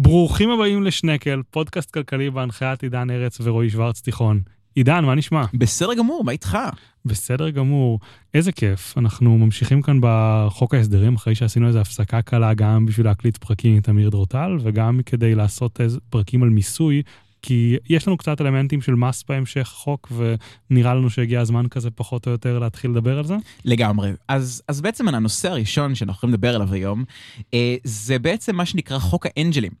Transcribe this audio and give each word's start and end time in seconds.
ברוכים 0.00 0.50
הבאים 0.50 0.82
לשנקל, 0.82 1.42
פודקאסט 1.50 1.90
כלכלי 1.90 2.30
בהנחיית 2.30 2.82
עידן 2.82 3.10
ארץ 3.10 3.38
ורועי 3.40 3.70
שוורץ 3.70 4.00
תיכון. 4.00 4.40
עידן, 4.74 5.04
מה 5.04 5.14
נשמע? 5.14 5.44
בסדר 5.54 5.94
גמור, 5.94 6.24
מה 6.24 6.32
איתך? 6.32 6.58
בסדר 7.04 7.50
גמור. 7.50 8.00
איזה 8.34 8.52
כיף. 8.52 8.98
אנחנו 8.98 9.38
ממשיכים 9.38 9.82
כאן 9.82 9.98
בחוק 10.02 10.74
ההסדרים, 10.74 11.14
אחרי 11.14 11.34
שעשינו 11.34 11.66
איזו 11.68 11.78
הפסקה 11.78 12.22
קלה 12.22 12.54
גם 12.54 12.86
בשביל 12.86 13.06
להקליט 13.06 13.36
פרקים 13.36 13.74
עם 13.74 13.80
תמיר 13.80 14.10
דרוטל, 14.10 14.56
וגם 14.62 15.00
כדי 15.06 15.34
לעשות 15.34 15.80
פרקים 16.10 16.42
על 16.42 16.48
מיסוי, 16.48 17.02
כי 17.42 17.76
יש 17.88 18.08
לנו 18.08 18.16
קצת 18.16 18.40
אלמנטים 18.40 18.82
של 18.82 18.94
מס 18.94 19.24
בהמשך 19.28 19.72
החוק, 19.72 20.12
ונראה 20.70 20.94
לנו 20.94 21.10
שהגיע 21.10 21.40
הזמן 21.40 21.68
כזה 21.68 21.90
פחות 21.90 22.26
או 22.26 22.32
יותר 22.32 22.58
להתחיל 22.58 22.90
לדבר 22.90 23.18
על 23.18 23.24
זה. 23.24 23.36
לגמרי. 23.64 24.12
אז, 24.28 24.62
אז 24.68 24.80
בעצם 24.80 25.08
הנושא 25.08 25.50
הראשון 25.50 25.94
שאנחנו 25.94 26.18
יכולים 26.18 26.34
לדבר 26.34 26.54
עליו 26.54 26.72
היום, 26.72 27.04
אה, 27.54 27.76
זה 27.84 28.18
בעצם 28.18 28.56
מה 28.56 28.66
שנקרא 28.66 28.98
חוק 28.98 29.26
האנג'לים. 29.26 29.72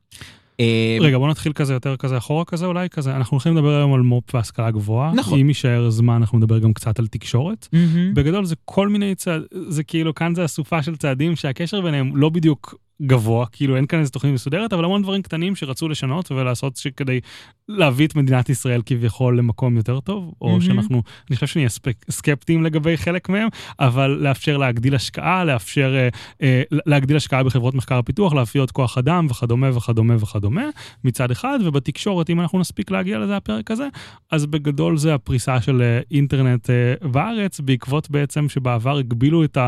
אה, 0.60 0.98
רגע, 1.00 1.18
בוא 1.18 1.28
נתחיל 1.28 1.52
כזה 1.52 1.72
יותר 1.72 1.96
כזה 1.96 2.16
אחורה 2.16 2.44
כזה 2.44 2.66
אולי, 2.66 2.88
כזה, 2.88 3.16
אנחנו 3.16 3.34
הולכים 3.34 3.56
לדבר 3.56 3.76
היום 3.76 3.94
על 3.94 4.00
מו"פ 4.00 4.34
והשכלה 4.34 4.70
גבוהה. 4.70 5.12
נכון. 5.14 5.40
אם 5.40 5.48
יישאר 5.48 5.90
זמן, 5.90 6.14
אנחנו 6.14 6.38
נדבר 6.38 6.58
גם 6.58 6.72
קצת 6.72 6.98
על 6.98 7.06
תקשורת. 7.06 7.68
מהמם. 7.72 8.14
בגדול 8.14 8.44
זה 8.44 8.54
כל 8.64 8.88
מיני 8.88 9.14
צעד, 9.14 9.42
זה 9.68 9.84
כאילו, 9.84 10.14
כאן 10.14 10.34
זה 10.34 10.44
אסופה 10.44 10.82
של 10.82 10.96
צעדים 10.96 11.36
שהקשר 11.36 11.80
ביניהם 11.80 12.16
לא 12.16 12.28
בדיוק 12.28 12.74
גבוה, 13.02 13.46
כאילו 13.46 13.76
אין 13.76 13.86
כאן 13.86 13.98
איזה 13.98 14.10
תוכנית 14.10 14.34
מסודרת, 14.34 14.72
אבל 14.72 14.84
המון 14.84 15.02
דברים 15.02 15.22
קטנים 15.22 15.56
שרצו 15.56 15.88
לשנות 15.88 16.32
ולעשות 16.32 16.76
שכדי 16.76 17.20
להביא 17.68 18.06
את 18.06 18.16
מדינת 18.16 18.48
ישראל 18.48 18.82
כביכול 18.86 19.38
למקום 19.38 19.76
יותר 19.76 20.00
טוב, 20.00 20.34
או 20.40 20.48
מהמם. 20.48 20.60
שאנחנו, 20.60 21.02
אני 21.30 21.34
חושב 21.36 21.46
שנהיה 21.46 21.68
ספק- 21.68 22.04
סקפטיים 22.10 22.62
לגבי 22.62 22.96
חלק 22.96 23.28
מהם, 23.28 23.48
אבל 23.80 24.10
לאפשר 24.20 24.56
להגדיל 24.56 24.94
השקעה, 24.94 25.44
לאפשר 25.44 25.94
אה, 25.96 26.08
אה, 26.42 26.62
להגדיל 26.70 27.16
השקעה 27.16 27.42
בחברות 27.44 27.74
מחקר 27.74 28.00
ופיתוח, 28.02 28.32
להביא 28.32 28.62
עוד 28.62 28.70
כוח 28.70 28.98
אדם 28.98 29.26
וכדומה 29.30 29.76
וכדומה 29.76 30.14
וכדומה, 30.20 30.64
מצד 31.04 31.30
אחד, 31.30 31.58
ובתקשורת, 31.64 32.30
אם 32.30 32.40
אנחנו 32.40 32.58
נספיק 32.58 32.90
להגיע 32.90 33.18
לזה 33.18 33.36
הפרק 33.36 33.70
הזה, 33.70 33.88
אז 34.30 34.46
בגדול 34.46 34.96
זה 34.96 35.14
הפריסה 35.14 35.60
של 35.60 35.82
אה, 35.82 36.00
אינטרנט 36.10 36.70
אה, 36.70 37.08
בארץ, 37.08 37.60
בעקבות 37.60 38.10
בעצם 38.10 38.48
שבעבר 38.48 38.96
הגבילו 38.98 39.44
את. 39.44 39.58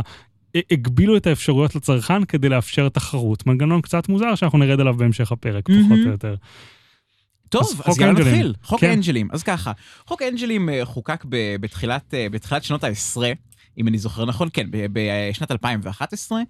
הגבילו 0.70 1.16
את 1.16 1.26
האפשרויות 1.26 1.74
לצרכן 1.74 2.24
כדי 2.24 2.48
לאפשר 2.48 2.88
תחרות. 2.88 3.46
מנגנון 3.46 3.80
קצת 3.80 4.08
מוזר 4.08 4.34
שאנחנו 4.34 4.58
נרד 4.58 4.80
עליו 4.80 4.94
בהמשך 4.94 5.32
הפרק, 5.32 5.64
פחות 5.68 5.80
מהמם. 5.88 6.06
או 6.06 6.10
יותר. 6.10 6.34
טוב, 7.48 7.62
אז 7.84 7.90
אז, 7.90 8.00
יאללה. 8.00 8.12
נתחיל. 8.12 8.54
חוק 8.62 8.80
כן. 8.80 8.90
האנג'לים. 8.90 9.28
אז 9.32 9.42
ככה, 9.42 9.72
חוק 10.06 10.22
האנג'לים 10.22 10.68
אה, 10.68 10.84
חוקק 10.84 11.24
ב- 11.28 11.56
בתחילת, 11.60 12.14
אה, 12.14 12.26
בתחילת 12.30 12.64
שנות 12.64 12.84
העשרה. 12.84 13.30
אם 13.80 13.88
אני 13.88 13.98
זוכר 13.98 14.24
נכון, 14.24 14.48
כן, 14.52 14.66
בשנת 14.70 15.50
2011, 15.50 16.40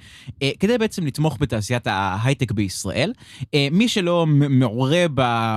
אה, 0.42 0.50
כדי 0.60 0.78
בעצם 0.78 1.06
לתמוך 1.06 1.36
בתעשיית 1.40 1.86
ההייטק 1.86 2.52
בישראל. 2.52 3.12
אה, 3.54 3.68
מי 3.72 3.88
שלא 3.88 4.26
מעורה 4.26 5.06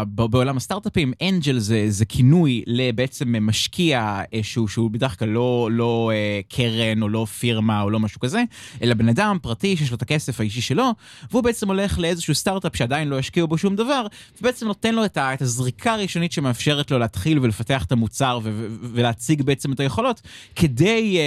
בעולם 0.05 0.57
הסטארט-אפים, 0.57 1.13
אנג'ל 1.21 1.59
זה, 1.59 1.85
זה 1.89 2.05
כינוי 2.05 2.63
לבעצם 2.67 3.35
משקיע 3.41 4.21
אה, 4.33 4.39
שהוא, 4.44 4.67
שהוא 4.67 4.91
בדרך 4.91 5.19
כלל 5.19 5.29
לא, 5.29 5.69
לא 5.71 6.11
קרן 6.49 7.01
או 7.01 7.09
לא 7.09 7.25
פירמה 7.39 7.81
או 7.81 7.89
לא 7.89 7.99
משהו 7.99 8.19
כזה, 8.19 8.44
אלא 8.81 8.94
בן 8.94 9.09
אדם 9.09 9.38
פרטי 9.41 9.77
שיש 9.77 9.91
לו 9.91 9.97
את 9.97 10.01
הכסף 10.01 10.39
האישי 10.39 10.61
שלו, 10.61 10.91
והוא 11.31 11.44
בעצם 11.44 11.67
הולך 11.67 11.99
לאיזשהו 11.99 12.35
סטארט-אפ 12.35 12.75
שעדיין 12.75 13.07
לא 13.07 13.19
השקיעו 13.19 13.47
בו 13.47 13.57
שום 13.57 13.75
דבר, 13.75 14.07
ובעצם 14.41 14.67
נותן 14.67 14.95
לו 14.95 15.05
את, 15.05 15.17
ה, 15.17 15.33
את 15.33 15.41
הזריקה 15.41 15.94
הראשונית 15.94 16.31
שמאפשרת 16.31 16.91
לו 16.91 16.99
להתחיל 16.99 17.39
ולפתח 17.39 17.83
את 17.85 17.91
המוצר 17.91 18.39
ו- 18.44 18.51
ו- 18.53 18.88
ולהציג 18.94 19.41
בעצם 19.41 19.73
את 19.73 19.79
היכולות, 19.79 20.21
כדי, 20.55 21.17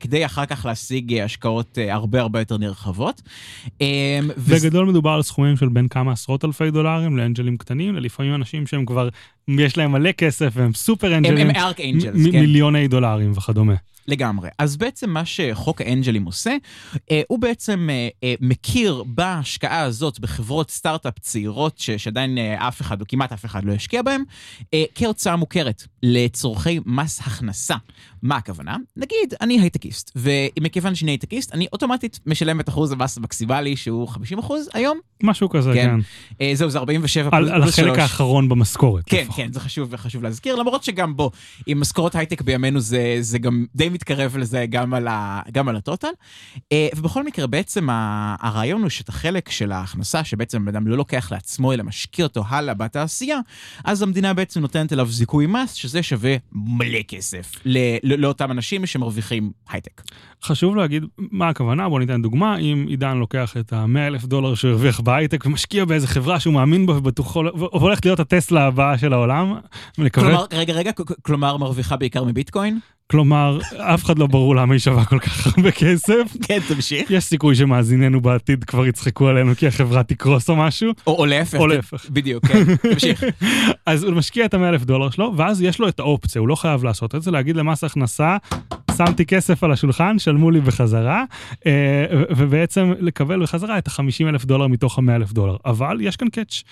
כדי 0.00 0.26
אחר 0.26 0.46
כך 0.46 0.64
להשיג 0.66 1.14
אה, 1.14 1.24
השקעות 1.24 1.78
אה, 1.78 1.94
הרבה 1.94 2.20
הרבה 2.20 2.38
יותר 2.38 2.56
נרחבות. 2.58 3.22
אה, 3.82 4.18
בגדול 4.48 4.86
מדובר 4.86 5.10
על 5.10 5.22
סכומים 5.22 5.56
של 5.56 5.68
בין 5.68 5.88
כמה 5.88 6.12
עשרות 6.12 6.44
אלפי 6.44 6.70
דולרים 6.70 7.16
לאנג'לים 7.16 7.56
קטנים, 7.56 7.94
ללפעמים 7.96 8.34
אנשים 8.34 8.66
שהם 8.66 8.86
כבר, 8.86 9.08
יש 9.48 9.76
להם 9.76 9.92
מלא 9.92 10.12
כסף 10.12 10.52
והם 10.54 10.74
סופר 10.74 11.16
אנג'לים, 11.16 11.50
הם 11.50 11.56
ארק 11.56 11.80
אנג'לס, 11.80 12.26
מ- 12.26 12.32
כן. 12.32 12.40
מיליוני 12.40 12.88
דולרים 12.88 13.32
וכדומה. 13.32 13.74
לגמרי. 14.08 14.48
אז 14.58 14.76
בעצם 14.76 15.10
מה 15.10 15.24
שחוק 15.24 15.80
האנג'לים 15.80 16.24
עושה, 16.24 16.56
אה, 17.10 17.22
הוא 17.28 17.38
בעצם 17.38 17.88
אה, 17.90 18.08
אה, 18.24 18.34
מכיר 18.40 19.02
בהשקעה 19.06 19.80
הזאת 19.80 20.20
בחברות 20.20 20.70
סטארט-אפ 20.70 21.18
צעירות 21.18 21.78
ש- 21.78 21.90
שעדיין 21.90 22.38
אה, 22.38 22.68
אף 22.68 22.80
אחד 22.80 23.00
או 23.00 23.06
כמעט 23.08 23.32
אף 23.32 23.44
אחד 23.44 23.64
לא 23.64 23.72
ישקיע 23.72 24.02
בהן, 24.02 24.22
אה, 24.74 24.84
כהוצאה 24.94 25.36
מוכרת 25.36 25.82
לצורכי 26.02 26.80
מס 26.86 27.20
הכנסה. 27.20 27.74
מה 28.24 28.36
הכוונה? 28.36 28.76
נגיד, 28.96 29.34
אני 29.40 29.60
הייטקיסט, 29.60 30.10
ומכיוון 30.16 30.94
שאני 30.94 31.10
הייטקיסט, 31.10 31.52
אני 31.52 31.66
אוטומטית 31.72 32.20
משלם 32.26 32.60
את 32.60 32.68
אחוז 32.68 32.92
המס 32.92 33.16
המקסימלי 33.16 33.76
שהוא 33.76 34.08
50 34.08 34.38
אחוז 34.38 34.68
היום. 34.74 34.98
משהו 35.22 35.48
כזה, 35.48 35.72
כן. 35.74 36.00
כן. 36.38 36.44
אה, 36.44 36.50
זהו, 36.54 36.70
זה 36.70 36.78
47 36.78 37.28
על 37.32 37.44
פלוס 37.44 37.54
על 37.54 37.62
החלק 37.62 37.74
שלוש. 37.74 37.98
האחרון 37.98 38.48
במשכורת. 38.48 39.04
כן, 39.06 39.22
לפחות. 39.22 39.36
כן, 39.36 39.52
זה 39.52 39.60
חשוב 39.60 39.88
וחשוב 39.90 40.22
להזכיר, 40.22 40.54
למרות 40.56 40.84
שגם 40.84 41.16
בו, 41.16 41.30
עם 41.66 41.80
משכורות 41.80 42.14
הייטק 42.14 42.42
בימינו 42.42 42.80
זה, 42.80 43.16
זה 43.20 43.38
גם 43.38 43.66
די 43.74 43.88
מתקרב 43.88 44.36
לזה 44.36 44.66
גם 44.70 44.94
על, 44.94 45.08
ה, 45.08 45.40
גם 45.52 45.68
על 45.68 45.76
הטוטל. 45.76 46.08
אה, 46.72 46.88
ובכל 46.96 47.24
מקרה, 47.24 47.46
בעצם 47.46 47.88
הרעיון 48.40 48.82
הוא 48.82 48.90
שאת 48.90 49.08
החלק 49.08 49.50
של 49.50 49.72
ההכנסה, 49.72 50.24
שבעצם 50.24 50.64
בן 50.64 50.68
אדם 50.68 50.86
לא 50.86 50.96
לוקח 50.96 51.32
לעצמו, 51.32 51.72
אלא 51.72 51.84
משקיע 51.84 52.24
אותו 52.24 52.44
הלאה 52.48 52.74
בתעשייה, 52.74 53.38
אז 53.84 54.02
המדינה 54.02 54.34
בעצם 54.34 54.60
נותנת 54.60 54.92
אליו 54.92 55.06
זיכוי 55.10 55.46
מס, 55.46 55.72
שזה 55.72 56.02
שווה 56.02 56.36
מלא 56.52 57.02
כסף 57.08 57.52
ל, 57.64 57.78
לא, 58.02 58.13
לאותם 58.16 58.50
אנשים 58.50 58.86
שמרוויחים 58.86 59.52
הייטק. 59.68 60.02
חשוב 60.42 60.76
להגיד 60.76 61.04
מה 61.16 61.48
הכוונה, 61.48 61.88
בוא 61.88 62.00
ניתן 62.00 62.22
דוגמה, 62.22 62.58
אם 62.58 62.86
עידן 62.88 63.16
לוקח 63.16 63.56
את 63.56 63.72
ה-100 63.72 63.98
אלף 63.98 64.24
דולר 64.24 64.54
שהוא 64.54 64.70
הרוויח 64.70 65.00
בהייטק 65.00 65.46
ומשקיע 65.46 65.84
באיזה 65.84 66.06
חברה 66.06 66.40
שהוא 66.40 66.54
מאמין 66.54 66.86
בה 66.86 66.96
ובטוח 66.96 67.36
והולכת 67.36 68.04
להיות 68.04 68.20
הטסלה 68.20 68.66
הבאה 68.66 68.98
של 68.98 69.12
העולם, 69.12 69.54
כלומר, 70.12 70.44
רגע, 70.52 70.72
רגע, 70.72 70.90
כלומר 71.22 71.56
מרוויחה 71.56 71.96
בעיקר 71.96 72.24
מביטקוין? 72.24 72.78
כלומר, 73.10 73.58
אף 73.78 74.04
אחד 74.04 74.18
לא 74.18 74.26
ברור 74.26 74.56
למה 74.56 74.74
היא 74.74 74.80
שווה 74.80 75.04
כל 75.04 75.18
כך 75.18 75.46
הרבה 75.46 75.70
כסף. 75.70 76.36
כן, 76.42 76.58
תמשיך. 76.68 77.10
יש 77.10 77.24
סיכוי 77.24 77.54
שמאזיננו 77.54 78.20
בעתיד 78.20 78.64
כבר 78.64 78.86
יצחקו 78.86 79.28
עלינו 79.28 79.56
כי 79.56 79.66
החברה 79.66 80.02
תקרוס 80.02 80.50
או 80.50 80.56
משהו, 80.56 80.92
או, 81.06 81.18
או 81.18 81.26
להפך. 81.26 81.58
או 81.58 81.66
להפך. 81.66 82.10
בדיוק, 82.10 82.46
כן, 82.46 82.76
תמשיך. 82.76 83.24
אז 83.86 84.02
הוא 84.02 84.12
משקיע 84.12 84.44
את 84.44 84.54
ה-100 84.54 84.68
אלף 84.68 84.84
דולר 84.84 85.10
שלו, 85.10 85.32
ואז 85.36 85.62
יש 85.62 85.78
לו 85.78 85.88
את 85.88 86.00
האופציה, 86.00 86.40
הוא 86.40 86.48
לא 86.48 86.54
חייב 86.54 86.84
לעשות 86.84 87.14
את 87.14 87.22
זה, 87.22 87.30
להגיד 87.30 87.56
למס 87.56 87.84
הכנסה, 87.84 88.36
שמתי 88.96 89.26
כסף 89.26 89.64
על 89.64 89.72
השולחן, 89.72 90.18
שלמו 90.18 90.50
לי 90.50 90.60
בחזרה, 90.60 91.24
אה, 91.66 92.04
ובעצם 92.36 92.92
לקבל 93.00 93.42
בחזרה 93.42 93.78
את 93.78 93.88
ה-50 93.88 94.28
אלף 94.28 94.44
דולר 94.44 94.66
מתוך 94.66 94.98
ה-100 94.98 95.10
אלף 95.16 95.32
דולר. 95.32 95.56
אבל 95.66 95.98
יש 96.00 96.16
כאן 96.16 96.28
קאץ', 96.28 96.62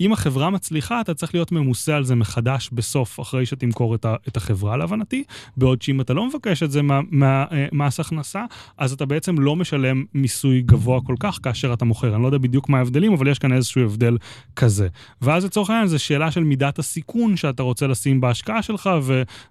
אם 0.00 0.12
החברה 0.12 0.50
מצליחה, 0.50 1.00
אתה 1.00 1.14
צריך 1.14 1.34
להיות 1.34 1.52
ממוסה 1.52 1.96
על 1.96 2.04
זה 2.04 2.14
מחדש 2.14 2.70
בסוף, 2.72 3.20
אחרי 3.20 3.46
שתמכור 3.46 3.94
את, 3.94 4.06
החברה 4.36 4.76
להבנתי, 4.76 5.24
בעוד 5.56 5.82
שאם 5.82 6.00
אתה 6.00 6.14
לא 6.14 6.26
מבקש 6.28 6.62
את 6.62 6.70
זה 6.70 6.82
מה- 6.82 7.00
מה- 7.10 7.44
אה, 7.52 7.66
הכנסה, 7.98 8.44
אז 8.78 8.92
אתה 8.92 9.06
בעצם 9.06 9.38
לא 9.38 9.56
משלם 9.56 10.04
מיסוי 10.14 10.62
גבוה 10.62 11.00
כל 11.00 11.14
כך 11.20 11.38
כאשר 11.42 11.72
אתה 11.72 11.84
מוכר. 11.84 12.14
אני 12.14 12.22
לא 12.22 12.28
יודע 12.28 12.38
בדיוק 12.38 12.68
מה 12.68 12.78
ההבדלים, 12.78 13.12
אבל 13.12 13.28
יש 13.28 13.38
כאן 13.38 13.52
איזשהו 13.52 13.82
הבדל 13.84 14.16
כזה. 14.56 14.88
ואז 15.22 15.44
לצורך 15.44 15.70
העניין 15.70 15.86
זו 15.88 15.98
שאלה 15.98 16.30
של 16.30 16.44
מידת 16.44 16.78
הסיכון 16.78 17.36
שאתה 17.36 17.62
רוצה 17.62 17.86
לשים 17.86 18.20
בהשקעה 18.20 18.62
שלך 18.62 18.90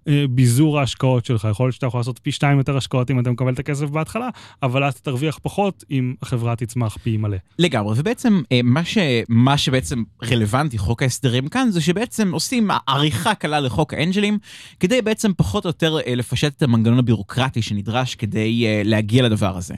וביזור 0.08 0.80
ההשקעות 0.80 1.25
שלך. 1.25 1.48
יכול 1.52 1.66
להיות 1.66 1.75
שאתה 1.75 1.86
יכול 1.86 2.00
לעשות 2.00 2.21
פי 2.22 2.32
שתיים 2.32 2.58
יותר 2.58 2.78
השקעות 2.78 3.12
אם 3.12 3.20
אתה 3.20 3.32
מקבל 3.32 3.54
את 3.54 3.59
הכסף 3.59 3.90
בהתחלה, 3.90 4.30
אבל 4.64 4.84
אז 4.84 4.96
תרוויח 4.96 5.40
פחות 5.42 5.84
אם 5.92 6.14
החברה 6.22 6.56
תצמח 6.56 6.98
פי 7.04 7.18
מלא. 7.18 7.38
לגמרי, 7.59 7.96
ובעצם 7.98 8.42
אה, 8.52 8.59
מה, 8.64 8.86
ש, 8.86 8.98
מה 9.30 9.58
שבעצם 9.58 10.04
רלוונטי, 10.24 10.78
חוק 10.78 11.02
ההסדרים 11.02 11.48
כאן, 11.48 11.70
זה 11.70 11.81
שבעצם 11.81 12.31
עושים 12.31 12.70
עריכה 12.88 13.36
קלה 13.36 13.60
לחוק 13.60 13.94
האנג'לים, 13.94 14.38
כדי 14.80 15.02
בעצם 15.02 15.31
פחות 15.38 15.66
או 15.66 15.70
יותר 15.70 15.98
אה, 16.08 16.16
לפשט 16.16 16.54
את 16.58 16.64
המנגנון 16.64 17.00
הבירוקרטי 17.00 17.62
שנדרש 17.62 18.16
כדי 18.16 18.68
אה, 18.68 18.81
להגיע 18.86 19.24
לדבר 19.24 19.58
הזה. 19.58 19.74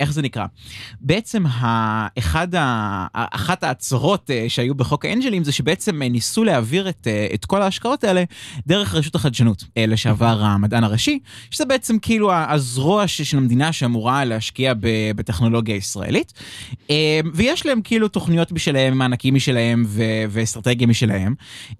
איך 0.00 0.12
זה 0.12 0.22
נקרא? 0.22 0.46
בעצם 1.00 1.44
אחד 2.18 2.54
ה, 2.54 3.06
אחת 3.12 3.64
ההצהרות 3.64 4.30
שהיו 4.48 4.74
בחוק 4.74 5.04
האנג'לים 5.04 5.44
זה 5.44 5.52
שבעצם 5.52 6.02
ניסו 6.02 6.44
להעביר 6.44 6.88
את, 6.88 7.06
את 7.34 7.44
כל 7.44 7.62
ההשקעות 7.62 8.04
האלה 8.04 8.24
דרך 8.66 8.94
רשות 8.94 9.14
החדשנות, 9.14 9.64
לשעבר 9.76 10.42
המדען 10.42 10.84
הראשי, 10.84 11.18
שזה 11.50 11.64
בעצם 11.64 11.98
כאילו 11.98 12.32
הזרוע 12.34 13.06
של 13.06 13.38
המדינה 13.38 13.72
שאמורה 13.72 14.24
להשקיע 14.24 14.72
בטכנולוגיה 15.16 15.74
הישראלית. 15.74 16.32
אה, 16.90 17.20
ויש 17.34 17.66
להם 17.66 17.80
כאילו 17.84 18.08
תוכניות 18.08 18.52
משלהם, 18.52 18.98
מענקים 18.98 19.34
משלהם 19.34 19.84
ואסטרטגיה 20.30 20.86
משלהם. 20.86 21.34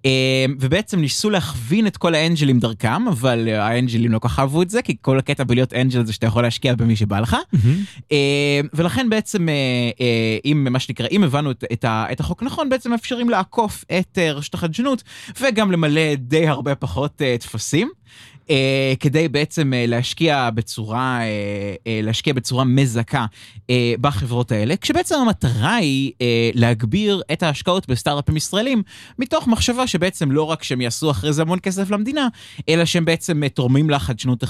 אה, 0.07 0.47
ובעצם 0.61 1.01
ניסו 1.01 1.31
להכווין 1.31 1.87
את 1.87 1.97
כל 1.97 2.15
האנג'לים 2.15 2.59
דרכם, 2.59 3.09
אבל 3.09 3.49
אה, 3.49 3.67
האנג'לים 3.67 4.13
לא 4.13 4.19
כל 4.19 4.29
כך 4.29 4.39
אהבו 4.39 4.63
את 4.63 4.71
זה, 4.71 4.83
כי 4.83 4.97
כל 5.01 5.19
הקטע 5.19 5.45
בלהיות 5.45 5.73
אנג'ל 5.75 6.07
זה 6.07 6.13
שאתה 6.13 6.27
יכול 6.27 6.43
להשקיע 6.43 6.75
במי 6.75 6.97
שבא 6.97 7.21
לך. 7.21 7.37
ולכן 8.75 9.11
בעצם, 9.11 9.47
אם 10.45 10.67
מה 10.71 10.79
שנקרא, 10.79 11.07
אם 11.11 11.25
הבנו 11.25 11.51
את, 11.51 11.65
את, 11.73 11.85
ה- 11.85 12.07
את 12.13 12.21
החוק 12.21 12.43
נכון, 12.43 12.69
בעצם 12.69 12.91
מאפשרים 12.91 13.29
לעקוף 13.29 13.85
את 13.99 14.19
רשות 14.35 14.55
החדשנות 14.55 15.03
וגם 15.41 15.73
למלא 15.73 16.15
די 16.15 16.49
הרבה 16.49 16.75
פחות 16.75 17.23
טפסים. 17.41 17.91
אה, 18.51 18.93
כדי 19.01 19.29
בעצם 19.29 19.73
אה, 19.75 19.85
להשקיע 19.87 20.51
בצורה, 20.51 21.21
אה, 21.21 21.27
אה, 21.87 22.01
להשקיע 22.03 22.33
בצורה 22.33 22.65
מזכה 22.65 23.27
אה, 23.71 23.95
בחברות 24.01 24.53
האלה, 24.53 24.77
כשבעצם 24.77 25.15
המטרה 25.15 25.75
היא 25.75 26.13
אה, 26.21 26.51
להגביר 26.55 27.23
את 27.33 27.43
ההשקעות 27.43 27.89
בסטארט-אפים 27.89 28.37
ישראלים, 28.37 28.83
מתוך 29.19 29.49
מחשבה 29.49 29.87
שבעצם 29.87 30.31
לא 30.31 30.43
רק 30.43 30.63
שהם 30.63 30.81
יעשו 30.81 31.11
אחרי 31.11 31.33
זה 31.33 31.43
המון 31.43 31.59
כסף 31.63 31.91
למדינה, 31.91 32.29
אלא 32.69 32.85
שהם 32.85 33.05
בעצם 33.05 33.43
אה, 33.43 33.49
תורמים 33.49 33.91
לחדשנות, 33.91 34.45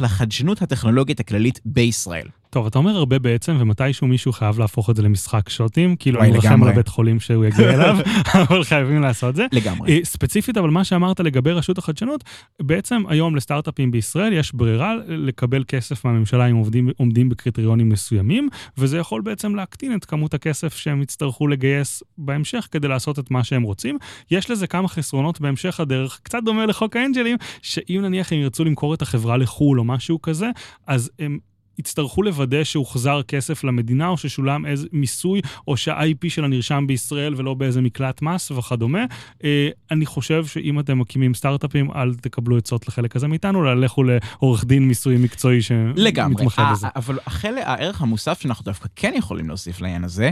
לחדשנות 0.00 0.62
הטכנולוגית 0.62 1.20
הכללית 1.20 1.60
בישראל. 1.64 2.26
טוב, 2.54 2.66
אתה 2.66 2.78
אומר 2.78 2.96
הרבה 2.96 3.18
בעצם, 3.18 3.56
ומתישהו 3.58 4.06
מישהו 4.06 4.32
חייב 4.32 4.58
להפוך 4.58 4.90
את 4.90 4.96
זה 4.96 5.02
למשחק 5.02 5.48
שוטים, 5.48 5.96
כאילו 5.96 6.20
אני 6.20 6.30
מרחם 6.30 6.62
על 6.62 6.68
הבית 6.68 6.88
חולים 6.88 7.20
שהוא 7.20 7.44
יגיע 7.44 7.70
אליו, 7.74 7.96
אבל 8.34 8.64
חייבים 8.64 9.02
לעשות 9.02 9.30
את 9.30 9.36
זה. 9.36 9.46
לגמרי. 9.52 9.92
אה, 9.92 10.04
ספציפית, 10.04 10.56
אבל 10.56 10.70
מה 10.70 10.84
שאמרת 10.84 11.20
לגבי 11.20 11.52
רשות 11.52 11.78
החדשנות, 11.78 12.24
בעצם 12.62 13.02
היום 13.08 13.36
לסטארט-אפים 13.36 13.90
בישראל 13.90 14.32
יש 14.32 14.54
ברירה 14.54 14.94
לקבל 15.08 15.64
כסף 15.68 16.04
מהממשלה 16.04 16.46
אם 16.46 16.56
עובדים, 16.56 16.90
עומדים 16.96 17.28
בקריטריונים 17.28 17.88
מסוימים, 17.88 18.48
וזה 18.78 18.98
יכול 18.98 19.20
בעצם 19.20 19.54
להקטין 19.54 19.94
את 19.94 20.04
כמות 20.04 20.34
הכסף 20.34 20.76
שהם 20.76 21.02
יצטרכו 21.02 21.48
לגייס 21.48 22.02
בהמשך 22.18 22.68
כדי 22.70 22.88
לעשות 22.88 23.18
את 23.18 23.30
מה 23.30 23.44
שהם 23.44 23.62
רוצים. 23.62 23.98
יש 24.30 24.50
לזה 24.50 24.66
כמה 24.66 24.88
חסרונות 24.88 25.40
בהמשך 25.40 25.80
הדרך, 25.80 26.20
קצת 26.22 26.42
דומה 26.44 26.66
לחוק 26.66 26.96
האנג'לים, 26.96 27.36
שאם 27.62 28.00
נניח 28.02 28.32
הם 28.32 28.38
ירצו 28.38 28.64
למכור 28.64 28.94
את 28.94 29.02
החברה 29.02 29.36
לחו"ל 29.36 29.78
או 29.78 29.84
משהו 29.84 30.22
כזה, 30.22 30.50
אז 30.86 31.10
הם... 31.18 31.38
יצטרכו 31.78 32.22
לוודא 32.22 32.64
שהוחזר 32.64 33.22
כסף 33.22 33.64
למדינה, 33.64 34.08
או 34.08 34.16
ששולם 34.16 34.66
איזה 34.66 34.86
מיסוי, 34.92 35.40
או 35.68 35.76
שה-IP 35.76 36.28
שלה 36.28 36.48
נרשם 36.48 36.84
בישראל 36.86 37.34
ולא 37.36 37.54
באיזה 37.54 37.80
מקלט 37.80 38.22
מס 38.22 38.50
וכדומה. 38.50 39.04
אה, 39.44 39.68
אני 39.90 40.06
חושב 40.06 40.46
שאם 40.46 40.80
אתם 40.80 40.98
מקימים 40.98 41.34
סטארט-אפים, 41.34 41.90
אל 41.90 42.14
תקבלו 42.14 42.56
עצות 42.56 42.88
לחלק 42.88 43.16
הזה 43.16 43.28
מאיתנו, 43.28 43.62
אלא 43.62 43.80
לכו 43.80 44.02
לעורך 44.02 44.64
דין 44.64 44.88
מיסוי 44.88 45.16
מקצועי 45.16 45.62
שמתמחה 45.62 46.02
לגמרי. 46.02 46.46
בזה. 46.72 46.86
אבל 46.96 47.18
החלק, 47.26 47.62
הערך 47.64 48.02
המוסף 48.02 48.40
שאנחנו 48.40 48.64
דווקא 48.64 48.88
כן 48.96 49.12
יכולים 49.16 49.48
להוסיף 49.48 49.80
לעניין 49.80 50.04
הזה, 50.04 50.30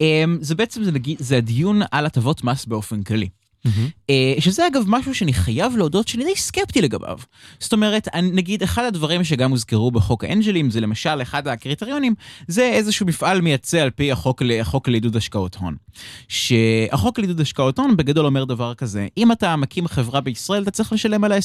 אה, 0.00 0.24
זה 0.40 0.54
בעצם, 0.54 0.84
זה, 0.84 0.90
זה 1.18 1.36
הדיון 1.36 1.80
על 1.90 2.06
הטבות 2.06 2.44
מס 2.44 2.66
באופן 2.66 3.02
כללי. 3.02 3.28
Mm-hmm. 3.66 4.10
שזה 4.40 4.66
אגב 4.66 4.84
משהו 4.86 5.14
שאני 5.14 5.32
חייב 5.32 5.76
להודות 5.76 6.08
שאני 6.08 6.24
די 6.24 6.36
סקפטי 6.36 6.82
לגביו. 6.82 7.18
זאת 7.60 7.72
אומרת, 7.72 8.08
נגיד 8.14 8.62
אחד 8.62 8.84
הדברים 8.84 9.24
שגם 9.24 9.50
הוזכרו 9.50 9.90
בחוק 9.90 10.24
האנג'לים, 10.24 10.70
זה 10.70 10.80
למשל 10.80 11.22
אחד 11.22 11.48
הקריטריונים, 11.48 12.14
זה 12.48 12.62
איזשהו 12.62 13.06
מפעל 13.06 13.40
מייצא 13.40 13.78
על 13.78 13.90
פי 13.90 14.12
החוק, 14.12 14.42
החוק 14.60 14.88
לעידוד 14.88 15.16
השקעות 15.16 15.54
הון. 15.54 15.76
שהחוק 16.28 17.18
לעידוד 17.18 17.40
השקעות 17.40 17.78
הון 17.78 17.96
בגדול 17.96 18.26
אומר 18.26 18.44
דבר 18.44 18.74
כזה, 18.74 19.06
אם 19.16 19.32
אתה 19.32 19.56
מקים 19.56 19.88
חברה 19.88 20.20
בישראל, 20.20 20.62
אתה 20.62 20.70
צריך 20.70 20.92
לשלם 20.92 21.24
עליה 21.24 21.38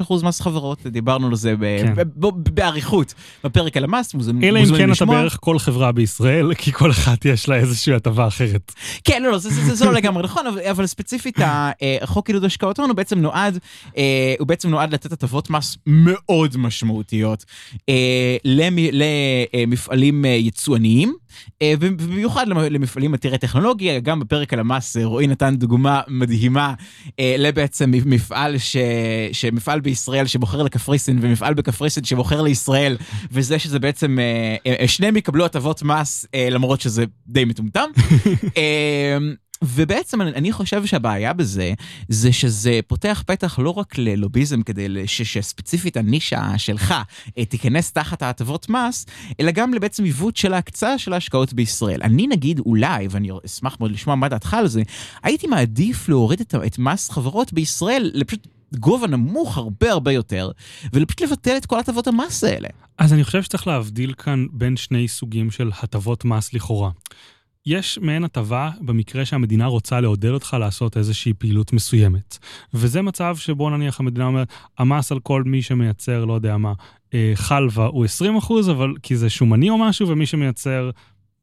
23% 0.00 0.24
מס 0.24 0.40
חברות, 0.40 0.86
דיברנו 0.86 1.26
על 1.26 1.36
זה 1.36 1.54
כן. 1.60 1.94
באריכות 2.36 3.14
בפרק 3.44 3.76
על 3.76 3.84
המס, 3.84 4.14
מוזמנים 4.14 4.54
לשמוע. 4.54 4.78
אלא 4.78 4.84
אם 4.84 4.86
כן 4.86 4.92
אתה 4.92 5.04
בערך 5.04 5.38
כל 5.40 5.58
חברה 5.58 5.92
בישראל, 5.92 6.54
כי 6.54 6.72
כל 6.72 6.90
אחת 6.90 7.24
יש 7.24 7.48
לה 7.48 7.56
איזושהי 7.56 7.94
הטבה 7.94 8.26
אחרת. 8.26 8.72
כן, 9.04 9.22
לא, 9.22 9.30
לא, 9.30 9.38
זה, 9.38 9.50
זה, 9.50 9.74
זה 9.74 9.84
לא 9.84 9.92
לגמרי 9.92 10.22
נכון, 10.22 10.46
אבל, 10.46 10.60
אבל 10.70 10.86
ספציפית 10.86 11.38
החוק 12.02 12.28
עידוד 12.28 12.44
השקעות 12.44 12.78
הון 12.78 12.88
הוא 12.90 12.96
בעצם 12.96 13.18
נועד, 13.18 13.58
אה, 13.96 14.34
הוא 14.38 14.46
בעצם 14.46 14.70
נועד 14.70 14.94
לתת 14.94 15.12
הטבות 15.12 15.50
מס 15.50 15.76
מאוד 15.86 16.56
משמעותיות 16.56 17.44
אה, 17.88 18.36
למפעלים 19.54 20.24
אה, 20.24 20.30
יצואניים. 20.30 21.14
ובמיוחד 21.80 22.48
למפעלים 22.48 23.14
עתירי 23.14 23.38
טכנולוגיה, 23.38 24.00
גם 24.00 24.20
בפרק 24.20 24.52
על 24.52 24.60
המס 24.60 24.96
רועי 24.96 25.26
נתן 25.26 25.56
דוגמה 25.56 26.00
מדהימה 26.08 26.74
לבעצם 27.20 27.92
מפעל, 28.06 28.58
ש... 28.58 28.76
שמפעל 29.32 29.80
בישראל 29.80 30.26
שבוחר 30.26 30.62
לקפריסין 30.62 31.18
ומפעל 31.22 31.54
בקפריסין 31.54 32.04
שבוחר 32.04 32.42
לישראל, 32.42 32.96
וזה 33.32 33.58
שזה 33.58 33.78
בעצם, 33.78 34.18
שניהם 34.86 35.16
יקבלו 35.16 35.44
הטבות 35.44 35.82
מס 35.82 36.26
למרות 36.50 36.80
שזה 36.80 37.04
די 37.26 37.44
מטומטם. 37.44 37.88
ובעצם 39.66 40.22
אני 40.22 40.52
חושב 40.52 40.86
שהבעיה 40.86 41.32
בזה, 41.32 41.72
זה 42.08 42.32
שזה 42.32 42.80
פותח 42.86 43.22
פתח 43.26 43.58
לא 43.58 43.70
רק 43.70 43.98
ללוביזם 43.98 44.62
כדי 44.62 44.88
שספציפית 45.06 45.96
הנישה 45.96 46.58
שלך 46.58 46.94
אה, 47.38 47.44
תיכנס 47.44 47.92
תחת 47.92 48.22
ההטבות 48.22 48.68
מס, 48.68 49.06
אלא 49.40 49.50
גם 49.50 49.74
לבעצם 49.74 50.04
עיוות 50.04 50.36
של 50.36 50.54
ההקצאה 50.54 50.98
של 50.98 51.12
ההשקעות 51.12 51.52
בישראל. 51.52 52.00
אני 52.02 52.26
נגיד 52.26 52.58
אולי, 52.58 53.08
ואני 53.10 53.30
אשמח 53.46 53.76
מאוד 53.80 53.90
לשמוע 53.90 54.16
מה 54.16 54.28
דעתך 54.28 54.54
על 54.54 54.66
זה, 54.66 54.82
הייתי 55.22 55.46
מעדיף 55.46 56.08
להוריד 56.08 56.40
את, 56.40 56.54
את 56.66 56.78
מס 56.78 57.10
חברות 57.10 57.52
בישראל 57.52 58.10
לפשוט 58.14 58.46
גובה 58.78 59.06
נמוך 59.06 59.58
הרבה 59.58 59.92
הרבה 59.92 60.12
יותר, 60.12 60.50
ופשוט 60.92 61.20
לבטל 61.20 61.56
את 61.56 61.66
כל 61.66 61.78
הטבות 61.78 62.06
המס 62.06 62.44
האלה. 62.44 62.68
אז 62.98 63.12
אני 63.12 63.24
חושב 63.24 63.42
שצריך 63.42 63.66
להבדיל 63.66 64.12
כאן 64.12 64.46
בין 64.52 64.76
שני 64.76 65.08
סוגים 65.08 65.50
של 65.50 65.70
הטבות 65.82 66.24
מס 66.24 66.54
לכאורה. 66.54 66.90
יש 67.66 67.98
מעין 68.02 68.24
הטבה 68.24 68.70
במקרה 68.80 69.24
שהמדינה 69.24 69.66
רוצה 69.66 70.00
לעודד 70.00 70.30
אותך 70.30 70.56
לעשות 70.60 70.96
איזושהי 70.96 71.34
פעילות 71.34 71.72
מסוימת. 71.72 72.38
וזה 72.74 73.02
מצב 73.02 73.36
שבו 73.36 73.70
נניח 73.70 74.00
המדינה 74.00 74.26
אומרת, 74.26 74.48
המס 74.78 75.12
על 75.12 75.20
כל 75.20 75.42
מי 75.42 75.62
שמייצר, 75.62 76.24
לא 76.24 76.32
יודע 76.32 76.56
מה, 76.56 76.72
אה, 77.14 77.32
חלבה 77.34 77.86
הוא 77.86 78.04
20 78.04 78.36
אחוז, 78.36 78.70
אבל 78.70 78.94
כי 79.02 79.16
זה 79.16 79.30
שומני 79.30 79.70
או 79.70 79.78
משהו, 79.78 80.08
ומי 80.08 80.26
שמייצר 80.26 80.90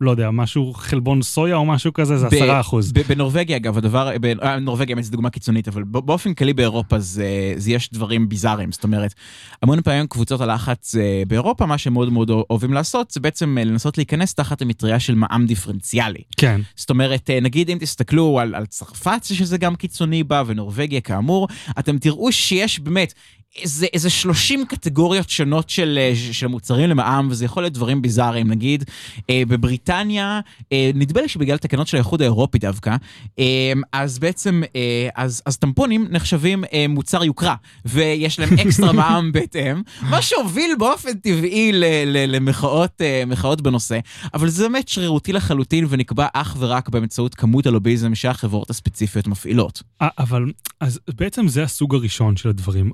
לא 0.01 0.12
יודע, 0.12 0.31
משהו, 0.31 0.74
חלבון 0.74 1.21
סויה 1.21 1.56
או 1.56 1.65
משהו 1.65 1.94
כזה, 1.94 2.18
זה 2.18 2.27
עשרה 2.27 2.59
אחוז. 2.59 2.92
בנורבגיה, 2.92 3.57
אגב, 3.57 3.77
הדבר, 3.77 4.12
בנורבגיה, 4.21 4.95
באמת 4.95 5.06
זו 5.06 5.12
דוגמה 5.12 5.30
קיצונית, 5.30 5.68
אבל 5.68 5.83
באופן 5.83 6.33
כללי 6.33 6.53
באירופה 6.53 7.00
זה, 7.00 7.53
זה 7.57 7.71
יש 7.71 7.89
דברים 7.94 8.30
ביזאריים, 8.30 8.71
זאת 8.71 8.83
אומרת, 8.83 9.13
המון 9.62 9.81
פעמים 9.81 10.07
קבוצות 10.07 10.42
הלחץ 10.42 10.95
אה, 10.95 11.24
באירופה, 11.27 11.65
מה 11.65 11.77
שהם 11.77 11.94
מאוד 11.94 12.13
מאוד 12.13 12.30
אוהבים 12.50 12.74
לעשות, 12.74 13.12
זה 13.12 13.19
בעצם 13.19 13.57
אה, 13.57 13.63
לנסות 13.63 13.98
להיכנס 13.98 14.33
תחת 14.33 14.62
המטריה 14.62 15.00
של 15.00 15.15
מע"מ 15.15 15.45
דיפרנציאלי. 15.45 16.21
כן. 16.38 16.62
זאת 16.75 16.89
אומרת, 16.89 17.30
אה, 17.30 17.39
נגיד 17.39 17.69
אם 17.69 17.77
תסתכלו 17.80 18.39
על, 18.39 18.56
על 18.56 18.65
צרפת, 18.65 19.24
שזה 19.24 19.57
גם 19.57 19.75
קיצוני 19.75 20.24
בה, 20.24 20.44
ונורבגיה 20.45 21.01
כאמור, 21.01 21.47
אתם 21.80 21.97
תראו 21.97 22.31
שיש 22.31 22.80
באמת 22.80 23.13
איזה, 23.56 23.86
איזה 23.94 24.09
30 24.09 24.65
קטגוריות 24.65 25.30
שונות 25.30 25.69
של, 25.69 26.00
אה, 26.01 26.13
של 26.31 26.48
מוצרים 26.48 26.89
למע"מ, 26.89 27.27
וזה 27.31 27.45
יכול 27.45 27.63
להיות 27.63 27.74
דברים 27.74 28.01
ביזאריים. 28.01 28.48
נגיד, 28.48 28.83
אה, 29.30 29.44
בבריטניה, 29.48 30.39
אה, 30.71 30.92
נדמה 30.94 31.21
לי 31.21 31.27
שבגלל 31.27 31.57
תקנות 31.57 31.88
של 31.88 31.98
האיחוד 31.98 32.21
האירופי 32.21 32.57
דווקא, 32.57 32.95
אה, 33.39 33.74
אז 33.94 34.19
בעצם, 34.19 34.62
אה, 34.75 35.09
אז, 35.15 35.42
אז 35.45 35.57
טמפונים 35.57 36.07
נחשבים 36.09 36.63
אה, 36.74 36.86
מוצר 36.89 37.24
יוקרה, 37.24 37.56
ויש 37.86 38.39
להם 38.39 38.50
אקסטרה 38.53 38.92
מע"מ 39.01 39.31
בהתאם, 39.31 39.81
מה 40.01 40.21
שהוביל 40.21 40.71
באופן 40.80 41.13
טבעי 41.13 41.71
ל, 41.71 41.86
ל, 42.06 42.36
למחאות 42.36 43.01
אה, 43.01 43.56
בנושא, 43.62 44.00
אבל 44.33 44.50
זה 44.50 44.63
באמת 44.63 44.88
שרירותי 44.88 45.33
לחלוטין 45.33 45.86
ונקבע 45.89 46.27
אך 46.33 46.56
ורק 46.59 46.89
באמצעות 46.89 47.36
כמות 47.36 47.65
הלוביזם 47.65 48.15
שהחברות 48.15 48.69
הספציפיות 48.69 49.27
מפעילות. 49.27 49.83
אבל, 50.02 50.52
אז 50.80 50.99
בעצם 51.16 51.47
זה 51.47 51.64
הסוג 51.64 51.95
הראשון 51.95 52.37
של 52.37 52.49
הדברים. 52.49 52.92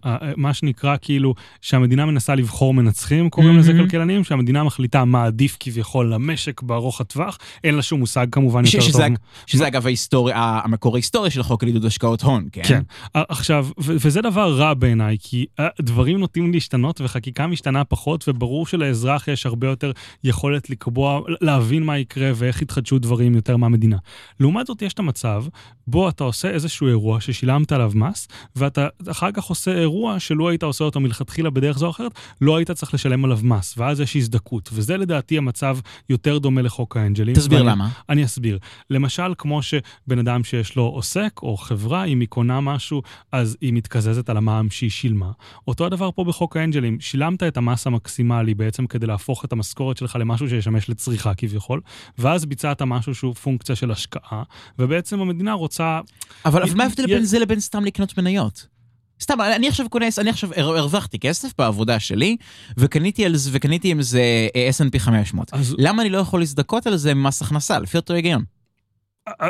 מה 0.47 0.53
שנקרא 0.53 0.95
כאילו 1.01 1.33
שהמדינה 1.61 2.05
מנסה 2.05 2.35
לבחור 2.35 2.73
מנצחים, 2.73 3.29
קוראים 3.29 3.55
mm-hmm. 3.55 3.59
לזה 3.59 3.73
כלכלנים, 3.73 4.23
שהמדינה 4.23 4.63
מחליטה 4.63 5.05
מה 5.05 5.25
עדיף 5.25 5.57
כביכול 5.59 6.13
למשק 6.13 6.61
בארוך 6.61 7.01
הטווח, 7.01 7.37
אין 7.63 7.75
לה 7.75 7.81
שום 7.81 7.99
מושג 7.99 8.27
כמובן 8.31 8.65
יותר 8.65 8.79
שזה, 8.79 9.07
טוב. 9.07 9.17
שזה 9.45 9.67
אגב 9.67 9.85
ההיסטוריה, 9.85 10.59
המקור 10.63 10.95
ההיסטורי 10.95 11.29
של 11.31 11.41
החוק 11.41 11.63
לעידוד 11.63 11.85
השקעות 11.85 12.21
הון, 12.21 12.47
כן? 12.51 12.61
כן. 12.63 12.81
עכשיו, 13.13 13.67
וזה 13.77 14.21
דבר 14.21 14.57
רע 14.57 14.73
בעיניי, 14.73 15.17
כי 15.19 15.45
דברים 15.81 16.19
נוטים 16.19 16.51
להשתנות 16.51 17.01
וחקיקה 17.01 17.47
משתנה 17.47 17.83
פחות, 17.83 18.25
וברור 18.27 18.67
שלאזרח 18.67 19.27
יש 19.27 19.45
הרבה 19.45 19.67
יותר 19.67 19.91
יכולת 20.23 20.69
לקבוע, 20.69 21.21
להבין 21.41 21.83
מה 21.83 21.97
יקרה 21.97 22.31
ואיך 22.35 22.61
יתחדשו 22.61 22.99
דברים 22.99 23.35
יותר 23.35 23.57
מהמדינה. 23.57 23.97
לעומת 24.39 24.67
זאת, 24.67 24.81
יש 24.81 24.93
את 24.93 24.99
המצב 24.99 25.45
בו 25.87 26.09
אתה 26.09 26.23
עושה 26.23 26.49
איזשהו 26.49 26.87
אירוע 26.87 27.21
ששילמת 27.21 27.71
עליו 27.71 27.91
מס, 27.95 28.27
ואתה 28.55 28.87
אחר 29.11 29.31
כך 29.31 29.43
עושה 29.43 29.71
אירוע 29.71 30.19
של 30.19 30.36
שלו 30.37 30.49
היית 30.49 30.63
עושה 30.63 30.83
אותו 30.83 30.99
מלכתחילה 30.99 31.49
בדרך 31.49 31.77
זו 31.77 31.85
או 31.85 31.91
אחרת, 31.91 32.11
לא 32.41 32.57
היית 32.57 32.71
צריך 32.71 32.93
לשלם 32.93 33.25
עליו 33.25 33.39
מס, 33.43 33.75
ואז 33.77 33.99
יש 33.99 34.15
הזדקות. 34.15 34.69
וזה 34.73 34.97
לדעתי 34.97 35.37
המצב 35.37 35.77
יותר 36.09 36.37
דומה 36.37 36.61
לחוק 36.61 36.97
האנג'לים. 36.97 37.35
תסביר 37.35 37.59
ואני, 37.59 37.71
למה. 37.71 37.89
אני 38.09 38.25
אסביר. 38.25 38.59
למשל, 38.89 39.33
כמו 39.37 39.61
שבן 39.61 40.19
אדם 40.19 40.43
שיש 40.43 40.75
לו 40.75 40.83
עוסק 40.83 41.39
או 41.43 41.57
חברה, 41.57 42.03
אם 42.03 42.19
היא 42.19 42.27
קונה 42.27 42.61
משהו, 42.61 43.01
אז 43.31 43.57
היא 43.61 43.73
מתקזזת 43.73 44.29
על 44.29 44.37
המע"מ 44.37 44.69
שהיא 44.69 44.89
שילמה. 44.89 45.31
אותו 45.67 45.85
הדבר 45.85 46.09
פה 46.11 46.23
בחוק 46.23 46.57
האנג'לים, 46.57 46.99
שילמת 46.99 47.43
את 47.43 47.57
המס 47.57 47.87
המקסימלי 47.87 48.53
בעצם 48.53 48.87
כדי 48.87 49.07
להפוך 49.07 49.45
את 49.45 49.51
המשכורת 49.51 49.97
שלך 49.97 50.15
למשהו 50.19 50.49
שישמש 50.49 50.89
לצריכה 50.89 51.33
כביכול, 51.33 51.81
ואז 52.17 52.45
ביצעת 52.45 52.81
משהו 52.81 53.15
שהוא 53.15 53.33
פונקציה 53.33 53.75
של 53.75 53.91
השקעה, 53.91 54.43
ובעצם 54.79 55.19
המדינה 55.19 55.53
רוצה... 55.53 55.99
אבל, 56.45 56.63
אבל 56.63 56.75
מה 56.75 56.83
ההבדל 56.83 57.05
בין 57.05 57.23
זה 57.23 57.39
לבין 57.39 57.59
סתם 57.59 57.85
לקנות 57.85 58.17
מניות? 58.17 58.76
סתם, 59.21 59.41
אני 59.41 59.67
עכשיו 59.67 59.89
קונה, 59.89 60.05
אני 60.17 60.29
עכשיו 60.29 60.49
הרווחתי 60.55 61.19
כסף 61.19 61.51
בעבודה 61.57 61.99
שלי, 61.99 62.37
וקניתי 62.77 63.25
על 63.25 63.35
זה, 63.35 63.49
וקניתי 63.53 63.91
עם 63.91 64.01
זה 64.01 64.47
אה, 64.55 64.69
S&P 64.69 64.99
500. 64.99 65.53
אז... 65.53 65.75
למה 65.77 66.01
אני 66.01 66.09
לא 66.09 66.17
יכול 66.17 66.39
להזדכות 66.39 66.87
על 66.87 66.97
זה 66.97 67.13
ממס 67.13 67.41
הכנסה, 67.41 67.79
לפי 67.79 67.97
אותו 67.97 68.13
היגיון? 68.13 68.43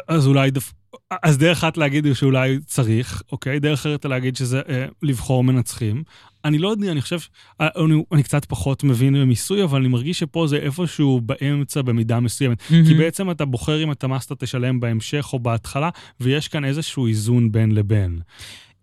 אז 0.08 0.28
אולי 0.28 0.52
דווקא... 0.52 0.78
אז 1.24 1.38
דרך 1.38 1.58
אחת 1.58 1.78
להגיד 1.78 2.14
שאולי 2.14 2.60
צריך, 2.66 3.22
אוקיי? 3.32 3.60
דרך 3.60 3.80
אחרת 3.80 4.06
להגיד 4.06 4.36
שזה 4.36 4.62
אה, 4.70 4.86
לבחור 5.04 5.44
מנצחים. 5.44 6.04
אני 6.46 6.58
לא 6.58 6.70
יודע, 6.70 6.92
אני 6.92 7.02
חושב, 7.02 7.20
אה, 7.62 7.68
אני, 7.86 8.04
אני 8.12 8.24
קצת 8.24 8.46
פחות 8.46 8.84
מבין 8.84 9.14
במיסוי, 9.14 9.64
אבל 9.64 9.80
אני 9.80 9.88
מרגיש 9.88 10.20
שפה 10.20 10.48
זה 10.48 10.58
איפשהו 10.58 11.22
באמצע 11.22 11.82
במידה 11.82 12.20
מסוימת. 12.20 12.60
Mm-hmm. 12.60 12.88
כי 12.88 12.94
בעצם 12.94 13.32
אתה 13.32 13.46
בוחר 13.46 13.84
אם 13.84 13.92
אתה 13.92 14.08
תשלם 14.40 14.80
בהמשך 14.80 15.30
או 15.34 15.40
בהתחלה, 15.40 15.90
ויש 16.20 16.48
כאן 16.48 16.66
איזשהו 16.66 17.08
איזון 17.08 17.52
בין 17.52 17.72
לבין. 17.72 18.20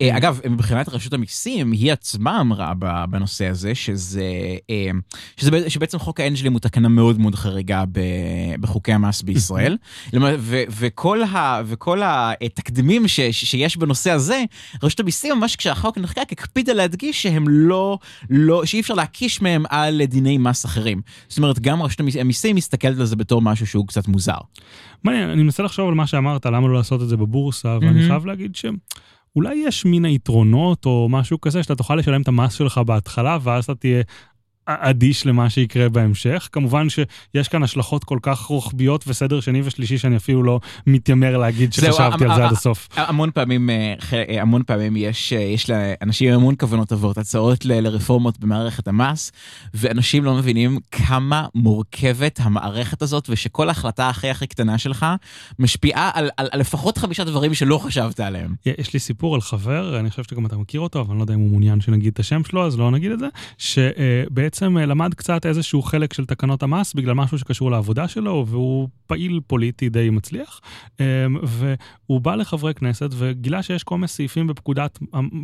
אה, 0.02 0.16
אגב, 0.16 0.40
מבחינת 0.50 0.88
רשות 0.88 1.12
המיסים, 1.12 1.72
היא 1.72 1.92
עצמה 1.92 2.40
אמרה 2.40 2.72
בנושא 3.10 3.46
הזה, 3.46 3.74
שזה, 3.74 4.22
אה, 4.70 4.90
שזה 5.36 5.50
בעצם- 5.50 5.70
שבעצם 5.70 5.98
חוק 5.98 6.20
האנג'לים 6.20 6.52
הוא 6.52 6.60
תקנה 6.60 6.88
מאוד 6.88 7.20
מאוד 7.20 7.34
חריגה 7.34 7.84
בחוקי 8.60 8.92
המס 8.92 9.22
בישראל, 9.22 9.76
למע- 10.12 10.28
ו- 10.38 10.62
וכל 10.70 11.22
ה- 11.22 11.60
וכל 11.66 12.00
התקדימים 12.04 13.08
ש- 13.08 13.20
ש- 13.20 13.44
שיש 13.44 13.76
בנושא 13.76 14.10
הזה, 14.10 14.44
רשות 14.82 15.00
המיסים 15.00 15.34
ממש 15.38 15.56
כשהחוק 15.56 15.98
נחקק 15.98 16.32
הקפידה 16.32 16.72
להדגיש 16.72 17.22
שהם 17.22 17.48
לא, 17.48 17.98
לא, 18.30 18.64
שאי 18.64 18.80
אפשר 18.80 18.94
להקיש 18.94 19.42
מהם 19.42 19.64
על 19.68 20.04
דיני 20.04 20.38
מס 20.38 20.66
אחרים. 20.66 21.00
זאת 21.28 21.38
אומרת, 21.38 21.58
גם 21.60 21.82
רשות 21.82 22.00
המיס- 22.00 22.16
המיסים 22.20 22.56
מסתכלת 22.56 22.98
על 22.98 23.06
זה 23.06 23.16
בתור 23.16 23.42
משהו 23.42 23.66
שהוא 23.66 23.86
קצת 23.88 24.08
מוזר. 24.08 24.38
מעניין, 25.04 25.30
אני 25.30 25.42
מנסה 25.42 25.62
לחשוב 25.62 25.88
על 25.88 25.94
מה 25.94 26.06
שאמרת, 26.06 26.46
למה 26.46 26.68
לא 26.68 26.74
לעשות 26.74 27.02
את 27.02 27.08
זה 27.08 27.16
בבורסה, 27.16 27.78
ואני. 27.80 28.06
חייב 28.08 28.26
להגיד 28.26 28.56
שאולי 29.34 29.54
יש 29.54 29.84
מין 29.84 30.04
היתרונות 30.04 30.86
או 30.86 31.08
משהו 31.10 31.40
כזה, 31.40 31.62
שאתה 31.62 31.74
תוכל 31.74 31.96
לשלם 31.96 32.22
את 32.22 32.28
המס 32.28 32.54
שלך 32.54 32.78
בהתחלה, 32.78 33.38
ואז 33.42 33.64
אתה 33.64 33.74
תהיה 33.74 34.02
אדיש 34.66 35.26
למה 35.26 35.50
שיקרה 35.50 35.88
בהמשך. 35.88 36.48
כמובן 36.52 36.86
שיש 36.88 37.48
כאן 37.48 37.62
השלכות 37.62 38.04
כל 38.04 38.18
כך 38.22 38.40
רוחביות 38.40 39.04
וסדר 39.06 39.40
שני 39.40 39.60
ושלישי, 39.64 39.98
שאני 39.98 40.16
אפילו 40.16 40.42
לא 40.42 40.60
מתיימר 40.86 41.36
להגיד 41.36 41.72
שחשבתי 41.72 42.24
על 42.24 42.34
זה 42.34 42.44
עד 42.44 42.52
הסוף. 42.52 42.88
המון 42.96 43.30
פעמים, 43.30 43.70
אה, 43.70 43.94
אה, 44.12 44.42
המון 44.42 44.62
פעמים 44.66 44.96
יש, 44.96 45.32
אה, 45.32 45.38
יש 45.38 45.70
לאנשים 45.70 46.34
המון 46.34 46.54
כוונות 46.60 46.88
טובות, 46.88 47.18
הצעות 47.18 47.64
לרפורמות 47.64 48.40
במערכת 48.40 48.88
המס, 48.88 49.32
ואנשים 49.74 50.24
לא 50.24 50.34
מבינים 50.34 50.78
כמה 50.90 51.46
מורכבת 51.54 52.40
המערכת 52.42 53.02
הזאת, 53.02 53.30
ושכל 53.30 53.70
החלטה 53.70 54.08
הכי 54.08 54.30
הכי 54.30 54.46
קטנה 54.46 54.78
שלך 54.78 55.06
משפיעה 55.58 56.10
על, 56.14 56.30
על, 56.36 56.48
על 56.52 56.60
לפחות 56.60 56.98
חמישה 56.98 57.24
דברים 57.24 57.54
שלא 57.54 57.78
חשבת 57.78 58.20
עליהם. 58.20 58.54
יש 58.66 58.92
לי 58.92 59.00
סיפור 59.00 59.34
על 59.34 59.40
חבר, 59.40 60.00
אני 60.00 60.10
חושב 60.10 60.22
שגם 60.22 60.46
אתה 60.46 60.56
מכיר 60.56 60.80
אותו, 60.80 61.00
אבל 61.00 61.10
אני 61.10 61.18
לא 61.18 61.22
יודע 61.22 61.34
אם 61.34 61.40
הוא 61.40 61.48
מעוניין 61.50 61.80
שנגיד 61.80 62.12
את 62.12 62.20
השם 62.20 62.44
שלו, 62.44 62.66
אז 62.66 62.78
לא 62.78 62.90
נגיד 62.90 63.12
את 63.12 63.18
זה, 63.18 63.26
שבעצם 63.58 64.53
אה, 64.62 64.86
למד 64.86 65.14
קצת 65.14 65.46
איזשהו 65.46 65.82
חלק 65.82 66.12
של 66.12 66.24
תקנות 66.24 66.62
המס 66.62 66.94
בגלל 66.94 67.14
משהו 67.14 67.38
שקשור 67.38 67.70
לעבודה 67.70 68.08
שלו, 68.08 68.46
והוא 68.48 68.88
פעיל 69.06 69.40
פוליטי 69.46 69.88
די 69.88 70.10
מצליח, 70.10 70.60
אה, 71.00 71.06
והוא 71.42 72.20
בא 72.20 72.34
לחברי 72.34 72.74
כנסת 72.74 73.10
וגילה 73.18 73.62
שיש 73.62 73.82
כל 73.82 73.94
מיני 73.94 74.08
סעיפים 74.08 74.46
בפקודת, 74.46 74.98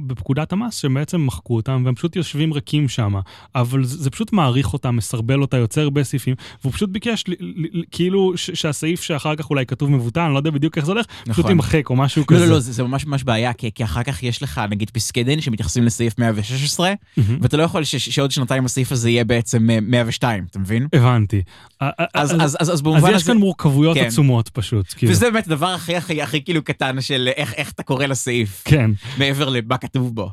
בפקודת 0.06 0.52
המס 0.52 0.74
שבעצם 0.74 1.26
מחקו 1.26 1.56
אותם, 1.56 1.82
והם 1.84 1.94
פשוט 1.94 2.16
יושבים 2.16 2.52
ריקים 2.52 2.88
שם, 2.88 3.14
אבל 3.54 3.84
זה, 3.84 4.10
פשוט 4.10 4.32
מעריך 4.32 4.72
אותם, 4.72 4.96
מסרבל 4.96 5.40
אותה, 5.40 5.56
יוצר 5.56 5.80
הרבה 5.80 6.04
סעיפים, 6.04 6.34
והוא 6.62 6.72
פשוט 6.72 6.90
ביקש 6.90 7.24
ל- 7.28 7.32
ל- 7.40 7.78
ל- 7.80 7.82
כאילו 7.90 8.32
שהסעיף 8.36 9.02
שאחר 9.02 9.36
כך 9.36 9.50
אולי 9.50 9.66
כתוב 9.66 9.90
מבוטל, 9.90 10.20
אני 10.20 10.32
לא 10.32 10.38
יודע 10.38 10.50
בדיוק 10.50 10.76
איך 10.76 10.86
זה 10.86 10.92
הולך, 10.92 11.06
פשוט 11.06 11.38
נכון. 11.38 11.50
יימחק 11.50 11.90
או 11.90 11.96
משהו 11.96 12.20
לא, 12.22 12.26
כזה. 12.26 12.46
לא, 12.46 12.52
לא, 12.52 12.60
זה, 12.60 12.72
זה 12.72 12.82
ממש 12.82 13.06
ממש 13.06 13.24
בעיה, 13.24 13.52
כי, 13.52 13.70
כי 13.74 13.84
אחר 13.84 14.02
כך 14.02 14.22
יש 14.22 14.42
לך 14.42 14.60
נגיד 14.70 14.90
פסקי 14.90 15.24
דין 15.24 15.40
שמתייחסים 15.40 15.84
לסעיף 15.84 16.18
116, 16.18 16.92
מהמם. 17.16 17.38
ואתה 17.42 17.56
לא 17.56 17.62
יכול 17.62 17.84
ש, 17.84 17.96
שעוד 17.96 18.30
שנתיים 18.30 18.64
הסעיף 18.64 18.92
הזה 18.92 18.99
יהיה 19.08 19.24
בעצם 19.24 19.70
אה, 19.70 19.78
102, 19.80 20.44
אתה 20.50 20.58
מבין? 20.58 20.86
הבנתי. 20.92 21.42
אז, 21.80 21.90
אז, 22.14 22.32
אז, 22.32 22.40
אז, 22.40 22.56
אז 22.60 22.70
אז 22.70 22.82
במובן 22.82 23.10
יש. 23.14 23.22
כאן 23.24 23.36
מורכבויות 23.36 23.96
כן. 23.96 24.04
עצומות 24.04 24.48
פשוט. 24.48 24.94
כאילו. 24.96 25.12
וזה 25.12 25.30
באמת 25.30 25.46
הדבר 25.46 25.66
הכי 25.68 25.96
הכי 25.96 26.22
הכי 26.22 26.44
כאילו 26.44 26.62
קטן 26.62 27.00
של 27.00 27.28
איך, 27.36 27.54
איך 27.54 27.70
אתה 27.70 27.82
קורא 27.82 28.06
לסעיף, 28.06 28.62
כן. 28.64 28.90
מעבר 29.18 29.48
למה 29.48 29.76
כתוב 29.76 30.14
בו. 30.14 30.30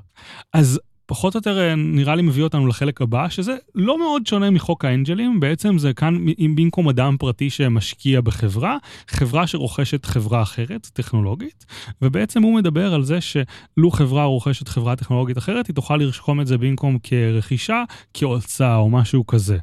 אז 0.54 0.80
פחות 1.08 1.36
או 1.36 1.38
יותר 1.38 1.60
אה, 1.60 1.76
נראה 1.76 2.16
לי 2.16 2.22
מביא 2.22 2.44
אותנו 2.44 2.68
לחלק 2.68 3.02
הבא, 3.02 3.30
שזה 3.30 3.56
לא 3.76 4.00
מאוד 4.00 4.28
שונה 4.28 4.50
מחוק 4.50 4.86
האנג'לים, 4.86 5.40
בעצם 5.40 5.78
זה 5.78 5.94
כאן 5.94 6.26
במקום 6.56 6.90
אדם 6.90 7.16
פרטי 7.20 7.50
שמשקיע 7.50 8.22
בחברה, 8.22 8.78
חברה 9.08 9.48
שרוכשת 9.48 10.06
חברה 10.06 10.42
אחרת, 10.42 10.90
טכנולוגית, 10.94 11.66
ובעצם 12.02 12.44
הוא 12.44 12.56
מדבר 12.56 12.94
על 12.94 13.04
זה 13.04 13.22
שלו 13.22 13.92
חברה 13.92 14.26
רוכשת 14.26 14.68
חברה 14.68 14.96
טכנולוגית 14.96 15.38
אחרת, 15.38 15.68
היא 15.68 15.76
תוכל 15.76 15.98
לרשום 15.98 16.42
את 16.42 16.48
זה 16.48 16.58
במקום 16.58 16.98
כרכישה, 17.04 17.84
כהוצאה 18.14 18.76
או 18.76 18.90
משהו 18.90 19.28
כזה. 19.28 19.58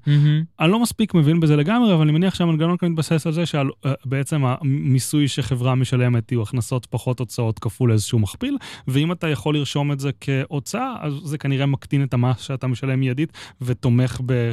אני 0.60 0.70
לא 0.70 0.80
מספיק 0.80 1.14
מבין 1.14 1.40
בזה 1.40 1.56
לגמרי, 1.56 1.94
אבל 1.94 2.02
אני 2.02 2.12
מניח 2.12 2.34
שהמנגנון 2.34 2.76
כאן 2.76 2.88
מתבסס 2.88 3.26
על 3.26 3.32
זה 3.32 3.42
שבעצם 3.46 4.42
המיסוי 4.44 5.28
שחברה 5.28 5.74
משלמת 5.74 6.32
יהיו 6.32 6.42
הכנסות 6.42 6.86
פחות 6.86 7.20
הוצאות 7.20 7.58
כפול 7.58 7.92
איזשהו 7.92 8.18
מכפיל, 8.18 8.56
ואם 8.88 9.12
אתה 9.12 9.28
יכול 9.28 9.56
לרשום 9.56 9.92
את 9.92 10.00
זה 10.00 10.10
כהוצאה, 10.20 10.94
אז 11.00 11.34
זה 11.35 11.38
כנראה 11.38 11.67
מקטין 11.67 12.03
את 12.03 12.14
המס 12.14 12.41
שאתה 12.41 12.67
משלם 12.67 13.00
מיידית 13.00 13.33
ותומך 13.61 14.21
ב... 14.26 14.53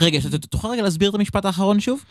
רגע, 0.00 0.18
תוכל 0.50 0.68
רגע 0.68 0.82
להסביר 0.82 1.10
את 1.10 1.14
המשפט 1.14 1.44
האחרון 1.44 1.80
שוב? 1.80 2.04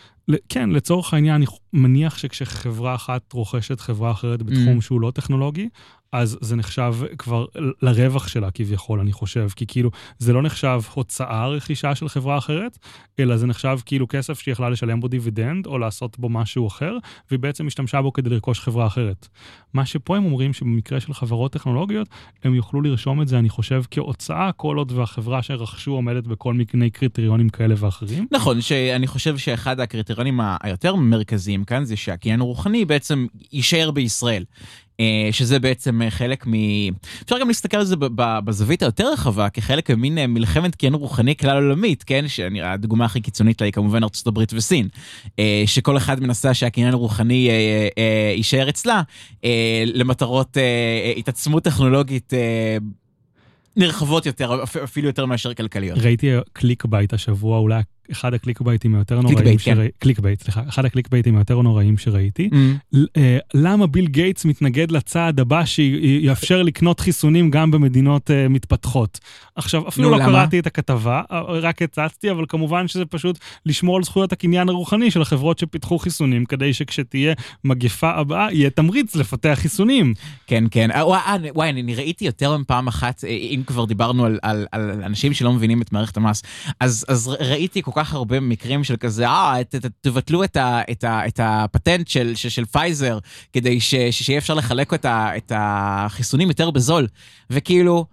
כן, 0.49 0.69
לצורך 0.69 1.13
העניין, 1.13 1.35
אני 1.35 1.45
מניח 1.73 2.17
שכשחברה 2.17 2.95
אחת 2.95 3.33
רוכשת 3.33 3.79
חברה 3.79 4.11
אחרת 4.11 4.43
בתחום 4.43 4.77
Mm. 4.77 4.81
שהוא 4.81 5.01
לא 5.01 5.11
טכנולוגי, 5.15 5.69
אז 6.11 6.37
זה 6.41 6.55
נחשב 6.55 6.95
כבר 7.17 7.45
לרווח 7.81 8.27
שלה 8.27 8.51
כביכול, 8.51 8.99
אני 8.99 9.13
חושב, 9.13 9.47
כי 9.55 9.65
כאילו 9.67 9.91
זה 10.17 10.33
לא 10.33 10.41
נחשב 10.41 10.81
הוצאה 10.93 11.47
רכישה 11.47 11.95
של 11.95 12.09
חברה 12.09 12.37
אחרת, 12.37 12.77
אלא 13.19 13.37
זה 13.37 13.47
נחשב 13.47 13.77
כאילו 13.85 14.07
כסף 14.07 14.39
שהיא 14.39 14.51
יכלה 14.51 14.69
לשלם 14.69 14.99
בו 14.99 15.07
דיבידנד 15.07 15.65
או 15.65 15.77
לעשות 15.77 16.19
בו 16.19 16.29
משהו 16.29 16.67
אחר, 16.67 16.97
והיא 17.29 17.39
בעצם 17.39 17.67
השתמשה 17.67 18.01
בו 18.01 18.13
כדי 18.13 18.29
לרכוש 18.29 18.59
חברה 18.59 18.87
אחרת. 18.87 19.27
מה 19.73 19.85
שפה 19.85 20.17
הם 20.17 20.25
אומרים 20.25 20.53
שבמקרה 20.53 20.99
של 20.99 21.13
חברות 21.13 21.51
טכנולוגיות, 21.53 22.07
הם 22.43 22.55
יוכלו 22.55 22.81
לרשום 22.81 23.21
את 23.21 23.27
זה, 23.27 23.39
אני 23.39 23.49
חושב, 23.49 23.83
כהוצאה, 23.91 24.51
כל 24.51 24.77
עוד 24.77 24.91
והחברה 24.91 25.43
שרכשו 25.43 25.91
עומדת 25.91 26.27
בכל 26.27 26.53
מיני 26.73 26.89
קריטריונים 26.89 27.49
כאלה 27.49 27.75
ואחרים. 27.77 28.27
נכון, 28.31 28.61
שאני 28.61 29.07
חושב 29.07 29.37
שאחד 29.37 29.79
הקריטריונים 29.79 30.39
היותר 30.61 30.95
מרכזיים 30.95 31.63
כאן 31.63 31.83
זה 31.83 31.97
שהקניין 31.97 32.41
הרוחני 32.41 32.85
בעצם 32.85 33.27
יישאר 33.51 33.91
בישראל. 33.91 34.43
אה, 34.99 35.29
שזה 35.31 35.59
בעצם 35.59 36.01
אה, 36.01 36.09
חלק 36.11 36.47
מ... 36.47 36.53
אפשר 37.23 37.39
גם 37.39 37.47
להסתכל 37.47 37.77
על 37.77 37.85
זה 37.85 37.95
בזווית 38.17 38.83
היותר 38.83 39.13
רחבה 39.13 39.49
כחלק 39.49 39.91
ממין 39.91 40.17
אה, 40.17 40.27
מלחמת 40.27 40.75
קניין 40.75 40.93
רוחני 40.93 41.35
כלל 41.35 41.63
עולמית, 41.63 42.03
כן? 42.03 42.25
שהדוגמה 42.27 43.05
הכי 43.05 43.21
קיצונית 43.21 43.61
לה 43.61 43.65
היא 43.65 43.73
כמובן 43.73 43.88
ארצות 43.88 44.03
הברית 44.27 44.53
וסין. 44.53 44.87
שכל 45.65 45.97
אחד 45.97 46.19
מנסה 46.19 46.53
שהקניין 46.53 46.93
הרוחני 46.93 47.49
יישאר 48.37 48.69
אצלה 48.69 49.01
למטרות 49.93 50.57
התעצמות 51.17 51.63
טכנולוגית 51.63 52.33
נרחבות 53.75 54.25
יותר, 54.25 54.63
אפ- 54.63 54.77
אפילו 54.77 55.07
יותר 55.07 55.25
מאשר 55.25 55.53
כלכליות. 55.53 55.97
ראיתי 55.99 56.27
clickbait 56.53 57.13
השבוע, 57.13 57.57
אולי 57.59 57.81
אחד 58.11 58.33
ה 58.33 58.61
clickbait־ים 58.61 58.95
היותר 58.95 59.21
קליק 59.21 59.37
נוראים 59.37 59.57
כן. 59.57 59.75
שראיתי, 59.75 59.97
clickbait, 59.99 60.41
סליחה, 60.41 60.61
אחד 60.69 60.85
ה 60.85 61.09
clickbait־ים 61.09 61.35
היותר 61.37 61.61
נוראים 61.61 61.97
שראיתי. 61.97 62.49
Mm. 62.53 62.97
אה, 63.17 63.37
למה 63.53 63.87
ביל 63.87 64.07
גייטס 64.07 64.45
מתנגד 64.45 64.91
לצעד 64.91 65.39
הבא 65.39 65.65
שיאפשר 65.65 66.63
לקנות 66.63 66.99
חיסונים 66.99 67.49
גם 67.49 67.71
במדינות 67.71 68.31
אה, 68.31 68.49
מתפתחות? 68.49 69.19
עכשיו, 69.55 69.87
אפילו 69.87 70.09
לא? 70.11 70.17
קראתי 70.17 70.59
את 70.59 70.67
הכתבה, 70.67 71.21
אה, 71.31 71.41
רק 71.41 71.81
הצצתי, 71.81 72.31
אבל 72.31 72.45
כמובן 72.47 72.87
שזה 72.87 73.05
פשוט 73.05 73.39
לשמור 73.65 73.97
על 73.97 74.03
זכויות 74.03 74.31
הקניין 74.31 74.69
הרוחני 74.69 75.11
של 75.11 75.21
החברות 75.21 75.59
שפיתחו 75.59 75.99
חיסונים, 75.99 76.45
כדי 76.45 76.73
שכשתהיה 76.73 77.33
מגפה 77.63 78.09
הבאה, 78.09 78.53
יהיה 78.53 78.69
תמריץ 78.69 79.15
לפתח 79.15 79.57
חיסונים. 79.61 80.13
כן, 80.47 80.63
כן. 80.71 80.91
אה, 80.91 81.07
וואי, 81.07 81.19
אה, 81.59 81.69
אני, 81.69 81.95
ראיתי 81.95 82.25
יותר 82.25 82.57
מפעם 82.57 82.87
אחת, 82.87 83.23
אה, 83.23 83.29
אם 83.29 83.61
כבר 83.65 83.85
דיברנו 83.85 84.25
על, 84.41 84.67
אנשים 85.03 85.33
שלא 85.33 85.53
מבינים 85.53 85.81
את 85.81 85.91
מערכת 85.91 86.17
המס, 86.17 86.43
אז, 86.79 87.35
ראיתי 87.39 87.81
כל 87.81 87.91
כך 87.99 88.13
הרבה 88.13 88.39
מקרים 88.39 88.83
של 88.83 88.95
כזה, 88.97 89.27
אה, 89.27 89.63
ת, 89.69 89.75
ת, 89.75 89.85
תבטלו 90.01 90.43
את, 90.43 90.57
ה, 90.57 90.81
את, 90.91 91.03
ה, 91.03 91.27
את 91.27 91.39
הפטנט 91.43 92.07
של, 92.07 92.35
של, 92.35 92.49
של 92.49 92.65
פייזר, 92.65 93.19
כדי 93.53 93.79
שיהיה 93.79 94.37
אפשר 94.37 94.53
לחלק 94.53 94.93
את, 94.93 95.05
ה, 95.05 95.37
את 95.37 95.51
החיסונים 95.55 96.47
יותר 96.47 96.71
בזול. 96.71 97.07
וכאילו, 97.49 98.05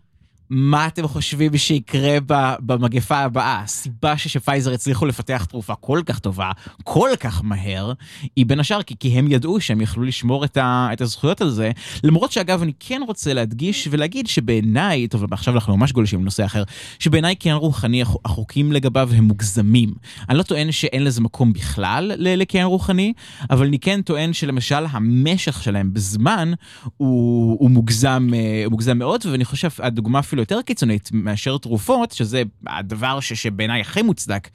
מה 0.50 0.86
אתם 0.86 1.08
חושבים 1.08 1.56
שיקרה 1.56 2.18
במגפה 2.60 3.16
הבאה? 3.16 3.60
הסיבה 3.62 4.16
שפייזר 4.18 4.72
הצליחו 4.72 5.06
לפתח 5.06 5.44
תרופה 5.44 5.74
כל 5.74 6.00
כך 6.06 6.18
טובה, 6.18 6.50
כל 6.84 7.10
כך 7.20 7.44
מהר, 7.44 7.92
היא 8.36 8.46
בין 8.46 8.60
השאר 8.60 8.82
כי, 8.82 9.18
הם 9.18 9.30
ידעו 9.32 9.60
שהם 9.60 9.80
יכלו 9.80 10.02
לשמור 10.02 10.44
את, 10.44 10.56
ה, 10.56 10.88
את 10.92 11.00
הזכויות 11.00 11.40
על 11.40 11.50
זה. 11.50 11.70
למרות 12.04 12.32
שאגב, 12.32 12.62
אני 12.62 12.72
כן 12.80 13.00
רוצה 13.06 13.34
להדגיש 13.34 13.88
ולהגיד 13.90 14.26
שבעיניי, 14.26 15.08
טוב, 15.08 15.32
עכשיו 15.32 15.54
אנחנו 15.54 15.76
ממש 15.76 15.92
גולשים 15.92 16.20
לנושא 16.20 16.44
אחר, 16.44 16.62
שבעיניי 16.98 17.34
כן 17.40 17.52
רוחני, 17.52 18.02
החו- 18.02 18.18
החוקים 18.24 18.72
לגביו 18.72 19.10
הם 19.12 19.24
מוגזמים. 19.24 19.94
אני 20.28 20.38
לא 20.38 20.42
טוען 20.42 20.72
שאין 20.72 21.04
לזה 21.04 21.20
מקום 21.20 21.52
בכלל 21.52 22.12
ל- 22.16 22.34
לקניין 22.40 22.66
רוחני, 22.66 23.12
אבל 23.50 23.66
אני 23.66 23.78
כן 23.78 24.02
טוען 24.02 24.32
שלמשל 24.32 24.84
המשך 24.90 25.62
שלהם 25.62 25.92
בזמן 25.94 26.52
הוא, 26.96 27.56
הוא, 27.60 27.70
מוגזם, 27.70 28.28
אה, 28.34 28.62
הוא 28.64 28.70
מוגזם 28.70 28.98
מאוד, 28.98 29.26
ואני 29.30 29.44
חושב, 29.44 29.68
הדוגמה 29.78 30.22
אפילו 30.36 30.42
יותר 30.42 30.62
קיצונית 30.62 31.10
מאשר 31.12 31.58
תרופות, 31.58 32.12
שזה 32.12 32.42
הדבר 32.66 33.20
ש, 33.20 33.32
שבעיניי 33.32 33.80
הכי 33.80 34.02
מוצדק, 34.02 34.48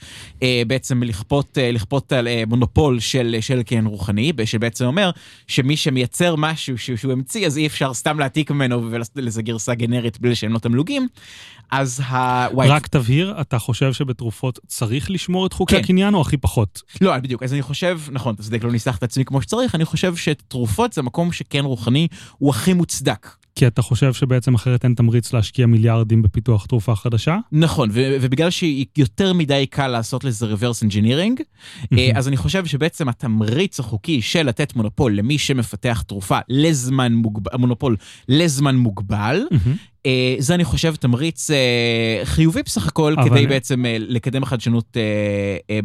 אה, 0.43 0.61
בעצם 0.67 1.03
לכפות, 1.03 1.57
אה, 1.57 1.71
לכפות 1.71 2.11
על 2.11 2.27
אה, 2.27 2.43
מונופול 2.47 3.00
של, 3.00 3.35
של 3.41 3.63
קניין 3.63 3.85
רוחני, 3.85 4.33
שבעצם 4.45 4.85
אומר 4.85 5.11
שמי 5.47 5.77
שמייצר 5.77 6.35
משהו 6.35 6.77
שהוא, 6.77 6.97
שהוא 6.97 7.11
המציא, 7.11 7.47
אז 7.47 7.57
אי 7.57 7.67
אפשר 7.67 7.93
סתם 7.93 8.19
להעתיק 8.19 8.51
ממנו 8.51 8.91
ולזה 9.15 9.41
גרסה 9.41 9.75
גנרית 9.75 10.19
בלי 10.19 10.31
לשלם 10.31 10.53
לו 10.53 10.59
תמלוגים. 10.59 11.07
אז 11.71 12.00
ה... 12.00 12.47
רק 12.47 12.88
תבהיר, 12.88 13.35
אתה 13.41 13.59
חושב 13.59 13.93
שבתרופות 13.93 14.59
צריך 14.67 15.11
לשמור 15.11 15.47
את 15.47 15.53
חוקי 15.53 15.75
כן. 15.75 15.81
הקניין 15.81 16.13
או 16.13 16.21
הכי 16.21 16.38
פחות? 16.38 16.81
לא, 17.01 17.17
בדיוק, 17.17 17.43
אז 17.43 17.53
אני 17.53 17.61
חושב, 17.61 18.00
נכון, 18.11 18.35
אתה 18.35 18.43
צודק, 18.43 18.63
לא 18.63 18.71
ניסח 18.71 18.97
את 18.97 19.03
עצמי 19.03 19.25
כמו 19.25 19.41
שצריך, 19.41 19.75
אני 19.75 19.85
חושב 19.85 20.15
שתרופות 20.15 20.93
זה 20.93 21.01
מקום 21.01 21.31
שכן 21.31 21.65
רוחני 21.65 22.07
הוא 22.38 22.50
הכי 22.50 22.73
מוצדק. 22.73 23.40
כי 23.55 23.67
אתה 23.67 23.81
חושב 23.81 24.13
שבעצם 24.13 24.55
אחרת 24.55 24.84
אין 24.84 24.93
תמריץ 24.93 25.34
להשקיע 25.34 25.65
מיליארדים 25.65 26.22
בפיתוח 26.22 26.65
תרופה 26.65 26.96
חדשה? 26.96 27.38
נכון, 27.51 27.89
ובגלל 27.93 28.50
שיותר 28.50 29.34
מדי 29.34 29.65
קל 29.70 29.88
לעשות 29.88 30.24
לזה 30.24 30.53
reverse 30.53 30.88
engineering, 30.88 31.43
אז 32.15 32.27
אני 32.27 32.38
חושב 32.38 32.65
שבעצם 32.65 33.10
התמריץ 33.10 33.79
החוקי 33.79 34.22
של 34.22 34.43
לתת 34.43 34.75
מונופול 34.75 35.15
למי 35.15 35.38
שמפתח 35.38 36.03
תרופה 36.08 36.39
לזמן 36.50 37.13
מוגבל, 37.13 37.51
מונופול 37.58 37.96
לזמן 38.29 38.75
מוגבל, 38.75 39.41
אה, 39.51 39.58
זה 40.39 40.55
אני 40.55 40.63
חושב 40.63 40.96
תמריץ 40.96 41.51
אה, 41.51 42.22
חיובי 42.24 42.63
בסך 42.63 42.88
הכל, 42.88 43.15
כדי 43.25 43.39
אני... 43.39 43.48
בעצם 43.48 43.86
אה, 43.86 43.98
לקדם 44.00 44.46
חדשנות 44.46 44.98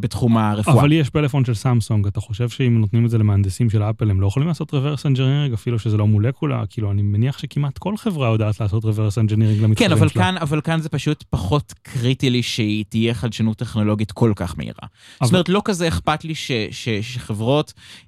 בתחום 0.01 0.37
הרפואה. 0.39 0.81
אבל 0.81 0.93
יש 0.93 1.11
פלאפון 1.11 1.45
של 1.45 1.55
סמסונג, 1.55 2.07
אתה 2.07 2.21
חושב 2.21 2.49
שאם 2.49 2.81
נותנים 2.81 3.05
את 3.05 3.11
זה 3.11 3.19
למהנדסים 3.19 3.71
של 3.71 3.83
אפל, 3.83 4.11
הם 4.11 4.21
לא 4.21 4.27
יכולים 4.27 4.49
לעשות 4.49 4.75
reverse 4.75 5.03
engineering 5.03 5.55
אפילו 5.55 5.79
שזה 5.79 5.97
לא 5.97 6.07
מולקולה? 6.07 6.63
כאילו, 6.71 6.91
אני 6.91 7.03
מניח 7.03 7.39
שכמעט 7.39 7.79
כל 7.79 7.97
חברה 7.97 8.29
יודעת 8.29 8.61
לעשות 8.61 8.85
reverse 8.85 9.29
engineering 9.29 9.63
למתחרים 9.63 9.75
כן, 9.75 9.93
אבל 9.93 10.09
שלה. 10.09 10.25
כן, 10.25 10.37
אבל 10.37 10.61
כאן 10.61 10.81
זה 10.81 10.89
פשוט 10.89 11.25
פחות 11.31 11.75
קריטי 11.83 12.31
לי 12.31 12.43
שהיא 12.43 12.85
תהיה 12.89 13.15
חדשנות 13.15 13.57
טכנולוגית 13.57 14.13
כל 14.13 14.33
כך 14.37 14.59
מהירה. 14.59 14.75
אבל... 14.83 15.27
זאת 15.27 15.33
אומרת, 15.33 15.49
לא 15.49 15.63
כזה 15.65 15.89
אכפת 15.89 16.25
לי 16.25 16.35
ש, 16.35 16.51
ש, 16.71 16.89
שחברות 16.89 17.73
אה, 17.77 17.83
אה, 17.83 18.06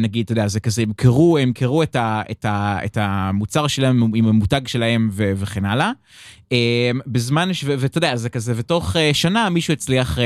נגיד, 0.00 0.24
אתה 0.24 0.32
יודע, 0.32 0.48
זה 0.48 0.60
כזה, 0.60 0.82
ימכרו, 0.82 1.38
ימכרו 1.38 1.82
את, 1.82 1.96
ה, 1.96 2.22
את, 2.30 2.44
ה, 2.44 2.78
את 2.84 2.96
המוצר 3.00 3.66
שלהם 3.66 4.14
עם 4.14 4.26
המותג 4.26 4.66
שלהם 4.66 5.08
ו, 5.12 5.32
וכן 5.36 5.64
הלאה. 5.64 5.90
אה, 6.52 6.90
בזמן. 7.06 7.50
ואתה 7.64 7.98
יודע, 7.98 8.16
זה 8.16 8.28
כזה, 8.28 8.52
ותוך 8.56 8.96
שנה 9.12 9.50
מישהו 9.50 9.72
הצליח 9.72 10.18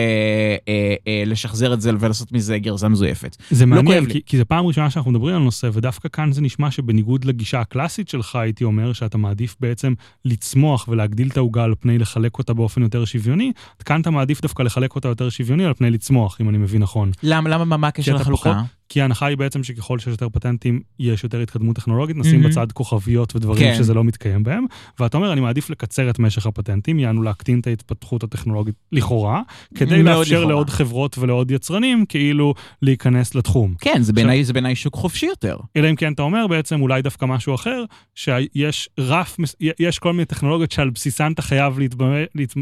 לשחזר 1.26 1.74
את 1.74 1.80
זה 1.80 1.90
ולעשות 2.00 2.32
מזה 2.32 2.58
גרזה 2.58 2.88
מזויפת. 2.88 3.36
זה 3.50 3.66
לא 3.66 3.82
מעניין, 3.82 4.06
כי, 4.26 4.36
זה 4.36 4.44
פעם 4.44 4.66
ראשונה 4.66 4.90
שאנחנו 4.90 5.10
מדברים 5.10 5.34
על 5.34 5.42
נושא, 5.42 5.68
ודווקא 5.72 6.08
כאן 6.08 6.32
זה 6.32 6.40
נשמע 6.40 6.70
שבניגוד 6.70 7.24
לגישה 7.24 7.60
הקלאסית 7.60 8.08
שלך, 8.08 8.36
הייתי 8.36 8.64
אומר 8.64 8.92
שאתה 8.92 9.18
מעדיף 9.18 9.56
בעצם 9.60 9.94
לצמוח 10.24 10.88
ולהגדיל 10.88 11.28
את 11.28 11.36
העוגה 11.36 11.64
על 11.64 11.74
פני 11.80 11.98
לחלק 11.98 12.38
אותה 12.38 12.54
באופן 12.54 12.82
יותר 12.82 13.04
שוויוני, 13.04 13.52
כאן 13.84 14.00
אתה 14.00 14.10
מעדיף 14.10 14.40
דווקא 14.40 14.62
לחלק 14.62 14.94
אותה 14.94 15.08
יותר 15.08 15.28
שוויוני 15.28 15.64
על 15.64 15.74
פני 15.74 15.90
לצמוח, 15.90 16.40
אם 16.40 16.48
אני 16.48 16.58
מבין 16.58 16.82
נכון. 16.82 17.10
למה, 17.22 17.50
למה, 17.50 17.76
מה 17.76 17.88
הקשר 17.88 18.14
לחלוקה? 18.14 18.62
כי 18.88 19.00
ההנחה 19.00 19.26
היא 19.26 19.36
בעצם 19.36 19.64
שככל 19.64 19.98
שיש 19.98 20.08
יותר 20.08 20.28
פטנטים, 20.28 20.80
יש 20.98 21.24
יותר 21.24 21.40
התקדמות 21.40 21.76
טכנולוגית, 21.76 22.16
נשים 22.16 22.44
mm-hmm. 22.44 22.48
בצד 22.48 22.72
כוכביות 22.72 23.36
ודברים 23.36 23.58
כן. 23.58 23.74
שזה 23.78 23.94
לא 23.94 24.04
מתקיים 24.04 24.42
בהם, 24.42 24.64
ואתה 25.00 25.16
אומר, 25.16 25.32
אני 25.32 25.40
מעדיף 25.40 25.70
לקצר 25.70 26.10
את 26.12 26.18
משך 26.18 26.46
הפטנטים, 26.46 26.98
יענו 26.98 27.22
להקטין 27.22 27.60
את 27.60 27.66
ההתפתחות 27.66 28.22
הטכנולוגית 28.22 28.74
לכאורה, 28.92 29.42
כדי 29.74 30.02
לאפשר 30.02 30.34
לכאורה. 30.34 30.48
לעוד 30.52 30.70
חברות 30.70 31.18
ולעוד 31.18 31.50
יצרנים 31.50 32.06
כאילו 32.06 32.54
להיכנס 32.82 33.34
לתחום. 33.34 33.74
כן, 33.80 34.02
זה 34.02 34.12
בעיניי 34.12 34.44
ש... 34.44 34.50
בעיני 34.50 34.74
שוק 34.74 34.94
חופשי 34.94 35.26
יותר. 35.26 35.56
אלא 35.76 35.90
אם 35.90 35.96
כן 35.96 36.12
אתה 36.12 36.22
אומר 36.22 36.46
בעצם 36.46 36.80
אולי 36.80 37.02
דווקא 37.02 37.24
משהו 37.24 37.54
אחר, 37.54 37.84
שיש 38.14 38.88
רף, 39.00 39.36
יש 39.80 39.98
כל 39.98 40.12
מיני 40.12 40.24
טכנולוגיות 40.24 40.70
שעל 40.72 40.90
בסיסן 40.90 41.32
אתה 41.32 41.42
חייב 41.42 41.78
להתבא, 41.78 42.06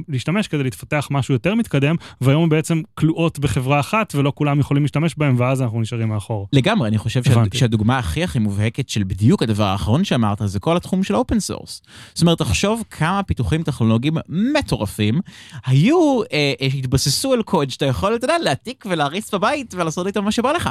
להשתמש 0.09 0.49
כדי 0.49 0.63
להתפתח 0.63 1.09
משהו 1.11 1.35
יותר 1.35 1.55
מתקדם, 1.55 1.97
והיום 2.21 2.43
הן 2.43 2.49
בעצם 2.49 2.83
כלואות 2.95 3.39
בחברה 3.39 3.81
אחת 3.81 4.15
ולא 4.15 4.33
כולם 4.35 4.61
יכולים 4.61 4.83
להשתמש 4.83 5.15
בהם, 5.19 5.35
ואז 5.39 5.63
אנחנו 5.63 5.81
נשארים 5.81 6.09
מאחור. 6.09 6.49
לגמרי, 6.53 6.89
אני 6.89 6.99
חושב 6.99 7.23
שה, 7.25 7.43
שהדוגמה 7.55 7.99
הכי 7.99 8.25
הכי 8.25 8.39
מובהקת 8.39 8.89
של 8.89 9.05
בדיוק 9.05 9.43
הדבר 9.43 9.65
האחרון 9.65 10.05
שאמרת, 10.05 10.39
זה 10.45 10.61
כל 10.61 10.77
התחום 10.77 11.03
של 11.03 11.17
open 11.17 11.41
source. 11.41 11.83
זאת 12.15 12.23
אומרת, 12.23 12.39
תחשוב 12.39 12.83
כמה 12.91 13.23
פיתוחים 13.41 13.63
טכנולוגיים 13.63 14.15
מטורפים 14.29 15.21
היו, 15.67 16.23
אה, 16.33 16.53
אה, 16.61 16.67
התבססו 16.67 17.33
על 17.33 17.43
קוד 17.43 17.71
שאתה 17.71 17.87
יכול, 17.87 18.15
אתה 18.15 18.25
יודע, 18.25 18.39
להעתיק 18.39 18.85
ולהריץ 18.89 19.35
בבית 19.35 19.75
ולעשות 19.75 20.07
איתו 20.07 20.23
מה 20.23 20.33
שבא 20.33 20.53
לך. 20.53 20.71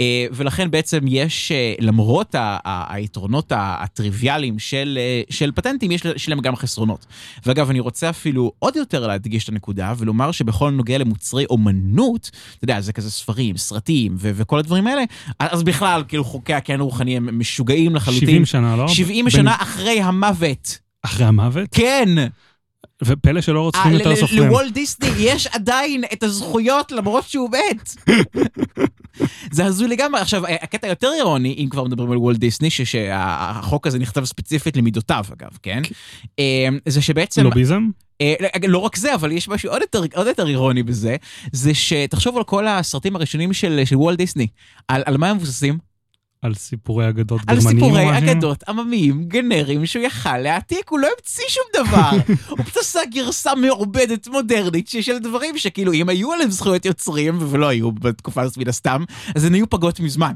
אה, 0.00 0.26
ולכן 0.32 0.70
בעצם 0.70 1.00
יש, 1.08 1.52
אה, 1.52 1.74
למרות 1.80 2.34
ה, 2.34 2.58
ה, 2.64 2.94
היתרונות 2.94 3.52
הטריוויאליים 3.56 4.58
של, 4.58 4.98
אה, 5.00 5.22
של 5.30 5.52
פטנטים, 5.52 5.90
יש 5.90 6.28
להם 6.28 6.40
גם 6.40 6.56
חסרונות. 6.56 7.06
ואגב, 7.46 7.70
אני 7.70 7.80
רוצה 7.80 8.10
אפילו 8.10 8.52
עוד 8.58 8.76
יותר 8.76 9.06
להדגיש 9.06 9.44
את 9.44 9.48
הנקודה 9.48 9.94
ולומר 9.98 10.30
שבכל 10.30 10.70
נוגע 10.70 10.98
למוצרי 10.98 11.44
אומנות, 11.50 12.30
אתה 12.56 12.64
יודע, 12.64 12.80
זה 12.80 12.92
כזה 12.92 13.10
ספרים, 13.10 13.56
סרטים 13.56 14.16
ו- 14.18 14.30
וכל 14.34 14.58
הדברים 14.58 14.86
האלה, 14.86 15.02
אז 15.38 15.62
בכלל, 15.62 16.02
כאילו, 16.08 16.24
חוקי 16.24 16.54
הקן 16.54 16.80
הרוחני 16.80 17.16
הם 17.16 17.38
משוגעים 17.38 17.94
לחלוטין. 17.94 18.28
70 18.28 18.46
שנה, 18.46 18.76
לא? 18.76 18.88
70 18.88 19.24
בין... 19.24 19.30
שנה 19.30 19.56
אחרי 19.58 20.00
המוות. 20.00 20.85
אחרי 21.06 21.26
המוות? 21.26 21.68
כן. 21.72 22.08
ופלא 23.04 23.40
שלא 23.40 23.60
רוצים 23.60 23.90
יותר 23.90 24.16
סופרים. 24.16 24.42
לוולט 24.42 24.72
דיסני 24.72 25.08
יש 25.18 25.46
עדיין 25.46 26.04
את 26.12 26.22
הזכויות 26.22 26.92
למרות 26.92 27.24
שהוא 27.24 27.50
מת. 27.50 27.90
זה 29.56 29.64
הזוי 29.64 29.88
לגמרי. 29.88 30.20
עכשיו, 30.20 30.42
הקטע 30.46 30.86
יותר 30.86 31.10
אירוני, 31.16 31.54
אם 31.58 31.68
כבר 31.70 31.84
מדברים 31.84 32.10
על 32.10 32.18
וולט 32.18 32.38
דיסני, 32.38 32.70
שהחוק 32.70 33.86
הזה 33.86 33.98
נכתב 33.98 34.24
ספציפית 34.24 34.76
למידותיו, 34.76 35.24
אגב, 35.32 35.50
כן? 35.62 35.82
אמ, 36.38 36.78
זה 36.88 37.02
שבעצם... 37.02 37.42
לוביזם? 37.42 37.88
אה, 38.20 38.34
לא 38.68 38.78
רק 38.78 38.96
זה, 38.96 39.14
אבל 39.14 39.32
יש 39.32 39.48
משהו 39.48 39.70
עוד 39.70 39.80
יותר, 39.82 40.02
עוד 40.14 40.26
יותר 40.26 40.48
אירוני 40.48 40.82
בזה, 40.82 41.16
זה 41.52 41.74
שתחשוב 41.74 42.36
על 42.36 42.44
כל 42.44 42.66
הסרטים 42.66 43.16
הראשונים 43.16 43.52
של, 43.52 43.80
של 43.84 43.96
וולט 43.96 44.18
דיסני, 44.18 44.46
על, 44.88 45.02
על 45.06 45.16
מה 45.16 45.30
הם 45.30 45.36
מבוססים? 45.36 45.78
על 46.46 46.54
סיפורי 46.54 47.08
אגדות 47.08 47.44
גרמניים? 47.44 47.66
על 47.66 47.74
סיפורי 47.74 48.18
אגדות 48.18 48.68
עממיים 48.68 49.24
גנריים 49.24 49.86
שהוא 49.86 50.02
יכל 50.02 50.38
להעתיק, 50.38 50.88
הוא 50.88 50.98
לא 50.98 51.08
המציא 51.16 51.44
שום 51.48 51.64
דבר. 51.74 52.10
הוא 52.50 52.58
פשוט 52.58 52.76
עשה 52.76 53.00
גרסה 53.14 53.54
מעובדת 53.54 54.28
מודרנית 54.28 54.88
של 54.88 55.18
דברים 55.18 55.58
שכאילו 55.58 55.92
אם 55.92 56.08
היו 56.08 56.32
עליהם 56.32 56.50
זכויות 56.50 56.84
יוצרים, 56.84 57.38
ולא 57.50 57.68
היו 57.68 57.92
בתקופה 57.92 58.42
הזאת 58.42 58.56
מן 58.56 58.68
הסתם, 58.68 59.04
אז 59.34 59.44
הן 59.44 59.54
היו 59.54 59.70
פגות 59.70 60.00
מזמן. 60.00 60.32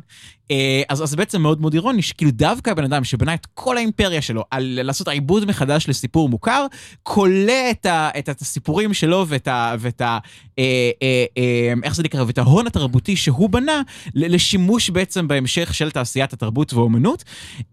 אה, 0.51 0.83
אז 0.89 0.99
זה 0.99 1.17
בעצם 1.17 1.43
מאוד 1.43 1.61
מאוד 1.61 1.75
אירוני, 1.75 2.03
שכאילו 2.03 2.31
דווקא 2.31 2.71
הבן 2.71 2.85
אדם 2.85 3.05
שבנה 3.05 3.35
את 3.35 3.47
כל 3.55 3.77
האימפריה 3.77 4.23
שלו 4.23 4.45
על 4.51 4.81
לעשות 4.83 5.09
עיבוד 5.09 5.45
מחדש 5.45 5.89
לסיפור 5.89 6.29
מוכר, 6.29 6.67
כולא 7.03 7.71
את, 7.71 7.87
ה, 7.87 8.11
את, 8.19 8.29
את 8.29 8.41
הסיפורים 8.41 8.95
שלו 8.95 9.25
ואת 9.29 9.49
ה... 9.49 9.75
ואת 9.79 10.01
ה 10.01 10.19
אה, 10.59 10.91
אה, 11.03 11.25
אה, 11.39 11.75
איך 11.85 11.95
זה 11.95 12.03
נקרא? 12.03 12.25
ואת 12.27 12.39
ההון 12.39 12.67
התרבותי 12.67 13.17
שהוא 13.17 13.51
בנה 13.51 13.83
לשימוש 14.15 14.91
בעצם 14.91 15.29
בהמשך 15.29 15.75
של 15.75 15.91
תעשיית 16.01 16.33
התרבות 16.33 16.75
והאומנות. 16.75 17.25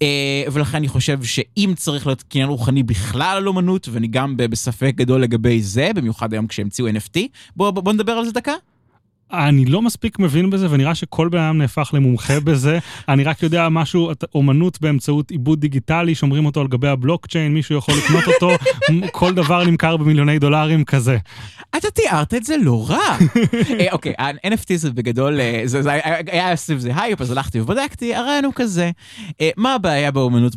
אה, 0.02 0.44
ולכן 0.52 0.78
אני 0.78 0.88
חושב 0.88 1.24
שאם 1.24 1.74
צריך 1.76 2.08
להיות 2.08 2.24
קניין 2.24 2.50
רוחני 2.50 2.84
בכלל 2.84 3.38
על 3.38 3.48
אומנות, 3.48 3.88
ואני 3.92 4.08
גם 4.08 4.38
בספק 4.38 4.94
גדול 4.96 5.22
לגבי 5.22 5.62
זה, 5.62 5.92
במיוחד 5.96 6.34
היום 6.34 6.48
כשהמציאו 6.48 6.88
NFT, 6.88 7.20
בוא, 7.56 7.72
בוא, 7.72 7.84
בוא 7.84 7.94
נדבר 7.94 8.12
על 8.12 8.26
זה 8.26 8.32
דקה. 8.32 8.54
אני 9.34 9.66
לא 9.66 9.82
מספיק 9.82 10.20
מבין 10.20 10.50
בזה, 10.50 10.68
ונראה 10.70 10.96
שכל 10.96 11.30
בן 11.30 11.38
אדם 11.38 11.58
נהפך 11.58 11.90
למומחה 11.94 12.40
בזה. 12.40 12.80
אני 13.10 13.24
רק 13.24 13.44
יודע 13.44 13.70
משהו, 13.70 14.12
אומנות 14.36 14.82
באמצעות 14.82 15.32
עיבוד 15.32 15.60
דיגיטלי, 15.60 16.16
שומרים 16.16 16.46
אותו 16.46 16.62
על 16.62 16.68
גבי 16.68 16.88
הבלוקצ'יין, 16.88 17.54
מישהו 17.54 17.78
יכול 17.78 17.96
לקנות 17.98 18.24
אותו, 18.28 18.50
כל 19.20 19.34
דבר 19.34 19.64
נמכר 19.64 19.98
במיליוני 19.98 20.40
דולרים 20.40 20.84
כזה. 20.84 21.18
אתה 21.78 21.92
תיארת 21.92 22.34
את 22.34 22.44
זה 22.44 22.56
לא 22.58 22.86
רע. 22.90 22.98
אה, 23.80 23.86
אוקיי, 23.92 24.14
ה-NFT 24.20 24.76
זה 24.76 24.92
בגדול, 24.92 25.40
אה, 25.40 25.62
זה 25.66 25.82
היה 26.32 26.56
סביב 26.56 26.80
זה 26.80 26.92
הייפ, 26.96 27.22
אז 27.22 27.32
הלכתי 27.32 27.62
ובדקתי, 27.62 28.16
הרעיון 28.16 28.46
הוא 28.46 28.54
כזה. 28.56 28.92
אה, 29.42 29.50
מה 29.58 29.74
הבעיה 29.74 30.12
באומנות 30.12 30.56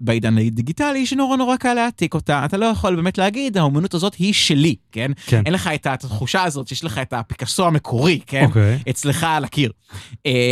בעידן 0.00 0.38
הדיגיטלי? 0.38 1.06
שנורא 1.06 1.36
נורא 1.36 1.56
קל 1.56 1.74
להעתיק 1.74 2.14
אותה. 2.14 2.44
אתה 2.44 2.56
לא 2.56 2.66
יכול 2.66 2.96
באמת 2.96 3.18
להגיד, 3.18 3.58
האומנות 3.58 3.94
הזאת 3.94 4.14
היא 4.14 4.32
שלי, 4.32 4.74
כן? 4.92 5.10
כן. 5.26 5.42
אין 5.46 5.54
לך 5.54 5.70
את 5.74 5.86
התחושה 5.86 6.42
הזאת 6.42 6.68
שיש 6.68 6.84
לך 6.84 6.98
את 6.98 7.12
הפיקאסו 7.12 7.66
המקורי, 7.66 8.05
כן? 8.26 8.44
אוקיי. 8.44 8.78
אצלך 8.90 9.26
על 9.28 9.44
הקיר. 9.44 9.72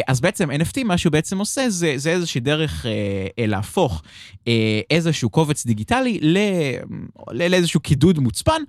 אז 0.09 0.21
בעצם 0.21 0.51
NFT, 0.51 0.85
מה 0.85 0.99
שהוא 0.99 1.13
בעצם 1.13 1.39
עושה, 1.39 1.71
זה 1.71 2.11
איזושהי 2.11 2.41
דרך 2.41 2.87
להפוך 3.39 4.03
איזשהו 4.91 5.31
קובץ 5.31 5.67
דיגיטלי 5.67 6.19
לאיזשהו 7.31 7.81
קידוד 7.81 8.19
מוצפן, 8.19 8.63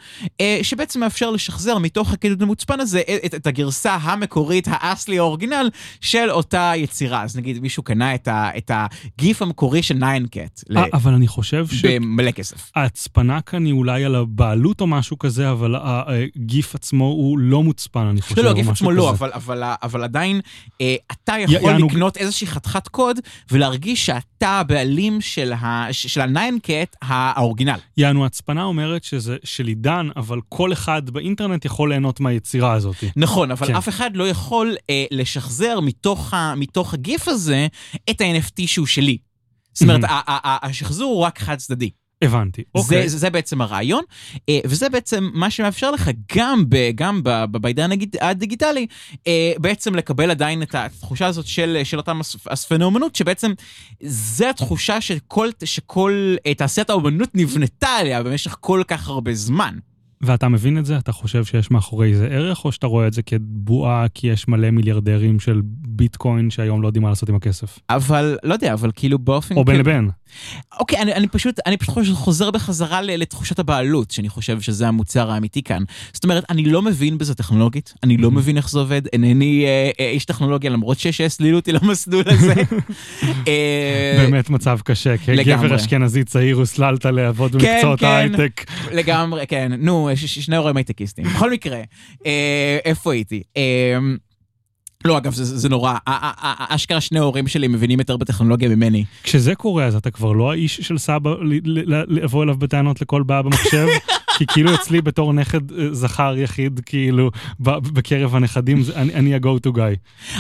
שבעצם 0.61 0.99
מאפשר 0.99 1.31
לשחזר 1.31 1.77
מתוך 1.77 2.13
הקידוד 2.13 2.41
המוצפן 2.41 2.79
הזה 2.79 3.01
את, 3.25 3.35
את 3.35 3.47
הגרסה 3.47 3.95
המקורית, 3.95 4.67
האסלי 4.71 5.17
ה 5.17 5.23
original, 5.23 5.69
של 6.01 6.31
אותה 6.31 6.71
יצירה. 6.75 7.23
אז 7.23 7.37
נגיד 7.37 7.59
מישהו 7.59 7.83
קנה 7.83 8.15
את, 8.15 8.27
ה, 8.27 8.49
את 8.57 8.71
הגיף 8.73 9.41
המקורי 9.41 9.83
של 9.83 9.93
Nyan 9.93 10.28
Cat. 10.28 10.63
ל... 10.69 10.77
אבל 10.93 11.13
אני 11.13 11.27
חושב 11.27 11.67
ש... 11.67 11.85
במלא 11.85 12.31
כסף. 12.31 12.71
ההצפנה 12.75 13.41
כאן 13.41 13.65
היא 13.65 13.73
אולי 13.73 14.05
על 14.05 14.15
הבעלות 14.15 14.81
או 14.81 14.87
משהו 14.87 15.19
כזה, 15.19 15.51
אבל 15.51 15.75
הגיף 15.75 16.75
עצמו 16.75 17.05
הוא 17.05 17.39
לא 17.39 17.63
מוצפן, 17.63 18.05
אני 18.05 18.21
חושב. 18.21 18.37
לא, 18.37 18.43
לא, 18.43 18.49
הגיף, 18.49 18.67
עצמו 18.75 18.91
לא. 18.91 19.09
אבל, 19.09 19.31
אבל, 19.33 19.63
אבל 19.83 20.03
עדיין 20.03 20.41
אה, 20.81 20.95
אתה 21.11 21.33
יכול 21.39 21.69
יענו- 21.69 21.87
לקנות 21.87 22.17
איזושהי 22.17 22.47
חתיכת 22.47 22.87
קוד 22.87 23.19
ולהרגיש 23.51 24.05
שאתה 24.05 24.49
הבעלים 24.49 25.21
של, 25.21 25.53
ה, 25.53 25.87
של 25.91 26.21
הניינקט 26.21 26.95
האורגינל. 27.01 27.79
יענו, 27.97 28.25
הצפנה 28.25 28.63
אומרת 28.63 29.03
שזה 29.03 29.37
של 29.43 29.67
עידן, 29.67 30.07
אבל 30.15 30.39
כל 30.49 30.73
אחד 30.73 31.09
באינטרנט 31.09 31.65
יכול 31.65 31.89
ליהנות 31.89 32.19
מהיצירה 32.19 32.73
הזאת. 32.73 32.95
נכון, 33.15 33.51
אבל 33.51 33.67
כן. 33.67 33.75
אף 33.75 33.89
אחד 33.89 34.11
לא 34.15 34.27
יכול 34.27 34.75
אה, 34.89 35.05
לשחזר 35.11 35.79
מתוך, 35.79 36.33
ה, 36.33 36.53
מתוך 36.57 36.93
הגיף 36.93 37.27
הזה 37.27 37.67
את 38.09 38.21
ה-NFT 38.21 38.67
שהוא 38.67 38.87
שלי. 38.87 39.17
זאת 39.73 39.81
אומרת, 39.81 40.01
השחזור 40.63 41.13
הוא 41.13 41.21
רק 41.21 41.39
חד 41.39 41.55
צדדי. 41.55 41.89
הבנתי. 42.21 42.61
זה, 42.61 42.79
אוקיי. 42.83 43.09
זה, 43.09 43.17
זה 43.17 43.29
בעצם 43.29 43.61
הרעיון, 43.61 44.03
אה, 44.49 44.59
וזה 44.65 44.89
בעצם 44.89 45.29
מה 45.33 45.49
שמאפשר 45.49 45.91
לך 45.91 46.09
גם, 46.35 46.63
ב, 46.69 46.91
גם 46.95 47.21
ב, 47.23 47.29
ב, 47.51 47.57
בעידן 47.57 47.91
הדיג- 47.91 48.17
הדיגיטלי, 48.21 48.87
אה, 49.27 49.53
בעצם 49.57 49.95
לקבל 49.95 50.31
עדיין 50.31 50.61
את 50.63 50.75
התחושה 50.75 51.25
הזאת 51.25 51.45
של, 51.45 51.77
של 51.83 51.97
אותם 51.97 52.19
אס- 52.19 52.47
אספני 52.49 52.83
אומנות, 52.83 53.15
שבעצם 53.15 53.51
זה 54.03 54.49
התחושה 54.49 55.01
שכל, 55.01 55.49
שכל 55.63 56.35
אה, 56.45 56.53
תעשיית 56.53 56.89
האומנות 56.89 57.29
נבנתה 57.33 57.87
עליה 57.89 58.23
במשך 58.23 58.57
כל 58.59 58.81
כך 58.87 59.07
הרבה 59.07 59.33
זמן. 59.33 59.75
ואתה 60.21 60.47
מבין 60.47 60.77
את 60.77 60.85
זה? 60.85 60.97
אתה 60.97 61.11
חושב 61.11 61.45
שיש 61.45 61.71
מאחורי 61.71 62.15
זה 62.15 62.27
ערך, 62.27 62.65
או 62.65 62.71
שאתה 62.71 62.87
רואה 62.87 63.07
את 63.07 63.13
זה 63.13 63.21
כבועה 63.21 64.05
כי 64.13 64.27
יש 64.27 64.47
מלא 64.47 64.71
מיליארדרים 64.71 65.39
של 65.39 65.61
ביטקוין 65.65 66.49
שהיום 66.49 66.81
לא 66.81 66.87
יודעים 66.87 67.03
מה 67.03 67.09
לעשות 67.09 67.29
עם 67.29 67.35
הכסף? 67.35 67.79
אבל, 67.89 68.37
לא 68.43 68.53
יודע, 68.53 68.73
אבל 68.73 68.91
כאילו 68.95 69.19
באופן... 69.19 69.55
או 69.55 69.65
בין 69.65 69.75
לבין. 69.79 70.09
אוקיי, 70.79 70.99
אני, 71.01 71.13
אני 71.13 71.27
פשוט, 71.27 71.59
אני 71.65 71.77
פשוט 71.77 71.93
חושב- 71.93 72.13
חוזר 72.13 72.51
בחזרה 72.51 73.01
לתחושת 73.01 73.59
הבעלות, 73.59 74.11
שאני 74.11 74.29
חושב 74.29 74.61
שזה 74.61 74.87
המוצר 74.87 75.31
האמיתי 75.31 75.63
כאן. 75.63 75.83
זאת 76.13 76.23
אומרת, 76.23 76.43
אני 76.49 76.65
לא 76.65 76.81
מבין 76.81 77.17
בזה 77.17 77.35
טכנולוגית, 77.35 77.93
אני 78.03 78.17
לא. 78.17 78.31
מבין 78.31 78.57
איך 78.57 78.69
זה 78.69 78.79
עובד, 78.79 79.01
אינני 79.13 79.65
אה, 79.65 79.89
אה, 79.99 80.09
איש 80.09 80.25
טכנולוגיה, 80.25 80.69
למרות 80.69 80.99
שיש 80.99 81.17
שהסלילו 81.17 81.57
אותי 81.57 81.71
למסלול 81.71 82.23
הזה. 82.27 82.53
אה, 83.47 84.15
באמת 84.17 84.49
מצב 84.49 84.79
קשה, 84.83 85.17
כגבר 85.17 85.33
לגמרי. 85.35 85.75
אשכנזי 85.75 86.23
צעיר 86.23 86.55
הוסללת 86.55 87.05
לעבוד 87.05 87.51
כן, 87.51 87.57
במקצועות 87.73 87.99
כן. 87.99 88.05
ההייטק. 88.05 88.65
לגמרי, 88.91 89.47
כן, 89.47 89.71
נו, 89.77 90.09
ש- 90.15 90.39
שני 90.39 90.55
הורים 90.55 90.77
הייטקיסטים. 90.77 91.25
בכל 91.25 91.51
מקרה, 91.51 91.81
אה, 92.25 92.77
איפה 92.85 93.13
הייתי? 93.13 93.43
אה, 93.57 93.61
לא, 95.05 95.17
אגב, 95.17 95.33
זה, 95.33 95.43
זה 95.43 95.69
נורא, 95.69 95.93
אשכרה 96.69 97.01
שני 97.01 97.19
ההורים 97.19 97.47
שלי 97.47 97.67
מבינים 97.67 97.99
יותר 97.99 98.17
בטכנולוגיה 98.17 98.69
ממני. 98.69 99.05
כשזה 99.23 99.55
קורה, 99.55 99.85
אז 99.85 99.95
אתה 99.95 100.11
כבר 100.11 100.31
לא 100.31 100.51
האיש 100.51 100.81
של 100.81 100.97
סבא 100.97 101.35
לבוא 102.07 102.43
אליו 102.43 102.55
בטענות 102.57 103.01
לכל 103.01 103.23
בעיה 103.23 103.41
במחשב? 103.41 103.87
כי 104.37 104.45
כאילו 104.47 104.73
אצלי 104.75 105.01
בתור 105.01 105.33
נכד 105.33 105.71
אה, 105.71 105.93
זכר 105.93 106.37
יחיד, 106.37 106.79
כאילו, 106.85 107.31
בקרב 107.59 108.35
הנכדים, 108.35 108.81
אני 108.95 109.13
אני 109.13 109.33
ה-go 109.35 109.67
to 109.67 109.75
guy. 109.77 109.95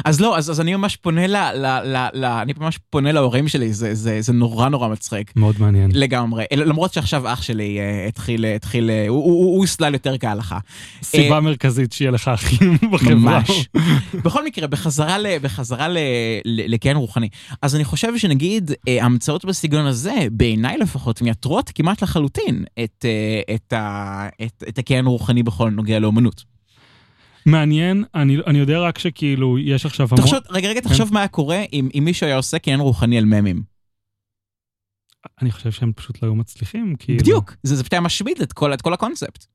אז 0.05 0.21
לא, 0.21 0.37
אז, 0.37 0.51
אז 0.51 0.61
אני 0.61 0.75
ממש 0.75 0.95
פונה 0.95 1.27
ל... 1.27 1.35
ל, 1.35 1.65
ל, 1.83 2.07
ל 2.13 2.25
אני 2.25 2.53
ממש 2.57 2.79
פונה 2.89 3.11
להורים 3.11 3.47
שלי, 3.47 3.73
זה, 3.73 3.93
זה, 3.95 4.21
זה 4.21 4.33
נורא 4.33 4.69
נורא 4.69 4.87
מצחיק. 4.87 5.31
מאוד 5.35 5.55
מעניין. 5.59 5.91
לגמרי, 5.93 6.43
למרות 6.55 6.93
שעכשיו 6.93 7.33
אח 7.33 7.41
שלי 7.41 7.79
אה, 7.79 8.05
התחיל, 8.07 8.45
התחיל, 8.45 8.89
אה, 8.89 9.05
הוא- 9.07 9.23
הוא 9.23 9.45
הוא 9.55 9.61
הוסלל 9.61 9.93
יותר 9.93 10.17
כהלכה. 10.17 10.59
סיבה 11.03 11.39
מרכזית 11.39 11.91
שיהיה 11.93 12.11
לך 12.11 12.27
אחים 12.27 12.77
בחברה. 12.91 13.15
ממש. 13.15 13.67
בכל 14.23 14.45
מקרה, 14.45 14.67
בחזרה, 14.67 15.17
ל, 15.17 15.25
בחזרה 15.41 15.87
ל, 15.87 15.97
ל, 16.45 16.73
לקרן 16.73 16.95
רוחני. 16.95 17.29
אז 17.61 17.75
אני 17.75 17.83
חושב 17.85 18.17
שנגיד, 18.17 18.71
אה, 18.87 19.05
המצאות 19.05 19.45
בסגנון 19.45 19.85
הזה, 19.85 20.13
בעיניי 20.31 20.77
לפחות, 20.77 21.21
מייתרות 21.21 21.71
כמעט 21.75 22.03
לחלוטין 22.03 22.63
את, 22.83 23.05
אה, 23.05 23.55
את, 23.55 23.73
ה, 23.85 24.27
את, 24.45 24.63
את 24.69 24.77
הקרן 24.77 25.05
הרוחני 25.05 25.43
בכל 25.43 25.67
הנוגע 25.67 25.99
לאומנות. 25.99 26.43
מעניין, 27.45 28.03
אני 28.15 28.37
אני 28.47 28.59
יודע 28.59 28.79
רק 28.79 28.99
שכאילו, 28.99 29.59
יש 29.59 29.85
עכשיו 29.85 30.07
המון... 30.11 30.25
תחשוב, 30.25 30.39
רגע, 30.49 30.69
רגע, 30.69 30.81
תחשוב 30.81 31.13
מה 31.13 31.19
היה 31.19 31.27
קורה 31.27 31.63
אם, 31.73 31.89
אם 31.97 32.05
מישהו 32.05 32.27
היה 32.27 32.35
עושה 32.35 32.59
קרן 32.59 32.79
רוחני 32.79 33.17
על 33.17 33.25
ממים. 33.25 33.63
אני 35.41 35.51
חושב 35.51 35.71
שהם 35.71 35.91
פשוט 35.95 36.21
לא 36.21 36.27
היו 36.27 36.35
מצליחים, 36.35 36.95
כאילו. 36.99 37.19
בדיוק, 37.19 37.55
זה, 37.63 37.75
זה 37.75 37.83
פשוט 37.83 37.93
היה 37.93 38.01
משמיד 38.01 38.41
את 38.41 38.53
כל, 38.53 38.73
את 38.73 38.81
כל 38.81 38.93
הקונספט. 38.93 39.45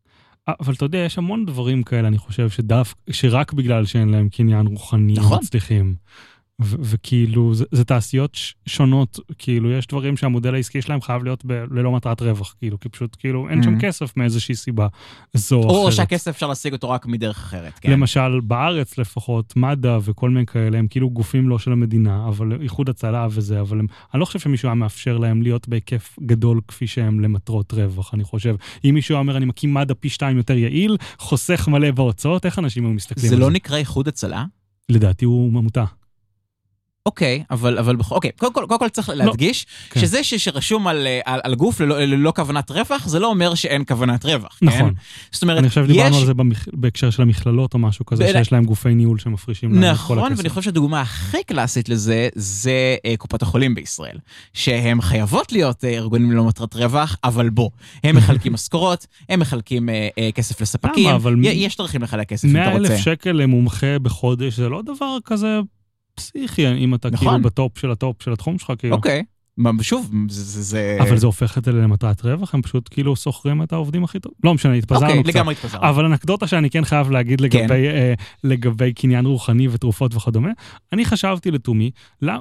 אה, 0.48 0.54
אבל 0.60 0.74
אתה 0.74 0.84
יודע, 0.84 0.98
יש 0.98 1.18
המון 1.18 1.46
דברים 1.46 1.82
כאלה, 1.82 2.08
אני 2.08 2.18
חושב, 2.18 2.50
שדווקא, 2.50 3.12
שרק 3.12 3.52
בגלל 3.52 3.86
שאין 3.86 4.08
להם 4.08 4.28
קניין 4.28 4.66
רוחני, 4.66 5.12
נכון. 5.12 5.38
מצליחים. 5.38 5.94
וכאילו, 6.62 7.54
זה, 7.54 7.64
זה 7.72 7.84
תעשיות 7.84 8.36
שונות, 8.66 9.18
כאילו, 9.38 9.70
יש 9.72 9.86
דברים 9.86 10.16
שהמודל 10.16 10.54
העסקי 10.54 10.82
שלהם 10.82 11.00
חייב 11.00 11.24
להיות 11.24 11.42
ב- 11.46 11.64
ללא 11.70 11.92
מטרת 11.92 12.22
רווח, 12.22 12.54
כאילו, 12.58 12.80
כי 12.80 12.88
פשוט, 12.88 13.16
כאילו, 13.18 13.48
אין 13.48 13.62
שם 13.62 13.76
Mhm. 13.76 13.80
כסף 13.80 14.16
מאיזושהי 14.16 14.54
סיבה 14.54 14.86
זו 15.34 15.56
או 15.56 15.68
או 15.70 15.82
אחרת. 15.82 15.92
שהכסף 15.92 16.28
אפשר 16.30 16.46
להשיג 16.46 16.72
אותו 16.72 16.90
רק 16.90 17.06
מדרך 17.06 17.36
אחרת, 17.38 17.72
כן. 17.80 17.90
למשל, 17.92 18.40
בארץ 18.40 18.98
לפחות, 18.98 19.56
מד"א 19.56 19.98
וכל 20.02 20.30
מיני 20.30 20.46
כאלה, 20.46 20.78
הם 20.78 20.86
כאילו 20.88 21.10
גופים 21.10 21.48
לא 21.48 21.58
של 21.58 21.72
המדינה, 21.72 22.28
אבל 22.28 22.62
איחוד 22.62 22.88
הצלה 22.88 23.26
וזה, 23.30 23.60
אבל 23.60 23.78
הם, 23.80 23.86
אני 24.14 24.20
לא 24.20 24.24
חושב 24.24 24.38
שמישהו 24.38 24.68
היה 24.68 24.74
מאפשר 24.74 25.18
להם 25.18 25.42
להיות 25.42 25.68
בהיקף 25.68 26.16
גדול 26.26 26.60
כפי 26.68 26.86
שהם 26.86 27.20
למטרות 27.20 27.72
רווח, 27.72 28.14
אני 28.14 28.24
חושב. 28.24 28.54
אם 28.84 28.94
מישהו 28.94 29.16
אומר, 29.16 29.36
אני 29.36 29.44
מקים 29.44 29.74
מד"א 29.74 29.94
פי 30.00 30.08
שתיים 30.08 30.36
יותר 30.36 30.54
יעיל, 30.56 30.96
חוסך 31.18 31.68
מלא 31.68 31.90
בהוצאות, 31.90 32.46
איך 32.46 32.58
אנשים 32.58 32.84
היו 32.84 32.92
מסתכלים 32.92 33.28
זה 33.28 33.34
על 33.34 33.40
לא 33.40 33.46
זה? 33.46 33.52
נקרא 33.52 33.76
איחוד 33.76 34.08
הצלה? 34.08 34.44
לדעתי 34.88 35.24
הוא 35.24 35.58
עמותה. 35.58 35.84
אוקיי, 37.06 37.42
אבל, 37.50 37.78
אבל, 37.78 37.96
בכל- 37.96 38.14
אוקיי, 38.14 38.30
קודם 38.38 38.52
כל, 38.52 38.64
קודם 38.68 38.78
כל 38.80 38.88
צריך 38.88 39.08
להדגיש, 39.08 39.66
כן. 39.90 40.00
שזה 40.00 40.24
ש- 40.24 40.34
שרשום 40.34 40.86
על, 40.86 41.06
אה, 41.06 41.20
על, 41.24 41.40
על 41.44 41.54
גוף 41.54 41.80
ללא, 41.80 42.00
ללא 42.04 42.32
כוונת 42.36 42.70
רווח, 42.70 43.08
זה 43.08 43.18
לא 43.18 43.26
אומר 43.26 43.54
שאין 43.54 43.84
כוונת 43.88 44.24
רווח, 44.24 44.56
כן? 44.60 44.66
נכון. 44.66 44.94
זאת 45.32 45.42
אומרת, 45.42 45.58
אני 45.58 45.68
חושב 45.68 45.84
שדיברנו 45.84 46.14
יש... 46.16 46.20
על 46.20 46.26
זה 46.26 46.34
במכ... 46.34 46.68
בהקשר 46.72 47.10
של 47.10 47.22
המכללות 47.22 47.74
או 47.74 47.78
משהו 47.78 48.06
כזה, 48.06 48.24
ב- 48.24 48.32
שיש 48.32 48.52
להם 48.52 48.64
גופי 48.64 48.94
ניהול 48.94 49.18
שמפרישים 49.18 49.74
להם 49.74 49.94
את 49.94 49.98
כל 50.00 50.14
נכון, 50.14 50.18
הכסף. 50.26 50.38
ואני 50.38 50.48
חושב 50.48 50.62
שהדוגמה 50.62 51.00
הכי 51.00 51.44
קלאסית 51.46 51.88
לזה, 51.88 52.28
זה 52.34 52.72
אה, 53.06 53.14
קופות 53.18 53.42
החולים 53.42 53.74
בישראל. 53.74 54.18
שהן 54.54 55.00
חייבות 55.00 55.52
להיות 55.52 55.84
אה, 55.84 55.90
ארגונים 55.90 56.32
ללא 56.32 56.44
מטרת 56.44 56.74
רווח, 56.76 57.16
אבל 57.24 57.50
בוא, 57.50 57.70
הם 58.04 58.16
מחלקים 58.16 58.52
משכורות, 58.60 59.06
הם 59.28 59.40
מחלקים 59.40 59.88
אה, 59.88 60.08
אה, 60.18 60.30
כסף 60.34 60.60
לספקים, 60.60 61.06
למה? 61.08 61.16
אבל 61.16 61.36
יש 61.44 61.76
דרכים 61.76 62.02
לחלק 62.02 62.28
כסף 62.28 62.44
אם 62.44 62.52
100 62.52 62.62
אתה 62.68 62.78
רוצה. 62.78 62.92
אלף 62.92 63.00
שקל 63.00 63.32
למומחה 63.32 63.98
בחודש, 63.98 64.56
זה 64.56 64.68
לא 64.68 64.82
דבר 64.82 65.16
כזה 65.24 65.60
פסיכי, 66.20 66.68
אם 66.68 66.94
אתה 66.94 67.10
נכון. 67.10 67.28
כאילו 67.28 67.42
ב 67.42 67.51
top 67.51 67.78
של 67.78 67.90
ה 67.90 67.98
top 67.98 68.22
של 68.22 68.32
התחום 68.32 68.58
שלך, 68.58 68.72
כאילו. 68.78 68.96
אוקיי, 68.96 69.24
שוב, 69.82 70.10
זה... 70.28 70.42
זה, 70.44 70.62
זה... 70.62 70.98
אבל 71.00 71.16
זה 71.16 71.26
הופך 71.26 71.58
את 71.58 71.64
זה 71.64 71.72
למטרת 71.72 72.24
רווח, 72.24 72.54
הם 72.54 72.62
פשוט 72.62 72.88
כאילו 72.90 73.16
שוכרים 73.16 73.62
את 73.62 73.72
העובדים 73.72 74.04
הכי 74.04 74.20
טוב. 74.20 74.32
לא 74.44 74.54
משנה, 74.54 74.74
התפזרנו 74.74 75.06
אוקיי, 75.06 75.22
קצת. 75.22 75.34
לגמרי 75.34 75.54
התפזרנו. 75.54 75.88
אבל 75.88 76.04
אנקדוטה 76.04 76.46
שאני 76.46 76.70
כן 76.70 76.84
חייב 76.84 77.10
להגיד 77.10 77.40
לגבי, 77.40 77.58
כן. 77.58 77.74
אה, 77.74 78.14
לגבי 78.44 78.92
קניין 78.92 79.26
רוחני 79.26 79.68
ותרופות 79.70 80.14
וכדומה, 80.14 80.50
אני 80.92 81.04
חשבתי 81.04 81.50
לתומי, 81.50 81.90
לא, 82.22 82.32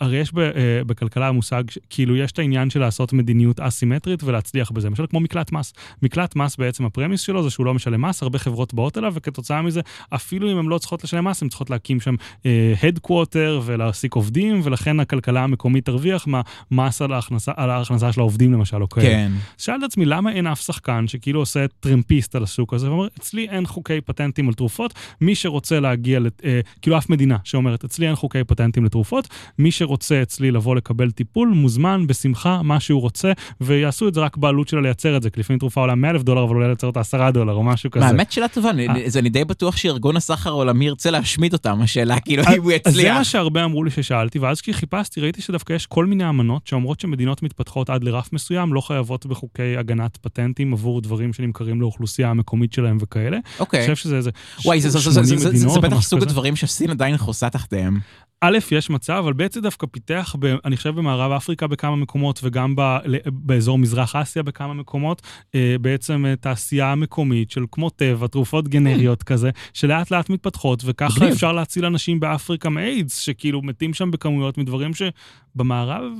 הרי 0.00 0.16
יש 0.16 0.32
ב, 0.32 0.38
אה, 0.38 0.50
בכלכלה 0.86 1.28
המושג, 1.28 1.70
ש- 1.70 1.78
כאילו 1.90 2.16
יש 2.16 2.32
את 2.32 2.38
העניין 2.38 2.70
של 2.70 2.80
לעשות 2.80 3.12
מדיניות 3.12 3.60
אסימטרית 3.60 4.24
ולהצליח 4.24 4.70
בזה, 4.70 4.88
למשל 4.88 5.06
כמו 5.10 5.20
מקלט 5.20 5.52
מס. 5.52 5.72
מקלט 6.02 6.36
מס 6.36 6.56
בעצם 6.56 6.84
הפרמיס 6.84 7.20
שלו 7.20 7.42
זה 7.42 7.50
שהוא 7.50 7.66
לא 7.66 7.74
משלם 7.74 8.02
מס, 8.04 8.22
הרבה 8.22 8.38
חברות 8.38 8.74
באות 8.74 8.98
אליו, 8.98 9.12
וכתוצאה 9.16 9.62
מזה, 9.62 9.80
אפילו 10.10 10.52
אם 10.52 10.56
הן 10.56 10.66
לא 10.66 10.78
צריכות 10.78 11.04
לשלם 11.04 11.28
מס, 11.28 11.42
הן 11.42 11.48
צריכות 11.48 11.70
להקים 11.70 12.00
שם 12.00 12.14
אה, 12.46 12.74
headquarter 12.80 13.60
ולהעסיק 13.64 14.14
עובדים, 14.14 14.60
ולכן 14.64 15.00
הכלכלה 15.00 15.44
המקומית 15.44 15.84
תרוויח 15.84 16.26
מהמס 16.70 17.02
על 17.02 17.12
ההכנסה, 17.12 17.52
על 17.56 17.70
ההכנסה 17.70 18.12
של 18.12 18.20
העובדים 18.20 18.52
למשל, 18.52 18.82
או 18.82 18.88
כאלה. 18.88 19.06
כן. 19.06 19.32
שאלתי 19.58 19.84
את 19.84 19.90
עצמי, 19.90 20.04
למה 20.04 20.32
אין 20.32 20.46
אף 20.46 20.60
שחקן 20.60 21.04
שכאילו 21.08 21.40
עושה 21.40 21.66
טרמפיסט 21.80 22.34
על 22.34 22.42
השוק 22.42 22.74
הזה, 22.74 22.90
ואומר, 22.90 23.08
אצלי 23.18 23.46
אין 23.50 23.66
חוקי 23.66 24.00
פטנטים 24.00 24.48
על 24.48 24.54
תרופות, 24.54 24.94
מי 25.20 25.34
שרוצה 25.34 25.80
להגיע, 25.80 26.20
לת- 26.20 26.42
אה, 26.44 26.60
כאילו 26.82 26.98
אף 26.98 27.10
מדינה 27.10 27.36
שאומרת, 27.44 27.84
אצלי 27.84 28.06
אין 28.06 28.16
חוקי 28.16 28.44
פטנטים 28.44 28.84
לתרופות, 28.84 29.28
מי 29.58 29.70
שרוצה 29.70 30.22
אצלי 30.22 30.50
לבוא 30.50 30.76
לקבל 30.76 31.10
טיפול, 31.10 31.48
מוזמן 31.48 32.06
בשמחה, 32.06 32.62
מה 32.62 32.80
שהוא 32.80 33.00
רוצה, 33.00 33.32
ויעשו 33.60 34.08
את 34.08 34.14
זה 34.14 34.20
רק 34.20 34.36
בעלות 34.36 34.68
שלה 34.68 34.80
לייצר 34.80 35.16
את 35.16 35.22
זה, 35.22 35.30
כי 35.30 35.40
לפעמים 35.40 35.58
תרופה 35.58 35.80
עולה 35.80 35.94
100 35.94 36.10
אלף 36.10 36.22
דולר, 36.22 36.44
אבל 36.44 36.54
אולי 36.54 36.66
לייצר 36.66 36.86
אותה 36.86 37.00
10 37.00 37.30
דולר 37.30 37.52
או 37.52 37.62
משהו 37.62 37.90
כזה. 37.90 38.06
האמת 38.06 38.32
שאלה 38.32 38.48
טובה, 38.48 38.70
אני- 38.70 38.88
אה. 38.88 38.94
אני 39.18 39.28
די 39.28 39.44
בטוח 39.44 39.76
שארגון 39.76 40.16
הסחר 40.16 40.50
העולמי 40.50 40.84
ירצה 40.86 41.10
להשמיד 41.10 41.52
אותם, 41.52 41.78
השאלה 41.82 42.20
כאילו 42.20 42.42
אז- 42.42 42.48
אם 42.56 42.62
הוא 42.62 42.72
אז 42.86 42.94
זה 42.94 43.00
יצליח. 43.00 43.16
מה 43.16 43.24
שהרבה 43.24 43.64
אמרו 43.64 43.84
לי 43.84 43.90
ששאלתי, 43.90 44.38
ואז 44.38 44.60
כשחיפשתי 44.60 45.20
ראיתי 45.20 45.42
שדווקא 45.42 45.72
יש 45.72 45.86
כל 45.86 46.06
מיני 46.06 46.24
אמנות 46.40 46.66
שאומרות 46.66 47.00
שמדינות 47.00 47.42
מתפתחות 47.42 47.90
עד 47.90 48.04
לרף 48.04 48.32
מסוים 48.32 48.74
לא 48.74 48.80
חייבות 48.80 49.26
בחוקי 49.26 49.76
הגנת 49.76 50.16
פטנטים 50.16 50.72
עבור 50.72 51.00
דברים 51.00 51.32
שנמכרים 51.32 51.80
לאוכלוסייה 51.80 52.30
המקומית 52.30 52.72
שלהם 52.72 52.98
וכאלה. 53.00 53.36
אני 53.36 53.42
אוקיי. 53.60 53.80
חושב 53.80 53.96
שזה 53.96 54.16
איזה 54.16 54.30
וואי, 54.64 54.80
זה- 54.80 54.88
זה- 54.90 54.98
זה- 54.98 55.04
80 55.10 55.24
זה- 55.24 55.36
זה- 55.36 55.42
זה- 55.42 55.48
מדינות 55.48 55.72
זה 55.72 55.78
או 55.78 55.82
בטח 55.82 56.00
סוג. 56.02 56.22
הדברים 56.22 56.56
שסין 56.56 56.90
עדיין 56.90 57.16
חוסה 57.16 57.50
תחתיהם. 57.50 57.98
א', 58.42 58.58
יש 58.70 58.90
מצב, 58.90 59.12
אבל 59.12 59.32
בעצם 59.32 59.60
דווקא 59.60 59.86
פיתח, 59.90 60.36
ב, 60.38 60.54
אני 60.64 60.76
חושב, 60.76 60.90
במערב 60.90 61.32
אפריקה 61.32 61.66
בכמה 61.66 61.96
מקומות, 61.96 62.40
וגם 62.42 62.76
ב, 62.76 62.82
באזור 63.26 63.78
מזרח 63.78 64.16
אסיה 64.16 64.42
בכמה 64.42 64.74
מקומות, 64.74 65.22
אה, 65.54 65.76
בעצם 65.80 66.26
אה, 66.26 66.36
תעשייה 66.36 66.94
מקומית 66.94 67.50
של 67.50 67.64
כמו 67.72 67.90
טבע, 67.90 68.26
תרופות 68.26 68.68
גנריות 68.68 69.22
כזה, 69.22 69.50
שלאט 69.74 70.10
לאט 70.10 70.30
מתפתחות, 70.30 70.82
וככה. 70.86 71.28
אפשר 71.32 71.52
להציל 71.52 71.84
אנשים 71.84 72.20
באפריקה 72.20 72.68
מאיידס, 72.68 73.18
שכאילו 73.18 73.62
מתים 73.62 73.94
שם 73.94 74.10
בכמויות 74.10 74.58
מדברים 74.58 74.90
שבמערב 74.94 76.12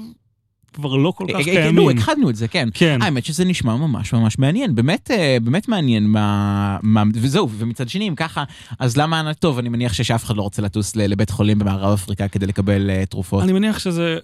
כבר 0.72 0.96
לא 0.96 1.12
כל 1.16 1.24
כך 1.28 1.34
אה, 1.34 1.38
אה, 1.38 1.44
קיימים. 1.44 1.74
נו, 1.74 1.90
הכחדנו 1.90 2.30
את 2.30 2.36
זה, 2.36 2.48
כן. 2.48 2.68
כן. 2.74 2.98
האמת 3.02 3.24
שזה 3.24 3.44
נשמע 3.44 3.76
ממש 3.76 4.12
ממש 4.12 4.38
מעניין, 4.38 4.74
באמת, 4.74 5.10
אה, 5.10 5.36
באמת 5.42 5.68
מעניין 5.68 6.06
מה, 6.06 6.78
מה, 6.82 7.02
וזהו, 7.14 7.48
ומצד 7.58 7.88
שני, 7.88 8.08
אם 8.08 8.14
ככה, 8.14 8.44
אז 8.78 8.96
למה, 8.96 9.34
טוב, 9.34 9.58
אני 9.58 9.68
מניח 9.68 9.92
שאף 9.92 10.24
אחד 10.24 10.36
לא 10.36 10.42
רוצה 10.42 10.62
לטוס 10.62 10.96
לבית 10.96 11.30
חולים 11.30 11.58
במערב 11.58 11.92
אפריקה 11.92 12.28
כדי 12.28 12.46
לקבל 12.46 12.90
אה, 12.90 13.06
תרופות. 13.06 13.42
אני 13.42 13.52
מניח 13.52 13.78
שזה 13.78 14.18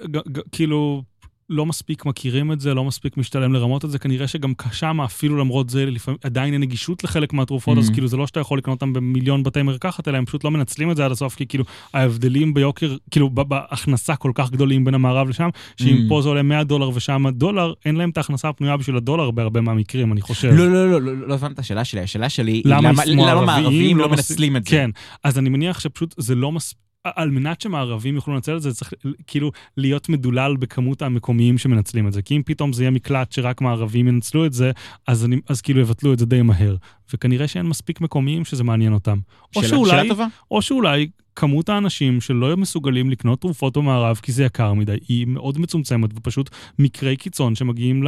כאילו 0.52 1.02
לא 1.50 1.66
מספיק 1.66 2.04
מכירים 2.06 2.52
את 2.52 2.60
זה, 2.60 2.74
לא 2.74 2.84
מספיק 2.84 3.16
משתלם 3.16 3.52
לרמות 3.52 3.84
את 3.84 3.90
זה, 3.90 3.98
כנראה 3.98 4.26
שגם 4.28 4.52
שם 4.72 5.00
אפילו 5.00 5.36
למרות 5.36 5.70
זה 5.70 5.86
לפעמים 5.86 6.18
עדיין 6.24 6.52
אין 6.52 6.60
נגישות 6.62 7.04
לחלק 7.04 7.32
מהתרופות, 7.32 7.78
אז 7.78 7.88
Mhm. 7.88 7.92
כאילו 7.92 8.08
זה 8.08 8.16
לא 8.16 8.26
שאתה 8.26 8.40
יכול 8.40 8.58
לקנות 8.58 8.74
אותם 8.82 8.92
במיליון 8.92 9.42
בתי 9.42 9.62
מרקחת, 9.62 10.08
אלא 10.08 10.16
הם 10.18 10.24
פשוט 10.24 10.44
לא 10.44 10.50
מנצלים 10.50 10.90
את 10.90 10.96
זה 10.96 11.04
עד 11.04 11.12
הסוף, 11.12 11.34
כי 11.34 11.46
כאילו 11.46 11.64
ההבדלים 11.94 12.54
ביוקר, 12.54 12.96
כאילו 13.10 13.30
בהכנסה 13.30 14.16
כל 14.16 14.32
כך 14.34 14.50
גדולים 14.50 14.84
בין 14.84 14.94
המערב 14.94 15.28
לשם, 15.28 15.48
שאם 15.76 15.96
Mhm. 15.96 16.08
פה 16.08 16.22
זה 16.22 16.28
עולה 16.28 16.42
100 16.42 16.64
דולר 16.64 16.90
ושם 16.94 17.24
דולר, 17.32 17.72
אין 17.84 17.94
להם 17.96 18.10
את 18.10 18.16
ההכנסה 18.16 18.48
הפנויה 18.48 18.76
בשביל 18.76 18.96
הדולר 18.96 19.30
בהרבה 19.30 19.60
מהמקרים, 19.60 20.12
אני 20.12 20.20
חושב. 20.20 20.48
לא, 20.52 20.68
לא, 20.72 20.90
לא, 20.90 21.00
לא, 21.02 21.28
לא 21.28 21.34
הבנת 21.34 21.52
את 21.52 21.58
השאלה 21.58 21.84
שלי, 21.84 22.00
השאלה 22.00 22.28
שלי 22.28 22.52
היא 22.52 22.62
למה 22.64 22.80
למה 22.80 23.04
למה 23.06 23.22
ערבים 23.30 23.46
מערבים 23.46 23.98
לא 23.98 24.08
מנצלים- 24.08 24.10
מנצלים 24.10 24.56
את 24.56 24.64
זה. 24.64 24.70
כן, 24.70 24.90
אז 25.24 25.38
אני 25.38 25.48
מניח 25.48 25.80
שפשוט 25.80 26.14
זה 26.18 26.34
לא 26.34 26.52
מספיק. 26.52 26.85
על 27.14 27.30
מנת 27.30 27.60
שמערבים 27.60 28.14
יוכלו 28.14 28.34
לנצל 28.34 28.56
את 28.56 28.62
זה, 28.62 28.74
צריך 28.74 28.92
כאילו 29.26 29.52
להיות 29.76 30.08
מדולל 30.08 30.56
בכמות 30.56 31.02
המקומיים 31.02 31.58
שמנצלים 31.58 32.08
את 32.08 32.12
זה. 32.12 32.22
כי 32.22 32.36
אם 32.36 32.42
פתאום 32.46 32.72
זה 32.72 32.82
יהיה 32.82 32.90
מקלט 32.90 33.32
שרק 33.32 33.60
מערבים 33.60 34.08
ינצלו 34.08 34.46
את 34.46 34.52
זה, 34.52 34.70
אז, 35.06 35.24
אני, 35.24 35.40
אז 35.48 35.60
כאילו 35.60 35.80
יבטלו 35.80 36.12
את 36.12 36.18
זה 36.18 36.26
די 36.26 36.42
מהר. 36.42 36.76
וכנראה 37.14 37.48
שאין 37.48 37.66
מספיק 37.66 38.00
מקומיים 38.00 38.44
שזה 38.44 38.64
מעניין 38.64 38.92
אותם. 38.92 39.18
או 39.56 39.60
שאלה- 39.60 39.68
שאולי, 39.68 39.90
שאלה 39.90 40.08
טובה. 40.08 40.26
או 40.50 40.62
שאולי 40.62 41.06
כמות 41.36 41.68
האנשים 41.68 42.20
שלא 42.20 42.56
מסוגלים 42.56 43.10
לקנות 43.10 43.40
תרופות 43.40 43.76
במערב 43.76 44.16
כי 44.22 44.32
זה 44.32 44.44
יקר 44.44 44.72
מדי, 44.74 44.96
היא 45.08 45.26
מאוד 45.26 45.58
מצומצמת 45.58 46.10
ופשוט 46.14 46.50
מקרי 46.78 47.16
קיצון 47.16 47.54
שמגיעים 47.54 48.02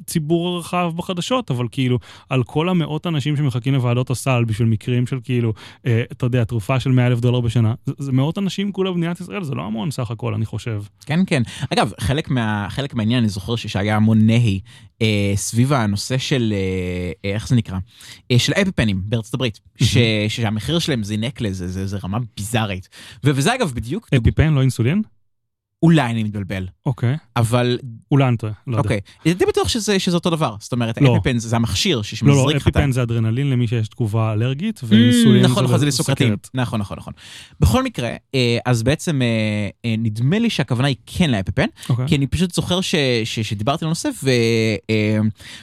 לציבור 0.00 0.48
הרחב 0.48 0.92
בחדשות, 0.96 1.50
אבל 1.50 1.66
כאילו 1.70 1.98
על 2.30 2.42
כל 2.42 2.68
המאות 2.68 3.06
אנשים 3.06 3.36
שמחכים 3.36 3.74
לוועדות 3.74 4.10
הסל 4.10 4.44
בשביל 4.44 4.68
מקרים 4.68 5.06
של 5.06 5.18
כאילו, 5.24 5.52
אה, 5.86 6.02
אתה 6.12 6.26
יודע, 6.26 6.44
תרופה 6.44 6.80
של 6.80 6.90
100 6.90 7.06
אלף 7.06 7.20
דולר 7.20 7.40
בשנה, 7.40 7.74
זה, 7.86 7.92
זה 7.98 8.12
מאות 8.12 8.38
אנשים 8.38 8.72
כולה 8.72 8.90
במדינת 8.90 9.20
ישראל, 9.20 9.44
זה 9.44 9.54
לא 9.54 9.62
המון 9.62 9.90
סך 9.90 10.10
הכל, 10.10 10.34
אני 10.34 10.46
חושב. 10.46 10.82
כן, 11.06 11.20
כן. 11.26 11.42
אגב, 11.72 11.92
חלק, 12.00 12.30
מה, 12.30 12.66
חלק 12.70 12.94
מהעניין, 12.94 13.18
אני 13.18 13.28
זוכר 13.28 13.56
שהיה 13.56 13.96
המון 13.96 14.18
נהי 14.26 14.60
אה, 15.02 15.32
סביב 15.36 15.72
הנושא 15.72 16.18
של, 16.18 16.54
אה, 16.56 17.30
איך 17.32 17.48
זה 17.48 17.56
נקרא? 17.56 17.78
אה, 18.30 18.38
של 18.38 18.52
אפיפנים 18.52 19.02
בארצות 19.04 19.34
הברית, 19.34 19.60
ש, 19.82 19.98
שהמחיר 20.28 20.78
שלהם 20.78 21.04
זינק 21.04 21.40
לזה, 21.40 21.68
זה, 21.68 21.86
זה 21.86 21.98
רמה 22.04 22.18
ביזארית. 22.36 22.88
וזה 23.24 23.54
אגב 23.54 23.72
בדיוק, 23.74 24.08
אפיפן, 24.16 24.52
לא 24.52 24.60
אינסולין? 24.60 25.02
אולי 25.84 26.10
אני 26.10 26.24
מתבלבל, 26.24 26.66
אוקיי. 26.86 27.16
אבל 27.36 27.78
אולי 28.10 28.28
אני 28.28 28.36
טועה, 28.36 28.52
לא 28.66 28.72
יודע. 28.72 28.82
אוקיי, 28.82 29.00
הייתי 29.24 29.46
בטוח 29.46 29.68
שזה, 29.68 29.98
שזה 29.98 30.16
אותו 30.16 30.30
דבר, 30.30 30.56
זאת 30.60 30.72
אומרת, 30.72 31.00
לא. 31.00 31.16
אפיפן 31.16 31.38
זה, 31.38 31.48
זה 31.48 31.56
המכשיר 31.56 31.96
לא, 31.96 31.98
לא, 31.98 32.02
שמזריק 32.02 32.56
לך 32.56 32.68
את 32.68 32.76
ה... 32.76 32.78
אפיפן 32.78 32.92
זה 32.92 33.02
אדרנלין 33.02 33.50
למי 33.50 33.66
שיש 33.66 33.88
תגובה 33.88 34.32
אלרגית, 34.32 34.80
ואינסולין 34.84 35.44
נכון, 35.44 35.64
נכון, 35.64 35.78
זה 35.78 35.86
לסוכרתים. 35.86 36.26
סוכרת. 36.26 36.48
נכון, 36.54 36.80
נכון, 36.80 36.98
נכון. 36.98 37.12
בכל 37.60 37.82
מקרה, 37.82 38.10
אה, 38.34 38.58
אז 38.66 38.82
בעצם 38.82 39.22
אה, 39.22 39.26
אה, 39.84 39.94
נדמה 39.98 40.38
לי 40.38 40.50
שהכוונה 40.50 40.88
היא 40.88 40.96
כן 41.06 41.30
לאפיפן, 41.30 41.66
אוקיי. 41.88 42.06
כי 42.08 42.16
אני 42.16 42.26
פשוט 42.26 42.54
זוכר 42.54 42.80
ש, 42.80 42.94
ש, 43.24 43.40
שדיברתי 43.40 43.84
על 43.84 43.88
הנושא, 43.88 44.08
ו, 44.22 44.30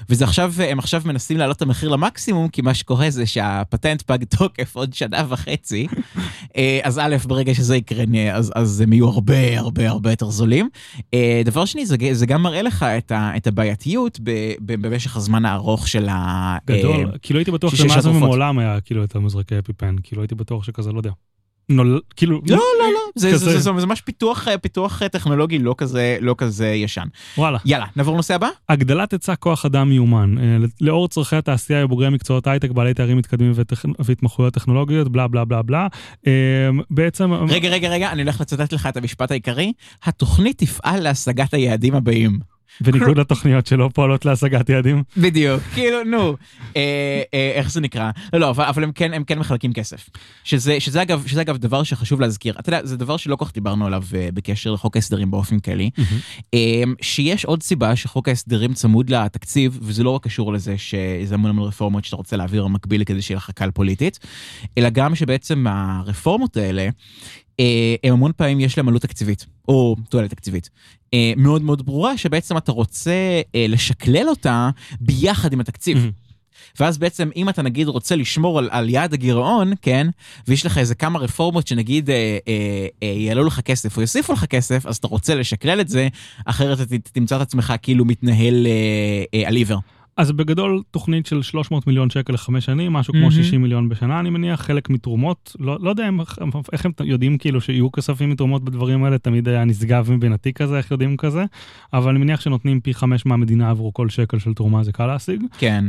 וזה 0.10 0.26
עכשיו, 0.26 0.54
הם 0.58 0.80
עכשיו 0.80 1.02
מנסים 1.06 1.38
להעלות 1.38 1.58
את 1.58 1.62
המחיר 1.62 1.90
למקסימום, 1.90 2.48
כי 2.50 2.62
מה 2.62 2.74
שקורה 2.74 3.10
זה 3.10 3.26
שהפטנט 3.26 4.02
פג 4.02 4.24
תוקף 4.24 4.76
עוד 4.76 4.94
שנה 4.94 5.24
וחצי. 5.30 5.88
אז 6.84 7.00
א', 7.00 7.16
ברגע 7.26 7.54
שזה 7.54 7.76
יקרה, 7.76 8.04
אז, 8.34 8.52
אז 8.56 8.82
הם 8.82 8.94
יהיו 8.94 9.08
הרבה 9.08 9.60
הרבה 9.60 9.90
הרבה 9.90 10.11
יותר 10.12 10.30
זולים. 10.30 10.70
אה, 11.14 11.42
דבר 11.46 11.66
שני, 11.66 11.86
זה, 11.86 11.96
זה 12.12 12.26
גם 12.26 12.44
מראה 12.44 12.62
לך 12.62 12.84
את, 12.84 13.12
ה, 13.12 13.32
את 13.38 13.48
הבעייתיות 13.48 14.20
ב, 14.24 14.32
ב, 14.60 14.88
במשך 14.88 15.16
הזמן 15.16 15.46
הארוך 15.46 15.88
של 15.88 16.08
ה... 16.10 16.58
גדול, 16.66 17.06
אה, 17.06 17.18
כאילו 17.22 17.40
הייתי 17.40 17.52
בטוח 17.52 17.76
שמאז. 17.76 18.06
ומעולם 18.06 18.60
היה 18.60 18.82
כאילו 18.82 19.04
את 19.04 19.16
המזרקי 19.16 19.60
אפיפן, 19.60 19.96
כאילו 20.04 20.22
הייתי 20.22 20.36
בטוח 20.36 20.64
שכזה, 20.64 20.92
לא 20.92 20.98
יודע. 20.98 21.12
נול, 21.70 22.02
כאילו, 22.16 22.42
לא, 22.50 22.58
לא, 22.58 22.64
לא, 22.80 23.00
זה, 23.16 23.32
כזה. 23.32 23.38
זה, 23.38 23.52
זה, 23.52 23.60
זה, 23.60 23.80
זה 23.80 23.86
ממש 23.86 24.02
פיתוח, 24.02 24.48
אה, 24.48 24.58
פיתוח 24.58 25.02
אה, 25.02 25.10
טכנולוגי 25.10 25.60
לא 25.60 25.76
כזה, 25.78 26.18
לא 26.22 26.36
כזה 26.38 26.68
ישן. 26.68 27.08
וואלה. 27.38 27.58
יאללה, 27.66 27.86
נעבור 27.96 28.14
לנושא 28.14 28.36
הבא? 28.36 28.50
הגדלת 28.70 29.12
היצע 29.12 29.36
כוח 29.36 29.66
אדם 29.66 29.90
מיומן. 29.90 30.38
אה, 30.38 30.58
לאור 30.82 31.08
צורכי 31.08 31.36
התעשייה 31.36 31.86
ובוגרי 31.86 32.10
מקצועות 32.10 32.48
הייטק, 32.48 32.72
בעלי 32.72 32.94
תארים 32.94 33.18
מתקדמים 33.18 33.52
וטכ... 33.56 33.86
והתמחויות 34.00 34.54
טכנולוגיות, 34.54 35.10
בלה 35.12 35.28
בלה 35.28 35.46
בלה 35.46 35.62
בלה. 35.62 35.88
אה, 36.28 36.32
בעצם... 36.90 37.34
רגע, 37.34 37.70
רגע, 37.70 37.90
רגע, 37.90 38.12
אני 38.12 38.22
הולך 38.22 38.42
לצטט 38.42 38.74
לך 38.74 38.88
את 38.88 38.98
המשפט 38.98 39.32
העיקרי. 39.32 39.74
התוכנית 40.04 40.58
תפעל 40.58 41.04
להשגת 41.04 41.54
היעדים 41.54 41.96
הבאים. 41.96 42.51
בניגוד 42.82 43.18
לתוכניות 43.18 43.68
שלא 43.68 43.90
פועלות 43.94 44.26
להשגת 44.26 44.70
יעדים. 44.70 45.04
בדיוק, 45.18 45.62
כאילו, 45.74 46.04
נו, 46.04 46.36
אה, 46.76 47.22
אה, 47.34 47.52
איך 47.56 47.72
זה 47.72 47.82
נקרא? 47.82 48.12
לא, 48.34 48.40
לא, 48.40 48.50
אבל, 48.50 48.84
הם, 48.84 48.92
כן, 48.92 49.14
הם 49.14 49.24
כן 49.24 49.40
מחלקים 49.40 49.74
כסף. 49.74 50.10
שזה, 50.44 50.80
שזה, 50.80 51.02
אגב, 51.02 51.24
שזה 51.28 51.42
אגב 51.42 51.58
דבר 51.58 51.84
שחשוב 51.84 52.22
להזכיר. 52.22 52.56
אתה 52.60 52.70
יודע, 52.70 52.86
זה 52.86 52.98
דבר 52.98 53.18
שלא 53.18 53.36
כל 53.36 53.46
כך 53.46 53.54
דיברנו 53.54 53.86
עליו 53.86 54.04
אה, 54.16 54.30
בקשר 54.34 54.72
לחוק 54.72 54.96
ההסדרים 54.96 55.32
באופן 55.32 55.60
כללי. 55.60 55.90
אה, 56.54 56.84
שיש 57.02 57.46
עוד 57.46 57.64
סיבה 57.64 57.96
שחוק 57.96 58.28
ההסדרים 58.28 58.74
צמוד 58.74 59.10
לתקציב, 59.10 59.80
וזה 59.82 60.04
לא 60.04 60.10
רק 60.10 60.24
קשור 60.24 60.54
לזה 60.54 60.78
שזה 60.78 61.34
המון 61.34 61.50
המון 61.50 61.68
רפורמות 61.68 62.06
שאתה 62.06 62.16
רוצה 62.16 62.38
להעביר 62.38 62.64
במקביל 62.64 63.04
כדי 63.04 63.22
שיהיה 63.22 63.38
לך 63.38 63.52
קל 63.52 63.72
פוליטית, 63.72 64.20
אלא 64.78 64.90
גם 64.90 65.16
שבעצם 65.16 65.66
הרפורמות 65.68 66.58
האלה, 66.58 66.90
הם 68.04 68.14
המון 68.14 68.32
פעמים 68.38 68.60
יש 68.60 68.78
להם 68.78 68.88
עלות 68.88 69.02
תקציבית, 69.02 69.46
או 69.68 69.96
תועלת 70.10 70.30
תקציבית. 70.30 70.70
אה, 71.14 71.34
מאוד 71.38 71.62
מאוד 71.62 71.86
ברורה, 71.86 72.18
שבעצם 72.18 72.58
אתה 72.58 72.72
רוצה 72.72 73.42
אה, 73.56 73.66
לשקלל 73.70 74.30
אותה 74.30 74.70
ביחד 75.02 75.54
עם 75.54 75.60
התקציב. 75.60 75.98
מהמם. 75.98 76.12
ואז 76.80 76.98
בעצם 76.98 77.30
אם 77.36 77.50
אתה 77.50 77.62
נגיד 77.62 77.88
רוצה 77.88 78.16
לשמור 78.16 78.60
על, 78.60 78.70
על 78.72 78.90
יעד 78.90 79.14
הגירעון, 79.14 79.74
כן, 79.82 80.08
ויש 80.48 80.66
לך 80.66 80.78
איזה 80.78 80.96
כמה 80.96 81.20
רפורמות 81.20 81.68
שנגיד 81.68 82.10
אה, 82.10 82.38
אה, 82.48 82.88
אה, 83.04 83.08
יעלו 83.08 83.44
לך 83.44 83.60
כסף 83.60 83.98
או 83.98 84.02
יוסיפו 84.02 84.34
לך 84.34 84.46
כסף, 84.46 84.86
אז 84.86 84.98
אתה 84.98 85.08
רוצה 85.08 85.36
לשקלל 85.36 85.82
את 85.82 85.88
זה, 85.88 86.08
אחרת 86.46 86.82
אתה 86.82 86.96
תמצא 87.12 87.36
את 87.36 87.42
עצמך 87.42 87.74
כאילו 87.82 88.06
מתנהל 88.06 88.68
אה, 88.68 89.40
אה, 89.40 89.48
על 89.48 89.56
עיוור. 89.56 89.80
אז 90.18 90.32
בגדול 90.32 90.82
תוכנית 90.92 91.26
של 91.26 91.42
300 91.42 91.88
מיליון 91.88 92.10
שקל 92.10 92.34
לחמש 92.34 92.66
שנים, 92.66 92.94
משהו 92.94 93.14
כמו 93.14 93.22
מהמם. 93.22 93.32
60 93.32 93.62
מיליון 93.62 93.90
בשנה, 93.90 94.20
אני 94.20 94.30
מניח, 94.30 94.62
חלק 94.62 94.90
מתרומות, 94.90 95.56
לא, 95.60 95.78
לא 95.82 95.90
יודע 95.90 96.10
איך 96.74 96.86
הם 96.86 96.92
יודעים 97.04 97.38
כאילו 97.38 97.62
שיהיו 97.62 97.92
כספים 97.92 98.30
מתרומות 98.30 98.64
בדברים 98.64 99.04
האלה, 99.04 99.18
תמיד 99.18 99.48
היה 99.48 99.66
נשגב 99.66 100.12
מבינתי 100.12 100.54
כזה, 100.54 100.78
איך 100.78 100.92
יודעים 100.92 101.18
כזה, 101.18 101.46
אבל 101.94 102.10
אני 102.10 102.20
מניח 102.20 102.42
שנותנים 102.42 102.82
פי 102.82 102.94
חמש 102.94 103.26
מהמדינה 103.26 103.70
עבור 103.70 103.94
כל 103.94 104.10
שקל 104.10 104.40
של 104.40 104.54
תרומה, 104.54 104.84
זה 104.84 104.92
קל 104.92 105.06
להשיג. 105.06 105.44
כן. 105.58 105.86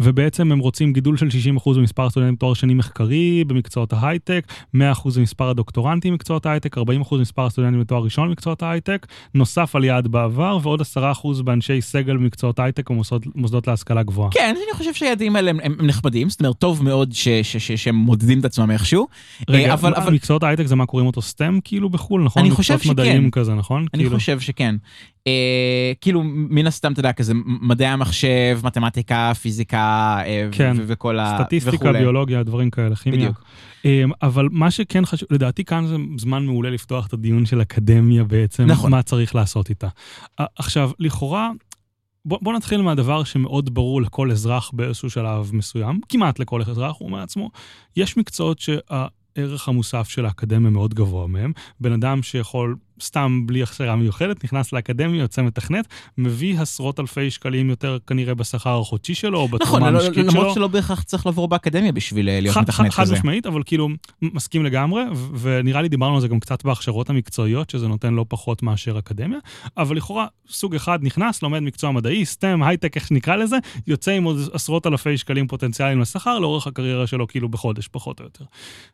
ובעצם 0.00 0.52
הם 0.52 0.58
רוצים 0.58 0.92
גידול 0.92 1.16
של 1.16 1.28
60% 1.56 1.70
במספר 1.76 2.06
הסטודנטים 2.06 2.36
תואר 2.36 2.54
שני 2.54 2.74
מחקרי 2.74 3.44
במקצועות 3.44 3.92
ההייטק, 3.92 4.44
100% 4.76 4.78
במספר 5.16 5.48
הדוקטורנטים 5.48 6.12
במקצועות 6.12 6.46
ההייטק, 6.46 6.78
40% 6.78 6.80
במספר 7.12 7.46
הסטודנטים 7.46 7.80
בתואר 7.80 8.02
ראשון 8.02 8.28
במקצועות 8.28 8.62
ההייטק, 8.62 9.06
נוסף 9.34 9.76
על 9.76 9.84
יעד 9.84 10.08
בעבר, 10.08 10.58
ועוד 10.62 10.82
10% 10.96 11.42
באנשי 11.44 11.80
סגל 11.80 12.16
במקצועות 12.16 12.58
הייטק 12.58 12.90
ומוסדות 12.90 13.66
להשכלה 13.66 14.02
גבוהה. 14.02 14.30
כן, 14.30 14.54
אני 14.56 14.76
חושב 14.78 14.94
שהיעדים 14.94 15.36
האלה 15.36 15.50
הם, 15.50 15.60
הם, 15.62 15.76
הם 15.78 15.86
נחמדים, 15.86 16.30
זאת 16.30 16.40
אומרת, 16.40 16.56
טוב 16.56 16.84
מאוד 16.84 17.12
ש, 17.12 17.28
ש, 17.28 17.56
ש, 17.56 17.72
שהם 17.72 17.94
מודדים 17.94 18.40
את 18.40 18.44
עצמם 18.44 18.70
איכשהו. 18.70 19.06
רגע, 19.48 19.68
אה, 19.68 19.74
אבל, 19.74 19.94
אבל, 19.94 20.14
מקצועות 20.14 20.42
הייטק 20.42 20.66
זה 20.66 20.76
מה 20.76 20.86
קוראים 20.86 21.06
אותו 21.06 21.22
סטם 21.22 21.58
כאילו 21.64 21.90
בחו"ל, 21.90 22.24
נכון? 22.24 22.42
אני 22.42 22.50
חושב 22.50 22.78
שכן. 22.78 22.90
מדעיים 22.90 23.30
כזה, 23.30 23.54
נכון? 23.54 23.86
אני 23.94 24.02
כאילו, 24.02 24.16
חושב 24.18 24.40
שכן. 24.40 24.74
אה, 25.28 25.92
כאילו, 26.00 26.22
מן 26.24 26.66
הסתם, 26.66 26.92
אתה 26.92 27.00
יודע, 27.00 27.12
כזה 27.12 27.32
מדעי 27.46 27.88
המחשב, 27.88 28.60
מתמטיקה, 28.64 29.32
פיזיקה, 29.42 30.18
אה, 30.26 30.48
כן. 30.52 30.76
וכל 30.86 31.18
ה... 31.18 31.38
סטטיסטיקה. 31.42 31.92
ביולוגיה, 31.92 32.42
דברים 32.42 32.70
כאלה, 32.70 32.96
כימיה. 32.96 33.18
בדיוק. 33.18 33.44
אמ, 33.84 34.10
אבל 34.22 34.48
מה 34.52 34.70
שכן 34.70 35.06
חשוב, 35.06 35.28
לדעתי 35.32 35.64
כאן 35.64 35.86
זה 35.86 35.96
זמן 36.18 36.46
מעולה 36.46 36.70
לפתוח 36.70 37.06
את 37.06 37.12
הדיון 37.12 37.46
של 37.46 37.62
אקדמיה 37.62 38.24
בעצם, 38.24 38.66
נכון. 38.66 38.90
מה 38.90 39.02
צריך 39.02 39.34
לעשות 39.34 39.70
איתה. 39.70 39.88
עכשיו, 40.56 40.90
לכאורה, 40.98 41.50
בוא, 42.24 42.38
בוא 42.42 42.54
נתחיל 42.54 42.82
מהדבר 42.82 43.24
שמאוד 43.24 43.74
ברור 43.74 44.02
לכל 44.02 44.30
אזרח 44.30 44.70
באיזשהו 44.74 45.10
שלב 45.10 45.50
מסוים, 45.52 46.00
כמעט 46.08 46.38
לכל 46.38 46.62
אזרח, 46.62 46.96
הוא 46.98 47.08
אומר 47.08 47.18
לעצמו, 47.18 47.50
יש 47.96 48.16
מקצועות 48.16 48.58
שהערך 48.58 49.68
המוסף 49.68 50.08
של 50.08 50.26
האקדמיה 50.26 50.70
מאוד 50.70 50.94
גבוה 50.94 51.26
מהם. 51.26 51.52
בן 51.80 51.92
אדם 51.92 52.22
שיכול, 52.22 52.76
סתם 53.00 53.42
בלי 53.46 53.62
הכשרה 53.62 53.96
מיוחדת, 53.96 54.44
נכנס 54.44 54.72
לאקדמיה, 54.72 55.20
יוצא 55.20 55.42
מתכנת, 55.42 55.86
מביא 56.18 56.60
עשרות 56.60 57.00
אלפי 57.00 57.30
שקלים 57.30 57.70
יותר 57.70 57.98
כנראה 58.06 58.34
בשכר 58.34 58.80
החודשי 58.80 59.14
שלו, 59.14 59.38
או 59.40 59.44
נכון, 59.46 59.58
בתרומה 59.58 59.90
לא- 59.90 59.98
המשקית 59.98 60.30
שלו. 60.30 60.40
למרות 60.40 60.54
שלא 60.54 60.68
בהכרח 60.68 61.02
צריך 61.02 61.26
לעבור 61.26 61.48
באקדמיה 61.48 61.92
בשביל 61.92 62.28
אה, 62.28 62.40
להיות 62.40 62.54
חד- 62.54 62.60
מתכנת 62.62 62.92
חד 62.92 63.02
כזה. 63.02 63.14
משמעית, 63.14 63.46
אבל 63.46 63.62
כאילו, 63.66 63.88
מסכים 64.22 64.64
לגמרי, 64.64 65.02
ו- 65.14 65.36
ונראה 65.40 65.82
לי 65.82 65.88
דיברנו 65.88 66.14
על 66.14 66.20
זה 66.20 66.28
גם 66.28 66.40
קצת 66.40 66.64
בהכשרות 66.64 67.10
המקצועיות, 67.10 67.70
שזה 67.70 67.88
נותן 67.88 68.14
לא 68.14 68.24
פחות 68.28 68.62
מאשר 68.62 68.98
אקדמיה, 68.98 69.38
אבל 69.76 69.96
לכאורה, 69.96 70.26
סוג 70.48 70.74
אחד 70.74 70.98
נכנס, 71.02 71.42
לומד 71.42 71.60
מקצוע 71.60 71.90
מדעי, 71.92 72.24
סטם, 72.24 72.62
הייטק, 72.62 72.96
איך 72.96 73.06
שנקרא 73.06 73.36
לזה, 73.36 73.56
יוצא 73.86 74.10
עם 74.10 74.24
עוד 74.24 74.36
עשרות 74.52 74.86
אלפי 74.86 75.18
שקלים 75.18 75.46
פוטנציאליים 75.48 76.00
לשכר 76.00 76.38
לאורך 76.38 76.66
הקריירה 76.66 77.06
שלו, 77.06 77.26
כאילו 77.26 77.48
בחודש, 77.48 77.88
פחות 77.88 78.20
או 78.20 78.24
יותר. 78.24 78.44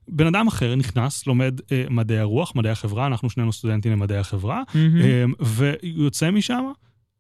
בן 0.09 0.27
אדם 0.27 0.47
אחר 0.47 0.75
נכנס, 0.75 1.27
לומד 1.27 1.61
אה, 1.73 1.85
מדעי 1.91 2.19
הרוח, 2.19 2.53
מדעי 2.57 2.73
החברה, 2.73 3.07
אנחנו 3.07 3.31
שנינו 3.31 3.53
סטודנטים 3.53 3.93
למדעי 3.95 4.19
החברה. 4.19 4.63
אמ, 4.75 4.81
ויוצא 5.41 6.31
משם. 6.31 6.65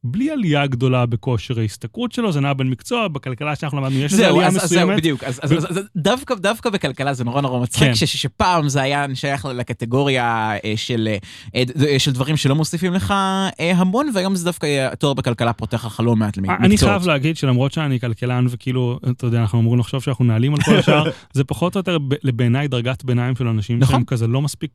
בלי 0.06 0.30
עלייה 0.30 0.66
גדולה 0.66 1.06
בכושר 1.06 1.60
ההשתכרות 1.60 2.12
שלו, 2.12 2.32
זה 2.32 2.40
נע 2.40 2.52
בין 2.52 2.70
מקצוע, 2.70 3.08
בכלכלה 3.08 3.56
שאנחנו 3.56 3.78
למדנו 3.80 3.98
יש 3.98 4.12
איזו 4.12 4.24
עלייה 4.24 4.46
אז, 4.46 4.56
אז 4.56 4.70
זהו, 4.70 4.80
מסוימת. 4.80 4.96
בדיוק. 4.96 5.24
אז, 5.24 5.40
אז, 5.42 5.52
אז, 5.52 5.64
אז 5.70 5.80
דווקא, 5.96 6.34
דווקא 6.34 6.70
בכלכלה 6.70 7.14
זה 7.14 7.24
נורא 7.24 7.40
נורא 7.40 7.60
מצחיק, 7.62 7.88
כן. 7.88 7.94
ש, 7.94 8.04
שפעם 8.04 8.68
זה 8.68 8.82
היה 8.82 9.06
שייך 9.14 9.44
לקטגוריה 9.44 10.52
אה, 10.64 10.72
של, 10.76 11.08
אה, 11.54 11.64
ד- 11.64 11.98
של 11.98 12.12
דברים 12.12 12.36
שלא 12.36 12.54
מוסיפים 12.54 12.92
לך 12.92 13.10
אה, 13.60 13.72
המון, 13.76 14.10
והיום 14.14 14.34
זה 14.36 14.44
דווקא 14.44 14.66
אה, 14.66 14.96
תואר 14.96 15.14
בכלכלה 15.14 15.52
פותח 15.52 15.84
לך 15.84 16.00
לא 16.04 16.16
מעט 16.16 16.38
מקצועות. 16.38 16.60
אני 16.64 16.76
חייב 16.78 17.06
להגיד 17.06 17.36
שלמרות 17.36 17.72
שאני 17.72 18.00
כלכלן 18.00 18.46
וכאילו, 18.50 18.98
אתה 19.10 19.26
יודע, 19.26 19.40
אנחנו 19.40 19.60
אמורים 19.60 19.80
לחשוב 19.80 20.02
שאנחנו 20.02 20.24
נעלים 20.24 20.54
על 20.54 20.60
כל 20.62 20.76
השאר, 20.76 21.04
זה 21.32 21.44
פחות 21.44 21.74
או 21.74 21.78
יותר 21.78 21.98
ב- 21.98 22.30
בעיניי 22.36 22.68
דרגת 22.68 23.04
ביניים 23.04 23.36
של 23.36 23.48
אנשים 23.48 23.78
נכון. 23.78 23.94
שהם 23.96 24.04
כזה 24.04 24.26
לא 24.26 24.42
מספיק 24.42 24.70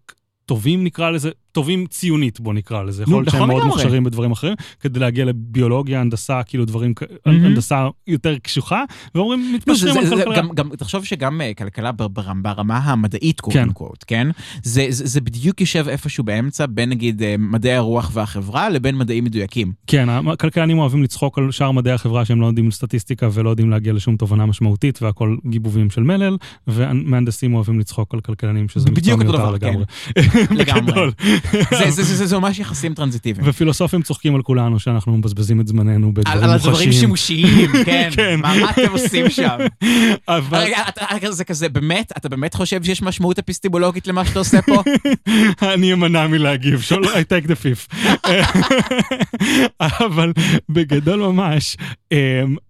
טובים 0.50 0.84
נקרא 0.84 1.10
לזה, 1.10 1.30
טובים 1.52 1.86
ציונית 1.86 2.40
בוא 2.40 2.54
נקרא 2.54 2.84
לזה. 2.84 3.04
יכול 3.04 3.14
להיות 3.16 3.28
נכון 3.28 3.40
שהם 3.40 3.48
מאוד 3.50 3.62
לגמרי. 3.62 3.76
מוכשרים 3.76 4.04
בדברים 4.04 4.32
אחרים, 4.32 4.54
כדי 4.80 5.00
להגיע 5.00 5.26
לביולוגיה, 5.26 6.02
הנדסה, 6.02 6.44
כאילו 6.44 6.66
דברים. 6.66 6.94
הנדסה 7.26 7.88
יותר 8.08 8.38
קשוחה, 8.38 8.84
ואומרים, 9.16 9.40
לא, 9.52 9.56
מתפשרים 9.56 9.98
על 9.98 10.06
כלכלה. 10.10 10.42
תחשוב 10.78 11.06
שגם 11.06 11.42
אה, 11.42 11.52
כלכלה 11.58 11.92
בר- 11.92 12.08
בר- 12.08 12.34
ברמה 12.42 12.78
המדעית, 12.78 13.40
קודם 13.42 13.54
כן. 13.56 13.72
קוט, 13.74 14.04
כן? 14.08 14.28
זה, 14.64 15.22
בדיוק 15.22 15.62
יושב 15.62 15.86
איפשהו 15.88 16.24
באמצע 16.24 16.66
בין 16.70 16.90
נגיד 16.90 17.24
אה, 17.24 17.36
מדעי 17.40 17.74
הרוח 17.76 18.12
והחברה 18.14 18.70
לבין 18.70 18.98
מדעים 18.98 19.24
מדויקים. 19.24 19.72
כן, 19.88 20.10
הכלכלנים 20.10 20.80
אוהבים 20.80 21.04
לצחוק 21.04 21.38
על 21.38 21.52
שאר 21.52 21.72
מדעי 21.72 21.94
החברה 21.94 22.26
שהם 22.26 22.42
לא 22.42 22.46
יודעים 22.48 22.72
סטטיסטיקה 22.72 23.30
ולא 23.34 23.50
יודעים 23.50 23.70
להגיע 23.70 23.94
לשום 23.94 24.18
תובנה 24.18 24.46
משמעותית 24.46 25.02
והכל 25.02 25.36
גיבובים 25.50 25.90
של 25.90 26.04
מלל, 26.04 26.38
ומהנדסים 26.68 27.54
אוהבים 27.54 27.80
לצחוק 27.80 28.14
על 28.14 28.20
כלכלנים 28.22 28.70
שזה 28.70 28.92
מקצוע 28.92 29.16
מיותר 29.16 29.32
דבר, 29.38 29.52
לגמרי. 29.52 29.84
לגמרי. 30.52 30.82
בגדול. 30.82 31.12
זה, 31.52 31.92
זה, 31.92 32.04
זה, 32.04 32.16
זה, 32.16 32.26
זה 32.26 32.40
ממש 32.40 32.60
יחסים 32.60 32.94
טרנזיטיביים. 32.94 33.50
ופילוסופים 33.50 34.02
צוחקים 34.02 34.36
על 34.36 34.42
כולנו 34.42 34.80
שאנחנו 34.80 35.18
מבזבזים 35.18 35.62
את 35.62 35.68
זמננו 35.68 36.14
בדברים 36.14 36.44
על 36.44 36.50
הדברים 36.50 36.72
מוחשיים. 36.74 36.92
שימושיים, 36.92 37.72
כן. 37.86 38.10
כן. 38.12 38.40
מה, 38.42 38.70
אתם 38.70 38.92
עושים 38.92 39.30
שם? 39.30 39.58
אבל 40.28 40.66
זה 41.30 41.44
כזה, 41.44 41.70
באמת? 41.70 42.12
אתה 42.18 42.30
באמת 42.30 42.54
חושב 42.54 42.84
שיש 42.84 43.02
משמעות 43.02 43.40
אפיסטימולוגית 43.40 44.08
למה 44.08 44.26
שאתה 44.26 44.40
עושה 44.40 44.62
פה? 44.62 44.84
אני 45.74 45.94
אמנע 45.94 46.28
מלהגיב, 46.28 46.82
I 46.92 47.06
take 47.06 47.48
the 47.48 47.56
fifth. 47.64 47.96
אבל 49.80 50.34
בגדול 50.70 51.20
ממש, 51.20 51.78
אמ, 52.12 52.18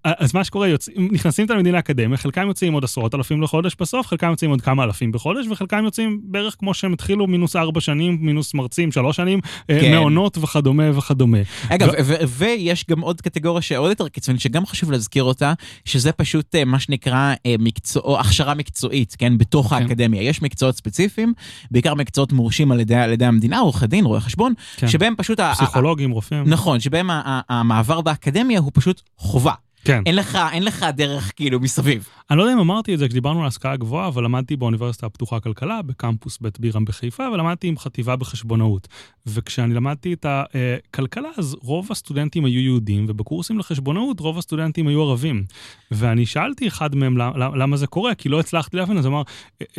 אז 0.04 0.34
מה 0.34 0.44
שקורה, 0.44 0.70
נכנסים 1.12 1.48
תלמידים 1.48 1.74
לאקדמיה, 1.74 2.18
חלקם 2.18 2.48
יוצאים 2.48 2.74
עוד 2.74 2.84
עשרות 2.84 3.16
אלפים 3.16 3.42
לחודש 3.42 3.76
בסוף, 3.80 4.08
חלקם 4.08 4.30
יוצאים 4.30 4.52
עוד 4.52 4.62
כמה 4.62 4.84
אלפים 4.84 5.12
בחודש, 5.12 5.48
וחלקם 5.48 5.86
יוצאים 5.86 6.20
בערך 6.24 6.56
כמו 6.60 6.74
שהם 6.74 6.94
התחילו, 6.94 7.28
מינוס 7.28 7.56
ארבע 7.60 7.82
שנים, 7.82 8.18
מינוס 8.22 8.54
מרצים, 8.54 8.92
שלוש 8.92 9.16
שנים, 9.16 9.40
אה, 9.70 9.80
כן. 9.82 9.92
מעונות 9.92 10.38
וכדומה 10.38 10.98
וכדומה. 10.98 11.38
אגב, 11.70 11.88
ו- 11.90 11.92
ו- 12.04 12.28
ויש 12.28 12.86
גם 12.90 13.00
עוד 13.02 13.22
קטגוריה 13.22 13.62
שעוד 13.62 13.90
יותר 13.90 14.08
קיצונית, 14.08 14.42
שגם 14.42 14.66
חשוב 14.66 14.92
להזכיר 14.92 15.24
אותה, 15.24 15.54
שזה 15.86 16.12
פשוט 16.12 16.56
אה, 16.56 16.66
מה 16.66 16.80
שנקרא 16.80 17.34
אה, 17.46 17.56
מקצוע, 17.60 18.20
הכשרה 18.20 18.54
מקצועית, 18.54 19.16
כן, 19.20 19.38
בתוך 19.38 19.70
כן. 19.70 19.76
האקדמיה. 19.76 20.22
יש 20.22 20.42
מקצועות 20.42 20.76
ספציפיים, 20.76 21.34
בעיקר 21.72 21.94
מקצועות 21.94 22.32
מורשים 22.34 22.72
על 22.72 22.80
ידי, 22.80 22.96
על 22.96 23.12
ידי 23.12 23.26
המדינה, 23.26 23.60
עורכי 23.60 23.88
דין, 23.88 24.06
רואי 24.06 24.20
חשבון, 24.20 24.54
כן. 24.78 24.88
שבהם 24.88 25.14
פשוט... 25.18 25.40
ה- 25.40 25.52
ה- 25.52 25.56
פסיכולוגים, 25.56 26.12
רופאים. 26.12 26.44
נכון, 26.48 26.80
שבהם 26.80 27.10
ה- 27.10 27.22
ה- 27.26 27.60
המעבר 27.60 28.02
באקדמיה 28.02 28.60
הוא 28.60 28.72
פשוט 28.74 29.02
חובה. 29.18 29.54
כן. 29.84 30.04
אין 30.06 30.16
לך, 30.16 30.38
אין 30.52 30.64
לך 30.64 30.86
דרך 30.96 31.32
כאילו 31.36 31.60
מסביב. 31.60 32.08
אני 32.32 32.38
לא 32.38 32.44
יודע 32.44 32.54
אם 32.54 32.60
אמרתי 32.60 32.94
את 32.94 33.00
זה 33.00 33.08
כשדיברנו 33.08 33.42
על 33.42 33.48
השכלה 33.48 33.78
גבוהה, 33.78 34.08
אבל 34.08 34.24
למדתי 34.24 34.56
באוניברסיטה 34.56 35.06
הפתוחה 35.06 35.40
כלכלה, 35.40 35.82
בקמפוס 35.82 36.38
בית 36.42 36.60
בירם 36.60 36.86
בחיפה, 36.86 37.24
ולמדתי 37.34 37.68
עם 37.68 37.78
חטיבה 37.78 38.16
בחשבונאות. 38.16 38.88
וכשאני 39.26 39.74
למדתי 39.74 40.14
את 40.14 40.26
הכלכלה, 40.30 41.30
אז 41.38 41.56
רוב 41.62 41.88
הסטודנטים 41.92 42.46
היו 42.46 42.60
יהודים, 42.60 43.06
ובקורסים 43.10 43.60
לחשבונאות 43.60 44.20
רוב 44.20 44.38
הסטודנטים 44.38 44.88
היו 44.88 45.02
ערבים. 45.02 45.44
ואני 45.92 46.26
שאלתי 46.26 46.68
אחד 46.68 46.96
מהם 46.96 47.18
למה, 47.56 47.78
זה 47.78 47.88
קורה, 47.88 48.16
כי 48.16 48.30
לא 48.30 48.40
הצלחתי 48.40 48.78
להבין, 48.78 48.98
אז 48.98 49.06
הוא 49.06 49.14
אמר, 49.14 49.22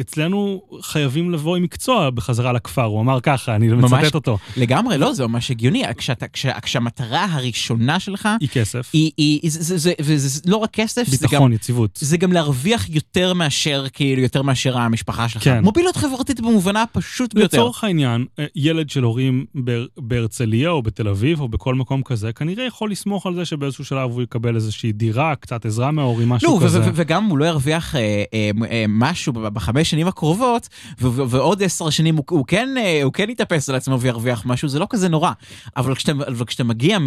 אצלנו 0.01 0.63
חייבים 0.81 1.31
לבוא 1.31 1.57
עם 1.57 1.63
מקצוע 1.63 2.11
בחזרה 2.11 2.53
לכפר, 2.53 2.85
הוא 2.85 3.01
אמר 3.01 3.21
ככה, 3.21 3.55
אני 3.55 3.69
ממש. 3.69 3.93
מצטט 3.93 4.15
אותו, 4.15 4.39
לגמרי, 4.57 4.99
לא, 4.99 5.13
זה 5.13 5.27
ממש 5.27 5.51
הגיוני. 5.51 5.83
כשאתה, 5.97 6.29
כש, 6.29 6.47
כשהמטרה 6.47 7.27
הראשונה 7.31 8.01
שלך 8.01 8.29
היא 8.41 8.49
כסף, 8.49 8.91
היא, 8.93 9.13
היא, 9.17 9.51
זה, 9.51 9.79
זה, 9.79 9.90
זה, 10.01 10.15
וזה 10.15 10.41
לא 10.47 10.57
רק 10.57 10.71
כסף, 10.73 11.05
זה 11.09 11.17
גם, 11.23 11.29
ביטחון, 11.31 11.53
יציבות. 11.53 11.99
זה 12.01 12.17
גם 12.17 12.33
להרוויח 12.33 12.89
יותר 12.89 13.35
מאשר, 13.35 13.87
כאילו, 13.93 14.23
יותר 14.23 14.43
מאשר 14.43 14.79
המשפחה 14.79 15.29
שלך. 15.29 15.45
כן. 15.45 15.65
מוביליות 15.65 15.97
חברתית 15.97 16.41
במובנה 16.41 16.83
הפשוט 16.83 17.35
ביותר. 17.35 17.57
לצורך 17.59 17.85
העניין, 17.85 18.25
אה, 18.39 18.45
ילד 18.57 18.91
של 18.91 19.03
הורים 19.03 19.45
בהר- 19.55 19.87
בהרצליה 19.99 20.71
או 20.71 20.83
בתל 20.83 21.09
אביב 21.09 21.41
או 21.41 21.49
בכל 21.49 21.75
מקום 21.75 22.03
כזה, 22.03 22.33
כנראה 22.33 22.65
יכול 22.67 22.91
לסמוך 22.91 23.27
על 23.27 23.35
זה 23.35 23.45
שבאיזשהו 23.45 23.85
שלב 23.85 24.11
הוא 24.11 24.23
יקבל 24.23 24.55
איזושהי 24.57 24.93
דירה, 24.93 25.35
קצת 25.35 25.67
עזרה 25.67 25.91
מההורים, 25.91 26.29
לא, 26.29 26.35
משהו 26.37 26.53
ו- 26.61 26.65
כזה. 26.65 26.81
ו- 26.81 26.85
ו- 26.85 26.91
וגם 26.95 27.25
הוא 27.25 27.39
לא 27.39 27.45
ירוויח 27.45 27.97
אה, 27.97 28.01
אה, 28.35 28.51
אה, 28.71 28.85
משהו 28.89 29.33
בחמש 29.33 29.91
שנים 29.91 30.07
הקרובות, 30.07 30.69
ו- 31.01 31.11
ו- 31.13 31.29
ועוד 31.29 31.63
עשר 31.63 31.91
שנים 31.91 32.17
הוא, 32.17 32.25
הוא, 32.31 32.45
כן, 32.47 32.69
אה, 32.79 33.01
הוא 33.03 33.13
כן 33.13 33.31
יתאפס 33.31 33.69
על 33.69 33.75
עצמו 33.77 34.01
וירוויח 34.01 34.43
משהו, 34.47 34.69
זה 34.69 34.79
לא 34.79 34.87
כזה 34.91 35.09
נורא. 35.09 35.31
אבל 35.77 35.95
כשאתה, 35.95 36.13
אבל 36.13 36.45
כשאתה 36.47 36.65
מגיע 36.65 36.99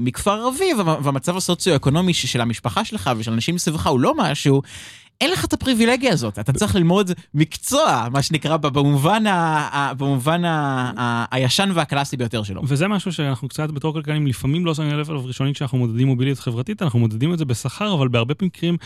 מכפר 0.00 0.30
ערבי, 0.30 0.64
וה- 0.78 0.96
והמצב 1.02 1.36
הסוציו-אקונומי 1.36 2.12
של 2.26 2.40
המשפחה 2.40 2.84
שלך 2.84 3.10
ושל 3.16 3.32
אנשים 3.32 3.54
מסביבך 3.54 3.86
הוא 3.86 4.00
לא 4.00 4.14
משהו, 4.16 4.62
אין 5.20 5.30
לך 5.30 5.44
את 5.44 5.52
הפריבילגיה 5.52 6.12
הזאת, 6.12 6.38
אתה 6.38 6.52
צריך 6.52 6.76
ללמוד 6.76 7.10
מקצוע, 7.34 8.06
מה 8.12 8.22
שנקרא, 8.22 8.56
במובן, 8.56 9.26
ה- 9.26 9.32
ה- 9.72 9.94
במובן 9.94 10.44
ה- 10.44 10.50
ה- 10.96 11.24
הישן 11.30 11.70
והקלאסי 11.74 12.16
ביותר 12.16 12.42
שלו. 12.42 12.62
וזה 12.64 12.88
משהו 12.88 13.12
שאנחנו 13.12 13.48
קצת 13.48 13.70
בתור 13.70 13.92
כלכלנים 13.92 14.26
לפעמים 14.26 14.66
לא 14.66 14.74
שמים 14.74 14.98
לב 14.98 15.10
אליו 15.10 15.24
ראשונית 15.24 15.54
כשאנחנו 15.56 15.78
מודדים 15.78 16.06
מוביליות 16.06 16.38
חברתית, 16.38 16.82
אנחנו 16.82 16.98
מודדים 16.98 17.32
את 17.32 17.38
זה 17.38 17.44
בשכר, 17.44 17.94
אבל 17.94 18.08
בהרבה 18.08 18.34
מקרים 18.42 18.76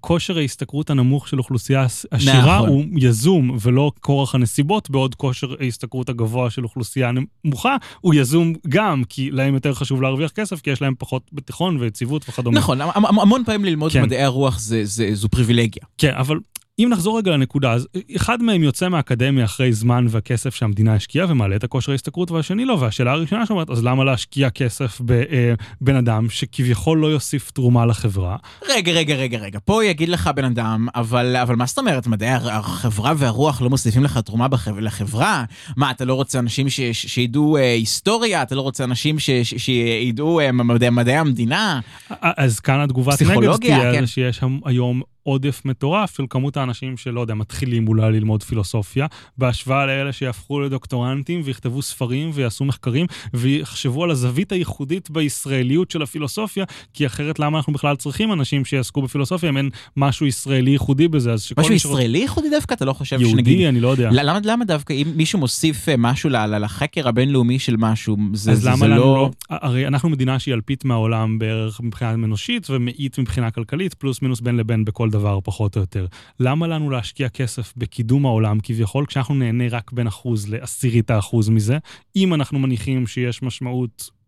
כושר 0.00 0.38
ההשתכרות 0.38 0.90
הנמוך 0.90 1.28
של 1.28 1.38
אוכלוסייה 1.38 1.86
עשירה 2.10 2.56
נכון. 2.56 2.68
הוא 2.68 2.84
יזום 2.96 3.56
ולא 3.60 3.92
כורח 4.00 4.34
הנסיבות, 4.34 4.90
בעוד 4.90 5.14
כושר 5.14 5.54
ההשתכרות 5.60 6.08
הגבוה 6.08 6.50
של 6.50 6.64
אוכלוסייה 6.64 7.10
נמוכה 7.44 7.76
הוא 8.00 8.14
יזום 8.14 8.52
גם, 8.68 9.02
כי 9.08 9.30
להם 9.30 9.54
יותר 9.54 9.74
חשוב 9.74 10.02
להרוויח 10.02 10.30
כסף, 10.30 10.60
כי 10.60 10.70
יש 10.70 10.82
להם 10.82 10.94
פחות 10.98 11.22
ביטחון 11.32 11.76
ויציבות 11.80 12.28
וכדומה. 12.28 12.58
נכון, 12.58 12.80
המ- 12.80 12.90
המ- 13.06 13.18
המון 13.20 13.42
פעמים 13.46 13.64
ללמוד 13.64 13.92
כן. 13.92 14.02
מדעי 14.02 14.22
הרוח 14.22 14.58
זה, 14.58 14.84
זה, 14.84 15.08
זו 15.12 15.28
פריבילגיה. 15.30 15.82
כן, 15.98 16.12
אבל 16.14 16.38
אם 16.84 16.88
נחזור 16.92 17.18
רגע 17.18 17.30
לנקודה, 17.30 17.72
אז 17.72 17.88
אחד 18.16 18.42
מהם 18.42 18.62
יוצא 18.62 18.88
מהאקדמיה 18.88 19.44
אחרי 19.44 19.72
זמן 19.72 20.06
והכסף 20.08 20.54
שהמדינה 20.54 20.94
השקיעה 20.94 21.26
ומעלה 21.30 21.56
את 21.56 21.64
הכושר 21.64 21.92
ההשתכרות 21.92 22.30
והשני 22.30 22.64
לא, 22.64 22.72
והשאלה 22.80 23.12
הראשונה 23.12 23.46
שאומרת, 23.46 23.70
אז 23.70 23.84
למה 23.84 24.04
להשקיע 24.04 24.50
כסף 24.50 25.00
בבן 25.00 25.96
אדם 25.96 26.30
שכביכול 26.30 26.98
לא 26.98 27.06
יוסיף 27.06 27.50
תרומה 27.50 27.86
לחברה? 27.86 28.36
רגע, 28.68 28.92
רגע, 28.92 29.14
רגע, 29.14 29.38
רגע, 29.38 29.58
פה 29.64 29.84
יגיד 29.84 30.08
לך 30.08 30.30
בן 30.36 30.44
אדם, 30.44 30.88
אבל, 30.94 31.36
אבל 31.36 31.56
מה 31.56 31.66
זאת 31.66 31.78
אומרת, 31.78 32.06
מדעי 32.06 32.30
החברה 32.30 33.12
והרוח 33.16 33.62
לא 33.62 33.70
מוסיפים 33.70 34.04
לך 34.04 34.18
תרומה 34.18 34.48
בחב... 34.48 34.78
לחברה? 34.78 35.44
מה, 35.76 35.90
אתה 35.90 36.04
לא 36.04 36.14
רוצה 36.14 36.38
אנשים 36.38 36.68
ש... 36.68 36.80
ש... 36.80 37.06
שידעו 37.06 37.56
אה, 37.56 37.72
היסטוריה? 37.72 38.42
אתה 38.42 38.54
לא 38.54 38.60
רוצה 38.60 38.84
אנשים 38.84 39.18
ש... 39.18 39.30
ש... 39.30 39.54
שידעו 39.56 40.40
אה, 40.40 40.52
מדעי, 40.52 40.90
מדעי 40.90 41.16
המדינה? 41.16 41.80
אז 42.20 42.60
כאן 42.60 42.80
התגובת 42.80 43.22
נגד 43.22 43.56
תהיה 43.56 43.92
כן. 43.92 44.06
שיש 44.06 44.40
היום 44.64 45.02
עודף 45.22 45.62
מטורף 45.64 46.16
של 46.16 46.24
כמות 46.30 46.56
האנשים 46.56 46.96
שלא 46.96 47.20
יודע, 47.20 47.34
מתחילים 47.34 47.88
אולי 47.88 48.12
ללמוד 48.12 48.42
פילוסופיה, 48.42 49.06
בהשוואה 49.38 49.86
לאלה 49.86 50.12
שיהפכו 50.12 50.60
לדוקטורנטים 50.60 51.40
ויכתבו 51.44 51.82
ספרים 51.82 52.30
ויעשו 52.34 52.64
מחקרים 52.64 53.06
ויחשבו 53.34 54.04
על 54.04 54.10
הזווית 54.10 54.52
הייחודית 54.52 55.10
בישראליות 55.10 55.90
של 55.90 56.02
הפילוסופיה, 56.02 56.64
כי 56.94 57.06
אחרת 57.06 57.38
למה 57.38 57.58
אנחנו 57.58 57.72
בכלל 57.72 57.96
צריכים 57.96 58.32
אנשים 58.32 58.64
שיעסקו 58.64 59.02
בפילוסופיה 59.02 59.48
אם 59.48 59.56
אין 59.56 59.70
משהו 59.96 60.26
ישראלי 60.26 60.70
ייחודי 60.70 61.08
בזה, 61.08 61.32
אז 61.32 61.42
שכל 61.42 61.60
משהו 61.60 61.74
ישראלי 61.74 62.18
ייחודי 62.18 62.50
דווקא? 62.50 62.74
אתה 62.74 62.84
לא 62.84 62.92
חושב 62.92 63.20
יהודי, 63.20 63.36
שנגיד... 63.36 63.66
אני 63.66 63.80
לא 63.80 63.88
יודע. 63.88 64.08
למה, 64.12 64.38
למה 64.44 64.64
דווקא 64.64 64.92
אם 64.92 65.06
מישהו 65.16 65.38
מוסיף 65.38 65.88
אה, 65.88 65.94
משהו 65.98 66.30
לחקר 66.30 67.08
הבינלאומי 67.08 67.58
של 67.58 67.76
משהו, 67.76 68.16
זה, 68.32 68.52
אז 68.52 68.60
זה, 68.60 68.70
למה 68.70 68.76
זה 68.76 68.88
לא... 68.88 68.96
לא... 68.96 69.30
הרי 69.50 69.86
אנחנו 69.86 70.08
מדינה 70.08 70.38
שהיא 70.38 70.54
אלפית 70.54 70.84
מהעולם 70.84 71.38
בערך 71.38 71.80
מבחינה 71.80 72.14
אנושית 72.14 72.70
ומאית 72.70 73.18
מבחינה 73.18 73.50
כלכלית, 73.50 73.94
פלוס 73.94 74.22
מינוס 74.22 74.40
בין 74.40 74.56
לבין 74.56 74.84
בכל 74.84 75.10
דבר 75.10 75.19
פחות 75.44 75.76
או 75.76 75.80
יותר. 75.80 76.06
למה 76.40 76.66
לנו 76.66 76.90
להשקיע 76.90 77.28
כסף 77.28 77.72
בקידום 77.76 78.26
העולם 78.26 78.58
כביכול, 78.62 79.06
כשאנחנו 79.06 79.34
נהנה 79.34 79.64
רק 79.70 79.92
בין 79.92 80.06
אחוז 80.06 80.48
לעשירית 80.48 81.10
האחוז 81.10 81.48
מזה, 81.48 81.78
אם 82.16 82.34
אנחנו 82.34 82.58
מניחים 82.58 83.06
שיש 83.06 83.42
משמעות... 83.42 84.19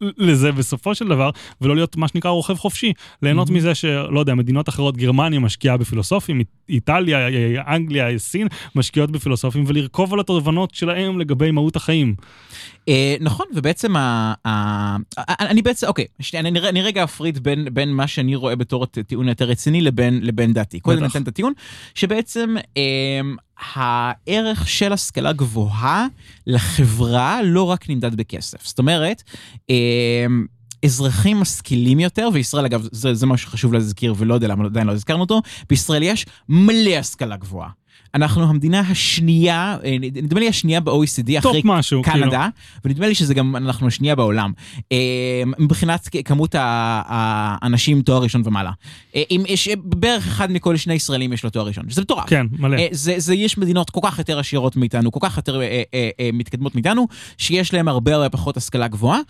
לזה 0.00 0.52
בסופו 0.52 0.94
של 0.94 1.08
דבר, 1.08 1.30
ולא 1.60 1.74
להיות 1.74 1.96
מה 1.96 2.08
שנקרא 2.08 2.30
רוכב 2.30 2.54
חופשי. 2.54 2.92
ליהנות 3.22 3.48
Mhm. 3.48 3.52
מזה 3.52 3.74
שלא 3.74 4.20
יודע, 4.20 4.34
מדינות 4.34 4.68
אחרות, 4.68 4.96
גרמניה 4.96 5.40
משקיעה 5.40 5.76
בפילוסופים, 5.76 6.40
איטליה, 6.68 7.18
אנגליה, 7.68 8.18
סין, 8.18 8.48
משקיעות 8.74 9.10
בפילוסופים, 9.10 9.64
ולרכוב 9.66 10.14
על 10.14 10.20
התובנות 10.20 10.74
שלהם 10.74 11.18
לגבי 11.20 11.50
מהות 11.50 11.76
החיים. 11.76 12.14
אה, 12.88 13.16
נכון, 13.20 13.46
ובעצם 13.54 13.96
ה... 13.96 14.34
ה... 14.46 14.96
אני 15.40 15.62
בעצם, 15.62 15.86
אוקיי, 15.86 16.04
אני, 16.34 16.60
אני 16.68 16.82
רגע 16.82 17.04
אפריד 17.04 17.42
בין, 17.42 17.68
בין 17.72 17.92
מה 17.92 18.06
שאני 18.06 18.34
רואה 18.36 18.56
בתור 18.56 18.86
טיעון 18.86 19.28
יותר 19.28 19.44
רציני 19.44 19.80
לבין, 19.80 20.20
לבין 20.22 20.52
דעתי. 20.52 20.80
קודם. 20.80 21.02
ניתן 21.02 21.22
את 21.22 21.28
הטיעון, 21.28 21.52
שבעצם 21.94 22.54
אה, 22.76 23.20
הערך 23.58 24.68
של 24.68 24.92
השכלה 24.92 25.32
גבוהה 25.32 26.06
לחברה 26.46 27.42
לא 27.42 27.62
רק 27.62 27.90
נמדד 27.90 28.14
בכסף. 28.14 28.66
זאת 28.66 28.78
אומרת, 28.78 29.22
אה, 29.70 30.26
אזרחים 30.84 31.40
משכילים 31.40 32.00
יותר, 32.00 32.28
וישראל 32.32 32.64
אגב, 32.64 32.88
זה, 32.92 33.14
זה 33.14 33.26
מה 33.26 33.36
שחשוב 33.36 33.72
להזכיר 33.72 34.14
ולא 34.16 34.34
יודע 34.34 34.48
למה 34.48 34.64
עדיין 34.64 34.86
לא 34.86 34.92
הזכרנו 34.92 35.20
אותו, 35.20 35.42
בישראל 35.68 36.02
יש 36.02 36.26
מלא 36.48 36.90
השכלה 36.90 37.36
גבוהה. 37.36 37.70
אנחנו 38.14 38.42
המדינה 38.42 38.80
השנייה, 38.80 39.76
אה, 39.84 39.96
נדמה 40.00 40.40
לי 40.40 40.48
השנייה 40.48 40.80
ב-OECD 40.80 41.38
אחרי 41.38 41.60
משהו, 41.64 42.02
קנדה, 42.02 42.28
כאילו. 42.28 42.40
ונדמה 42.84 43.06
לי 43.06 43.14
שזה 43.14 43.34
גם 43.34 43.56
אנחנו 43.56 43.86
השנייה 43.86 44.14
בעולם. 44.14 44.52
אה, 44.92 45.42
מבחינת 45.58 46.08
כמות 46.24 46.54
האנשים 46.58 48.02
תואר 48.02 48.22
ראשון 48.22 48.42
ומעלה. 48.44 48.70
אה, 49.14 49.22
אם 49.30 49.42
יש 49.48 49.68
בערך 49.84 50.26
אחד 50.26 50.52
מכל 50.52 50.76
שני 50.76 50.94
ישראלים 50.94 51.32
יש 51.32 51.44
לו 51.44 51.50
תואר 51.50 51.66
ראשון, 51.66 51.90
שזה 51.90 52.00
מטורף. 52.00 52.28
כן, 52.28 52.46
מלא. 52.58 52.78
זה, 52.90 53.14
זה 53.16 53.34
יש 53.34 53.58
מדינות 53.58 53.90
כל 53.90 54.00
כך 54.02 54.18
יותר 54.18 54.38
עשירות 54.38 54.76
מאיתנו, 54.76 55.12
כל 55.12 55.20
כך 55.22 55.36
יותר 55.36 55.60
אה, 55.60 55.82
אה, 55.94 56.10
אה, 56.20 56.30
מתקדמות 56.32 56.74
מאיתנו, 56.74 57.06
שיש 57.38 57.74
להם 57.74 57.88
הרבה 57.88 58.14
הרבה 58.14 58.28
פחות 58.28 58.56
השכלה 58.56 58.88
גבוהה. 58.88 59.20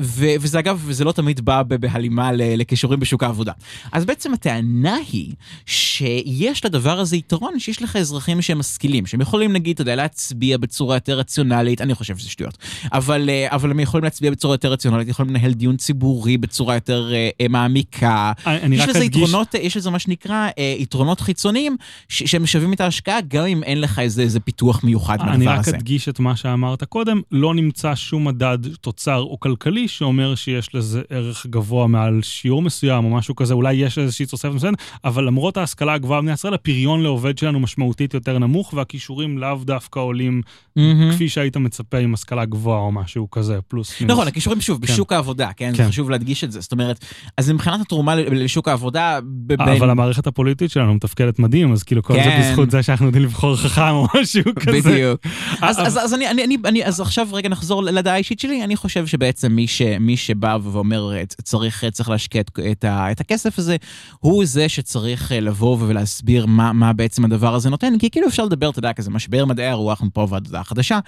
ו, 0.00 0.26
וזה 0.40 0.58
אגב, 0.58 0.82
וזה 0.84 1.04
לא 1.04 1.12
תמיד 1.12 1.40
בא 1.40 1.62
בהלימה 1.62 2.30
לכישורים 2.32 3.00
בשוק 3.00 3.22
העבודה. 3.22 3.52
אז 3.92 4.04
בעצם 4.04 4.34
הטענה 4.34 4.96
היא 5.12 5.34
שיש 5.66 6.64
לדבר 6.64 7.00
הזה 7.00 7.16
יתרון, 7.16 7.43
שיש 7.58 7.82
לך 7.82 7.96
אזרחים 7.96 8.42
שהם 8.42 8.58
משכילים, 8.58 9.06
שהם 9.06 9.20
יכולים 9.20 9.52
נגיד, 9.52 9.74
אתה 9.74 9.82
יודע, 9.82 9.96
להצביע 9.96 10.56
בצורה 10.56 10.96
יותר 10.96 11.18
רציונלית, 11.18 11.80
אני 11.80 11.94
חושב 11.94 12.16
שזה 12.16 12.30
שטויות, 12.30 12.58
אבל, 12.92 13.30
אה, 13.30 13.46
אבל 13.50 13.70
הם 13.70 13.80
יכולים 13.80 14.04
להצביע 14.04 14.30
בצורה 14.30 14.54
יותר 14.54 14.72
רציונלית, 14.72 15.08
יכולים 15.08 15.34
לנהל 15.34 15.52
דיון 15.52 15.76
ציבורי 15.76 16.36
בצורה 16.36 16.74
יותר 16.74 17.10
אה, 17.12 17.28
אה, 17.40 17.48
מעמיקה. 17.48 18.32
אני 18.46 18.74
אני 18.74 18.82
יש 18.82 18.82
רק 18.82 18.88
לזה 18.88 18.98
אדגיש, 18.98 19.22
יתרונות, 19.22 19.54
יש 19.54 19.76
לזה 19.76 19.90
מה 19.90 19.98
שנקרא 19.98 20.48
אה, 20.58 20.74
יתרונות 20.78 21.20
חיצוניים 21.20 21.76
שהם 22.08 22.42
משווים 22.42 22.72
את 22.72 22.80
ההשקעה, 22.80 23.20
גם 23.28 23.44
אם 23.44 23.62
אין 23.62 23.80
לך 23.80 23.98
איזה, 23.98 24.22
איזה 24.22 24.40
פיתוח 24.40 24.84
מיוחד 24.84 25.20
אני 25.20 25.30
מהדבר 25.30 25.50
רק 25.50 25.58
הזה. 25.58 25.76
אדגיש 25.76 26.08
את 26.08 26.20
מה 26.20 26.36
שאמרת 26.36 26.84
קודם, 26.84 27.20
לא 27.32 27.54
נמצא 27.54 27.94
שום 27.94 28.24
מדד 28.24 28.58
תוצר 28.80 29.20
או 29.20 29.40
כלכלי 29.40 29.88
שאומר 29.88 30.34
שיש 30.34 30.74
לזה 30.74 31.02
ערך 31.10 31.46
גבוה 31.46 31.86
מעל 31.86 32.20
שיעור 32.22 32.62
מסוים 32.62 33.04
או 33.04 33.10
משהו 33.10 33.36
כזה, 33.36 33.54
אולי 33.54 33.74
יש 33.74 33.98
איזושהי 33.98 34.26
תוספת 34.26 34.54
מסוימת, 34.54 34.78
אבל 35.04 35.24
למרות 35.24 35.56
ההשכלה 35.56 35.92
הגבוהה 35.92 36.20
במדינת 36.20 36.38
ישראל, 36.38 36.54
הפריון 36.54 37.02
לעובד 37.02 37.33
שלנו 37.38 37.60
משמעותית 37.60 38.14
יותר 38.14 38.38
נמוך, 38.38 38.74
והכישורים 38.76 39.38
לאו 39.38 39.56
דווקא 39.64 40.00
עולים 40.00 40.42
מהמם. 40.76 41.12
כפי 41.14 41.28
שהיית 41.28 41.56
מצפה 41.56 41.98
עם 41.98 42.14
השכלה 42.14 42.44
גבוהה 42.44 42.80
או 42.80 42.92
משהו 42.92 43.30
כזה, 43.30 43.58
פלוס 43.68 44.00
מינוס. 44.00 44.12
נכון, 44.14 44.28
הכישורים 44.28 44.60
שוב, 44.60 44.86
כן. 44.86 44.92
בשוק 44.92 45.12
העבודה, 45.12 45.50
כן? 45.56 45.72
כן. 45.76 45.82
זה 45.84 45.88
חשוב 45.88 46.10
להדגיש 46.10 46.44
את 46.44 46.52
זה. 46.52 46.60
זאת 46.60 46.72
אומרת, 46.72 47.04
אז 47.38 47.50
מבחינת 47.50 47.80
התרומה 47.80 48.14
לשוק 48.14 48.68
העבודה, 48.68 49.18
ב- 49.22 49.54
בין- 49.54 49.60
אבל 49.60 49.90
המערכת 49.90 50.26
הפוליטית 50.26 50.70
שלנו 50.70 50.94
מתפקדת 50.94 51.38
מדהים, 51.38 51.72
אז 51.72 51.82
כאילו 51.82 52.02
כל 52.02 52.14
זה 52.14 52.20
כן. 52.22 52.40
בזכות 52.50 52.70
זה 52.70 52.82
שאנחנו 52.82 53.06
יודעים 53.06 53.24
לבחור 53.24 53.56
חכם 53.56 53.82
או 53.90 54.06
משהו 54.20 54.42
כזה. 54.60 54.90
בדיוק. 54.90 55.20
אז, 55.62 55.78
אבל- 55.78 55.86
אז, 55.86 55.98
אז, 56.02 56.14
אני, 56.14 56.30
אני, 56.30 56.44
אני, 56.44 56.56
אני, 56.64 56.84
אז 56.84 57.00
עכשיו 57.00 57.28
רגע 57.32 57.48
נחזור 57.48 57.82
לדעה 57.82 58.14
האישית 58.14 58.40
שלי, 58.40 58.64
אני 58.64 58.76
חושב 58.76 59.06
שבעצם 59.06 59.52
מי, 59.52 59.66
ש, 59.66 59.82
מי 60.00 60.16
שבא 60.16 60.56
ואומר 60.62 61.12
"צ- 61.28 61.36
צריך, 61.42 61.84
צריך 61.92 62.08
להשקיע 62.10 62.40
את, 62.40 62.50
את, 62.72 62.84
את 62.84 63.20
הכסף 63.20 63.58
הזה, 63.58 63.76
הוא 64.20 64.44
זה 64.44 64.68
שצריך 64.68 65.32
אה, 65.32 65.40
לבוא 65.40 65.76
ולהסביר 65.80 66.46
מה, 66.46 66.72
מה 66.72 66.92
בעצם 66.92 67.23
הדבר 67.24 67.54
הזה 67.54 67.70
נותן, 67.70 67.98
כי 67.98 68.10
כאילו 68.10 68.28
אפשר 68.28 68.44
לדבר, 68.44 68.70
אתה 68.70 68.78
יודע, 68.78 68.92
כזה 68.92 69.10
משבר 69.10 69.44
מדעי 69.44 69.66
הרוח 69.66 70.02
מפה 70.02 70.26
ועד 70.30 70.46
הודעה 70.46 70.64
חדשה, 70.64 70.98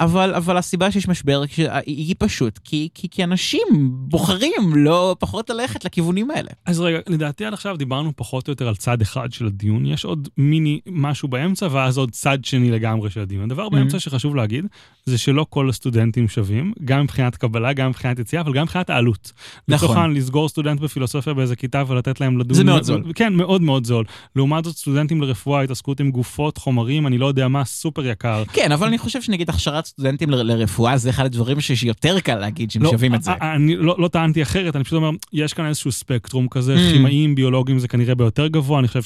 אבל, 0.00 0.34
אבל 0.34 0.56
הסיבה 0.56 0.90
שיש 0.90 1.08
משבר 1.08 1.42
היא, 1.86 2.14
פשוט 2.18 2.58
כי, 2.64 2.88
כי, 2.94 3.08
כי 3.10 3.24
אנשים 3.24 3.66
בוחרים 3.90 4.72
לא 4.74 5.16
פחות 5.18 5.50
ללכת 5.50 5.84
לכיוונים 5.84 6.30
האלה. 6.30 6.48
אז 6.66 6.80
רגע, 6.80 6.98
לדעתי 7.08 7.44
עד 7.44 7.52
עכשיו 7.52 7.76
דיברנו 7.76 8.12
פחות 8.16 8.48
או 8.48 8.52
יותר 8.52 8.68
על 8.68 8.76
צד 8.76 9.00
אחד 9.00 9.32
של 9.32 9.46
הדיון, 9.46 9.86
יש 9.86 10.04
עוד 10.04 10.28
מיני 10.38 10.80
משהו 10.86 11.28
באמצע 11.28 11.68
ואז 11.70 11.98
עוד 11.98 12.10
צד 12.10 12.38
שני 12.44 12.70
לגמרי 12.70 13.10
של 13.10 13.20
הדיון. 13.20 13.44
הדבר 13.44 13.68
באמצע 13.68 13.98
שחשוב 13.98 14.36
להגיד, 14.36 14.66
זה 15.06 15.18
שלא 15.18 15.46
כל 15.50 15.68
הסטודנטים 15.68 16.28
שווים, 16.28 16.72
גם 16.84 17.02
מבחינת 17.02 17.36
קבלה, 17.36 17.72
גם 17.72 17.88
מבחינת 17.88 18.18
יציאה, 18.18 18.42
אבל 18.42 18.52
גם 18.52 18.62
מבחינת 18.62 18.90
העלות. 18.90 19.32
נכון. 19.68 20.14
לסגור 20.14 20.48
סטודנט 20.48 20.80
בפילוסופיה 20.80 21.34
באיזה 21.34 21.56
כיתה 21.56 21.82
ולתת 21.88 22.20
להם 22.20 22.38
לדון. 22.38 22.54
זה 22.54 22.64
מאוד 22.64 22.82
זול. 22.82 23.12
כן, 23.14 23.34
מאוד 23.34 23.62
מאוד 23.62 23.84
זול. 23.84 24.04
לעומת 24.36 24.64
זאת, 24.64 24.76
סטודנטים 24.76 25.20
לרפואה, 25.20 25.62
התעסקות 25.66 26.00
עם 26.00 26.10
גופות, 26.10 26.58
חומרים, 26.58 27.06
אני 27.06 27.18
לא 27.18 27.26
יודע 27.26 27.48
מה, 27.48 27.64
סופר 27.64 28.06
יקר. 28.06 28.42
כן, 28.52 28.72
אבל 28.72 28.86
אני 28.86 28.98
חושב 28.98 29.22
שנגיד 29.22 29.48
הכשרת 29.50 29.86
סטודנטים 29.86 30.30
ל- 30.30 30.42
לרפואה 30.42 30.96
זה 30.96 31.10
אחד 31.10 31.24
הדברים 31.24 31.60
שיותר 31.60 32.20
קל 32.20 32.34
להגיד 32.38 32.70
שהם 32.70 32.82
לא, 32.82 32.90
שווים 32.90 33.14
את 33.14 33.22
זה. 33.22 33.30
אני 33.54 33.76
לא, 33.76 33.94
לא 33.98 34.08
טענתי 34.08 34.42
אחרת, 34.42 34.76
אני 34.76 34.84
פשוט 34.84 34.96
אומר, 34.96 35.10
יש 35.32 35.52
כאן 35.52 35.66
איזשהו 35.66 35.92
ספקטרום 35.92 36.48
כזה, 36.48 36.76
Mm. 36.76 36.92
כימאים, 36.92 37.34
ביולוגים 37.34 37.78
זה 37.78 37.88
כנראה 37.88 38.14
ביותר 38.14 38.46
גבוה, 38.46 38.78
אני 38.78 38.88
חושב 38.88 39.02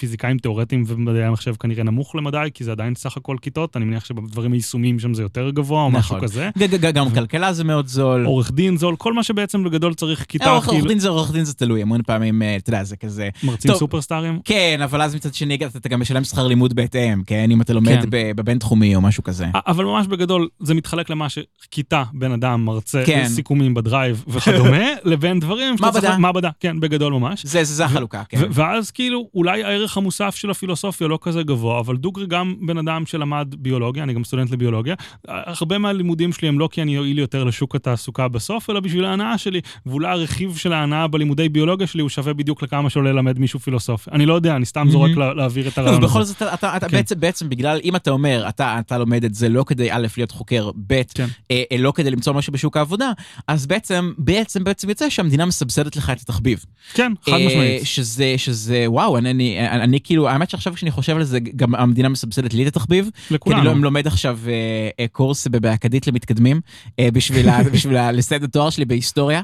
שפיזיקאים 0.00 0.38
תיאורטיים 0.38 0.84
ומדעי 0.86 1.24
המחשב 1.24 1.54
כנראה 1.60 1.82
נמוך 1.82 2.14
למדי, 2.16 2.48
כי 2.54 2.64
זה 2.64 2.72
עדיין 2.72 2.94
סך 2.94 3.16
הכל 3.16 3.36
כיתות, 3.42 3.76
אני 3.76 3.84
מניח 3.84 4.04
שבדברים 4.04 4.52
היישומיים 4.52 4.98
שם 4.98 5.14
זה 5.14 5.22
יותר 5.22 5.50
גבוה 5.50 5.82
או 5.82 5.90
משהו 5.90 6.16
נכון. 6.16 6.28
כזה. 6.28 6.50
ג- 6.58 6.74
ג- 6.74 6.90
גם 6.94 7.10
כלכלה 7.10 7.52
זה 7.52 7.64
מאוד 7.64 7.86
זול. 7.86 8.24
עורך 8.24 8.50
דין 8.52 8.76
זול, 8.76 8.96
כל 8.96 9.12
מה 9.12 9.22
שבעצם 9.22 9.64
בגדול 9.64 9.94
צריך 9.94 10.24
כיתה, 10.28 10.44
אה, 10.44 10.50
עורך 10.50 10.66
עורך 10.66 10.76
כאילו, 10.76 10.88
דין 10.88 10.98
זה 10.98 11.08
עורך 11.08 11.32
דין 11.32 11.44
זה 11.44 11.54
תלוי, 11.54 11.82
המון 11.82 12.02
פעמים, 12.02 12.42
אה, 12.42 12.56
אתה 12.56 12.70
יודע, 12.70 12.84
זה 12.84 12.96
כזה... 12.96 13.28
מרצים. 13.42 13.74
סופרסטארים. 13.74 14.38
כן, 14.44 14.80
אבל 14.84 15.02
אז 15.02 15.14
מצד 15.14 15.34
שני 15.34 15.58
אתה 15.76 15.88
גם 15.88 16.00
משלם 16.00 16.24
שכר 16.24 16.46
לימוד 16.46 16.74
בהתאם, 16.74 17.22
כן? 17.26 17.50
אם 17.50 17.60
אתה 17.60 17.72
לומד 17.72 18.00
כן. 18.02 18.08
בבינתחומי 18.10 18.96
או 18.96 19.00
משהו 19.00 19.22
כזה. 19.22 19.46
אבל 19.66 19.84
ממש 19.84 20.06
בגדול 20.06 20.48
זה 20.60 20.74
מתחלק 20.74 21.10
למה 21.10 21.26
שכיתה, 21.28 22.04
בן 22.12 22.32
אדם, 22.32 22.64
מרצה, 22.64 23.02
כן. 23.06 23.24
סיכומים 23.28 23.74
בדרייב 23.74 24.24
וכדומה, 24.28 24.86
לבין 25.10 25.40
דברים 25.40 25.76
שאתה 25.76 25.90
צריך... 25.92 26.04
מעבדה. 26.04 26.18
מעבדה, 26.18 26.50
כן, 26.60 26.80
בגדול 26.80 27.12
ממש. 27.12 27.46
זה 27.46 27.84
החלוקה, 27.84 28.22
כן. 28.28 28.38
ואז 28.50 28.90
כאילו, 28.90 29.28
אולי 29.34 29.64
הערך 29.64 29.89
המוסף 29.96 30.34
של 30.34 30.50
הפילוסופיה 30.50 31.08
לא 31.08 31.18
כזה 31.22 31.42
גבוה, 31.42 31.80
אבל 31.80 31.96
דוגרי 31.96 32.26
גם 32.26 32.54
בן 32.66 32.78
אדם 32.78 33.06
שלמד 33.06 33.54
ביולוגיה, 33.58 34.02
אני 34.02 34.14
גם 34.14 34.24
סטודנט 34.24 34.50
לביולוגיה, 34.50 34.94
הרבה 35.28 35.78
מהלימודים 35.78 36.32
שלי 36.32 36.48
הם 36.48 36.58
לא 36.58 36.68
כי 36.72 36.82
אני 36.82 36.94
יועיל 36.94 37.18
יותר 37.18 37.44
לשוק 37.44 37.74
התעסוקה 37.76 38.28
בסוף, 38.28 38.70
אלא 38.70 38.80
בשביל 38.80 39.04
ההנאה 39.04 39.38
שלי, 39.38 39.60
ואולי 39.86 40.08
הרכיב 40.10 40.56
של 40.56 40.72
ההנאה 40.72 41.06
בלימודי 41.06 41.48
ביולוגיה 41.48 41.86
שלי 41.86 42.02
הוא 42.02 42.08
שווה 42.08 42.32
בדיוק 42.34 42.62
לכמה 42.62 42.90
שעולה 42.90 43.12
ללמד 43.12 43.38
מישהו 43.38 43.60
פילוסופיה. 43.60 44.12
אני 44.12 44.26
לא 44.26 44.34
יודע, 44.34 44.56
אני 44.56 44.64
סתם 44.66 44.86
זורק 44.90 45.16
לה- 45.16 45.34
להעביר 45.34 45.68
את 45.68 45.78
לא, 45.78 45.82
הרעיון 45.82 46.04
הזה. 46.04 46.22
זאת 46.22 46.36
אתה- 46.42 46.54
אתה 46.54 46.76
אתה 46.76 46.88
כן. 46.88 46.96
בעצם 46.96 47.20
בעצם 47.20 47.48
בגלל, 47.48 47.80
אם 47.84 47.96
אתה 47.96 48.10
אומר, 48.10 48.44
אתה 48.48 48.76
אתה 48.78 48.98
לומד 48.98 49.24
את 49.24 49.34
זה 49.34 49.48
לא 49.48 49.64
כדי 49.66 49.92
א', 49.92 50.06
להיות 50.16 50.30
חוקר, 50.30 50.70
ב', 50.86 51.02
כן. 51.14 51.26
אה, 51.50 51.62
אה, 51.72 51.76
לא 51.78 51.92
כדי 51.96 52.10
למצוא 52.10 52.32
משהו 52.32 52.52
בשוק 52.52 52.76
העבודה, 52.76 53.10
אז 53.48 53.66
בעצם, 53.66 54.12
בעצם, 54.18 54.64
בעצם 54.64 54.88
יוצא 54.88 55.10
שהמדינה 55.10 55.46
מסבסדת 55.46 55.96
לך 55.96 56.10
את 56.10 56.20
התחביב. 56.20 56.64
כן, 56.94 57.12
חד 57.24 57.32
אה, 57.32 57.46
משמעית. 57.46 57.80
שזה, 57.86 58.34
שזה, 58.36 58.84
וואו, 58.86 59.18
אני, 59.18 59.30
אני, 59.30 59.79
אני, 59.80 59.90
אני 59.90 60.00
כאילו, 60.04 60.28
האמת 60.28 60.50
שעכשיו 60.50 60.72
כשאני 60.74 60.90
חושב 60.90 61.16
על 61.16 61.24
זה, 61.24 61.40
גם 61.40 61.74
המדינה 61.74 62.08
מסבסדת 62.08 62.54
לי 62.54 62.62
את 62.62 62.76
התחביב, 62.76 63.10
כי 63.28 63.54
אני 63.54 63.64
לא. 63.64 63.74
לומד 63.74 64.06
עכשיו 64.06 64.38
אה, 64.46 64.52
אה, 65.00 65.06
קורס 65.12 65.46
ב- 65.46 65.56
באקדית 65.56 66.06
למתקדמים, 66.06 66.60
אה, 66.98 67.08
בשביל, 67.12 67.46
בשביל 67.72 68.10
לסיים 68.10 68.42
התואר 68.44 68.70
שלי 68.70 68.84
בהיסטוריה, 68.84 69.42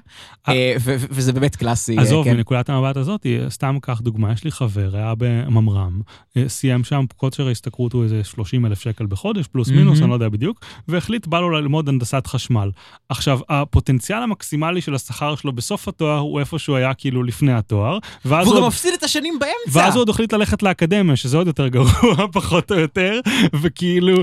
אה, 0.49 0.75
ו- 0.81 0.97
ו- 1.01 1.07
וזה 1.11 1.33
באמת 1.33 1.57
קלאסי. 1.57 1.97
אה, 1.99 2.03
עזוב, 2.03 2.25
כן. 2.25 2.37
מנקודת 2.37 2.69
המבט 2.71 2.97
הזאת, 2.97 3.27
סתם 3.49 3.77
קח 3.83 4.01
דוגמה, 4.01 4.33
יש 4.33 4.45
לי 4.45 4.51
חבר, 4.51 4.91
היה 4.97 5.13
בממר"ם, 5.19 6.01
אה, 6.37 6.45
סיים 6.49 6.85
שם, 6.85 7.05
כושר 7.17 7.49
ההשתכרות 7.49 7.93
הוא 7.93 8.05
איזה 8.05 8.25
30 8.25 8.67
אלף 8.67 8.81
שקל 8.81 9.07
בחודש, 9.07 9.47
פלוס 9.47 9.69
מינוס. 9.69 10.01
אני 10.01 10.09
לא 10.09 10.15
יודע 10.15 10.29
בדיוק, 10.29 10.61
והחליט, 10.89 11.27
בא 11.27 11.41
לו 11.41 11.51
ללמוד 11.51 11.89
הנדסת 11.89 12.27
חשמל. 12.27 12.71
עכשיו, 13.09 13.39
הפוטנציאל 13.49 14.23
המקסימלי 14.23 14.81
של 14.81 14.95
השכר 14.95 15.37
שלו 15.37 15.53
בסוף 15.53 15.89
התואר 15.89 16.19
הוא 16.19 16.41
איפה 16.41 16.59
שהוא 16.59 16.77
היה 16.77 16.95
כאילו 16.95 17.23
לפני 17.23 17.53
התואר, 17.53 17.99
ואז 18.25 18.33
והוא 18.33 18.53
הוא 18.53 18.57
גם 18.57 18.63
עוד- 18.63 18.73
מפסיד 18.73 18.95
את 18.99 19.03
השנים 19.03 19.39
באמצע. 19.41 19.79
ואז 19.81 19.95
הוא 19.95 20.01
עוד 20.01 20.09
החליט 20.09 20.26
ללכת 20.33 20.63
לאקדמיה, 20.63 21.17
שזה 21.17 21.37
עוד 21.37 21.47
יותר 21.47 21.69
גרוע, 21.69 21.93
פחות 22.33 22.73
או 22.73 22.79
יותר, 22.79 23.21
וכאילו, 23.63 24.17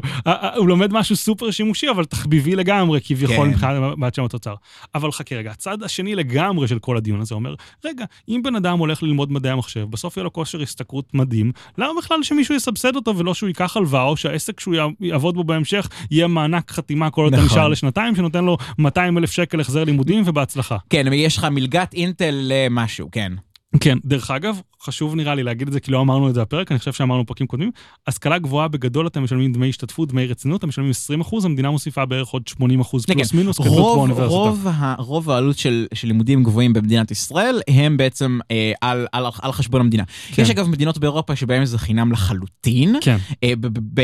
הוא 0.56 0.68
לומד 0.68 0.94
משהו 0.94 1.16
סופר 1.16 1.52
שימושי, 1.52 1.90
אבל 1.90 2.06
תחביבי 2.06 2.56
לגמרי, 2.56 3.00
כביכול, 3.04 3.54
כן. 3.62 3.82
מבחינת 3.82 4.16
שם 4.16 4.24
התוצר. 4.26 4.54
אבל 4.96 5.12
חכה 5.12 5.36
רגע, 5.36 5.52
הצד 5.52 5.84
השני 5.84 6.16
לגמרי 6.16 6.68
של 6.68 6.80
כל 6.80 6.98
הדיון 6.98 7.22
הזה 7.22 7.36
אומר, 7.36 7.56
רגע, 7.86 8.06
אם 8.30 8.42
בן 8.44 8.56
אדם 8.56 8.80
הולך 8.80 9.04
ללמוד 9.04 9.32
מדעי 9.32 9.52
המחשב, 9.52 9.86
בסוף 9.90 10.18
יהיה 10.18 10.24
לו 10.24 10.34
כושר 10.34 10.62
השתכרות 10.62 11.14
מדהים, 11.14 11.52
למה 11.78 11.90
בכלל 11.98 12.24
שמישהו 12.24 12.56
יסבסד 12.56 12.96
אותו 12.96 13.18
ולא 13.18 13.34
שהוא 13.34 13.48
ייקח 13.48 13.78
הלוואה, 13.78 14.04
או 14.04 14.18
שהעסק 14.18 14.60
שהוא 14.60 14.76
יע- 14.76 14.88
יעבוד 15.02 15.36
בו 15.36 15.44
בהמשך 15.44 15.90
יהיה 16.12 16.28
מענק 16.28 16.72
חתימה 16.72 17.10
כל 17.10 17.24
עוד 17.24 17.34
נכון. 17.34 17.46
נשאר 17.46 17.68
לשנתיים, 17.68 18.16
שנותן 18.16 18.46
לו 18.46 18.58
200 18.78 19.18
אלף 19.18 19.32
שקל 19.32 19.60
החזר 19.62 19.84
לימודים 19.84 20.24
ובהצלחה. 20.26 20.78
כן, 20.90 21.14
יש 21.14 21.38
לך 21.38 21.44
מלגת 21.52 21.94
אינטל 21.94 22.36
למשהו, 22.42 23.10
כן. 23.12 23.34
כן, 23.80 23.98
דרך 24.06 24.32
אגב, 24.32 24.62
חשוב 24.84 25.16
נראה 25.16 25.36
לי 25.36 25.44
להגיד 25.44 25.68
את 25.68 25.74
זה, 25.74 25.80
כי 25.80 25.92
לא 25.92 26.02
אמרנו 26.02 26.30
את 26.30 26.34
זה 26.34 26.42
בפרק, 26.42 26.72
אני 26.72 26.80
חושב 26.80 26.94
שאמרנו 26.94 27.24
בפרקים 27.24 27.48
קודמים. 27.48 27.72
השכלה 28.08 28.40
גבוהה 28.40 28.68
בגדול 28.68 29.08
אתם 29.08 29.24
משלמים 29.24 29.54
דמי 29.54 29.70
השתתפות, 29.70 30.10
דמי 30.10 30.28
רצינות, 30.28 30.60
אתם 30.60 30.68
משלמים 30.68 30.92
20 30.92 31.22
אחוז, 31.22 31.46
המדינה 31.46 31.72
מוסיפה 31.72 32.06
בערך 32.06 32.28
עוד 32.28 32.48
80 32.48 32.80
אחוז 32.80 33.06
כן, 33.06 33.14
פלוס 33.14 33.32
כן. 33.32 33.38
מינוס, 33.38 33.60
רוב, 33.60 33.98
באוניברסיטה. 33.98 34.36
רוב, 34.36 34.68
ה, 34.68 34.96
רוב 34.98 35.30
העלות 35.30 35.58
של, 35.58 35.88
של 35.94 36.08
לימודים 36.08 36.44
גבוהים 36.44 36.74
במדינת 36.74 37.12
ישראל 37.12 37.62
הם 37.68 37.98
בעצם 37.98 38.40
אה, 38.52 38.72
על, 38.82 39.08
על, 39.12 39.26
על 39.42 39.52
חשבון 39.52 39.82
המדינה. 39.82 40.04
כן. 40.32 40.42
יש 40.42 40.50
אגב 40.50 40.68
מדינות 40.68 40.98
באירופה 40.98 41.36
שבהן 41.36 41.66
זה 41.66 41.78
חינם 41.78 42.12
לחלוטין, 42.12 42.96
כן, 43.02 43.18
אה, 43.44 43.54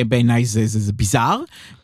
בעיניי 0.07 0.45
זה, 0.45 0.65
זה, 0.65 0.80
זה 0.80 0.93
ביזאר, 0.93 1.39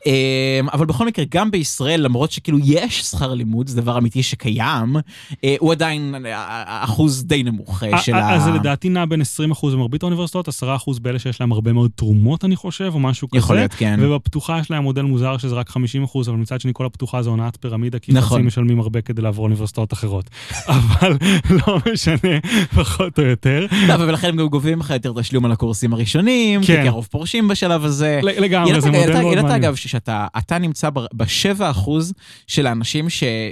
אה, 0.08 0.60
אבל 0.74 0.86
בכל 0.86 1.06
מקרה 1.06 1.26
גם 1.30 1.52
בישראל 1.52 2.02
למרות 2.02 2.32
שכאילו 2.32 2.58
יש 2.64 3.02
שכר 3.02 3.34
לימוד 3.34 3.68
זה 3.68 3.82
דבר 3.82 3.98
אמיתי 3.98 4.24
שקיים, 4.24 4.96
אה, 5.44 5.56
הוא 5.60 5.72
עדיין 5.72 6.16
אה, 6.26 6.84
אחוז 6.84 7.24
די 7.24 7.44
נמוך. 7.44 7.75
החינוך 7.76 7.96
אה, 7.96 8.02
של 8.02 8.14
ה- 8.14 8.26
ה... 8.30 8.36
אז 8.36 8.44
זה 8.44 8.52
לדעתי 8.52 8.90
נע 8.90 9.06
בין 9.06 9.22
20% 9.22 9.68
במרבית 9.72 10.04
האוניברסיטאות, 10.04 10.50
10% 10.50 10.52
באלה 11.02 11.20
שיש 11.20 11.42
להם 11.42 11.52
הרבה 11.52 11.74
מאוד 11.74 11.92
תרומות, 11.96 12.46
אני 12.46 12.56
חושב, 12.56 12.92
או 12.94 13.00
משהו 13.00 13.30
כזה. 13.30 13.38
יכול 13.38 13.56
להיות, 13.56 13.74
כן. 13.74 14.00
ובפתוחה 14.02 14.60
יש 14.60 14.72
להם 14.72 14.84
מודל 14.84 15.02
מוזר 15.02 15.38
שזה 15.38 15.56
רק 15.56 15.70
50 15.70 16.04
אחוז, 16.04 16.30
אבל 16.30 16.38
מצד 16.38 16.62
שני 16.62 16.72
כל 16.74 16.86
הפתוחה 16.86 17.22
זה 17.22 17.30
הונאת 17.30 17.58
פירמידה, 17.62 18.00
כי 18.00 18.12
נכון. 18.12 18.38
חצי 18.38 18.48
משלמים 18.48 18.80
הרבה 18.80 19.02
כדי 19.02 19.22
לעבור 19.22 19.44
אוניברסיטאות 19.46 19.94
אחרות. 19.94 20.30
אבל 20.68 21.18
לא 21.68 21.78
משנה, 21.94 22.40
פחות 22.76 23.20
או 23.20 23.24
יותר. 23.24 23.66
לא, 23.88 23.94
ולכן 24.00 24.30
הם 24.30 24.36
גם 24.36 24.48
גובים 24.48 24.80
לך 24.80 24.90
יותר 24.90 25.14
תשלום 25.22 25.46
על 25.46 25.52
הקורסים 25.52 25.94
הראשונים, 25.94 26.62
כן. 26.64 26.82
כי 26.82 26.88
הרוב 26.88 27.08
פורשים 27.12 27.48
בשלב 27.48 27.86
הזה. 27.86 28.20
לגמרי, 28.24 28.82
זה 28.82 28.92
מודל 28.92 29.22
מאוד 29.22 29.36
מעניין. 29.36 29.64
אגב 29.64 29.76
שאתה 29.76 30.28
אתה 30.38 30.58
נמצא 30.58 30.90
ב-7 30.90 31.62
אחוז 31.62 32.14
של 32.48 32.68
האנשים 32.68 33.08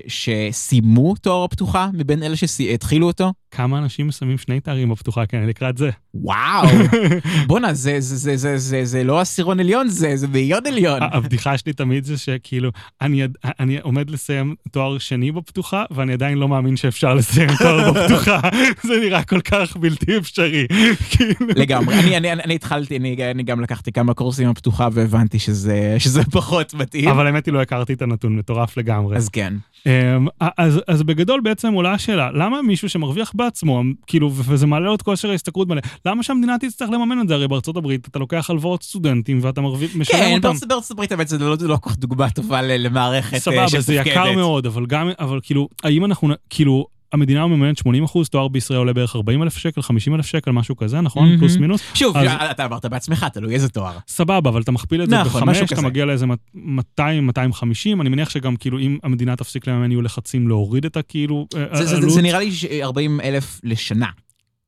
שסיימו 0.07 1.15
תואר 1.15 1.43
הפתוחה 1.43 1.89
מבין 1.93 2.23
אלה 2.23 2.35
שהתחילו 2.35 3.07
אותו? 3.07 3.33
כמה 3.55 3.77
אנשים 3.77 4.07
מסיימים 4.07 4.37
שני 4.37 4.59
תארים 4.59 4.89
בפתוחה, 4.89 5.25
כן, 5.25 5.43
לקראת 5.47 5.77
זה. 5.77 5.89
וואו, 6.15 6.67
בואנה, 7.47 7.73
זה, 7.73 7.99
זה, 7.99 8.15
זה, 8.17 8.37
זה, 8.37 8.57
זה, 8.57 8.85
זה 8.85 9.03
לא 9.03 9.19
עשירון 9.19 9.59
עליון, 9.59 9.87
זה, 9.87 10.17
זה 10.17 10.27
מאיון 10.27 10.65
עליון. 10.65 10.99
הבדיחה 11.01 11.57
שלי 11.57 11.73
תמיד 11.73 12.03
זה 12.03 12.17
שכאילו, 12.17 12.71
אני, 13.01 13.23
אני 13.59 13.79
עומד 13.79 14.09
לסיים 14.09 14.55
תואר 14.71 14.97
שני 14.97 15.31
בפתוחה, 15.31 15.83
ואני 15.91 16.13
עדיין 16.13 16.37
לא 16.37 16.47
מאמין 16.47 16.75
שאפשר 16.75 17.13
לסיים 17.13 17.49
תואר 17.63 17.91
בפתוחה. 17.91 18.39
זה 18.87 18.93
נראה 19.03 19.23
כל 19.23 19.41
כך 19.41 19.77
בלתי 19.77 20.17
אפשרי. 20.17 20.67
כאילו. 21.09 21.47
לגמרי, 21.55 21.99
אני, 21.99 22.17
אני, 22.17 22.31
אני, 22.31 22.43
אני 22.43 22.55
התחלתי, 22.55 22.97
אני, 22.97 23.31
אני 23.31 23.43
גם 23.43 23.61
לקחתי 23.61 23.91
כמה 23.91 24.13
קורסים 24.13 24.49
בפתוחה 24.49 24.87
והבנתי 24.91 25.39
שזה, 25.39 25.95
שזה 25.99 26.23
פחות 26.23 26.73
מתאים. 26.73 27.09
אבל 27.09 27.27
האמת 27.27 27.45
היא 27.45 27.53
לא 27.53 27.61
הכרתי 27.61 27.93
את 27.93 28.01
הנתון, 28.01 28.35
מטורף 28.35 28.77
לגמרי. 28.77 29.17
אז 29.17 29.29
כן. 29.29 29.53
אמ, 29.85 30.27
אז, 30.57 30.81
אז 30.87 31.03
בגדול 31.03 31.41
בעצם 31.41 31.73
עולה 31.73 31.91
השאלה, 31.91 32.31
למה 32.31 32.61
מישהו 32.61 32.89
שמרוויח 32.89 33.31
בעצמו, 33.35 33.81
כאילו, 34.07 34.31
וזה 34.33 34.67
מעלה 34.67 34.85
לו 34.85 34.95
את 34.95 35.01
כושר 35.01 35.31
ההשתכרות 35.31 35.67
מלא, 35.67 35.81
למה 36.05 36.23
שהמדינה 36.23 36.55
תצטרך 36.59 36.89
לממן 36.89 37.21
את 37.21 37.27
זה? 37.27 37.33
הרי 37.33 37.47
בארצות 37.47 37.77
הברית 37.77 38.07
אתה 38.07 38.19
לוקח 38.19 38.49
הלוואות 38.49 38.83
סטודנטים 38.83 39.39
ואתה 39.41 39.61
מרוויח, 39.61 39.95
משלם 39.95 40.17
כן, 40.19 40.31
אותם. 40.31 40.41
בארצות 40.41 40.69
בארצות 40.69 40.91
הברית 40.91 41.11
האמת 41.11 41.27
זה 41.27 41.37
לא, 41.37 41.55
זה 41.55 41.67
לא 41.67 41.77
כל 41.81 41.89
כך 41.89 41.97
דוגמה 41.97 42.29
טובה 42.29 42.61
למערכת 42.61 43.33
אה, 43.33 43.39
סבבה, 43.39 43.65
זה 43.79 43.93
יקר. 43.93 44.31
מאוד, 44.35 44.65
אבל 44.65 44.85
גם, 44.85 45.09
אבל 45.19 45.39
כאילו, 45.43 45.67
האם 45.83 46.05
אנחנו, 46.05 46.29
כאילו, 46.49 46.85
המדינה 47.13 47.47
מממנת 47.47 47.77
80 47.77 48.03
אחוז, 48.03 48.29
תואר 48.29 48.47
בישראל 48.47 48.79
עולה 48.79 48.93
בערך 48.93 49.15
40 49.15 49.43
אלף 49.43 49.57
שקל, 49.57 49.81
50 49.81 50.15
אלף 50.15 50.25
שקל, 50.25 50.51
משהו 50.51 50.75
כזה, 50.77 51.01
נכון? 51.01 51.25
מהמם. 51.25 51.39
פלוס 51.39 51.57
מינוס. 51.57 51.81
שוב, 51.93 52.17
אז- 52.17 52.27
אתה 52.51 52.65
אמרת 52.65 52.85
בעצמך, 52.85 53.25
תלוי 53.33 53.53
איזה 53.53 53.69
תואר. 53.69 53.97
סבבה, 54.07 54.49
אבל 54.49 54.61
אתה 54.61 54.71
מכפיל 54.71 55.03
את 55.03 55.09
זה 55.09 55.17
נכון, 55.21 55.41
בחמש, 55.41 55.57
אתה 55.57 55.75
כזה. 55.75 55.81
מגיע 55.81 56.05
לאיזה 56.05 56.25
200, 56.53 57.25
250, 57.27 58.01
אני 58.01 58.09
מניח 58.09 58.29
שגם 58.29 58.55
כאילו 58.55 58.79
אם 58.79 58.97
המדינה 59.03 59.35
תפסיק 59.35 59.67
לממן 59.67 59.91
יהיו 59.91 60.01
לחצים 60.01 60.47
להוריד 60.47 60.85
את 60.85 60.97
הכאילו 60.97 61.47
אה, 61.55 61.77
זה, 61.77 61.85
זה, 61.85 61.95
עלות 61.95 62.09
זה 62.09 62.21
נראה 62.21 62.39
לי 62.39 62.49
40 62.83 63.21
אלף 63.21 63.59
לשנה. 63.63 64.07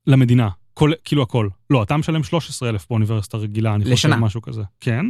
למדינה, 0.07 0.49
כל, 0.75 0.91
כאילו 1.03 1.21
הכל. 1.23 1.47
לא, 1.69 1.83
אתה 1.83 1.97
משלם 1.97 2.23
13 2.23 2.69
אלף 2.69 2.85
באוניברסיטה 2.89 3.37
רגילה, 3.37 3.75
אני 3.75 3.83
חושב 3.83 3.93
לשנה. 3.93 4.15
משהו 4.17 4.41
כזה. 4.41 4.61
כן. 4.79 5.05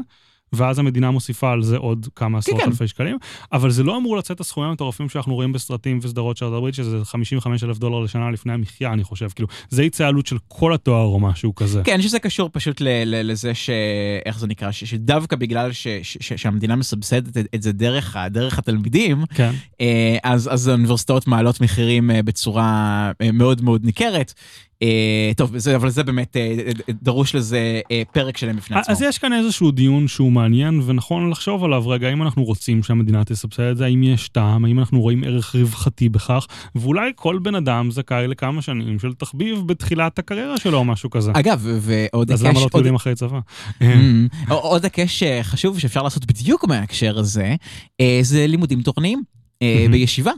ואז 0.53 0.79
המדינה 0.79 1.11
מוסיפה 1.11 1.51
על 1.51 1.63
זה 1.63 1.77
עוד 1.77 2.07
כמה 2.15 2.37
עשרות 2.37 2.61
כן. 2.61 2.67
אלפי 2.69 2.87
שקלים, 2.87 3.17
אבל 3.51 3.69
זה 3.71 3.83
לא 3.83 3.97
אמור 3.97 4.17
לצאת 4.17 4.39
הסכומים 4.39 4.69
המטורפים 4.69 5.09
שאנחנו 5.09 5.33
רואים 5.35 5.51
בסרטים 5.53 5.99
וסדרות 6.01 6.37
של 6.37 6.45
הברית, 6.45 6.75
שזה 6.75 7.05
55 7.05 7.63
אלף 7.63 7.77
דולר 7.77 7.99
לשנה 7.99 8.31
לפני 8.31 8.53
המחיה, 8.53 8.93
אני 8.93 9.03
חושב, 9.03 9.27
כאילו, 9.35 9.47
זה 9.69 9.83
יצא 9.83 10.07
עלות 10.07 10.25
של 10.25 10.37
כל 10.47 10.73
התואר 10.73 11.05
או 11.05 11.19
משהו 11.19 11.55
כזה. 11.55 11.81
כן, 11.83 12.01
שזה 12.01 12.19
קשור 12.19 12.49
פשוט 12.53 12.81
ל- 12.81 13.03
ל- 13.05 13.31
לזה 13.31 13.53
ש... 13.53 13.69
איך 14.25 14.39
זה 14.39 14.47
נקרא? 14.47 14.71
ש- 14.71 14.83
שדווקא 14.83 15.35
בגלל 15.35 15.71
ש- 15.71 15.87
ש- 15.87 16.17
ש- 16.21 16.33
שהמדינה 16.33 16.75
מסבסדת 16.75 17.37
את- 17.37 17.45
את 17.55 17.61
זה 17.61 17.71
דרך 17.71 18.17
דרך 18.31 18.59
התלמידים, 18.59 19.23
כן. 19.35 19.51
אה, 19.81 20.17
אז 20.23 20.49
אז 20.53 20.67
האוניברסיטאות 20.67 21.27
מעלות 21.27 21.61
מחירים 21.61 22.11
אה, 22.11 22.23
בצורה 22.23 23.11
אה, 23.21 23.31
מאוד 23.31 23.61
מאוד 23.61 23.85
ניכרת. 23.85 24.33
אה, 24.85 25.31
טוב, 25.37 25.57
זה- 25.57 25.75
אבל 25.75 25.89
זה 25.89 26.03
באמת, 26.03 26.37
אה, 26.37 26.55
דרוש 27.01 27.35
לזה 27.35 27.81
אה, 27.91 28.01
פרק 28.13 28.37
שלם 28.37 28.55
בפני 28.55 28.77
עצמו. 28.79 28.91
אז 28.95 29.01
יש 29.01 29.17
כאן 29.17 29.33
איזשהו 29.33 29.71
דיון 29.71 30.07
שהוא 30.07 30.31
מעניין 30.31 30.81
ונכון 30.85 31.29
לחשוב 31.29 31.63
עליו 31.63 31.87
רגע, 31.89 32.07
האם 32.07 32.21
אנחנו 32.23 32.43
רוצים 32.43 32.83
שהמדינה 32.83 33.23
תסבסד 33.23 33.63
את 33.63 33.77
זה, 33.77 33.85
האם 33.85 34.03
יש 34.03 34.29
טעם, 34.29 34.65
האם 34.65 34.79
אנחנו 34.79 35.01
רואים 35.01 35.23
ערך 35.23 35.55
רווחתי 35.55 36.09
בכך, 36.09 36.45
ואולי 36.75 37.11
כל 37.15 37.39
בן 37.41 37.55
אדם 37.55 37.91
זכאי 37.91 38.27
לכמה 38.27 38.61
שנים 38.61 38.99
של 38.99 39.13
תחביב 39.13 39.61
בתחילת 39.65 40.19
הקריירה 40.19 40.57
שלו 40.57 40.77
או 40.77 40.85
משהו 40.85 41.09
כזה. 41.09 41.31
אגב, 41.35 41.67
ועוד 41.79 42.31
אז 42.31 42.43
למה 42.43 42.51
הקש- 42.59 42.63
לא 42.63 42.69
טיולים 42.69 42.95
אחרי 42.95 43.15
צבא? 43.15 43.39
Mm, 43.81 43.85
עוד 44.49 44.85
הקש 44.85 45.23
חשוב 45.41 45.79
שאפשר 45.79 46.01
לעשות 46.03 46.25
בדיוק 46.25 46.65
מההקשר 46.65 47.19
הזה, 47.19 47.55
זה 48.21 48.47
לימודים 48.47 48.81
תורניים 48.81 49.23
מהמם. 49.63 49.91
בישיבה. 49.91 50.31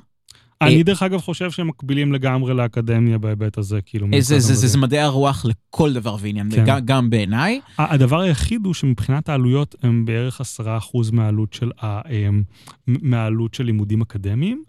אני 0.62 0.84
דרך 0.84 1.04
אגב 1.04 1.20
חושב 1.22 1.52
שהם 1.52 1.68
מקבילים 1.68 2.14
לגמרי 2.14 2.54
לאקדמיה 2.54 3.18
בהיבט 3.18 3.58
הזה, 3.58 3.80
כאילו. 3.86 4.08
אה, 4.14 4.22
זה- 4.22 4.40
זה- 4.40 4.54
זה. 4.54 4.68
זה 4.68 4.78
מדעי 4.78 5.00
הרוח 5.00 5.46
לכל 5.46 5.94
דבר 5.94 6.16
ועניין, 6.20 6.50
כן. 6.56 6.64
גם- 6.66 6.80
גם 6.86 7.10
בעיניי. 7.10 7.62
הדבר 7.78 8.20
היחיד 8.20 8.66
הוא 8.66 8.74
שמבחינת 8.74 9.30
העלויות 9.30 9.76
הם 9.84 10.06
בערך 10.06 10.42
10% 10.42 11.12
מהעלות 11.12 11.54
של, 11.54 11.72
ה- 11.82 12.02
אמ, 12.10 12.44
מהעלות 12.88 13.54
של 13.54 13.64
לימודים 13.64 14.02
אקדמיים. 14.02 14.64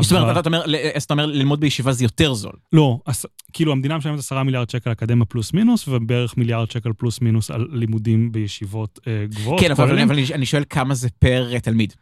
זאת 0.00 0.12
אומרת, 0.12 0.36
אתה 0.38 0.48
אומר, 0.48 0.64
אתה 0.96 1.14
אומר 1.14 1.26
ללמוד 1.26 1.60
בישיבה 1.60 1.92
זה 1.92 2.04
יותר 2.04 2.34
זול. 2.34 2.52
לא, 2.72 2.98
אז, 3.06 3.26
כאילו 3.52 3.72
המדינה 3.72 3.98
משלמת 3.98 4.18
10 4.18 4.42
מיליארד 4.42 4.70
שקל 4.70 4.92
אקדמיה 4.92 5.24
פלוס 5.24 5.52
מינוס, 5.52 5.88
ובערך 5.88 6.36
מיליארד 6.36 6.70
שקל 6.70 6.92
פלוס 6.92 7.20
מינוס 7.20 7.50
על 7.50 7.68
לימודים 7.72 8.32
בישיבות 8.32 8.98
אה, 9.06 9.24
גבוהות. 9.28 9.60
כן, 9.60 9.70
אבל 9.70 9.98
אני- 9.98 10.34
אני 10.34 10.46
שואל 10.46 10.64
כמה 10.70 10.94
זה 10.94 11.08
פר 11.18 11.50
אה, 11.54 11.60
תלמיד. 11.60 11.92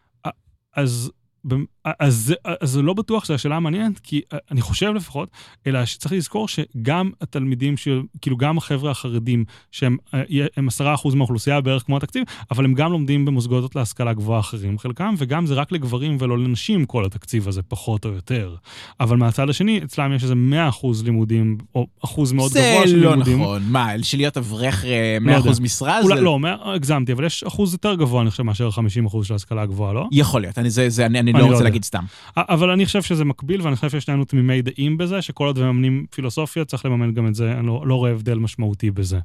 אז, 0.77 1.11
במ- 1.45 1.65
אז, 1.85 2.15
זה- 2.17 2.35
אז 2.61 2.71
זה 2.71 2.83
לא 2.83 2.93
בטוח 2.95 3.25
שזו 3.25 3.35
השאלה 3.35 3.57
המעניינת, 3.57 3.99
כי 3.99 4.21
אני 4.51 4.61
חושב 4.61 4.93
לפחות, 4.95 5.29
אלא 5.67 5.85
שצריך 5.85 6.13
לזכור 6.13 6.49
שגם 6.49 7.11
התלמידים, 7.21 7.77
ש, 7.77 7.89
כאילו 8.23 8.37
גם 8.37 8.59
החבר'ה 8.59 8.91
החרדים, 8.91 9.45
שהם 9.73 9.97
אה, 10.15 10.23
הם 10.57 10.69
10% 10.69 10.83
מהאוכלוסייה 11.15 11.61
בערך 11.61 11.83
כמו 11.83 11.97
התקציב, 11.97 12.23
אבל 12.51 12.65
הם 12.65 12.75
גם 12.75 12.93
לומדים 12.93 13.25
במוסדות 13.25 13.77
להשכלה 13.77 14.13
גבוהה 14.13 14.41
אחרים 14.41 14.79
חלקם, 14.79 15.15
וגם 15.19 15.47
זה 15.47 15.55
רק 15.55 15.73
לגברים 15.73 16.17
ולא 16.21 16.39
לנשים 16.39 16.85
כל 16.85 17.05
התקציב 17.05 17.49
הזה, 17.49 17.63
פחות 17.63 18.05
או 18.05 18.11
יותר. 18.11 18.55
אבל 19.01 19.17
מהצד 19.17 19.49
השני, 19.49 19.81
אצלם 19.85 20.13
יש 20.13 20.23
איזה 20.23 20.35
100% 20.71 20.87
לימודים, 21.05 21.59
או 21.75 21.87
אחוז 22.05 22.33
מאוד 22.33 22.53
זה 22.53 22.73
גבוה 22.75 22.89
של 22.89 22.97
לא 22.97 23.11
לימודים. 23.11 23.41
נכון. 23.43 23.63
מה, 23.69 23.89
של 24.03 24.17
להיות 24.19 24.37
אברך 24.37 24.85
אה, 24.85 25.17
לא 25.21 25.33
100% 25.33 25.37
יודע. 25.49 25.51
משרה? 25.63 26.01
אולי, 26.03 26.17
זה- 26.17 26.23
לא, 26.23 26.39
מאה- 26.39 26.75
הגזמתי, 26.75 27.13
אבל 27.13 27.25
יש 27.25 27.45
אחוז 27.45 27.73
יותר 27.73 27.95
גבוה, 27.95 28.23
אני 28.23 28.31
חושב, 28.31 28.43
מאשר 28.43 28.69
50% 28.71 28.81
של 29.25 29.33
ההשכלה 29.33 29.63
הגבוהה, 29.63 29.93
לא? 29.93 30.09
יכול 30.13 30.41
להיות, 30.41 30.59
אני 30.59 30.71
זה- 30.71 30.89
זה- 30.89 31.07
אני 31.07 31.21
אני 31.21 31.31
אני 31.31 31.41
לא 31.41 31.47
לא 31.47 31.53
רוצה 31.53 31.65
להגיד 31.71 31.85
סתם. 31.85 32.05
אבל 32.37 32.71
אני 32.71 32.87
חושב 32.87 33.03
שזה 33.03 33.25
מקביל, 33.25 33.63
ואני 33.63 33.77
חושב 33.77 33.91
שיש 33.91 34.09
לנו 34.09 34.25
תמימי 34.25 34.63
דעים 34.63 34.99
בזה, 34.99 35.23
שכל 35.23 35.47
עוד 35.47 35.59
מממנים 35.59 36.07
פילוסופיה, 36.11 36.65
צריך 36.65 36.85
לממן 36.85 37.13
גם 37.15 37.27
את 37.27 37.35
זה, 37.35 37.53
אני 37.53 37.67
לא, 37.67 37.83
לא 37.87 37.95
רואה 37.95 38.11
הבדל 38.11 38.39
משמעותי 38.39 38.91
בזה. 38.91 39.19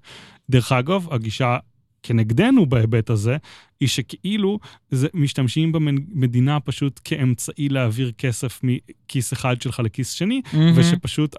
דרך 0.50 0.72
אגב, 0.72 1.08
הגישה 1.12 1.58
כנגדנו 2.04 2.66
בהיבט 2.66 3.10
הזה, 3.10 3.38
היא 3.80 3.88
שכאילו 3.88 4.60
זה 4.92 5.08
משתמשים 5.14 5.72
במדינה 5.72 6.60
פשוט 6.60 7.00
כאמצעי 7.04 7.70
להעביר 7.70 8.12
כסף 8.18 8.60
מכיס 8.64 9.34
אחד 9.34 9.62
שלך 9.62 9.80
לכיס 9.80 10.12
שני, 10.12 10.42
ושפשוט 10.76 11.36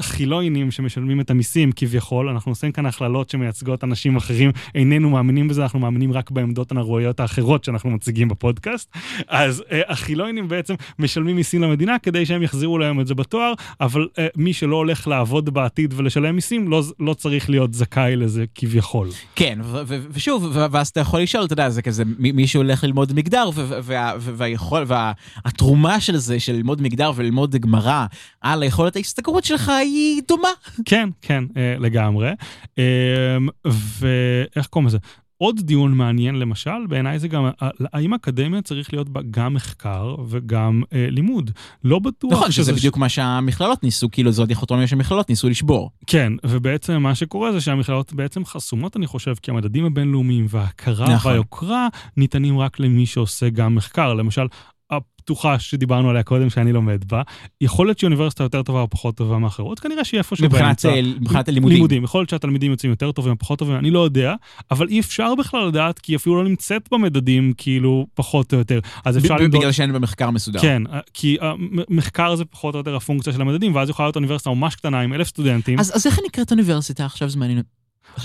החילוינים 0.00 0.70
שמשלמים 0.70 1.20
את 1.20 1.30
המיסים 1.30 1.72
כביכול, 1.72 2.28
אנחנו 2.28 2.52
עושים 2.52 2.72
כאן 2.72 2.86
הכללות 2.86 3.30
שמייצגות 3.30 3.84
אנשים 3.84 4.16
אחרים, 4.16 4.50
איננו 4.74 5.10
מאמינים 5.10 5.48
בזה, 5.48 5.62
אנחנו 5.62 5.78
מאמינים 5.78 6.12
רק 6.12 6.30
בעמדות 6.30 6.70
הנוראיות 6.70 7.20
האחרות 7.20 7.64
שאנחנו 7.64 7.90
מציגים 7.90 8.28
בפודקאסט. 8.28 8.96
אז 9.28 9.60
uh, 9.60 9.74
החילוינים 9.88 10.48
בעצם 10.48 10.74
משלמים 10.98 11.36
מיסים 11.36 11.62
למדינה 11.62 11.98
כדי 11.98 12.26
שהם 12.26 12.42
יחזירו 12.42 12.78
להם 12.78 13.00
את 13.00 13.06
זה 13.06 13.14
בתואר, 13.14 13.52
אבל 13.80 14.08
uh, 14.12 14.20
מי 14.36 14.52
שלא 14.52 14.76
הולך 14.76 15.08
לעבוד 15.08 15.50
בעתיד 15.50 15.94
ולשלם 15.96 16.34
מיסים, 16.34 16.68
לא, 16.68 16.82
לא 17.00 17.14
צריך 17.14 17.50
להיות 17.50 17.74
זכאי 17.74 18.16
לזה 18.16 18.44
כביכול. 18.54 19.08
כן, 19.36 19.58
ושוב, 20.10 20.56
ואז 20.70 20.88
אתה 20.88 21.00
יכול 21.00 21.20
לשאול, 21.20 21.44
אתה 21.44 21.52
יודע, 21.52 21.69
זה 21.70 21.82
כזה, 21.82 22.02
מי 22.18 22.46
שהולך 22.46 22.84
ללמוד 22.84 23.12
מגדר, 23.12 23.50
והיכול, 24.20 24.84
והתרומה 24.86 26.00
של 26.00 26.16
זה, 26.16 26.40
של 26.40 26.52
ללמוד 26.52 26.82
מגדר 26.82 27.12
וללמוד 27.14 27.56
גמרא, 27.56 28.06
על 28.40 28.62
היכולת 28.62 28.96
ההסתכרות 28.96 29.44
שלך 29.44 29.68
היא 29.68 30.22
דומה. 30.28 30.48
כן, 30.84 31.08
כן, 31.22 31.44
אה, 31.56 31.74
לגמרי. 31.78 32.30
אה, 32.78 32.84
ואיך 33.64 34.66
קוראים 34.66 34.86
לזה? 34.86 34.98
עוד 35.42 35.60
דיון 35.60 35.92
מעניין 35.94 36.34
למשל, 36.34 36.86
בעיניי 36.88 37.18
זה 37.18 37.28
גם, 37.28 37.44
האם 37.92 38.14
אקדמיה 38.14 38.62
צריך 38.62 38.92
להיות 38.92 39.08
בה 39.08 39.20
גם 39.30 39.54
מחקר 39.54 40.14
וגם 40.28 40.82
אה, 40.92 41.06
לימוד? 41.10 41.50
לא 41.84 41.98
בטוח 41.98 42.32
נכון, 42.32 42.50
שזה 42.50 42.62
שזה- 42.62 42.72
בדיוק 42.72 42.96
מה 42.96 43.08
שהמכללות 43.08 43.82
ניסו, 43.82 44.10
כאילו 44.10 44.32
זו 44.32 44.42
הדיכוטומיה 44.42 44.86
שהמכללות 44.86 45.28
ניסו 45.28 45.48
לשבור. 45.48 45.90
כן, 46.06 46.32
ובעצם 46.46 47.02
מה 47.02 47.14
שקורה 47.14 47.52
זה 47.52 47.60
שהמכללות 47.60 48.12
בעצם 48.12 48.44
חסומות, 48.44 48.96
אני 48.96 49.06
חושב, 49.06 49.34
כי 49.42 49.50
המדדים 49.50 49.84
הבינלאומיים 49.84 50.46
וההכרה 50.48 51.14
נכון. 51.14 51.32
והיוקרה 51.32 51.88
ניתנים 52.16 52.58
רק 52.58 52.80
למי 52.80 53.06
שעושה 53.06 53.48
גם 53.48 53.74
מחקר. 53.74 54.14
למשל, 54.14 54.46
הפתוחה 55.30 55.58
שדיברנו 55.58 56.10
עליה 56.10 56.22
קודם, 56.22 56.50
שאני 56.50 56.72
לומד 56.72 57.04
בה, 57.08 57.22
יכול 57.60 57.86
להיות 57.86 57.98
שהיא 57.98 58.08
אוניברסיטה 58.08 58.42
יותר 58.42 58.62
טובה 58.62 58.80
או 58.80 58.90
פחות 58.90 59.16
טובה 59.16 59.38
מאחרות, 59.38 59.80
כנראה 59.80 60.04
שהיא 60.04 60.18
איפשהו 60.18 60.46
מבחינת 60.46 60.66
באמצע. 60.66 60.88
אה, 60.88 61.02
מבחינת 61.20 61.48
הלימודים. 61.48 61.76
לימודים, 61.76 62.04
יכול 62.04 62.20
להיות 62.20 62.30
שהתלמידים 62.30 62.70
יוצאים 62.70 62.90
יותר 62.90 63.12
טובים 63.12 63.32
או 63.32 63.38
פחות 63.38 63.58
טובים, 63.58 63.76
אני 63.76 63.90
לא 63.90 64.04
יודע, 64.04 64.34
אבל 64.70 64.88
אי 64.88 65.00
אפשר 65.00 65.34
בכלל 65.34 65.66
לדעת, 65.66 65.98
כי 65.98 66.12
היא 66.12 66.16
אפילו 66.16 66.36
לא 66.36 66.48
נמצאת 66.48 66.88
במדדים, 66.92 67.52
כאילו, 67.56 68.06
פחות 68.14 68.52
או 68.52 68.58
יותר. 68.58 68.80
אז 69.04 69.18
אפשר 69.18 69.36
ב- 69.36 69.40
למדוד... 69.40 69.60
בגלל 69.60 69.72
שאין 69.72 69.92
במחקר 69.92 70.30
מסודר. 70.30 70.60
כן, 70.60 70.82
כי 71.14 71.36
המחקר 71.40 72.36
זה 72.36 72.44
פחות 72.44 72.74
או 72.74 72.80
יותר 72.80 72.96
הפונקציה 72.96 73.32
של 73.32 73.40
המדדים, 73.40 73.74
ואז 73.74 73.88
יכולה 73.88 74.06
להיות 74.06 74.16
אוניברסיטה 74.16 74.50
ממש 74.50 74.74
קטנה 74.74 75.00
עם 75.00 75.12
אלף 75.12 75.28
סטודנטים. 75.28 75.78
אז 75.78 75.96
אז 75.96 76.06
איך 76.06 76.18
נקראת 76.26 76.50
אוניברסיטה? 76.50 77.04
עכשיו 77.04 77.28
זה 77.28 77.38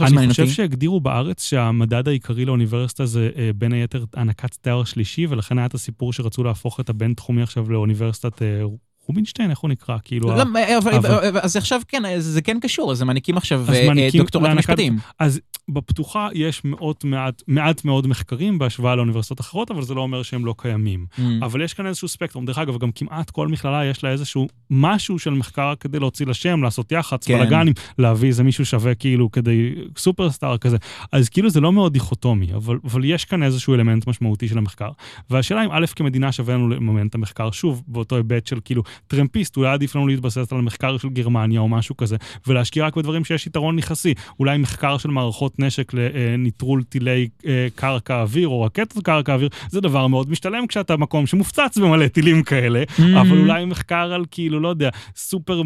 אני 0.01 0.29
חושב. 0.29 0.47
שהגדירו 0.47 0.99
בארץ 0.99 1.43
שהמדד 1.43 2.07
העיקרי 2.07 2.45
לאוניברסיטה 2.45 3.05
זה 3.05 3.29
אה, 3.35 3.49
בין 3.55 3.73
היתר 3.73 4.05
הענקת 4.13 4.55
תואר 4.55 4.83
שלישי, 4.83 5.27
ולכן 5.27 5.57
היה 5.57 5.65
את 5.65 5.73
הסיפור 5.73 6.13
שרצו 6.13 6.43
להפוך 6.43 6.79
את 6.79 6.89
הבינתחומי 6.89 7.41
עכשיו 7.41 7.71
לאוניברסיטת 7.71 8.41
אה, 8.41 8.63
רובינשטיין, 9.07 9.49
איך 9.49 9.59
הוא 9.59 9.69
נקרא? 9.69 9.97
כאילו, 10.03 10.31
ה- 10.31 10.37
לא, 10.37 10.43
אבל- 10.77 10.93
אבל- 10.93 11.39
אז 11.41 11.55
עכשיו 11.55 11.81
כן, 11.87 12.03
זה 12.19 12.31
זה 12.31 12.41
כן 12.41 12.57
קשור, 12.61 12.91
אז 12.91 13.01
הם 13.01 13.07
מעניקים 13.07 13.37
עכשיו 13.37 13.65
אה, 13.73 13.87
מעניקים 13.87 14.21
דוקטורט 14.21 14.49
משפטים. 14.51 14.97
אז 15.19 15.39
בפתוחה 15.69 16.27
יש 16.33 16.61
מאות 16.65 17.03
מעט, 17.03 17.41
מעט 17.47 17.85
מאוד 17.85 18.07
מחקרים 18.07 18.59
בהשוואה 18.59 18.95
לאוניברסיטאות 18.95 19.41
אחרות, 19.41 19.71
אבל 19.71 19.81
זה 19.83 19.93
לא 19.93 20.01
אומר 20.01 20.23
שהם 20.23 20.45
לא 20.45 20.55
קיימים. 20.57 21.05
Mm. 21.17 21.21
אבל 21.41 21.61
יש 21.61 21.73
כאן 21.73 21.85
איזשהו 21.87 22.07
ספקטרום. 22.07 22.45
דרך 22.45 22.57
אגב, 22.57 22.77
גם 22.77 22.91
כמעט 22.91 23.29
כל 23.29 23.47
מכללה 23.47 23.85
יש 23.85 24.03
לה 24.03 24.09
איזשהו 24.09 24.47
משהו 24.69 25.19
של 25.19 25.29
מחקר 25.29 25.73
כדי 25.79 25.99
להוציא 25.99 26.25
לשם, 26.25 26.63
לעשות 26.63 26.91
יח"צ, 26.91 27.27
כן. 27.27 27.37
בלאגנים, 27.37 27.73
להביא 27.97 28.27
איזה 28.29 28.43
מישהו 28.43 28.65
שווה 28.65 28.95
כאילו 28.95 29.31
כדי 29.31 29.73
סופרסטאר 29.97 30.57
כזה. 30.57 30.77
אז 31.11 31.29
כאילו 31.29 31.49
זה 31.49 31.61
לא 31.61 31.71
מאוד 31.73 31.93
דיכוטומי, 31.93 32.53
אבל, 32.55 32.77
אבל 32.83 33.05
יש 33.05 33.25
כאן 33.25 33.43
איזשהו 33.43 33.73
אלמנט 33.73 34.07
משמעותי 34.07 34.47
של 34.47 34.57
המחקר. 34.57 34.89
והשאלה 35.29 35.65
אם 35.65 35.69
א', 35.71 35.85
כמדינה 35.95 36.31
שווה 36.31 36.53
לנו 36.55 36.69
לממן 36.69 37.07
את 37.07 37.15
המחקר, 37.15 37.51
שוב, 37.51 37.83
באותו 37.87 38.15
היבט 38.15 38.47
של 38.47 38.59
כאילו 38.65 38.83
טרמפיסט, 39.07 39.57
אולי 39.57 39.69
עדיף 39.69 39.95
לנו 39.95 40.07
להתבסס 40.07 40.53
על 40.53 40.59
המחקר 40.59 40.97
של 40.97 41.09
גרמניה 41.09 41.59
או 41.59 41.67
משהו 41.67 41.97
כזה, 41.97 42.15
ולהשקיע 42.47 42.85
רק 42.85 42.95
בדברים 42.95 43.25
שיש 43.25 43.47
יתרון 43.47 43.79
יחסי. 43.79 44.13
אולי 44.39 44.57
מחקר 44.57 44.97
של 44.97 45.09
מערכות 45.09 45.59
נשק 45.59 45.91
לניטרול 45.93 46.83
טילי 46.83 47.27
אה, 47.45 47.67
קרקע 47.75 48.21
אוויר 48.21 48.47
או 48.47 48.61
רקטות 48.61 49.03
קרקע 49.03 49.33
אוויר, 49.33 49.49
זה 49.69 49.81
דבר 49.81 50.07
מאוד 50.07 50.29
משתלם 50.29 50.67
כשאתה 50.67 50.97
מקום 50.97 51.27
שמופצץ 51.27 51.77
במלא 51.77 52.07
טילים 52.07 52.43
כאלה, 52.43 52.83
Mm. 52.99 53.01
אבל 53.21 53.37
אולי 53.37 53.65
מחקר 53.65 54.13
על 54.13 54.25
כאילו, 54.31 54.59
לא 54.59 54.67
יודע, 54.67 54.89
סופר, 55.15 55.61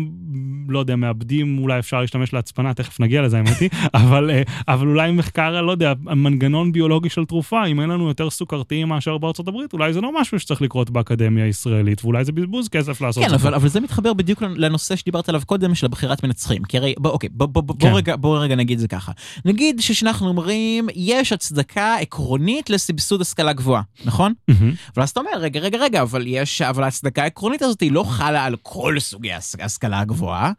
לא 0.69 0.79
יודע, 0.79 0.95
מעבדים, 0.95 1.57
אולי 1.57 1.79
אפשר 1.79 2.01
להשתמש 2.01 2.33
להצפנה, 2.33 2.73
תכף 2.73 2.99
נגיע 2.99 3.21
לזה, 3.21 3.37
האמת 3.37 3.59
היא, 3.59 3.69
אבל, 3.93 4.29
אה, 4.31 4.41
אבל 4.67 4.87
אולי 4.87 5.11
מחקר 5.11 5.55
על, 5.55 5.65
לא 5.65 5.71
יודע, 5.71 5.93
מנגנון 6.03 6.71
ביולוגי 6.71 7.09
של 7.09 7.25
תרופה, 7.25 7.65
אם 7.65 7.81
אין 7.81 7.89
לנו 7.89 8.07
יותר 8.07 8.29
סוכרתיים 8.29 8.89
מאשר 8.89 9.17
בארצות 9.17 9.47
הברית, 9.47 9.73
אולי 9.73 9.93
זה 9.93 10.01
לא 10.01 10.21
משהו 10.21 10.39
שצריך 10.39 10.61
לקרות 10.61 10.89
באקדמיה 10.89 11.45
הישראלית, 11.45 12.05
ואולי 12.05 12.25
זה 12.25 12.31
בזבוז 12.31 12.69
כסף 12.69 13.01
לעשות 13.01 13.18
כן. 13.27 13.33
אבל, 13.33 13.53
אבל 13.53 13.69
זה 13.69 13.79
מתחבר 13.79 14.13
בדיוק 14.13 14.41
לנושא 14.41 14.95
שדיברת 14.95 15.29
עליו 15.29 15.41
קודם, 15.45 15.75
של 15.75 15.85
הבחירת 15.85 16.23
מנצחים. 16.23 16.63
כי 16.63 16.77
הרי, 16.77 16.93
בוא, 16.99 17.11
אוקיי, 17.11 17.29
בוא, 17.33 17.45
בוא, 17.45 17.61
בוא, 17.63 17.75
כן. 17.79 17.89
בוא, 17.89 17.97
רגע, 17.97 18.15
בוא 18.15 18.39
רגע 18.39 18.55
נגיד 18.55 18.79
זה 18.79 18.87
ככה. 18.87 19.11
נגיד 19.45 19.79
שאנחנו 19.81 20.27
אומרים, 20.27 20.87
יש 20.95 21.33
הצדקה 21.33 21.95
עקרונית 21.95 22.69
לסבסוד 22.69 23.21
השכלה 23.21 23.53
גבוהה, 23.53 23.81
נכון? 24.05 24.33
מהמם. 24.47 24.73
אבל 24.95 25.03
אז 25.03 25.09
אתה 25.09 25.19
אומר, 25.19 25.31
רגע, 25.37 25.59
רגע, 25.59 25.77
רגע, 25.77 26.01
אבל 26.01 26.23
יש, 26.27 26.61
אבל 26.61 26.83
ההצדקה 26.83 27.23
העקרונית 27.23 27.61
הזאת 27.61 27.81
היא 27.81 27.91
לא 27.91 28.03
חלה 28.03 28.43
על 28.45 28.55
כל 28.63 28.95
סוגי 28.99 29.31
ההש- 29.31 29.55
ההשכלה 29.59 29.99
הגבוהה. 29.99 30.51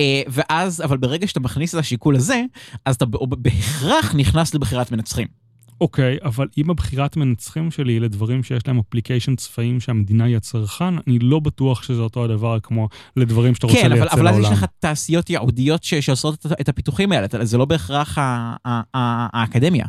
אה, 0.00 0.22
ואז, 0.28 0.82
אבל 0.82 0.96
ברגע 0.96 1.26
שאתה 1.26 1.40
מכניס 1.40 1.74
את 1.74 1.80
השיקול 1.80 2.16
הזה, 2.16 2.42
אז 2.84 2.94
אתה 2.94 3.06
בהכרח 3.28 4.14
נכנס 4.14 4.54
לבחירת 4.54 4.92
מנצחים. 4.92 5.43
אוקיי, 5.80 6.16
אבל 6.24 6.48
אם 6.58 6.70
הבחירת 6.70 7.16
מנצחים 7.16 7.70
שלי 7.70 7.92
היא 7.92 8.00
לדברים 8.00 8.42
שיש 8.42 8.66
להם 8.66 8.78
אפליקיישן 8.78 9.36
צבאיים 9.36 9.80
שהמדינה 9.80 10.24
היא 10.24 10.36
הצרכן, 10.36 10.98
אני 11.06 11.18
לא 11.18 11.40
בטוח 11.40 11.82
שזה 11.82 12.00
אותו 12.00 12.24
הדבר 12.24 12.60
כמו 12.60 12.88
לדברים 13.16 13.54
שאתה 13.54 13.66
רוצה 13.66 13.78
כן, 13.78 13.86
אבל, 13.92 14.00
לייצא 14.00 14.14
אבל 14.14 14.28
אז 14.28 14.34
יש 14.34 14.40
לעולם. 14.42 14.52
לך 14.58 14.64
תעשיות 14.78 15.30
ייעודיות 15.30 15.84
ש- 15.84 15.94
שעושות 15.94 16.46
את, 16.60 16.68
הפיתוחים 16.68 17.12
האלה, 17.12 17.26
זה 17.42 17.58
לא 17.58 17.64
בהכרח 17.64 18.18
ה- 18.18 18.22
ה- 18.64 18.80
ה- 18.96 19.40
האקדמיה. 19.40 19.86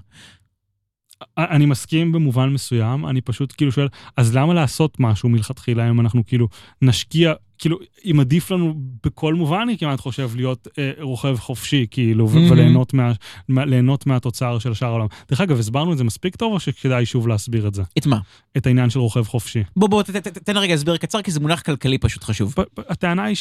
אני 1.38 1.66
מסכים 1.66 2.12
במובן 2.12 2.50
מסוים, 2.50 3.06
אני 3.08 3.22
פשוט 3.22 3.54
כאילו 3.58 3.72
שואל, 3.72 3.88
אז 4.18 4.36
למה 4.36 4.54
לעשות 4.54 5.00
משהו 5.00 5.30
מלכתחילה 5.30 5.90
אם 5.90 6.00
אנחנו 6.00 6.26
כאילו 6.26 6.48
נשקיע, 6.82 7.34
כאילו, 7.60 7.78
אם 8.06 8.20
עדיף 8.20 8.52
לנו 8.52 8.74
בכל 9.06 9.34
מובן, 9.34 9.60
אני 9.64 9.78
כמעט 9.78 10.00
חושב 10.00 10.30
להיות 10.36 10.68
אה, 10.80 10.92
רוכב 11.00 11.36
חופשי, 11.40 11.86
כאילו, 11.92 12.28
Mhm. 12.28 12.52
וליהנות 12.52 12.94
מה, 12.94 13.12
מה, 13.48 13.64
מהתוצר 14.06 14.60
של 14.60 14.74
שאר 14.74 14.88
העולם. 14.88 15.08
דרך 15.30 15.42
אגב, 15.42 15.60
הסברנו 15.60 15.94
את 15.94 15.98
זה 15.98 16.04
מספיק 16.04 16.36
טוב, 16.36 16.54
או 16.54 16.60
שכדאי 16.60 17.06
שוב 17.06 17.28
להסביר 17.28 17.68
את 17.68 17.74
זה? 17.74 17.84
את 17.98 18.06
מה? 18.06 18.20
את 18.58 18.66
העניין 18.68 18.90
של 18.90 19.00
רוכב 19.00 19.24
חופשי. 19.24 19.64
בוא, 19.76 19.90
בוא, 19.90 20.04
ת- 20.04 20.10
ת- 20.10 20.28
ת- 20.28 20.38
תן 20.38 20.58
רגע 20.58 20.74
הסבר 20.74 20.98
קצר, 20.98 21.22
כי 21.22 21.32
זה 21.32 21.40
מונח 21.40 21.62
כלכלי 21.62 21.98
פשוט 21.98 22.24
חשוב. 22.24 22.54
ב- 22.58 22.62
ב- 22.62 22.84
הטענה 22.90 23.24
היא 23.24 23.36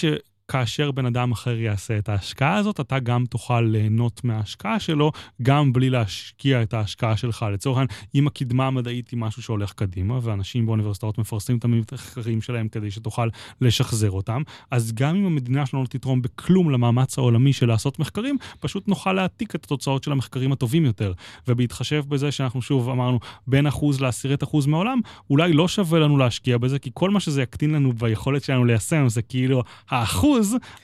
שכאשר 0.50 0.90
בן 0.90 1.06
אדם 1.06 1.32
אחר 1.32 1.58
יעשה 1.58 1.98
את 1.98 2.08
ההשקעה 2.08 2.56
הזאת, 2.56 2.80
אתה 2.80 2.98
גם 2.98 3.24
תוכל 3.26 3.60
ליהנות 3.60 4.24
מההשקעה 4.24 4.80
שלו, 4.80 5.12
גם 5.42 5.72
בלי 5.72 5.90
להשקיע 5.90 6.62
את 6.62 6.74
ההשקעה 6.74 7.16
שלך. 7.16 7.46
לצורך 7.52 7.78
העניין, 7.78 7.98
אם 8.14 8.26
הקדמה 8.26 8.66
המדעית 8.66 9.10
היא 9.10 9.18
משהו 9.18 9.42
שהולך 9.42 9.72
קדימה, 9.72 10.18
ואנשים 10.22 10.66
באוניברסיטאות 10.66 11.18
מפרסמים 11.18 11.58
את 11.58 11.64
המחקרים 11.64 12.42
שלהם 12.42 12.68
כדי 12.68 12.90
שתוכל 12.90 13.28
לשחזר 13.60 14.10
אותם, 14.10 14.42
אז 14.70 14.92
גם 14.92 15.16
אם 15.16 15.26
המדינה 15.26 15.66
שלנו 15.66 15.82
לא 15.82 15.88
תתרום 15.88 16.22
בכלום 16.22 16.70
למאמץ 16.70 17.18
העולמי 17.18 17.52
של 17.52 17.68
לעשות 17.68 17.98
מחקרים, 17.98 18.36
פשוט 18.60 18.88
נוכל 18.88 19.12
להעתיק 19.12 19.54
את 19.54 19.64
התוצאות 19.64 20.04
של 20.04 20.12
המחקרים 20.12 20.52
הטובים 20.52 20.84
יותר. 20.84 21.12
ובהתחשב 21.48 22.04
בזה 22.08 22.32
שאנחנו 22.32 22.62
שוב 22.62 22.88
אמרנו 22.88 23.20
בין 23.46 23.66
אחוז 23.66 24.00
לעשירית 24.00 24.42
אחוז 24.42 24.66
מהעולם, 24.66 25.00
אולי 25.30 25.52
לא 25.52 25.68
שווה 25.68 26.00
לנו 26.00 26.16
להשקיע 26.16 26.58
בזה, 26.58 26.78
כי 26.78 26.90
כל 26.94 27.10
מה 27.10 27.20
שזה 27.20 27.42
יקטין 27.42 27.70
לנו 27.70 27.92
ביכולת 27.92 28.44
שלנו 28.44 28.64
ליישם 28.64 29.08
זה 29.08 29.22
כאילו 29.22 29.62
האחוז, 29.90 30.33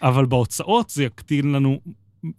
אבל 0.02 0.26
בהוצאות 0.26 0.90
זה 0.90 1.04
יקטין 1.04 1.52
לנו 1.52 1.80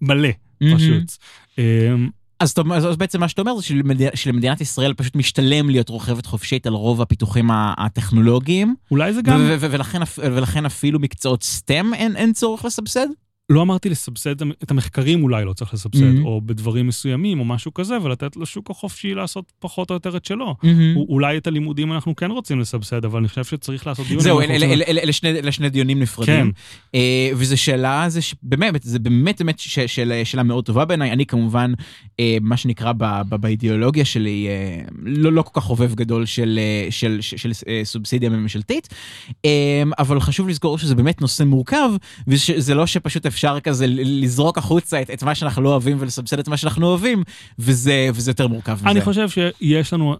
מלא, 0.01 0.29
פשוט. 0.75 1.17
אמ, 1.57 2.09
אז, 2.39 2.53
אז 2.73 2.97
בעצם 2.97 3.19
מה 3.19 3.27
שאתה 3.27 3.41
אומר 3.41 3.55
זה 3.55 3.63
שלמד- 3.63 4.15
שלמדינת 4.15 4.61
ישראל 4.61 4.93
פשוט 4.93 5.15
משתלם 5.15 5.69
להיות 5.69 5.89
רוכבת 5.89 6.25
חופשית 6.25 6.67
על 6.67 6.73
רוב 6.73 7.01
הפיתוחים 7.01 7.49
הטכנולוגיים, 7.51 8.75
אולי 8.91 9.13
זה 9.13 9.21
גם, 9.21 9.39
ו- 9.39 9.55
ו- 9.59 9.71
ולכן, 9.71 9.99
ולכן 10.17 10.65
אפילו 10.65 10.99
מקצועות 10.99 11.43
STEM 11.43 11.95
אין, 11.95 12.15
אין 12.15 12.33
צורך 12.33 12.65
לסבסד? 12.65 13.07
לא 13.51 13.61
אמרתי 13.61 13.89
לסבסד 13.89 14.35
את 14.63 14.71
המחקרים 14.71 15.23
אולי 15.23 15.45
לא 15.45 15.53
צריך 15.53 15.73
לסבסד, 15.73 16.01
Mhm. 16.17 16.25
או 16.25 16.41
בדברים 16.45 16.87
מסוימים 16.87 17.39
או 17.39 17.45
משהו 17.45 17.73
כזה, 17.73 17.97
ולתת 18.03 18.37
לשוק 18.37 18.69
החופשי 18.71 19.13
לעשות 19.13 19.51
פחות 19.59 19.89
או 19.89 19.95
יותר 19.95 20.17
את 20.17 20.25
שלו. 20.25 20.55
Mm-hmm. 20.63 20.67
אולי 21.09 21.37
את 21.37 21.47
הלימודים 21.47 21.93
אנחנו 21.93 22.15
כן 22.15 22.31
רוצים 22.31 22.59
לסבסד, 22.59 23.05
אבל 23.05 23.19
אני 23.19 23.27
חושב 23.27 23.43
שצריך 23.43 23.87
לעשות 23.87 24.07
דיון. 24.07 24.19
זהו, 24.19 24.41
אלה, 24.41 24.55
אלה, 24.55 24.65
רוצים- 24.67 24.83
אלה, 24.87 25.01
אלה, 25.01 25.13
שני, 25.13 25.29
אלה 25.29 25.51
שני 25.51 25.69
דיונים 25.69 25.99
נפרדים. 25.99 26.51
כן. 26.51 26.97
אה, 26.99 27.29
וזו 27.35 27.57
שאלה, 27.57 28.05
זה 28.09 28.21
ש- 28.21 28.35
באמת, 28.43 28.83
זה 28.83 28.99
באמת 28.99 29.41
באמת 29.41 29.59
ש, 29.59 29.79
של, 29.79 30.21
שאלה 30.23 30.43
מאוד 30.43 30.65
טובה 30.65 30.85
בעיניי. 30.85 31.11
אני 31.11 31.25
כמובן, 31.25 31.73
אה, 32.19 32.37
מה 32.41 32.57
שנקרא 32.57 32.91
ב, 32.97 33.03
ב, 33.29 33.35
באידיאולוגיה 33.35 34.05
שלי, 34.05 34.47
אה, 34.47 34.81
לא, 35.03 35.31
לא 35.33 35.41
כל 35.41 35.51
כך 35.53 35.63
חובב 35.63 35.95
גדול 35.95 36.25
של, 36.25 36.59
אה, 36.61 36.87
של, 36.91 37.17
של, 37.21 37.37
של 37.37 37.51
אה, 37.67 37.81
סובסידיה 37.83 38.29
ממשלתית, 38.29 38.87
אה, 39.45 39.49
אבל 39.99 40.19
חשוב 40.19 40.49
לזכור 40.49 40.77
שזה 40.77 40.95
באמת 40.95 41.21
נושא 41.21 41.43
מורכב, 41.43 41.89
וזה 42.27 42.75
לא 42.75 42.85
שפשוט 42.85 43.25
אפשר 43.25 43.40
כזה 43.63 43.87
ל- 43.87 44.23
לזרוק 44.23 44.57
החוצה 44.57 45.01
את, 45.01 45.09
את 45.09 45.23
מה 45.23 45.35
שאנחנו 45.35 45.61
לא 45.61 45.69
אוהבים 45.69 45.97
ולסבסד 45.99 46.39
את 46.39 46.47
מה 46.47 46.57
שאנחנו 46.57 46.87
אוהבים, 46.87 47.23
וזה, 47.59 48.09
וזה 48.13 48.31
יותר 48.31 48.47
מורכב 48.47 48.73
מזה. 48.81 48.89
אני 48.89 49.01
חושב 49.01 49.29
שיש 49.29 49.93
לנו 49.93 50.15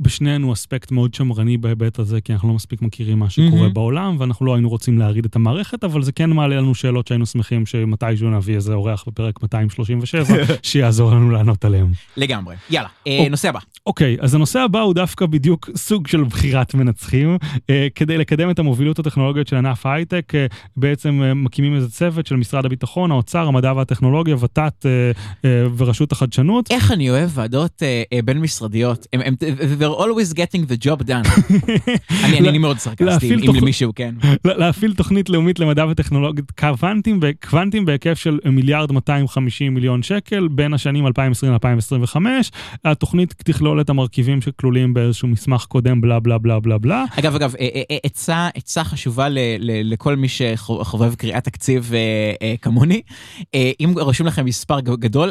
בשנינו 0.00 0.52
אספקט 0.52 0.90
מאוד 0.90 1.14
שמרני 1.14 1.56
בהיבט 1.58 1.98
הזה, 1.98 2.20
כי 2.20 2.32
אנחנו 2.32 2.48
לא 2.48 2.54
מספיק 2.54 2.82
מכירים 2.82 3.18
מה 3.18 3.30
שקורה 3.30 3.50
מהמם. 3.50 3.74
בעולם, 3.74 4.16
ואנחנו 4.18 4.46
לא 4.46 4.54
היינו 4.54 4.68
רוצים 4.68 4.98
להרעיד 4.98 5.24
את 5.24 5.36
המערכת, 5.36 5.84
אבל 5.84 6.02
זה 6.02 6.12
כן 6.12 6.30
מעלה 6.30 6.56
לנו 6.56 6.74
שאלות 6.74 7.06
שהיינו 7.06 7.26
שמחים 7.26 7.66
שמתישהו 7.66 8.30
נביא 8.30 8.54
איזה 8.54 8.74
אורח 8.74 9.04
בפרק 9.06 9.42
237, 9.42 10.24
שיעזור 10.62 11.10
לנו 11.10 11.30
לענות 11.30 11.64
עליהם. 11.64 11.90
לגמרי. 12.16 12.54
יאללה, 12.70 12.88
אה, 13.06 13.18
או- 13.18 13.28
נושא 13.28 13.48
הבא. 13.48 13.58
אוקיי, 13.86 14.16
אז 14.20 14.34
הנושא 14.34 14.58
הבא 14.60 14.80
הוא 14.80 14.94
דווקא 14.94 15.26
בדיוק 15.26 15.70
סוג 15.76 16.06
של 16.06 16.24
בחירת 16.24 16.74
מנצחים. 16.74 17.36
אה, 17.70 17.86
כדי 17.94 18.18
לקדם 18.18 18.50
את 18.50 18.58
המובילות 18.58 18.98
הטכנולוגיות 18.98 19.46
של 19.48 19.56
ענף 19.56 19.86
ההייטק, 19.86 20.32
אה, 20.34 20.46
בעצם 20.76 21.22
אה, 21.22 21.34
מקימים 21.34 21.74
איזה 21.74 21.90
צוות 21.90 22.26
של 22.26 22.36
משרד 22.36 22.64
הביטחון, 22.66 23.10
האוצר, 23.10 23.46
המדע 23.46 23.72
והטכנולוגיה, 23.76 24.36
ות"ת 24.40 24.86
אה, 24.86 25.10
אה, 25.44 25.66
ורשות 25.76 26.12
החדשנות. 26.12 26.70
איך 26.70 26.92
אני 26.92 27.10
אוהב 27.10 27.30
ועדות 27.34 27.82
אה, 27.82 28.02
אה, 28.12 28.22
בין-משרדיות, 28.24 29.06
הם, 29.12 29.20
הם, 29.24 29.34
they're 29.80 30.00
always 30.00 30.34
getting 30.34 30.70
the 30.70 30.86
job 30.86 31.02
done. 31.02 31.28
אני, 32.24 32.48
אני, 32.48 32.58
מאוד 32.58 32.78
סרקסטי, 32.78 33.34
אם 33.34 33.54
למישהו, 33.54 33.92
כן. 33.94 34.14
להפעיל 34.44 34.94
תוכנית 34.94 35.30
לאומית 35.30 35.58
למדע 35.58 35.86
וטכנולוגית 35.86 36.50
קוונטים, 36.50 37.20
קוונטים 37.50 37.84
בהיקף 37.84 38.18
של 38.18 38.38
מיליארד 38.44 38.92
250 38.92 39.74
מיליון 39.74 40.02
שקל 40.02 40.48
בין 40.48 40.74
השנים 40.74 41.06
2020 41.06 41.52
ל-2025. 41.52 42.16
התוכנית 42.84 43.34
תכלול 43.44 43.80
את 43.80 43.90
המרכיבים 43.90 44.40
שכלולים 44.42 44.94
באיזשהו 44.94 45.28
מסמך 45.28 45.64
קודם 45.64 46.00
בלה 46.00 46.20
בלה 46.20 46.38
בלה 46.38 46.60
בלה 46.60 46.78
בלה. 46.78 47.04
אגב, 47.18 47.34
אגב, 47.34 47.54
אה, 47.60 47.68
אה, 47.74 47.82
אה, 47.90 47.96
עצה, 48.54 48.84
חשובה 48.84 49.28
ל, 49.28 49.38
ל, 49.58 49.92
לכל 49.92 50.16
מי 50.16 50.28
שחובב 50.28 51.14
קריאת 51.14 51.44
תקציב 51.44 51.92
כמוני, 52.62 53.02
אם 53.54 53.94
רשום 53.96 54.26
לכם 54.26 54.44
מספר 54.44 54.80
גדול, 54.80 55.30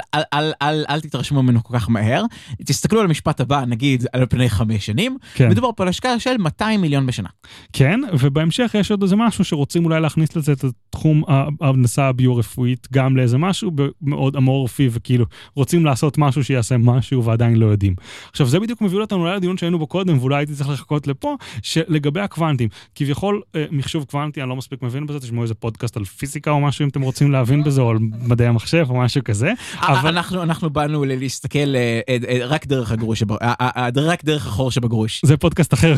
אל 0.89 1.01
תתרשמו 1.01 1.43
ממנו 1.43 1.63
כל 1.63 1.79
כך 1.79 1.89
מהר. 1.89 2.23
תסתכלו 2.65 2.99
על 2.99 3.05
המשפט 3.05 3.41
הבא, 3.41 3.63
נגיד 3.69 4.05
על 4.13 4.25
פני 4.25 4.49
חמש 4.49 4.85
שנים, 4.85 5.17
כן. 5.33 5.49
מדובר 5.49 5.69
פה 5.75 5.83
על 5.83 5.89
השקעה 5.89 6.19
של 6.19 6.37
200 6.37 6.81
מיליון 6.81 7.05
בשנה. 7.05 7.29
כן, 7.73 7.99
ובהמשך 8.19 8.75
יש 8.79 8.91
עוד 8.91 9.03
איזה 9.03 9.15
משהו 9.15 9.43
שרוצים 9.43 9.85
אולי 9.85 10.01
להכניס 10.01 10.35
לזה 10.35 10.51
את 10.51 10.63
התחום 10.63 11.23
ההנדסה 11.61 12.07
הביו-רפואית 12.07 12.87
גם 12.93 13.17
לאיזה 13.17 13.37
משהו 13.37 13.71
מאוד 14.01 14.35
אמורפי, 14.35 14.89
וכאילו 14.91 15.25
רוצים 15.55 15.85
לעשות 15.85 16.17
משהו 16.17 16.43
שיעשה 16.43 16.77
משהו 16.77 17.23
ועדיין 17.23 17.55
לא 17.55 17.65
יודעים. 17.65 17.95
עכשיו 18.29 18.47
זה 18.47 18.59
בדיוק 18.59 18.81
מביא 18.81 18.99
אותנו 18.99 19.21
אולי 19.21 19.35
לדיון 19.35 19.57
שהיינו 19.57 19.79
בו 19.79 19.87
קודם, 19.87 20.17
ואולי 20.19 20.35
הייתי 20.35 20.53
צריך 20.53 20.69
לחכות 20.69 21.07
לפה, 21.07 21.35
שלגבי 21.61 22.21
הקוונטים, 22.21 22.69
כביכול 22.95 23.41
אה, 23.55 23.65
מחשוב 23.71 24.03
קוונטי, 24.03 24.41
אני 24.41 24.49
לא 24.49 24.55
מספיק 24.55 24.81
מבין 24.81 25.05
בזה, 25.05 25.19
תשמעו 25.19 25.43
איזה 25.43 25.53
פודקאסט 25.53 25.97
על 25.97 26.05
פיזיקה 26.05 26.51
או 26.51 26.59
משהו 26.59 26.83
אם 26.83 26.89
אתם 26.89 27.01
רוצים 27.01 27.31
להבין 27.31 27.63
בזה, 27.63 27.81
או 27.81 27.89
על 27.89 27.97
מדעי 27.99 28.47
המחשב 28.47 28.85
או 28.89 28.99
משהו 28.99 29.21
כזה. 29.23 29.53
אבל 29.79 30.09
אנחנו, 30.09 30.43
אנחנו 30.43 30.69
באנו 30.69 31.05
להסתכל 31.05 31.75
אה, 31.75 31.99
אה, 32.09 32.17
אה, 32.27 32.45
רק 32.45 32.67
דרך 32.67 32.91
הגרוש, 32.91 33.23
אה, 33.23 33.27
אה, 33.41 33.53
אה, 33.58 33.58
רק 33.95 34.23
דרך 34.23 34.47
החור 34.47 34.71
שבגרוש. 34.71 35.21
זה 35.25 35.37
פודקאסט 35.37 35.73
אחר, 35.73 35.93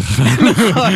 נכון. 0.51 0.91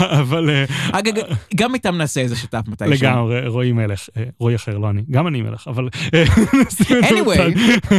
אבל, 0.00 0.50
אה, 0.50 0.64
אגב, 0.92 1.12
גם 1.56 1.74
איתם 1.74 1.96
נעשה 1.96 2.20
איזה 2.20 2.36
שת"פ 2.36 2.68
מתישהו. 2.68 2.92
לגמרי, 2.92 3.48
רועי 3.48 3.72
מלך, 3.72 4.08
אה, 4.16 4.24
רועי 4.38 4.56
אחר, 4.56 4.78
לא 4.78 4.90
אני, 4.90 5.02
גם 5.10 5.26
אני 5.26 5.42
מלך, 5.42 5.68
אבל... 5.68 5.88
אה, 6.14 6.24
Anyway. 7.08 7.38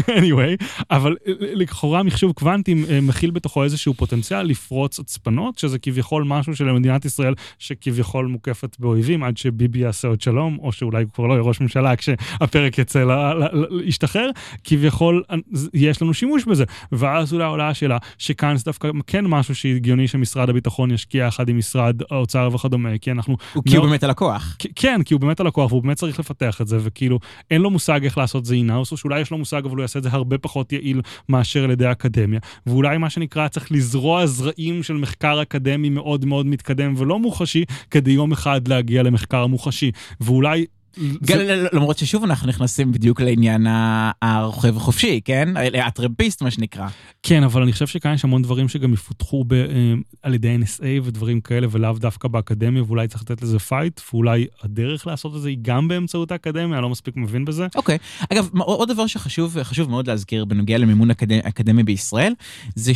anyway, 0.08 0.66
אבל 0.92 1.16
לכאורה 1.54 2.04
מחשוב 2.04 2.32
קוונטים 2.32 2.86
אה, 2.90 3.02
מכיל 3.02 3.32
בתוכו 3.32 3.64
איזשהו 3.64 3.94
פוטנציאל 3.94 4.42
לפרוץ 4.42 5.00
הצפנות, 5.00 5.58
שזה 5.58 5.80
כביכול 5.80 6.24
משהו 6.24 6.56
שלמדינת 6.56 7.06
ישראל 7.06 7.34
שכביכול 7.60 8.26
מוקפת 8.26 8.76
באויבים 8.80 9.24
עד 9.24 9.38
שביבי 9.38 9.80
יעשה 9.80 10.08
עוד 10.08 10.22
שלום, 10.22 10.58
או 10.62 10.72
שאולי 10.72 11.04
הוא 11.04 11.12
כבר 11.12 11.26
לא 11.26 11.34
יהיה 11.34 11.44
ראש 11.44 11.62
ממשלה 11.62 11.96
כשהפרק 11.96 12.78
יצא 12.78 13.04
להשתחרר, 13.72 14.30
כביכול 14.64 15.24
יש 15.74 16.02
לנו 16.02 16.14
שימוש 16.14 16.46
בזה. 16.46 16.64
ואז 17.00 17.34
אולי 17.34 17.46
עולה 17.46 17.70
השאלה 17.70 17.98
שכאן 18.18 18.58
זה 18.58 18.64
דווקא 18.66 18.90
כן 19.08 19.26
משהו 19.26 19.56
שהגיוני 19.56 20.08
שמשרד 20.08 20.50
הביטחון 20.50 20.92
ישקיע 20.92 21.26
יחד 21.26 21.50
עם 21.50 21.58
משרד 21.58 22.02
האוצר 22.12 22.50
וכדומה, 22.54 22.98
כי 22.98 23.12
אנחנו... 23.12 23.38
הוא 23.54 23.64
כי 23.68 23.76
הוא 23.76 23.86
באמת 23.86 24.04
הלקוח. 24.04 24.58
כן, 24.76 25.04
כי 25.06 25.14
הוא 25.14 25.22
באמת 25.22 25.40
הלקוח 25.40 25.72
והוא 25.72 25.84
באמת 25.84 25.98
צריך 25.98 26.20
לפתח 26.20 26.62
את 26.62 26.68
זה, 26.68 26.78
וכאילו 26.82 27.20
אין 27.52 27.62
לו 27.62 27.70
מושג 27.70 28.04
איך 28.04 28.18
לעשות 28.18 28.46
זה 28.46 28.56
in-house, 28.56 28.92
או 28.92 28.98
שאולי 28.98 29.20
יש 29.20 29.32
לו 29.32 29.38
מושג 29.38 29.66
אבל 29.66 29.76
הוא 29.76 29.82
יעשה 29.82 30.00
את 30.00 30.04
זה 30.04 30.10
הרבה 30.12 30.38
פחות 30.38 30.74
יעיל 30.74 31.02
מאשר 31.30 31.64
על 31.64 31.72
ידי 31.72 31.86
האקדמיה. 31.86 32.40
ואולי 32.66 32.98
מה 32.98 33.10
שנקרא 33.10 33.48
צריך 33.48 33.72
לזרוע 33.72 34.26
זרעים 34.26 34.84
של 34.84 34.94
מחקר 34.94 35.42
אקדמי 35.42 35.90
מאוד 35.90 36.26
מאוד 36.26 36.46
מתקדם 36.46 36.94
ולא 36.98 37.20
מוחשי, 37.20 37.66
כדי 37.92 38.12
יום 38.12 38.32
אחד 38.32 38.68
להגיע 38.68 39.04
למחקר 39.04 39.48
מוחשי. 39.48 39.92
ואולי... 40.22 40.66
זה- 41.22 41.68
למרות 41.74 41.98
ששוב 41.98 42.24
אנחנו 42.24 42.48
נכנסים 42.48 42.92
בדיוק 42.92 43.22
לעניין 43.22 43.68
הרוכב 44.22 44.78
החופשי, 44.78 45.22
כן? 45.26 45.54
הטרמפיסט 45.86 46.42
מה 46.42 46.52
שנקרא. 46.52 46.88
כן, 47.24 47.44
אבל 47.44 47.62
אני 47.62 47.72
חושב 47.74 47.88
שכאן 47.88 48.14
יש 48.14 48.24
המון 48.24 48.42
דברים 48.42 48.70
שגם 48.70 48.94
יפותחו 48.94 49.44
ב, 49.48 49.54
אה, 49.54 49.66
על 50.24 50.34
ידי 50.34 50.58
NSA 50.64 50.84
ודברים 51.04 51.42
כאלה, 51.42 51.68
ולאו 51.72 51.94
דווקא 51.94 52.28
באקדמיה, 52.28 52.84
ואולי 52.84 53.08
צריך 53.08 53.22
לתת 53.22 53.42
לזה 53.42 53.60
פייט, 53.60 54.02
ואולי 54.14 54.46
הדרך 54.64 55.08
לעשות 55.08 55.36
את 55.36 55.42
זה 55.42 55.50
היא 55.50 55.58
גם 55.62 55.88
באמצעות 55.88 56.32
האקדמיה, 56.32 56.76
אני 56.78 56.82
לא 56.84 56.90
מספיק 56.90 57.16
מבין 57.18 57.46
בזה. 57.46 57.68
אוקיי. 57.76 57.98
אגב, 58.34 58.50
מה- 58.54 58.64
עוד 58.64 58.92
דבר 58.92 59.08
שחשוב 59.08 59.64
חשוב 59.64 59.90
מאוד 59.90 60.08
להזכיר 60.08 60.46
בנוגע 60.46 60.78
למימון 60.78 61.12
אקד- 61.12 61.32
אקדמי 61.44 61.84
בישראל, 61.84 62.34
זה 62.76 62.92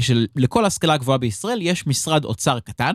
שלכל 0.00 0.64
ההשכלה 0.64 0.94
הגבוהה 0.94 1.18
בישראל 1.18 1.58
יש 1.62 1.86
משרד 1.86 2.24
אוצר 2.24 2.60
קטן, 2.60 2.92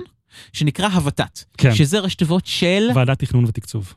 שנקרא 0.53 0.87
הוות"ת. 0.87 1.43
כן. 1.57 1.75
שזה 1.75 1.99
ראשי 1.99 2.15
תיבות 2.17 2.45
של... 2.45 2.89
ועדת 2.95 3.19
תכנון 3.19 3.45
ותקצוב. 3.45 3.93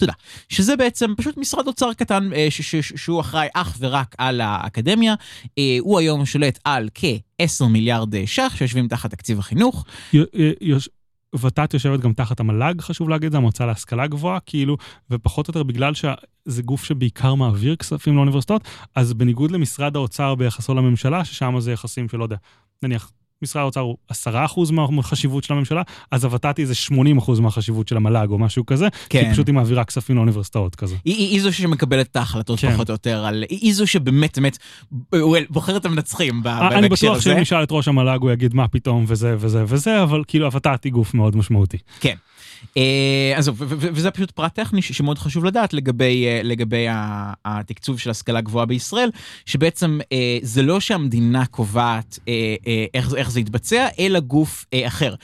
שזה 0.49 0.77
בעצם 0.77 1.15
פשוט 1.17 1.37
משרד 1.37 1.67
אוצר 1.67 1.93
קטן 1.93 2.33
אה, 2.33 2.47
ש- 2.51 2.75
ש- 2.75 2.93
שהוא 2.97 3.21
אחראי 3.21 3.49
אך 3.55 3.77
ורק 3.81 4.15
על 4.19 4.41
האקדמיה. 4.41 5.15
אה, 5.59 5.77
הוא 5.81 5.99
היום 5.99 6.27
שולט 6.27 6.59
על 6.65 6.89
כ-10 6.95 7.65
מיליארד 7.65 8.15
אה, 8.15 8.27
ש"ח 8.27 8.55
שיושבים 8.57 8.89
תחת 8.89 9.11
תקציב 9.11 9.39
החינוך. 9.39 9.85
י- 10.13 10.19
י- 10.61 10.73
ות"ת 11.43 11.75
יושבת 11.75 12.01
גם 12.01 12.13
תחת 12.13 12.41
המל"ג, 12.41 12.81
חשוב 12.81 13.09
להגיד, 13.09 13.33
זה 13.33 13.37
המועצה 13.39 13.67
להשכלה 13.67 14.07
גבוהה, 14.07 14.41
כאילו, 14.47 14.77
ופחות 15.11 15.49
או 15.49 15.51
יותר 15.51 15.63
בגלל 15.63 15.95
שזה 15.95 16.63
גוף 16.63 16.85
שבעיקר 16.85 17.35
מעביר 17.35 17.77
כספים 17.77 18.17
לאוניברסיטאות, 18.17 18.63
אז 18.95 19.13
בניגוד 19.13 19.51
למשרד 19.51 19.97
האוצר 19.97 20.35
ביחסו 20.35 20.75
לממשלה, 20.75 21.25
ששם 21.25 21.55
זה 21.61 21.73
יחסים 21.73 22.09
שלא 22.09 22.23
יודע, 22.23 22.37
נניח, 22.83 23.11
משרד 23.43 23.63
האוצר 23.63 23.81
הוא 23.81 23.97
10% 24.13 24.73
מהחשיבות 24.91 25.45
של 25.45 25.53
הממשלה, 25.53 25.83
אז 26.11 26.25
הוות"ת 26.25 26.57
היא 26.59 26.67
זה 26.67 26.75
80% 27.19 27.41
מהחשיבות 27.41 27.89
של 27.89 27.97
המל"ג 27.97 28.31
או 28.31 28.39
משהו 28.39 28.67
כזה, 28.67 28.89
כי 28.91 29.21
כן. 29.21 29.33
פשוט 29.33 29.47
היא 29.47 29.55
מעבירה 29.55 29.85
כספים 29.85 30.17
לאוניברסיטאות 30.17 30.75
כזה. 30.77 30.97
היא, 31.05 31.15
היא, 31.15 31.29
היא 31.29 31.41
זו 31.43 31.53
שמקבלת 31.53 32.07
את 32.11 32.17
ההחלטות 32.17 32.59
כן. 32.61 32.73
פחות 32.73 32.89
או 32.91 32.95
יותר, 32.95 33.25
על, 33.25 33.45
היא, 33.49 33.59
היא 33.63 33.75
זו 33.75 33.87
שבאמת 33.87 34.39
באמת 34.39 34.59
בוחרת 35.51 35.81
את 35.81 35.87
המנצחים 35.87 36.43
ב- 36.43 36.47
אני 36.49 36.75
אה, 36.75 36.81
בהקשר 36.81 37.07
בטוח 37.07 37.17
הזה. 37.17 37.31
שאם 37.31 37.41
נשאל 37.41 37.63
את 37.63 37.69
ראש 37.71 37.89
המל"ג 37.89 38.19
הוא 38.21 38.31
יגיד 38.31 38.55
מה 38.55 38.69
פתאום 38.69 39.05
וזה 39.09 39.35
וזה 39.39 39.65
וזה, 39.67 40.03
אבל 40.03 40.23
כאילו 40.29 40.47
הוות"ת 40.47 40.85
היא 40.85 40.93
גוף 40.93 41.15
מאוד 41.15 41.37
משמעותי. 41.37 41.77
אה, 42.77 43.33
אז 43.37 43.49
ו- 43.49 43.53
וזה 43.79 44.11
פשוט 44.11 44.31
פרט 44.31 44.55
טכני 44.55 44.83
שמאוד 44.83 45.19
חשוב 45.19 45.45
לדעת 45.45 45.73
לגבי, 45.73 46.27
אה, 46.27 46.41
לגבי 46.45 46.87
התקצוב 47.45 47.99
של 47.99 48.11
השכלה 48.11 48.41
גבוהה 48.41 48.67
בישראל, 48.67 49.11
שבעצם 49.47 49.99
אה, 50.13 50.39
זה 50.43 50.63
לא 50.63 50.81
שהמדינה 50.81 51.47
קובעת 51.47 52.19
אה, 52.29 52.33
אה, 52.67 52.85
איך, 52.95 53.09
זה- 53.11 53.19
איך 53.29 53.35
זה 53.35 53.41
יתבצע, 53.41 53.89
אלא 53.99 54.21
גוף 54.21 54.65
אה, 54.75 54.87
אחר. 54.87 55.15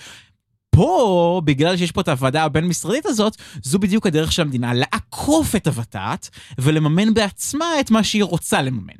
פה, 0.70 1.40
בגלל 1.44 1.76
שיש 1.76 1.92
פה 1.92 2.00
את 2.00 2.09
הוועדה 2.09 2.44
הבין-משרדית 2.44 3.07
הזאת, 3.07 3.36
זו 3.62 3.78
בדיוק 3.78 4.07
הדרך 4.07 4.32
של 4.32 4.42
המדינה 4.42 4.74
לעקוף 4.74 5.57
את 5.57 5.66
הוות"ת 5.66 6.28
ולממן 6.59 7.14
בעצמה 7.14 7.66
את 7.80 7.90
מה 7.90 8.05
שהיא 8.05 8.24
רוצה 8.24 8.62
לממן. 8.62 8.94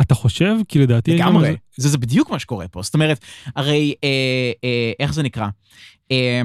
אתה 0.00 0.14
חושב? 0.14 0.54
כי 0.68 0.78
לדעתי... 0.78 1.14
לגמרי. 1.16 1.48
זה- 1.50 1.56
זה, 1.76 1.88
זה 1.88 1.98
בדיוק 1.98 2.30
מה 2.30 2.38
שקורה 2.38 2.68
פה. 2.68 2.82
זאת 2.82 2.94
אומרת, 2.94 3.24
הרי, 3.56 3.94
אה, 4.04 4.08
אה, 4.64 4.92
איך 5.00 5.14
זה 5.14 5.22
נקרא? 5.22 5.48
אה, 6.12 6.40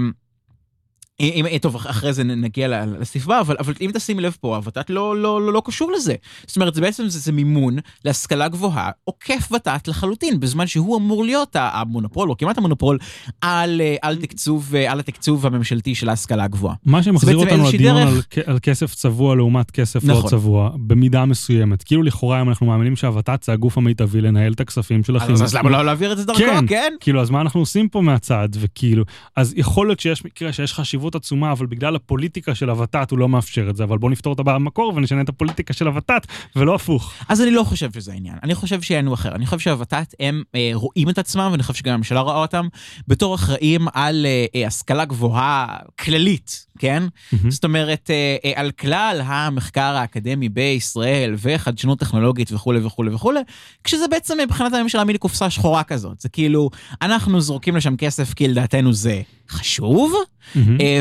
אם, 1.21 1.45
טוב, 1.61 1.75
אח- 1.75 1.89
אחרי 1.89 2.13
זה 2.13 2.23
נגיע 2.23 2.67
ל- 2.67 2.95
לסעיף 2.99 3.25
הבא, 3.25 3.39
אבל, 3.39 3.55
אבל 3.59 3.73
אם 3.81 3.91
תשים 3.93 4.19
לב 4.19 4.35
פה, 4.41 4.55
הוות"ת 4.55 4.89
לא, 4.89 5.17
לא, 5.17 5.41
לא, 5.41 5.53
לא 5.53 5.61
קשור 5.65 5.91
לזה. 5.91 6.15
זאת 6.47 6.55
אומרת, 6.55 6.73
זה 6.75 6.81
בעצם 6.81 7.09
זה, 7.09 7.19
זה 7.19 7.31
מימון 7.31 7.75
להשכלה 8.05 8.47
גבוהה, 8.47 8.91
עוקף 9.03 9.49
ות"ת 9.55 9.87
לחלוטין, 9.87 10.39
בזמן 10.39 10.67
שהוא 10.67 10.97
אמור 10.97 11.25
להיות 11.25 11.55
המונופול, 11.59 12.29
או 12.29 12.37
כמעט 12.37 12.57
המונופול, 12.57 12.97
על, 13.41 13.81
אה, 13.81 13.95
על, 14.01 14.15
תקצוב, 14.15 14.75
אה, 14.75 14.91
על 14.91 14.99
התקצוב 14.99 15.45
הממשלתי 15.45 15.95
של 15.95 16.09
ההשכלה 16.09 16.43
הגבוהה. 16.43 16.75
מה 16.85 17.03
שמחזיר 17.03 17.37
אותנו 17.37 17.67
לדיון 17.73 17.95
דרך- 17.97 18.27
על, 18.37 18.43
על 18.45 18.59
כסף 18.59 18.95
צבוע 18.95 19.35
לעומת 19.35 19.71
כסף 19.71 20.03
לא 20.03 20.13
נכון. 20.17 20.29
צבוע, 20.29 20.71
במידה 20.77 21.25
מסוימת. 21.25 21.83
כאילו 21.83 22.03
לכאורה 22.03 22.41
אם 22.41 22.49
אנחנו 22.49 22.65
מאמינים 22.65 22.95
שהוות"ת 22.95 23.43
זה 23.43 23.51
הגוף 23.53 23.77
המיטבי 23.77 24.21
לנהל 24.21 24.53
את 24.53 24.59
הכספים 24.59 25.03
של 25.03 25.15
החינוך. 25.15 25.41
אז, 25.41 25.47
אז 25.47 25.55
למה 25.55 25.69
לא 25.69 25.85
להעביר 25.85 26.11
את 26.11 26.17
זה 26.17 26.25
דרכו, 26.25 26.39
כן. 26.39 26.65
כן? 26.67 26.93
כאילו, 26.99 27.21
אז 27.21 27.29
מה 27.29 27.41
אנחנו 27.41 27.59
עושים 27.59 27.89
פה 27.89 28.01
מהצד, 28.01 28.49
וכאילו, 28.53 29.03
אז 29.35 29.53
יכול 29.57 29.87
להיות 29.87 29.99
שיש 29.99 30.25
מקרה 30.25 30.53
שיש 30.53 30.73
חשיבות 30.73 31.06
עצומה, 31.15 31.51
אבל 31.51 31.65
בגלל 31.65 31.95
הפוליטיקה 31.95 32.55
של 32.55 32.69
הוות"ת 32.69 33.11
הוא 33.11 33.19
לא 33.19 33.29
מאפשר 33.29 33.69
את 33.69 33.75
זה, 33.75 33.83
אבל 33.83 33.97
בוא 33.97 34.09
נפתור 34.09 34.31
אותה 34.31 34.43
במקור 34.43 34.93
ונשנה 34.95 35.21
את 35.21 35.29
הפוליטיקה 35.29 35.73
של 35.73 35.87
הוות"ת, 35.87 36.27
ולא 36.55 36.75
הפוך. 36.75 37.13
אז 37.29 37.41
אני 37.41 37.51
לא 37.51 37.63
חושב 37.63 37.91
שזה 37.93 38.11
העניין, 38.11 38.35
אני 38.43 38.55
חושב 38.55 38.81
שיענו 38.81 39.13
אחר. 39.13 39.35
אני 39.35 39.45
חושב 39.45 39.59
שהוות"ת 39.59 40.15
הם 40.19 40.43
אה, 40.55 40.71
רואים 40.73 41.09
את 41.09 41.17
עצמם, 41.17 41.49
ואני 41.51 41.63
חושב 41.63 41.79
שגם 41.79 41.93
הממשלה 41.93 42.19
רואה 42.19 42.37
אותם, 42.41 42.67
בתור 43.07 43.35
אחראים 43.35 43.87
על 43.93 44.25
אה, 44.25 44.45
אה, 44.55 44.67
השכלה 44.67 45.05
גבוהה 45.05 45.77
כללית, 45.99 46.66
כן? 46.79 47.03
מהמם. 47.31 47.51
זאת 47.51 47.63
אומרת, 47.63 48.09
אה, 48.13 48.35
אה, 48.45 48.51
על 48.55 48.71
כלל 48.71 49.21
המחקר 49.25 49.81
האקדמי 49.81 50.49
בישראל 50.49 51.35
וחדשנות 51.37 51.99
טכנולוגית 51.99 52.51
וכולי 52.51 52.79
וכולי 52.85 53.09
וכולי, 53.13 53.39
כשזה 53.83 54.05
בעצם 54.11 54.37
מבחינת 54.43 54.73
הממשלה 54.73 55.03
מין 55.03 55.17
קופסה 55.17 55.49
שחורה 55.49 55.83
כזאת. 55.83 56.21
זה 56.21 56.29
כאילו, 56.29 56.69
אנחנו 57.01 57.41
זורקים 57.41 57.75
לשם 57.75 57.95
כסף 57.95 58.33
כי 58.33 58.47
לדעתנו 58.47 58.93
זה 58.93 59.21
חשוב, 59.49 60.13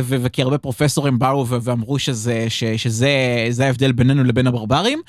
ו- 0.05 0.17
וכי 0.23 0.43
הרבה 0.43 0.59
פרופסורים 0.59 1.19
באו 1.19 1.47
ו- 1.49 1.57
ואמרו 1.63 1.99
שזה, 1.99 2.47
ש- 2.49 2.65
שזה 2.65 3.11
זה 3.51 3.67
ההבדל 3.67 3.93
בינינו 3.93 4.25
לבין 4.25 4.47
הברברים. 4.47 5.01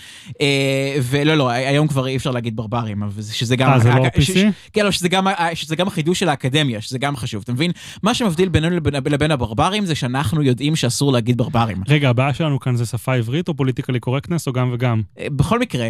ולא, 1.03 1.36
לא, 1.36 1.49
היום 1.49 1.88
כבר 1.88 2.07
אי 2.07 2.15
אפשר 2.15 2.32
להגיד 2.32 2.55
ברברים, 2.55 3.03
אבל 3.03 3.22
זה- 3.22 3.34
שזה 3.34 3.55
גם... 3.55 3.70
אה, 3.70 3.80
זה 3.80 3.89
לא 3.89 4.05
ש- 4.20 4.24
ש- 4.24 4.30
PC? 4.32 4.39
כן, 4.74 4.86
לא, 4.86 4.91
שזה 4.91 5.09
גם, 5.09 5.28
שזה 5.53 5.76
גם 5.76 5.88
החידוש 5.88 6.20
של 6.20 6.30
האקדמיה, 6.30 6.82
שזה 6.82 6.97
גם 6.99 7.15
חשוב, 7.18 7.41
אתה 7.43 7.53
מבין? 7.53 7.72
מה 8.03 8.13
שמבדיל 8.13 8.49
בינינו 8.49 8.76
לבין, 8.76 8.93
לבין 9.13 9.32
הברברים 9.32 9.86
זה 9.86 9.95
שאנחנו 9.95 10.41
יודעים 10.58 10.76
שאסור 10.76 11.12
להגיד 11.12 11.38
ברברים. 11.38 11.78
רגע, 11.88 12.10
הבעיה 12.10 12.34
שלנו 12.34 12.60
כאן 12.60 12.76
זה 12.76 12.86
שפה 12.86 13.16
עברית 13.16 13.47
או 13.47 13.53
פוליטיקלי 13.53 13.99
קורקטנס 13.99 14.47
או 14.47 14.53
גם 14.53 14.70
וגם? 14.74 15.01
אה, 15.20 15.28
בכל 15.30 15.60
מקרה. 15.60 15.89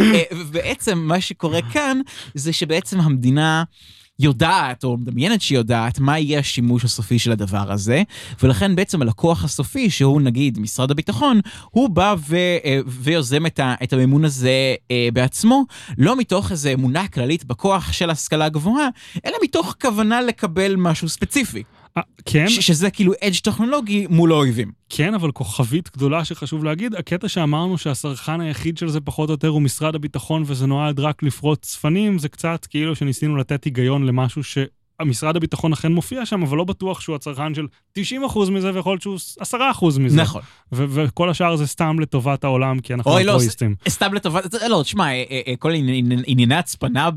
אה, 0.00 0.22
ובעצם 0.32 0.98
מה 0.98 1.20
שקורה 1.20 1.60
כאן 1.72 2.00
זה 2.34 2.52
שבעצם 2.52 3.00
המדינה 3.00 3.64
יודעת 4.18 4.84
או 4.84 4.96
מדמיינת 4.96 5.42
שהיא 5.42 5.58
יודעת 5.58 6.00
מה 6.00 6.18
יהיה 6.18 6.38
השימוש 6.38 6.84
הסופי 6.84 7.18
של 7.18 7.32
הדבר 7.32 7.72
הזה 7.72 8.02
ולכן 8.42 8.76
בעצם 8.76 9.02
הלקוח 9.02 9.44
הסופי 9.44 9.90
שהוא 9.90 10.20
נגיד 10.20 10.58
משרד 10.58 10.90
הביטחון 10.90 11.40
הוא 11.70 11.90
בא 11.90 12.14
ו, 12.28 12.36
אה, 12.64 12.80
ויוזם 12.86 13.46
את, 13.46 13.60
ה, 13.60 13.74
את 13.82 13.92
המימון 13.92 14.24
הזה 14.24 14.74
בעצמו 15.12 15.64
לא 15.98 16.16
מתוך 16.16 16.50
איזו 16.52 16.70
אמונה 16.72 17.08
כללית 17.08 17.44
בכוח 17.44 17.92
של 17.92 18.10
השכלה 18.10 18.48
גבוהה 18.48 18.88
אלא 19.26 19.36
מתוך 19.42 19.74
כוונה 19.80 20.20
לקבל 20.20 20.74
משהו 20.76 21.08
ספציפי. 21.08 21.62
אה, 21.96 22.02
כן, 22.24 22.48
ש- 22.48 22.66
שזה 22.66 22.90
כאילו 22.90 23.12
אדג' 23.24 23.36
טכנולוגי 23.42 24.06
מול 24.10 24.32
האויבים. 24.32 24.72
כן, 24.88 25.14
אבל 25.14 25.30
כוכבית 25.32 25.90
גדולה 25.96 26.24
שחשוב 26.24 26.64
להגיד, 26.64 26.94
הקטע 26.94 27.28
שאמרנו 27.28 27.78
שהסרחן 27.78 28.40
היחיד 28.40 28.78
של 28.78 28.88
זה 28.88 29.00
פחות 29.00 29.28
או 29.28 29.34
יותר 29.34 29.48
הוא 29.48 29.62
משרד 29.62 29.94
הביטחון 29.94 30.42
וזה 30.46 30.66
נועד 30.66 31.00
רק 31.00 31.22
לפרוץ 31.22 31.58
צפנים, 31.60 32.18
זה 32.18 32.28
קצת 32.28 32.66
כאילו 32.70 32.96
שניסינו 32.96 33.36
לתת 33.36 33.64
היגיון 33.64 34.06
למשהו 34.06 34.42
שהמשרד 34.44 35.36
הביטחון 35.36 35.72
אכן 35.72 35.92
מופיע 35.92 36.26
שם, 36.26 36.42
אבל 36.42 36.56
לא 36.56 36.64
בטוח 36.64 37.00
שהוא 37.00 37.16
הצרכן 37.16 37.54
של 37.54 37.66
90% 37.98 38.02
מזה, 38.50 38.74
ויכול 38.74 38.92
להיות 38.92 39.02
שהוא 39.02 39.18
10% 39.40 39.54
מזה. 40.00 40.22
נכון. 40.22 40.42
ו- 40.72 40.84
וכל 40.88 41.30
השאר 41.30 41.56
זה 41.56 41.66
סתם 41.66 42.00
לטובת 42.00 42.44
העולם, 42.44 42.80
כי 42.80 42.94
אנחנו 42.94 43.10
אוי, 43.10 43.24
לא. 43.24 43.32
סתם 43.88 44.14
לטובת, 44.14 44.52
זה- 44.52 44.68
לא, 44.68 44.82
תשמע, 44.82 45.04
אה, 45.12 45.22
אה, 45.46 45.54
כל 45.58 45.72
ענייני 46.26 46.54
הצפנה 46.54 47.10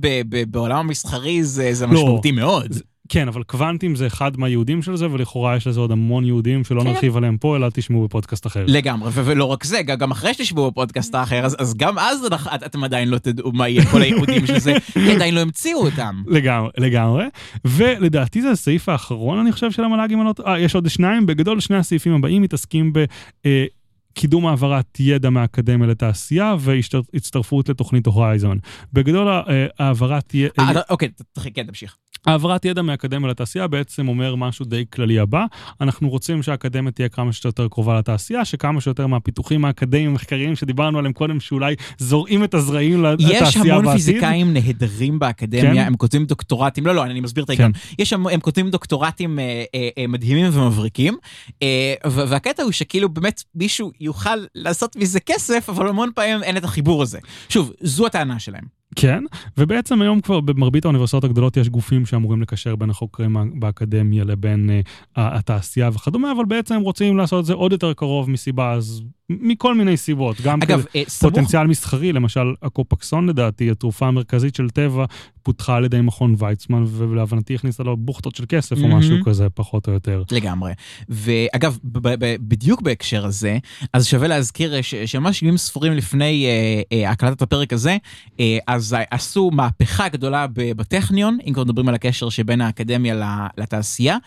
בעולם 0.50 0.78
המסחרי 0.78 1.44
זה 1.44 1.74
זה 1.74 1.88
משמעותי 1.88 2.32
מאוד. 2.32 2.74
כן, 3.10 3.28
אבל 3.28 3.44
קוונטים 3.44 3.96
זה 3.96 4.08
אחד 4.08 4.38
מהיהודים 4.38 4.82
של 4.82 4.96
זה, 4.96 5.12
ולכאורה 5.12 5.56
יש 5.56 5.68
לזה 5.68 5.80
עוד 5.80 5.92
המון 5.92 6.26
יהודים 6.26 6.64
שלא 6.64 6.82
כן. 6.82 6.88
נרחיב 6.88 7.18
עליהם 7.18 7.38
פה, 7.38 7.56
אלא 7.56 7.68
תשמעו 7.74 8.04
בפודקאסט 8.08 8.48
אחר. 8.48 8.66
לגמרי, 8.68 9.10
ו- 9.14 9.22
ולא 9.26 9.46
רק 9.46 9.64
זה, 9.64 9.82
גם- 9.82 10.12
אחרי 10.12 10.34
שתשבו 10.34 10.72
בפודקאסט 10.72 11.16
האחר, 11.16 11.46
אז- 11.46 11.56
אז 11.60 11.74
גם 11.78 12.00
אז 12.00 12.26
את- 12.56 12.64
אתם 12.64 12.84
עדיין 12.84 13.10
לא 13.10 13.18
תדעו 13.18 13.52
מה 13.52 13.70
יהיה 13.70 13.86
כל 13.92 14.02
הייעודים 14.02 14.48
של 14.48 14.60
זה, 14.60 14.74
כי 14.94 15.12
עדיין 15.16 15.36
לא 15.36 15.40
המציאו 15.40 15.86
אותם. 15.86 16.24
לגמרי, 16.28 16.70
לגמרי. 16.78 17.24
ולדעתי 17.66 18.42
זה 18.42 18.52
הסעיף 18.52 18.90
האחרון, 18.90 19.40
אני 19.40 19.52
חושב, 19.52 19.72
של 19.72 19.84
המל"ג, 19.84 20.12
אם 20.12 20.22
אני 20.22 20.28
לא. 20.28 20.34
אה, 20.48 20.60
יש 20.60 20.76
עוד 20.76 20.90
שניים. 20.90 21.26
בגדול, 21.26 21.60
שני 21.60 21.78
הסעיפים 21.78 22.14
הבאים 22.14 22.42
מתעסקים 22.42 22.94
ב... 22.94 23.06
אה, 23.46 23.66
קידום 24.14 24.48
העברת 24.48 25.00
ידע 25.00 25.30
מהאקדמיה 25.30 25.88
לתעשייה 25.88 26.56
והצטרפות 26.60 27.70
לתוכנית 27.70 28.06
הורייזון. 28.06 28.58
בגדול, 28.94 29.28
אה, 29.28 29.42
העברת 29.80 30.34
ידע... 30.34 30.52
אה, 30.60 30.82
אוקיי, 30.90 31.10
כן, 31.54 31.64
תמשיך. 31.68 31.96
העברת 32.26 32.66
ידע 32.66 32.82
מהאקדמיה 32.82 33.30
לתעשייה 33.30 33.68
בעצם 33.68 34.08
אומר 34.08 34.36
משהו 34.36 34.66
די 34.66 34.86
כללי 34.94 35.20
הבא. 35.20 35.46
אנחנו 35.82 36.10
רוצים 36.10 36.44
שהאקדמיה 36.44 36.92
תהיה 36.92 37.10
כמה 37.10 37.34
שיותר 37.34 37.68
קרובה 37.68 38.00
לתעשייה, 38.00 38.46
שכמה 38.46 38.82
שיותר 38.82 39.08
מהפיתוחים 39.08 39.66
האקדמיים 39.66 40.10
המחקריים 40.10 40.56
שדיברנו 40.56 41.00
עליהם 41.00 41.14
קודם, 41.14 41.40
שאולי 41.40 41.76
זורעים 41.98 42.44
את 42.44 42.54
הזרעים 42.54 43.04
לתעשייה 43.04 43.42
בעתיד. 43.42 43.48
יש 43.48 43.58
המון 43.58 43.94
פיזיקאים 43.94 44.54
נהדרים 44.54 45.20
באקדמיה, 45.20 45.74
כן? 45.74 45.88
הם 45.88 45.96
כותבים 45.96 46.26
דוקטורטים, 46.26 46.86
לא, 46.86 46.96
לא, 46.96 47.04
אני 47.04 47.20
מסביר 47.20 47.44
את 47.44 47.50
ההיגיון. 47.50 47.72
יש 48.00 48.10
שם, 48.10 48.28
הם 48.28 48.40
כותבים 48.40 48.70
דוקטורטים 48.70 49.40
אה, 49.40 49.64
אה, 49.76 49.90
אה, 49.98 50.08
מדהימים 50.08 50.46
ומבריקים, 50.54 51.18
אה, 51.64 51.94
והקטע 52.06 52.64
הוא 52.64 52.72
שכאילו 52.72 53.10
באמת 53.10 53.44
מישהו 53.56 53.92
יוכל 54.00 54.46
לעשות 54.56 54.96
מזה 54.96 55.20
כסף, 55.20 55.70
אבל 55.70 55.88
המון 55.88 56.10
פעמים 56.16 56.44
אין 56.44 56.58
את 56.58 56.64
החיבור 56.64 57.02
הזה. 57.02 57.20
שוב, 57.50 57.72
זו 57.82 58.06
הטענה 58.06 58.40
שלהם. 58.40 58.85
כן, 58.96 59.24
ובעצם 59.58 60.02
היום 60.02 60.22
כבר 60.22 60.40
במרבית 60.42 60.86
האוניברסיטאות 60.86 61.24
הגדולות 61.24 61.58
יש 61.58 61.70
גופים 61.70 62.06
שאמורים 62.06 62.42
לקשר 62.42 62.76
בין 62.76 62.90
החוקרים 62.90 63.60
באקדמיה 63.60 64.24
לבין 64.24 64.70
uh, 64.70 65.12
התעשייה 65.16 65.90
וכדומה, 65.94 66.32
אבל 66.32 66.46
בעצם 66.46 66.82
רוצים 66.82 67.18
לעשות 67.18 67.40
את 67.40 67.46
זה 67.46 67.54
עוד 67.54 67.72
יותר 67.72 67.94
קרוב 67.94 68.30
מסיבה, 68.30 68.72
אז 68.72 69.04
מכל 69.30 69.76
מיני 69.76 69.98
סיבות. 69.98 70.42
גם 70.42 70.60
אגב, 70.62 70.86
אה, 70.96 71.04
סמוך, 71.08 71.34
פוטנציאל 71.34 71.68
מסחרי, 71.68 72.14
למשל 72.14 72.54
הקופקסון 72.64 73.30
לדעתי, 73.30 73.72
התרופה 73.72 74.08
המרכזית 74.08 74.56
של 74.56 74.70
טבע, 74.70 75.06
פותחה 75.44 75.76
על 75.76 75.86
ידי 75.86 76.02
מכון 76.02 76.36
ויצמן, 76.38 76.84
ולהבנתי 76.88 77.56
הכניסה 77.56 77.84
לו 77.84 77.98
בוכטות 77.98 78.36
של 78.36 78.44
כסף 78.50 78.76
או 78.78 78.82
מהמם. 78.82 78.96
משהו 79.00 79.18
כזה, 79.26 79.50
פחות 79.50 79.88
או 79.88 79.94
יותר. 79.94 80.24
לגמרי. 80.32 80.72
ואגב, 81.10 81.78
ב- 81.84 82.08
ב- 82.26 82.36
בדיוק 82.40 82.82
בהקשר 82.82 83.26
הזה, 83.26 83.58
אז 83.94 84.08
שווה 84.08 84.28
להזכיר 84.28 84.82
ש- 84.82 84.96
שממש 84.96 85.42
ימים 85.42 85.58
ספורים 85.58 85.94
לפני 85.94 86.46
אה, 86.46 86.82
אה, 86.98 87.12
הקלטת 87.12 87.42
הפרק 87.42 87.74
הזה, 87.74 87.98
אה, 88.40 88.58
אז 88.68 88.96
עשו 89.12 89.52
מהפכה 89.54 90.08
גדולה 90.10 90.46
בטכניון, 90.56 91.38
אם 91.48 91.54
כבר 91.54 91.64
מדברים 91.64 91.90
על 91.90 91.96
הקשר 91.96 92.30
שבין 92.30 92.62
האקדמיה 92.62 93.16
לתעשייה, 93.58 94.18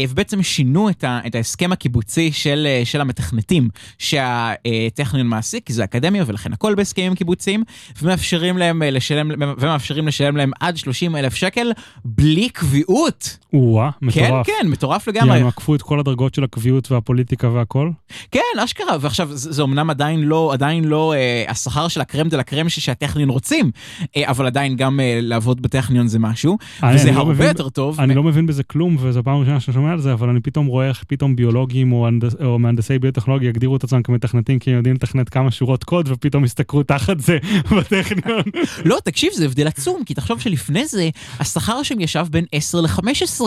אה, 0.00 0.04
ובעצם 0.08 0.42
שינו 0.42 0.88
את, 0.90 1.04
ה- 1.04 1.20
את 1.26 1.34
ההסכם 1.34 1.72
הקיבוצי 1.72 2.32
של, 2.32 2.66
אה, 2.66 2.82
של 2.84 3.00
המתכנתים 3.00 3.68
שהטכניון 4.66 5.26
מעסיק, 5.26 5.66
כי 5.66 5.72
זה 5.72 5.84
אקדמיה 5.84 6.24
ולכן 6.26 6.52
הכל 6.52 6.74
בהסכמים 6.74 7.14
קיבוציים, 7.14 7.64
ומאפשרים 8.02 8.58
להם 8.58 8.82
אה, 8.82 8.90
לשלם, 8.90 9.30
ומאפשרים 9.58 10.08
לשלם 10.08 10.36
להם 10.36 10.50
עד 10.60 10.76
30 10.76 11.16
אלף 11.16 11.34
שקל 11.34 11.72
בלי 12.04 12.48
קביעות. 12.48 13.38
או-אה, 13.52 13.90
כן, 14.00 14.06
מטורף. 14.06 14.46
כן, 14.46 14.68
מטורף 14.68 15.08
לגמרי. 15.08 15.36
יענו, 15.36 15.48
עקפו 15.48 15.74
את 15.74 15.82
כל 15.82 16.00
הדרגות 16.00 16.34
של 16.34 16.44
הקביעות 16.44 16.92
והפוליטיקה 16.92 17.48
והכל? 17.48 17.90
כן, 18.30 18.40
אשכרה, 18.64 18.96
ועכשיו 19.00 19.28
זה, 19.32 19.52
זה 19.52 19.62
אמנם 19.62 19.90
עדיין 19.90 20.20
לא, 20.20 20.52
עדיין 20.52 20.84
לא 20.84 21.14
אה, 21.14 21.44
השכר 21.48 21.88
של 21.88 22.00
הקרם 22.00 22.28
דה 22.28 22.36
לה 22.36 22.42
קרם 22.42 22.68
שהטכניון 22.68 23.28
רוצים, 23.30 23.70
אה, 24.16 24.22
אבל 24.30 24.46
עדיין 24.46 24.76
גם 24.76 25.00
אה, 25.00 25.18
לעבוד 25.22 25.62
בטכניון 25.62 26.06
זה 26.08 26.18
משהו, 26.18 26.58
אני- 26.82 26.94
וזה 26.94 27.08
אני 27.08 27.14
לא 27.16 27.20
הרבה 27.20 27.32
מבין- 27.32 27.48
יותר 27.48 27.68
טוב. 27.68 28.00
אני 28.00 28.14
לא 28.14 28.22
מבין 28.22 28.46
בזה 28.46 28.62
כלום, 28.62 28.96
וזו 29.00 29.22
פעם 29.24 29.36
ראשונה 29.40 29.60
שאני 29.60 29.74
שומע 29.74 29.92
על 29.92 30.00
זה, 30.00 30.12
אבל 30.12 30.28
אני 30.28 30.40
פתאום 30.40 30.66
רואה 30.66 30.88
איך 30.88 31.04
פתאום 31.08 31.36
ביולוגים 31.36 31.92
או, 31.92 32.06
הנדס, 32.06 32.34
או 32.44 32.58
מהנדסי 32.58 32.98
ביוטכנולוגיה 32.98 33.48
יגדירו 33.48 33.76
את 33.76 33.84
עצמם 33.84 34.02
כמתכנתים, 34.36 34.58
כי 34.58 34.70
הם 34.70 34.76
יודעים 34.76 34.94
לתכנת 34.94 35.28
כמה 35.28 35.50
שורות 35.50 35.84
קוד, 35.84 36.08
ופתאום 36.12 36.44
יסתכרו 36.44 36.82
תחת 36.82 37.20
זה 37.20 37.38
בטכניון. 37.78 38.42
לא, 38.84 38.98
תקשיב, 39.04 39.32
זה 39.32 39.44
הבדל 39.44 39.66
עצום, 39.66 40.04
כי 40.04 40.14
תחשוב 40.14 40.40
שלפני 40.40 40.86
זה, 40.86 41.08
השכר 41.40 41.82
שם 41.82 42.00
ישב 42.00 42.26
בין 42.30 42.44
10 42.52 42.80
ל-15, 42.80 43.40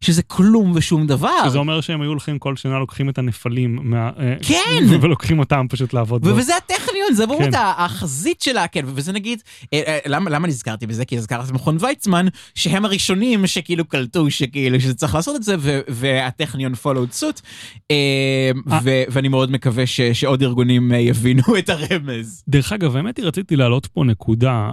שזה 0.00 0.22
כלום 0.22 0.72
ושום 0.74 1.06
דבר. 1.06 1.48
זה 1.48 1.58
אומר 1.58 1.80
שהם 1.80 2.00
היו 2.00 2.08
הולכים 2.10 2.38
כל 2.38 2.56
שנה, 2.56 2.78
לוקחים 2.78 3.08
את 3.08 3.18
הנפלים, 3.18 3.78
מה, 3.82 4.10
אה, 4.18 4.34
כן! 4.42 4.84
ולוקחים 5.00 5.38
אותם 5.38 5.66
פשוט 5.70 5.92
לעבוד. 5.92 6.26
וזה 6.26 6.56
הטכניון, 6.56 7.14
זה 7.14 7.26
באמת 7.26 7.54
כן. 7.54 7.60
החזית 7.76 8.42
שלה, 8.42 8.66
כן, 8.68 8.84
וזה 8.86 9.12
נגיד, 9.12 9.42
אה, 9.72 9.82
אה, 9.86 9.98
למה 10.06 10.48
נזכרתי 10.48 10.86
בזה? 10.86 11.04
כי 11.04 11.18
הזכרת 11.18 11.44
את 11.44 11.50
מכון 11.50 11.76
ויצמן, 11.80 12.26
שהם 12.54 12.84
הראשונים 12.84 13.46
שכאילו 13.46 13.84
קלטו 13.84 14.30
שכאילו 14.30 14.80
שזה 14.80 14.94
צריך 14.94 15.14
לעשות 15.14 15.36
את 15.36 15.42
זה, 15.42 15.56
והטכניון 15.88 16.72
followed 16.84 17.20
suit, 17.20 17.40
ואני 19.12 19.28
מאוד 19.28 19.50
מקווה 19.50 19.86
ש- 19.86 20.00
שעוד 20.32 20.42
ארגונים 20.42 20.92
אה, 20.92 20.98
יבינו 20.98 21.42
את 21.58 21.70
הרמז. 21.70 22.44
דרך 22.48 22.72
אגב, 22.72 22.96
האמת 22.96 23.16
היא, 23.16 23.26
רציתי 23.26 23.56
להעלות 23.56 23.86
פה 23.86 24.04
נקודה. 24.04 24.70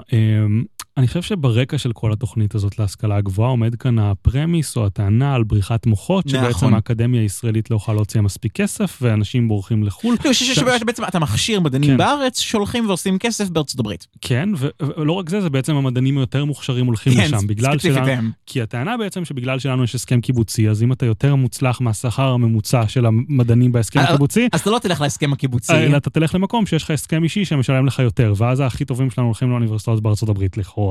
אני 1.00 1.08
חושב 1.08 1.22
שברקע 1.22 1.78
של 1.78 1.91
כל 1.93 2.14
התוכנית 2.14 2.56
הזאת 2.56 2.80
להשכלה 2.80 3.16
הגבוהה 3.16 3.50
עומד 3.50 3.76
כאן 3.76 4.00
הפרמיס 4.00 4.78
או 4.78 4.86
הטענה 4.86 5.36
על 5.36 5.43
בריחת 5.43 5.86
מוחות, 5.86 6.30
שבעצם 6.30 6.47
נכון. 6.50 6.74
האקדמיה 6.74 7.22
הישראלית 7.22 7.72
לא 7.72 7.76
יכולה 7.76 7.95
להוציא 7.95 8.22
מספיק 8.22 8.54
כסף, 8.54 9.00
ואנשים 9.02 9.47
בורחים 9.47 9.84
לחו"ל. 9.84 10.16
לא, 10.26 10.34
ש- 10.34 10.43
ש- 10.43 10.56
שבאמת 10.56 10.84
בעצם 10.86 11.04
אתה 11.04 11.20
מכשיר 11.20 11.60
מדענים 11.60 11.89
כן. 11.89 11.97
בארץ, 11.97 12.39
שהולכים 12.39 12.88
ועושים 12.88 13.18
כסף 13.18 13.50
בארצות 13.50 13.80
הברית. 13.80 14.08
כן, 14.22 14.50
ולא 14.97 15.12
רק 15.12 15.30
זה, 15.30 15.41
זה 15.41 15.50
בעצם 15.50 15.76
המדענים 15.76 16.18
היותר 16.18 16.45
מוכשרים 16.45 16.86
הולכים 16.86 17.14
כן, 17.14 17.20
לשם. 17.20 17.47
בגלל 17.47 17.74
ספציפית 17.74 17.95
שלנו, 17.97 18.12
הם. 18.12 18.32
כי 18.45 18.62
הטענה 18.62 18.97
בעצם 18.97 19.26
שבגלל 19.26 19.60
שלנו 19.60 19.84
יש 19.84 19.95
הסכם 19.95 20.22
קיבוצי, 20.22 20.70
אז 20.70 20.84
אם 20.84 20.91
אתה 20.91 21.06
יותר 21.06 21.36
מוצלח 21.36 21.82
מהשכר 21.82 22.30
הממוצע 22.30 22.88
של 22.88 23.06
המדענים 23.06 23.72
בהסכם 23.72 24.00
אה, 24.00 24.10
הקיבוצי, 24.10 24.47
אז 24.52 24.60
אתה 24.60 24.70
לא 24.70 24.80
תלך 24.80 25.02
להסכם 25.02 25.34
הקיבוצי. 25.34 25.74
אלא 25.74 25.97
אתה 25.97 26.10
תלך 26.10 26.36
למקום 26.36 26.66
שיש 26.66 26.84
לך 26.84 26.91
הסכם 26.91 27.24
אישי 27.24 27.45
שמשלם 27.45 27.86
לך 27.86 28.00
יותר, 28.00 28.34
ואז 28.38 28.60
הכי 28.60 28.86
טובים 28.86 29.10
שלנו 29.10 29.28
הולכים 29.28 29.50
לאוניברסיטאות 29.50 30.02
בארצות 30.02 30.30
הברית 30.30 30.58
לכאורה, 30.58 30.89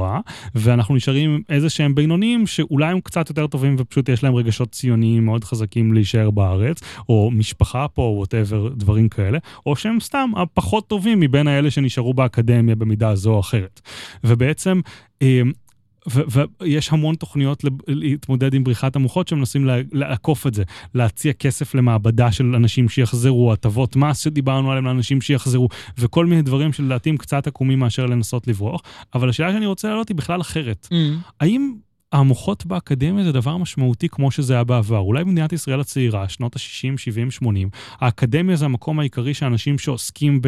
ואנחנו 0.55 0.95
נשארים 0.95 1.43
איזה 1.49 1.71
שהם 1.71 1.95
בינוניים 1.95 2.47
שאולי 2.47 2.87
הם 2.93 3.01
קצת 3.01 3.29
יותר 3.29 3.47
טובים 3.47 3.77
ופשוט 3.79 4.09
יש 4.09 4.25
להם 4.25 4.35
רגשות 4.35 4.73
ציוניים 4.73 5.25
מאוד 5.25 5.45
חזקים 5.45 5.93
להישאר 5.93 6.31
בארץ, 6.31 6.81
או 7.09 7.31
משפחה 7.33 7.87
פה, 7.89 8.03
או 8.03 8.17
ווטאבר, 8.17 8.69
דברים 8.69 9.09
כאלה, 9.09 9.39
או 9.67 9.77
שהם 9.77 10.01
סתם 10.01 10.31
הפחות 10.37 10.89
טובים 10.89 11.21
מבין 11.21 11.47
האלה 11.47 11.71
שנשארו 11.71 12.15
באקדמיה 12.15 12.75
במידה 12.75 13.15
זו 13.15 13.35
או 13.35 13.41
אחרת. 13.41 13.81
ובעצם... 14.25 14.81
ויש 16.11 16.93
המון 16.93 17.15
תוכניות 17.15 17.65
להתמודד 17.89 18.55
עם 18.55 18.65
בריחת 18.65 18.97
המוחות 18.97 19.29
שמנסים 19.29 19.69
לעקוף 19.93 20.47
את 20.47 20.55
זה, 20.55 20.63
להציע 20.95 21.33
כסף 21.33 21.75
למעבדה 21.75 22.33
של 22.33 22.55
אנשים 22.55 22.89
שיחזרו, 22.89 23.53
הטבות 23.53 23.97
מס 23.97 24.19
שדיברנו 24.19 24.71
עליהם 24.71 24.85
לאנשים 24.85 25.21
שיחזרו, 25.21 25.69
וכל 25.99 26.27
מיני 26.27 26.43
דברים 26.43 26.73
שלדעתי 26.73 27.11
הם 27.11 27.17
קצת 27.17 27.47
עקומים 27.47 27.79
מאשר 27.79 28.07
לנסות 28.07 28.49
לברוח. 28.49 28.83
אבל 29.15 29.29
השאלה 29.29 29.53
שאני 29.53 29.67
רוצה 29.67 29.89
להעלות 29.89 30.09
היא 30.09 30.17
בכלל 30.17 30.41
אחרת. 30.41 30.89
Mm. 30.91 30.95
האם 31.41 31.75
המוחות 32.13 32.67
באקדמיה 32.67 33.25
זה 33.25 33.33
דבר 33.33 33.57
משמעותי 33.57 34.09
כמו 34.09 34.31
שזה 34.31 34.55
היה 34.55 34.65
בעבר? 34.65 34.99
אולי 34.99 35.25
במדינת 35.25 35.53
ישראל 35.53 35.81
הצעירה, 35.81 36.29
שנות 36.29 36.57
ה-60, 36.57 36.99
70, 36.99 37.31
80, 37.31 37.69
האקדמיה 38.01 38.57
זה 38.57 38.65
המקום 38.65 39.01
העיקרי 39.01 39.35
שאנשים 39.35 39.79
שעוסקים 39.79 40.41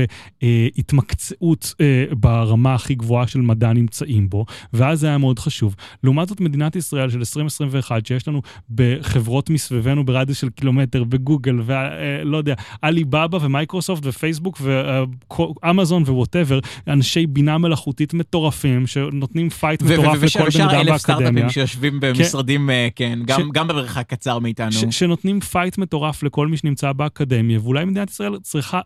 בהתמקצעות 0.43 1.75
אה, 1.81 2.05
ברמה 2.13 2.75
הכי 2.75 2.95
גבוהה 2.95 3.27
של 3.27 3.41
מדע 3.41 3.73
נמצאים 3.73 4.31
בו, 4.31 4.45
ואז 4.73 5.01
זה 5.01 5.07
היה 5.07 5.19
מאוד 5.19 5.39
חשוב. 5.39 5.77
לעומת 6.05 6.29
זאת, 6.29 6.41
מדינת 6.41 6.77
ישראל 6.77 7.11
של 7.11 7.19
2021, 7.19 8.07
שיש 8.07 8.29
לנו 8.29 8.43
בחברות 8.75 9.51
מסביבנו 9.51 10.05
ברדיוס 10.05 10.39
של 10.39 10.51
קילומטר, 10.51 11.05
בגוגל, 11.05 11.61
ולא 11.67 12.37
יודע, 12.37 12.55
עליבאבא 12.83 13.39
ומייקרוסופט 13.41 14.03
ופייסבוק 14.07 14.61
ואמזון 14.61 16.03
ו 16.03 16.09
whatever, 16.09 16.61
אנשי 16.89 17.27
בינה 17.27 17.59
מלאכותית 17.59 18.15
מטורפים, 18.15 18.87
שנותנים 18.87 19.51
פייט 19.51 19.83
מטורף 19.83 20.23
לכל 20.23 20.49
בן 20.59 20.69
אדם 20.69 20.87
באקדמיה. 20.87 21.50
שיושבים 21.53 22.01
במשרדים, 22.01 22.71
אה, 22.71 22.89
כן, 22.97 23.19
גם- 23.27 23.41
ש- 23.41 23.53
גם 23.55 23.69
במרחק 23.69 24.07
קצר 24.09 24.39
מאיתנו. 24.39 24.73
ש- 24.73 24.85
שנותנים 24.91 25.41
פייט 25.41 25.79
מטורף 25.79 26.23
לכל 26.23 26.49
מי 26.49 26.57
שנמצא 26.57 26.93
באקדמיה, 26.93 27.59
ואולי 27.63 27.85
מדינת 27.85 28.11
ישראל 28.11 28.39
צריכה 28.43 28.81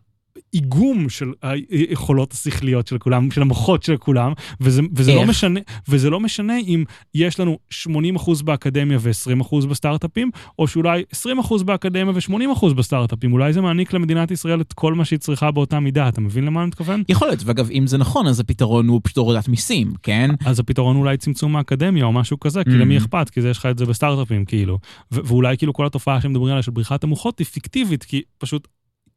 איגום 0.54 1.08
של 1.08 1.32
היכולות 1.42 2.32
השכליות 2.32 2.86
של 2.86 2.98
כולם, 2.98 3.30
של 3.30 3.42
המוחות 3.42 3.82
של 3.82 3.96
כולם, 3.96 4.32
וזה, 4.60 4.82
וזה, 4.92 5.14
לא 5.14 5.26
משנה, 5.26 5.60
וזה 5.88 6.10
לא 6.10 6.20
משנה 6.20 6.58
אם 6.58 6.84
יש 7.14 7.40
לנו 7.40 7.58
80% 7.72 8.42
באקדמיה 8.44 8.98
ו-20% 9.00 9.66
בסטארט-אפים, 9.66 10.30
או 10.58 10.68
שאולי 10.68 11.02
20% 11.60 11.64
באקדמיה 11.64 12.12
ו-80% 12.14 12.74
בסטארט-אפים. 12.74 13.32
אולי 13.32 13.52
זה 13.52 13.60
מעניק 13.60 13.92
למדינת 13.92 14.30
ישראל 14.30 14.60
את 14.60 14.72
כל 14.72 14.94
מה 14.94 15.04
שהיא 15.04 15.18
צריכה 15.18 15.50
באותה 15.50 15.80
מידה, 15.80 16.08
אתה 16.08 16.20
מבין 16.20 16.44
למה 16.44 16.60
אני 16.60 16.66
מתכוון? 16.66 17.02
יכול 17.08 17.28
להיות, 17.28 17.40
ואגב, 17.44 17.70
אם 17.70 17.86
זה 17.86 17.98
נכון, 17.98 18.26
אז 18.26 18.40
הפתרון 18.40 18.88
הוא 18.88 19.00
פשוט 19.04 19.16
הורדת 19.16 19.48
מיסים, 19.48 19.92
כן? 20.02 20.30
אז 20.44 20.60
הפתרון 20.60 20.96
אולי 20.96 21.16
צמצום 21.16 21.56
האקדמיה 21.56 22.04
או 22.04 22.12
משהו 22.12 22.40
כזה, 22.40 22.64
כי 22.64 22.70
למי 22.70 22.96
אכפת? 22.96 23.30
כי 23.30 23.40
יש 23.40 23.58
לך 23.58 23.66
את 23.66 23.78
זה 23.78 23.86
בסטארט-אפים, 23.86 24.44
כאילו. 24.44 24.78
ואולי 25.10 25.56
כאילו 25.56 25.72
כל 25.72 25.86
התופעה 25.86 26.20
שמדברים 26.20 26.50
עליה 26.50 26.62
של 26.62 26.70
בריחת 26.70 27.04
המוחות 27.04 27.38
היא 27.38 27.46
פיקטיבית, 27.46 28.04
כי 28.04 28.22
פשוט 28.38 28.68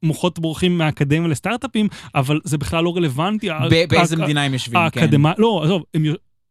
מוחות 0.04 0.39
בורחים 0.39 0.78
מהאקדמיה 0.78 1.28
לסטארט-אפים, 1.28 1.88
אבל 2.16 2.39
זה 2.43 2.58
בכלל 2.58 2.84
לא 2.84 2.95
רלוונטי. 2.98 3.50
באיזה 3.89 4.18
מדינה 4.18 4.43
הם 4.43 4.54
יושבים, 4.54 4.80
כן. 4.91 5.02
לא, 5.38 5.62
עזוב, 5.64 5.84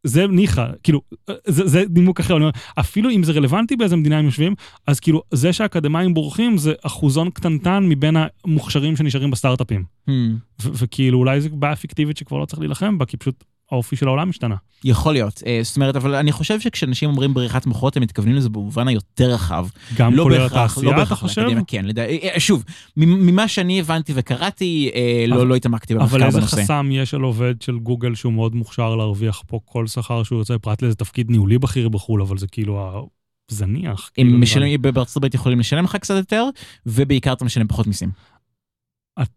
זה 0.07 0.27
ניחא, 0.27 0.67
כאילו, 0.83 1.01
זה, 1.47 1.67
זה 1.67 1.85
נימוק 1.91 2.21
אחר, 2.21 2.35
אומר, 2.35 2.51
אפילו 2.81 3.11
אם 3.11 3.23
זה 3.23 3.33
רלוונטי 3.33 3.77
באיזה 3.77 3.97
מדינה 3.97 4.19
הם 4.19 4.25
יושבים, 4.25 4.55
אז 4.87 5.01
כאילו, 5.01 5.23
זה 5.31 5.53
שהאקדמאים 5.53 6.15
בורחים 6.15 6.59
זה 6.59 6.73
אחוזון 6.83 7.31
קטנטן 7.31 7.85
מבין 7.89 8.17
המוכשרים 8.45 8.97
שנשארים 8.97 9.31
בסטארט-אפים. 9.31 9.85
Hmm. 10.09 10.13
וכאילו, 10.61 11.19
אולי 11.19 11.41
זו 11.41 11.49
בעיה 11.53 11.77
פיקטיבית 11.77 12.17
שכבר 12.17 12.39
לא 12.39 12.45
צריך 12.45 12.61
להילחם 12.61 12.99
בה, 12.99 13.05
כי 13.07 13.17
פשוט 13.17 13.45
האופי 13.73 13.97
של 13.97 14.07
העולם 14.07 14.31
השתנה. 14.31 14.57
יכול 14.85 15.13
להיות, 15.13 15.43
אה, 15.47 15.61
זאת 15.63 15.77
אומרת, 15.77 15.97
אבל 15.97 16.15
אני 16.15 16.33
חושב 16.33 16.61
שכשאנשים 16.61 17.11
אומרים 17.11 17.35
בריחת 17.35 17.67
מוחות, 17.67 17.97
הם 17.97 18.03
מתכוונים 18.03 18.37
לזה 18.37 18.49
במובן 18.49 18.89
היותר 18.89 19.31
רחב. 19.31 19.67
גם 19.97 20.15
לא 20.15 20.23
כולל 20.23 20.47
התעשייה, 20.47 20.97
לא 20.97 21.03
אתה 21.03 21.15
חושב? 21.15 21.49
כן, 21.67 21.85
לדע... 21.85 22.05
אה, 22.05 22.17
אה, 22.35 22.41
שוב, 22.41 22.65
ממה 22.97 23.49
שאני 23.49 23.81
הבנתי 23.81 24.13
וקראתי, 24.17 24.91
לא, 25.29 25.37
אבל, 25.37 25.47
לא 25.47 25.55
התעמקתי 25.55 25.95
במחקר 25.95 26.19
בנושא. 26.19 26.29
אבל 26.29 26.43
איזה 26.43 26.57
חסם 26.57 26.89
יש 26.93 27.15
על 27.15 27.21
עובד 27.21 27.63
של 27.63 27.79
גוגל 27.79 28.15
שהוא 28.15 28.33
מאוד 28.33 28.55
מוכשר 28.55 28.97
להרוויח 28.97 29.43
פה 29.47 29.61
כל 29.65 29.87
שכר 29.87 30.23
שהוא 30.23 30.39
יוצא, 30.39 30.57
פרט 30.59 30.83
לאיזה 30.83 30.97
תפקיד 30.97 31.31
ניהולי 31.31 31.59
בכיר 31.59 31.89
בחו"ל, 31.89 32.23
אבל 32.23 32.39
זה 32.39 32.47
כאילו 32.47 33.09
זניח. 33.51 34.11
הם 34.19 34.27
כאילו 34.27 34.39
משלמים, 34.39 34.83
בארצות 34.83 35.17
הברית 35.17 35.35
יכולים 35.35 35.61
לשלם 35.61 35.85
לך 35.85 35.97
קצת 35.97 36.17
יותר, 36.17 36.49
ובעיקר 36.87 37.33
אתה 37.33 37.45
משלם 37.45 37.69
פחות 37.69 37.87
מיסים. 37.87 38.11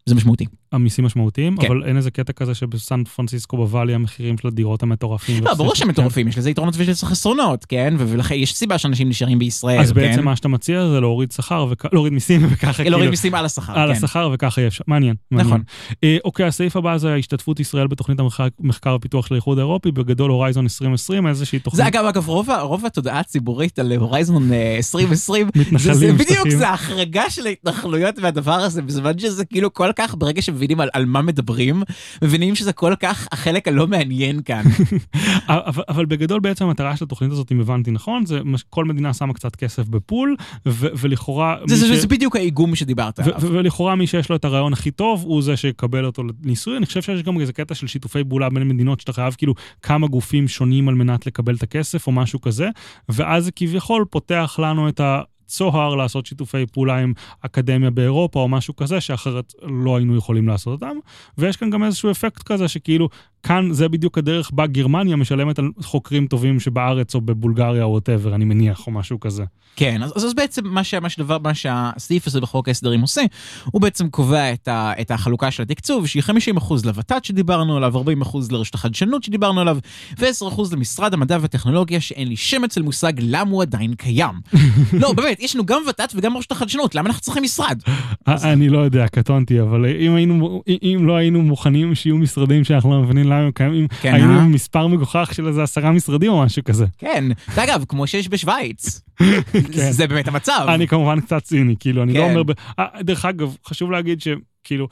זה 0.06 0.16
משמעותי. 0.16 0.46
המיסים 0.72 1.06
משמעותיים, 1.06 1.58
כן. 1.58 1.68
אבל 1.68 1.84
אין 1.84 1.98
איזה 1.98 2.12
קטע 2.12 2.34
כזה 2.34 2.56
שבסן 2.56 3.04
פרנסיסקו 3.04 3.58
בוואלי 3.58 3.94
המחירים 3.94 4.38
של 4.38 4.48
הדירות 4.48 4.84
המטורפים. 4.84 5.44
לא, 5.44 5.54
ברור 5.54 5.76
שהם 5.76 5.88
מטורפים, 5.88 6.28
יש 6.28 6.38
לזה 6.38 6.50
יתרונות 6.50 6.76
ויש 6.78 6.90
לזה 6.90 7.06
חסרונות, 7.06 7.66
כן? 7.66 7.94
ולכן 7.98 8.36
יש 8.36 8.56
סיבה 8.56 8.78
שאנשים 8.78 9.10
נשארים 9.10 9.40
בישראל, 9.40 9.80
אז 9.80 9.92
כן? 9.92 9.96
בעצם 9.96 10.26
מה 10.26 10.36
שאתה 10.36 10.48
מציע 10.48 10.90
זה 10.90 11.00
להוריד 11.00 11.32
שכר, 11.32 11.68
וכ... 11.70 11.86
להוריד 11.94 12.14
מיסים 12.14 12.42
וככה 12.50 12.74
כאילו... 12.74 12.90
להוריד 12.90 13.10
מיסים 13.10 13.36
על 13.36 13.46
השכר, 13.46 13.80
על 13.80 13.94
כן. 13.94 13.98
השכר 13.98 14.30
וככה 14.34 14.62
יהיה 14.62 14.68
אפשר, 14.68 14.84
מעניין. 14.88 15.16
נכון. 15.32 15.62
אה, 16.04 16.18
אוקיי, 16.26 16.46
הסעיף 16.46 16.76
הבא 16.76 16.98
זה 16.98 17.16
השתתפות 17.16 17.60
ישראל 17.60 17.88
בתוכנית 17.88 18.20
המחקר 18.60 18.96
ופיתוח 18.96 19.28
של 19.28 19.34
האיחוד 19.34 19.58
האירופי, 19.58 19.92
בגדול 19.92 20.32
הורייזון 20.32 20.64
2020, 20.64 21.28
איזושהי 21.28 21.60
תוכנית... 21.60 21.78
זה 21.78 21.88
אגב, 21.88 22.06
אגב, 22.06 22.28
רוב, 22.28 22.50
רוב 22.62 22.86
התודעה 22.86 23.20
הציבורית 23.20 23.80
על 23.80 23.92
הורייזון 23.92 24.54
2020, 24.54 25.50
זה, 25.78 25.94
זה 25.94 26.14
בדיוק, 26.14 26.50
זה 26.50 26.68
ההחרגה 26.68 27.30
של 27.30 27.46
ההתנחלויות 27.46 28.16
והדבר 28.22 28.54
הזה, 28.54 28.82
בזמן 28.82 29.20
שזה 29.20 29.46
כאילו 29.46 29.74
כל 29.74 29.92
כך, 29.96 30.16
ברגע 30.18 30.42
שמבינים 30.60 30.80
על, 30.80 30.90
על 30.94 31.06
מה 31.06 31.22
מדברים, 31.22 31.84
מבינים 32.22 32.56
שזה 32.56 32.74
כל 32.74 32.94
כך 33.00 33.28
החלק 33.32 33.68
הלא 33.68 33.88
מעניין 33.88 34.42
כאן. 34.42 34.64
אבל, 35.48 35.84
אבל 35.90 36.06
בגדול 36.06 36.40
בעצם 36.40 36.66
המטרה 36.66 36.98
של 36.98 37.06
התוכנית 37.06 37.32
הזאת, 37.32 37.52
אם 37.52 37.60
הבנתי 37.60 37.92
נכון, 37.92 38.26
זה 38.26 38.40
כל 38.70 38.86
מדינה 38.86 39.14
שמה 39.14 39.34
קצת 39.34 39.56
כסף 39.56 39.88
בפול, 39.88 40.36
ו- 40.66 40.88
ולכאורה... 41.00 41.58
זה, 41.68 41.76
זה, 41.76 41.96
ש... 41.96 42.00
זה 42.00 42.08
בדיוק 42.08 42.36
האיגום 42.36 42.76
שדיברת 42.76 43.20
עליו. 43.20 43.42
ולכאורה 43.42 43.96
מי 43.96 44.08
שיש 44.08 44.30
לו 44.30 44.36
את 44.36 44.46
הרעיון 44.46 44.74
הכי 44.74 44.92
טוב, 44.92 45.24
הוא 45.24 45.42
זה 45.42 45.58
שיקבל 45.58 46.06
אותו 46.06 46.24
לניסוי. 46.44 46.78
אני 46.78 46.86
חושב 46.86 47.02
שיש 47.02 47.24
גם 47.24 47.40
איזה 47.40 47.54
קטע 47.54 47.76
של 47.76 47.88
שיתופי 47.88 48.24
פעולה 48.24 48.50
בין 48.50 48.68
מדינות, 48.68 49.00
שאתה 49.00 49.14
חייב 49.14 49.36
כאילו 49.38 49.54
כמה 49.82 50.08
גופים 50.08 50.48
שונים 50.48 50.90
על 50.90 50.96
מנת 50.96 51.28
לקבל 51.28 51.56
את 51.56 51.64
הכסף 51.64 52.08
או 52.08 52.12
משהו 52.12 52.42
כזה, 52.42 52.70
ואז 53.10 53.44
זה 53.44 53.52
כביכול 53.52 54.06
פותח 54.10 54.60
לנו 54.64 54.90
את 54.90 55.00
ה... 55.00 55.22
צוהר 55.50 55.96
לעשות 55.96 56.26
שיתופי 56.26 56.66
פעולה 56.66 56.98
עם 56.98 57.14
אקדמיה 57.42 57.90
באירופה 57.90 58.40
או 58.40 58.48
משהו 58.48 58.76
כזה, 58.76 59.02
שאחרת 59.02 59.54
לא 59.64 59.98
היינו 59.98 60.16
יכולים 60.16 60.48
לעשות 60.48 60.82
אותם. 60.82 60.98
ויש 61.38 61.58
כאן 61.58 61.70
גם 61.70 61.84
איזשהו 61.84 62.12
אפקט 62.12 62.44
כזה 62.44 62.68
שכאילו 62.68 63.10
כאן 63.44 63.74
זה 63.74 63.90
בדיוק 63.90 64.18
הדרך 64.18 64.52
בה 64.54 64.68
גרמניה 64.68 65.16
משלמת 65.16 65.60
על 65.60 65.72
חוקרים 65.82 66.28
טובים 66.28 66.60
שבארץ 66.60 67.16
או 67.16 67.22
בבולגריה 67.22 67.84
או 67.84 67.90
whatever, 67.90 68.36
אני 68.36 68.46
מניח, 68.46 68.88
או 68.88 68.92
משהו 68.92 69.20
כזה. 69.20 69.44
כן, 69.76 70.04
אז, 70.04 70.26
אז 70.26 70.34
בעצם 70.34 70.68
מה, 70.68 70.84
ש, 70.84 70.94
מה, 70.94 71.10
שדבר, 71.10 71.38
מה 71.38 71.54
שהסעיף 71.54 72.28
הזה 72.28 72.42
בחוק 72.42 72.68
ההסדרים 72.68 73.02
עושה, 73.02 73.22
הוא 73.66 73.82
בעצם 73.82 74.10
קובע 74.10 74.54
את, 74.54 74.68
ה, 74.68 74.92
את 75.02 75.12
החלוקה 75.12 75.52
של 75.52 75.64
התקצוב, 75.64 76.08
שהיא 76.08 76.24
50% 76.58 76.74
לות"ת 76.84 77.26
שדיברנו 77.26 77.78
עליו, 77.78 77.94
40% 78.24 78.38
לרשת 78.52 78.76
החדשנות 78.76 79.24
שדיברנו 79.24 79.62
עליו, 79.62 79.78
ו-10% 80.20 80.62
למשרד 80.72 81.14
המדע 81.14 81.38
והטכנולוגיה, 81.42 82.02
שאין 82.02 82.28
לי 82.28 82.36
שמץ 82.36 82.76
של 82.76 82.82
מושג 82.82 83.14
למה 83.20 83.52
הוא 83.52 83.62
עדיין 83.62 83.94
קיים. 83.94 84.34
לא, 85.02 85.14
באמת, 85.14 85.39
יש 85.40 85.56
לנו 85.56 85.66
גם 85.66 85.82
ות"ת 85.90 86.14
וגם 86.16 86.38
רשת 86.38 86.52
החדשנות, 86.52 86.96
למה 86.96 87.08
אנחנו 87.08 87.22
צריכים 87.22 87.44
משרד? 87.44 87.82
אני 88.28 88.70
לא 88.70 88.80
יודע, 88.80 89.08
קטונתי, 89.08 89.62
אבל 89.62 89.86
אם, 89.86 90.16
היינו, 90.16 90.64
אם 90.68 91.00
לא 91.08 91.16
היינו 91.16 91.42
מוכנים 91.42 91.96
שיהיו 91.96 92.18
משרדים 92.18 92.64
שאנחנו 92.64 92.92
לא 92.92 93.02
מבינים 93.02 93.26
למה 93.26 93.40
הם 93.40 93.52
קיימים, 93.52 93.88
כן, 94.02 94.14
היינו 94.14 94.40
עם 94.40 94.52
מספר 94.52 94.88
מגוחך 94.88 95.32
של 95.34 95.48
איזה 95.48 95.64
עשרה 95.64 95.92
משרדים 95.92 96.32
או 96.32 96.44
משהו 96.44 96.64
כזה. 96.64 96.86
כן, 96.98 97.24
אגב, 97.56 97.86
כמו 97.88 98.08
שיש 98.08 98.30
בשוויץ. 98.30 99.02
כן. 99.74 99.92
זה 99.92 100.08
באמת 100.08 100.28
המצב. 100.28 100.66
אני 100.68 100.88
כמובן 100.88 101.22
קצת 101.22 101.44
ציני, 101.44 101.76
כאילו, 101.80 102.04
אני 102.04 102.14
לא 102.14 102.20
כן. 102.20 102.36
אומר... 102.36 102.54
דרך 103.02 103.26
אגב, 103.26 103.56
חשוב 103.66 103.92
להגיד 103.92 104.22
שכאילו... 104.22 104.88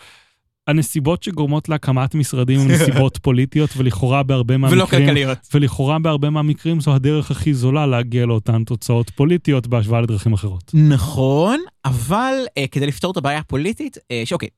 הנסיבות 0.68 1.24
שגורמות 1.24 1.70
להקמת 1.70 2.15
משרדים 2.15 2.59
הן 2.59 2.72
נסיבות 2.72 3.18
פוליטיות, 3.24 3.70
ולכאורה 3.78 4.24
בהרבה 4.24 4.57
מהמקרים... 4.57 4.82
ולא 4.82 4.86
כלכליות. 4.89 5.38
ולכאורה 5.53 5.99
בהרבה 5.99 6.30
מהמקרים 6.30 6.80
זו 6.80 6.95
הדרך 6.95 7.32
הכי 7.32 7.53
זולה 7.53 7.86
להגיע 7.86 8.26
לאותן 8.26 8.63
תוצאות 8.63 9.09
פוליטיות 9.09 9.68
בהשוואה 9.68 10.01
לדרכים 10.01 10.34
אחרות. 10.34 10.72
נכון, 10.74 11.59
אבל 11.86 12.34
uh, 12.47 12.68
כדי 12.72 12.88
לפתור 12.88 13.11
את 13.11 13.18
הבעיה 13.18 13.39
הפוליטית, 13.39 13.97
uh, 13.97 13.99
שאוקיי, 14.26 14.49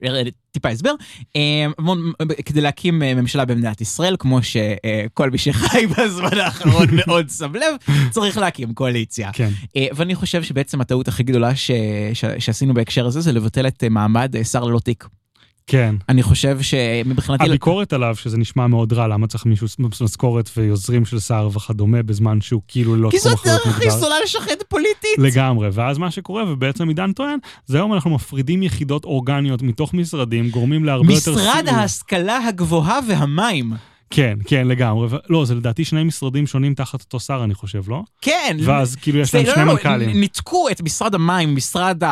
טיפה 0.52 0.70
הסבר, 0.70 0.94
uh, 1.20 2.26
כדי 2.46 2.62
להקים 2.62 3.02
uh, 3.02 3.06
ממשלה 3.16 3.46
במדינת 3.46 3.82
ישראל, 3.82 4.16
כמו 4.20 4.44
שכל 4.44 5.28
uh, 5.28 5.32
מי 5.32 5.38
שחי 5.38 5.88
בזמן 5.98 6.38
האחרון 6.38 6.88
מאוד 7.00 7.30
שם 7.30 7.56
לב, 7.56 7.96
צריך 8.12 8.38
להקים 8.38 8.74
קואליציה. 8.74 9.32
כן. 9.34 9.50
Uh, 9.64 9.80
ואני 9.96 10.16
חושב 10.16 10.44
שבעצם 10.44 10.82
הטעות 10.82 11.08
הכי 11.08 11.24
גדולה 11.24 11.56
ש, 11.56 11.72
ש, 12.14 12.26
שעשינו 12.40 12.74
בהקשר 12.74 13.06
הזה 13.06 13.22
זה 13.22 13.32
לבטל 13.32 13.68
את 13.68 13.84
uh, 13.84 13.90
מעמד 13.90 14.36
שר 14.44 14.64
ללא 14.64 14.80
תיק. 14.80 15.08
כן. 15.70 15.96
אני 16.10 16.24
חושב 16.24 16.62
שמבחינתי... 16.62 17.46
הביקורת 17.46 17.94
עליו, 17.94 18.16
שזה 18.16 18.38
נשמע 18.38 18.68
מאוד 18.68 18.94
רע, 18.94 19.08
למה 19.08 19.28
צריך 19.28 19.46
מישהו 19.46 19.68
משכורת 20.02 20.50
ויוזרים 20.58 21.06
של 21.06 21.20
שר 21.20 21.50
וכדומה, 21.54 22.04
בזמן 22.04 22.42
שהוא 22.42 22.62
כאילו 22.68 22.96
לא 22.96 23.10
תחום 23.10 23.34
אחריות 23.34 23.46
מוגדר. 23.46 23.58
כי 23.58 23.66
זאת 23.66 23.66
דרך 23.66 23.78
הכי 23.78 23.92
זולה 23.92 24.16
לשחד 24.24 24.64
פוליטית. 24.68 25.18
לגמרי, 25.18 25.70
ואז 25.74 25.98
מה 25.98 26.12
שקורה, 26.12 26.52
ובעצם 26.52 26.88
עידן 26.88 27.12
טוען, 27.12 27.40
זה 27.66 27.78
היום 27.78 27.94
אנחנו 27.94 28.10
מפרידים 28.10 28.64
יחידות 28.64 29.06
אורגניות 29.06 29.62
מתוך 29.62 29.94
משרדים, 29.94 30.50
גורמים 30.50 30.86
להרבה 30.86 31.14
יותר... 31.14 31.32
משרד 31.32 31.68
ההשכלה 31.68 32.48
הגבוהה 32.48 33.00
והמים. 33.08 33.74
כן, 34.10 34.38
כן, 34.46 34.68
לגמרי. 34.68 35.08
לא, 35.30 35.46
זה 35.46 35.56
לדעתי 35.56 35.86
שני 35.86 36.04
משרדים 36.04 36.48
שונים 36.48 36.74
תחת 36.74 37.02
אותו 37.02 37.20
שר, 37.20 37.42
אני 37.44 37.54
חושב, 37.54 37.90
לא? 37.90 38.04
כן. 38.22 38.58
ואז 38.64 38.96
כאילו 38.96 39.20
יש 39.20 39.36
להם 39.36 39.46
שני 39.46 39.66
לא, 39.66 39.74
מנכ"לים. 39.74 40.20
ניתקו 40.20 40.70
את 40.72 40.82
משרד 40.82 41.16
המים, 41.16 41.56
משרד 41.56 42.04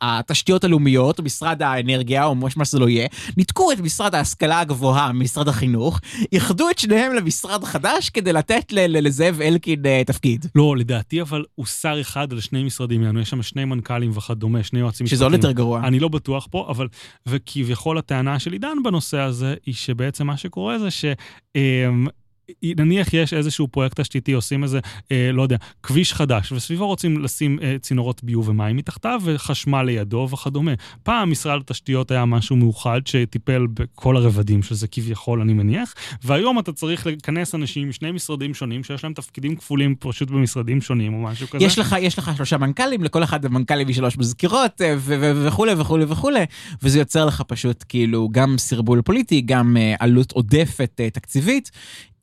התשתיות 0.00 0.64
הלאומיות, 0.64 1.18
או 1.18 1.24
משרד 1.24 1.62
האנרגיה, 1.62 2.24
או 2.24 2.34
מה 2.34 2.64
שזה 2.64 2.78
לא 2.78 2.88
יהיה, 2.88 3.08
ניתקו 3.36 3.72
את 3.72 3.80
משרד 3.80 4.14
ההשכלה 4.14 4.60
הגבוהה 4.60 5.12
משרד 5.12 5.48
החינוך, 5.48 6.00
איחדו 6.32 6.70
את 6.70 6.78
שניהם 6.78 7.14
למשרד 7.14 7.64
חדש 7.64 8.10
כדי 8.10 8.32
לתת 8.32 8.72
לזאב 8.72 9.40
אלקין 9.40 9.86
אה, 9.86 10.02
תפקיד. 10.06 10.46
לא, 10.54 10.76
לדעתי 10.76 11.22
אבל 11.22 11.44
הוא 11.54 11.66
שר 11.66 12.00
אחד 12.00 12.32
על 12.32 12.40
שני 12.40 12.64
משרדים, 12.64 13.02
יענו, 13.02 13.20
יש 13.20 13.30
שם 13.30 13.42
שני 13.42 13.64
מנכ"לים 13.64 14.10
וכדומה, 14.16 14.62
שני 14.62 14.80
יועצים 14.80 15.04
משפטיים. 15.04 15.16
שזה 15.16 15.24
עוד 15.24 15.32
יותר 15.32 15.52
גרוע. 15.52 15.80
אני 15.80 16.00
לא 16.00 16.08
בטוח 16.08 16.48
פה, 16.50 16.66
אבל, 16.70 16.88
וכביכול 17.26 17.98
הטענה 17.98 18.38
של 18.38 18.52
עידן 18.52 18.76
בנושא 18.84 19.18
הזה, 19.18 19.54
היא 19.66 19.74
שבעצם 19.74 20.26
מה 20.26 20.36
שקורה 20.36 20.78
זה 20.78 20.85
זה 20.86 20.90
ש... 20.90 21.04
נניח 22.62 23.14
יש 23.14 23.34
איזשהו 23.34 23.68
פרויקט 23.68 24.00
תשתיתי, 24.00 24.32
עושים 24.32 24.62
איזה, 24.62 24.80
אה, 25.12 25.30
לא 25.32 25.42
יודע, 25.42 25.56
כביש 25.82 26.12
חדש, 26.12 26.52
וסביבו 26.52 26.86
רוצים 26.86 27.22
לשים 27.24 27.58
אה, 27.62 27.76
צינורות 27.80 28.24
ביוב 28.24 28.48
ומים 28.48 28.76
מתחתיו, 28.76 29.20
וחשמל 29.24 29.82
לידו 29.82 30.28
וכדומה. 30.32 30.72
פעם 31.02 31.30
משרד 31.30 31.60
התשתיות 31.60 32.10
היה 32.10 32.24
משהו 32.24 32.56
מאוחד 32.56 33.00
שטיפל 33.06 33.66
בכל 33.66 34.16
הרבדים 34.16 34.62
של 34.62 34.74
זה 34.74 34.88
כביכול, 34.88 35.40
אני 35.40 35.52
מניח, 35.52 35.94
והיום 36.24 36.58
אתה 36.58 36.72
צריך 36.72 37.06
לכנס 37.06 37.54
אנשים 37.54 37.88
משני 37.88 38.12
משרדים 38.12 38.54
שונים, 38.54 38.84
שיש 38.84 39.04
להם 39.04 39.12
תפקידים 39.12 39.56
כפולים 39.56 39.94
פשוט 39.98 40.30
במשרדים 40.30 40.80
שונים 40.80 41.14
או 41.14 41.18
משהו 41.22 41.48
כזה. 41.48 41.64
יש 41.64 41.78
לך, 41.78 41.96
יש 42.00 42.18
לך 42.18 42.30
שלושה 42.36 42.58
מנכ"לים, 42.58 43.04
לכל 43.04 43.22
אחד 43.22 43.48
מנכ"לים 43.48 43.88
משלוש 43.88 44.18
מזכירות, 44.18 44.80
אה, 44.82 44.94
וכולי 45.46 45.72
וכולי 45.76 46.04
וכולי, 46.04 46.44
וזה 46.82 46.98
יוצר 46.98 47.24
לך 47.24 47.42
פשוט 47.46 47.84
כאילו 47.88 48.28
גם 48.32 48.58
סרבול 48.58 49.02
פוליטי, 49.02 49.40
גם 49.40 49.76
אה, 49.76 49.94
עלות 49.98 50.32
עודפת 50.32 51.00
אה, 51.00 51.10
תקציבית. 51.10 51.70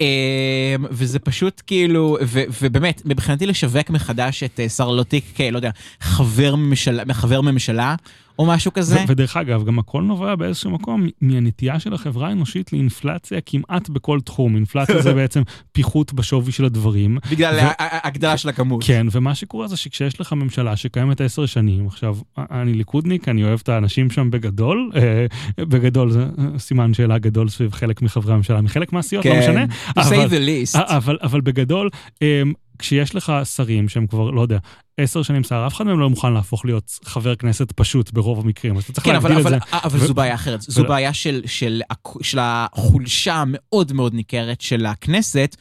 אמ, 0.03 0.85
וזה 0.91 1.19
פשוט 1.19 1.61
כאילו, 1.67 2.17
ובאמת, 2.61 3.01
מבחינתי 3.05 3.45
לשווק 3.45 3.89
מחדש 3.89 4.43
את 4.43 4.59
אה, 4.59 4.69
שר 4.69 4.91
לוטיק, 4.91 5.39
לא 5.51 5.57
יודע, 5.57 5.71
חבר 6.01 6.55
ממשלה, 6.55 7.13
חבר 7.13 7.41
ממשלה, 7.41 7.95
או 8.39 8.45
משהו 8.45 8.73
כזה. 8.73 8.95
ו- 8.95 9.03
ודרך 9.07 9.37
אגב, 9.37 9.63
גם 9.65 9.79
הכל 9.79 10.01
נובע 10.03 10.35
באיזשהו 10.35 10.71
מקום 10.71 11.07
מהנטייה 11.21 11.79
של 11.79 11.93
החברה 11.93 12.27
האנושית 12.29 12.73
לאינפלציה 12.73 13.41
כמעט 13.45 13.89
בכל 13.89 14.19
תחום. 14.21 14.55
אינפלציה 14.55 15.01
זה 15.01 15.13
בעצם 15.19 15.41
פיחות 15.71 16.13
בשווי 16.13 16.51
של 16.51 16.65
הדברים. 16.65 17.17
בגלל 17.31 17.55
ו- 17.55 17.83
הגדלה 18.07 18.37
של 18.37 18.49
הכמות. 18.49 18.83
כן, 18.83 19.07
ומה 19.11 19.35
שקורה 19.35 19.67
זה 19.67 19.77
שכשיש 19.77 20.21
לך 20.21 20.33
ממשלה 20.33 20.75
שקיימת 20.75 21.21
עשר 21.21 21.45
שנים, 21.45 21.87
עכשיו, 21.87 22.17
אני 22.37 22.73
ליכודניק, 22.73 23.29
אני 23.29 23.43
אוהב 23.43 23.59
את 23.63 23.69
האנשים 23.69 24.09
שם 24.11 24.31
בגדול, 24.31 24.91
אה, 24.95 25.25
בגדול 25.65 26.11
זה 26.11 26.23
אה, 26.39 26.59
סימן 26.59 26.93
שאלה 26.93 27.17
גדול 27.17 27.49
סביב 27.49 27.71
חלק 27.73 28.01
מחברי 28.01 28.33
הממשלה, 28.33 28.61
מחלק 28.61 28.93
מהסיעות, 28.93 29.25
לא 29.25 29.31
כן, 29.31 29.39
משנה. 29.39 29.65
to 29.89 29.99
say 29.99 29.99
אבל- 30.15 30.27
the 30.27 30.31
least. 30.75 30.79
אבל, 30.79 31.17
אבל 31.23 31.41
בגדול, 31.41 31.89
אמ, 32.21 32.53
כשיש 32.83 33.15
לך 33.15 33.33
שרים 33.55 33.89
שהם 33.89 34.07
כבר, 34.07 34.31
לא 34.31 34.41
יודע, 34.41 34.57
עשר 34.97 35.23
שנים 35.23 35.43
שר, 35.43 35.63
אף 35.67 35.73
אחד 35.73 35.85
מהם 35.85 35.99
לא 35.99 36.09
מוכן 36.09 36.33
להפוך 36.33 36.65
להיות 36.65 36.99
חבר 37.05 37.35
כנסת 37.35 37.71
פשוט 37.71 38.11
ברוב 38.11 38.39
המקרים, 38.39 38.77
אז 38.77 38.83
אתה 38.83 38.93
צריך 38.93 39.05
כן, 39.05 39.15
אבל, 39.15 39.29
להגדיל 39.29 39.47
את 39.47 39.53
אבל, 39.53 39.59
זה. 39.71 39.77
אבל 39.83 39.99
ו- 39.99 40.07
זו 40.07 40.13
בעיה 40.13 40.35
אחרת. 40.35 40.61
זו 40.61 40.81
ו- 40.81 40.87
בעיה 40.87 41.13
של, 41.13 41.41
של, 41.45 41.81
של 42.21 42.37
החולשה 42.41 43.33
המאוד 43.33 43.93
מאוד 43.93 44.13
ניכרת 44.13 44.61
של 44.61 44.85
הכנסת 44.85 45.55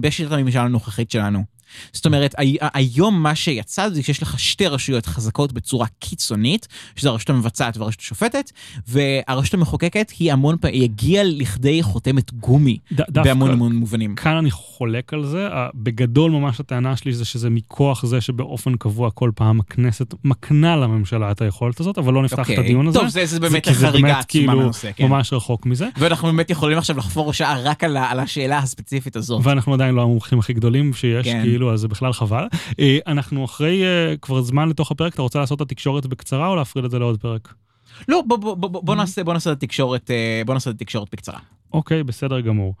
בשיטת 0.00 0.32
הממשל 0.32 0.58
הנוכחית 0.58 1.10
שלנו. 1.10 1.55
זאת 1.92 2.06
אומרת, 2.06 2.34
הי- 2.38 2.56
היום 2.74 3.22
מה 3.22 3.34
שיצא 3.34 3.88
זה 3.88 4.02
שיש 4.02 4.22
לך 4.22 4.38
שתי 4.40 4.66
רשויות 4.66 5.06
חזקות 5.06 5.52
בצורה 5.52 5.86
קיצונית, 5.98 6.68
שזה 6.96 7.08
הרשות 7.08 7.30
המבצעת 7.30 7.76
והרשות 7.76 8.00
השופטת, 8.00 8.50
והרשות 8.88 9.54
המחוקקת 9.54 10.12
היא 10.18 10.32
המון 10.32 10.56
פעמים, 10.60 10.74
היא 10.74 10.84
הגיעה 10.84 11.24
לכדי 11.24 11.82
חותמת 11.82 12.32
גומי 12.34 12.78
ד- 12.92 13.00
בהמון 13.24 13.50
המון 13.50 13.76
מובנים. 13.76 14.14
כאן 14.14 14.36
אני 14.36 14.50
חולק 14.50 15.14
על 15.14 15.24
זה, 15.26 15.48
בגדול 15.74 16.30
ממש 16.30 16.60
הטענה 16.60 16.96
שלי 16.96 17.12
זה 17.12 17.24
שזה 17.24 17.50
מכוח 17.50 18.06
זה 18.06 18.20
שבאופן 18.20 18.76
קבוע 18.76 19.10
כל 19.10 19.30
פעם 19.34 19.60
הכנסת 19.60 20.14
מקנה 20.24 20.76
לממשלה 20.76 21.30
את 21.30 21.40
היכולת 21.42 21.80
הזאת, 21.80 21.98
אבל 21.98 22.12
לא 22.14 22.22
נפתח 22.22 22.34
את 22.34 22.50
אוקיי. 22.50 22.58
הדיון 22.58 22.86
הזה. 22.88 22.98
טוב, 22.98 23.08
זה, 23.08 23.26
זה 23.26 23.40
באמת 23.40 23.64
כי 23.64 23.74
חריגה 23.74 24.08
עצומה 24.08 24.22
כאילו 24.28 24.56
מהנושא, 24.56 24.90
כן. 24.96 25.06
ממש 25.06 25.32
רחוק 25.32 25.66
מזה. 25.66 25.88
ואנחנו 25.98 26.28
באמת 26.28 26.50
יכולים 26.50 26.78
עכשיו 26.78 26.96
לחפור 26.98 27.32
שעה 27.32 27.60
רק 27.62 27.84
על, 27.84 27.96
על 27.96 28.20
השאלה 28.20 28.58
הספציפית 28.58 29.16
הזאת. 29.16 29.40
ואנחנו 29.44 29.74
עדיין 29.74 29.94
לא 29.94 30.02
המומחים 30.02 30.38
הכי 30.38 30.52
גדולים 30.52 30.94
שיש, 30.94 31.26
כן. 31.26 31.42
כאילו, 31.56 31.72
אז 31.72 31.80
זה 31.80 31.88
בכלל 31.88 32.12
חבל. 32.12 32.46
אה, 32.80 32.98
אנחנו 33.06 33.44
אחרי 33.44 33.84
אה, 33.84 34.16
כבר 34.16 34.42
זמן 34.42 34.68
לתוך 34.68 34.90
הפרק, 34.90 35.14
אתה 35.14 35.22
רוצה 35.22 35.38
לעשות 35.38 35.56
את 35.56 35.66
התקשורת 35.66 36.06
בקצרה 36.06 36.48
או 36.48 36.56
להפריד 36.56 36.84
את 36.84 36.90
זה 36.90 36.98
לעוד 36.98 37.20
פרק? 37.20 37.54
לא, 38.08 38.22
בוא, 38.26 38.36
בוא, 38.36 38.54
בוא, 38.54 38.82
בוא 38.82 38.94
נעשה, 38.94 39.24
בוא 39.24 39.32
נעשה 39.32 39.52
את 39.52 39.56
התקשורת, 39.56 40.10
אה, 40.10 40.42
בוא 40.46 40.54
נעשה 40.54 40.70
את 40.70 40.74
התקשורת 40.74 41.08
בקצרה. 41.12 41.38
אוקיי, 41.72 42.02
בסדר 42.02 42.40
גמור. 42.40 42.74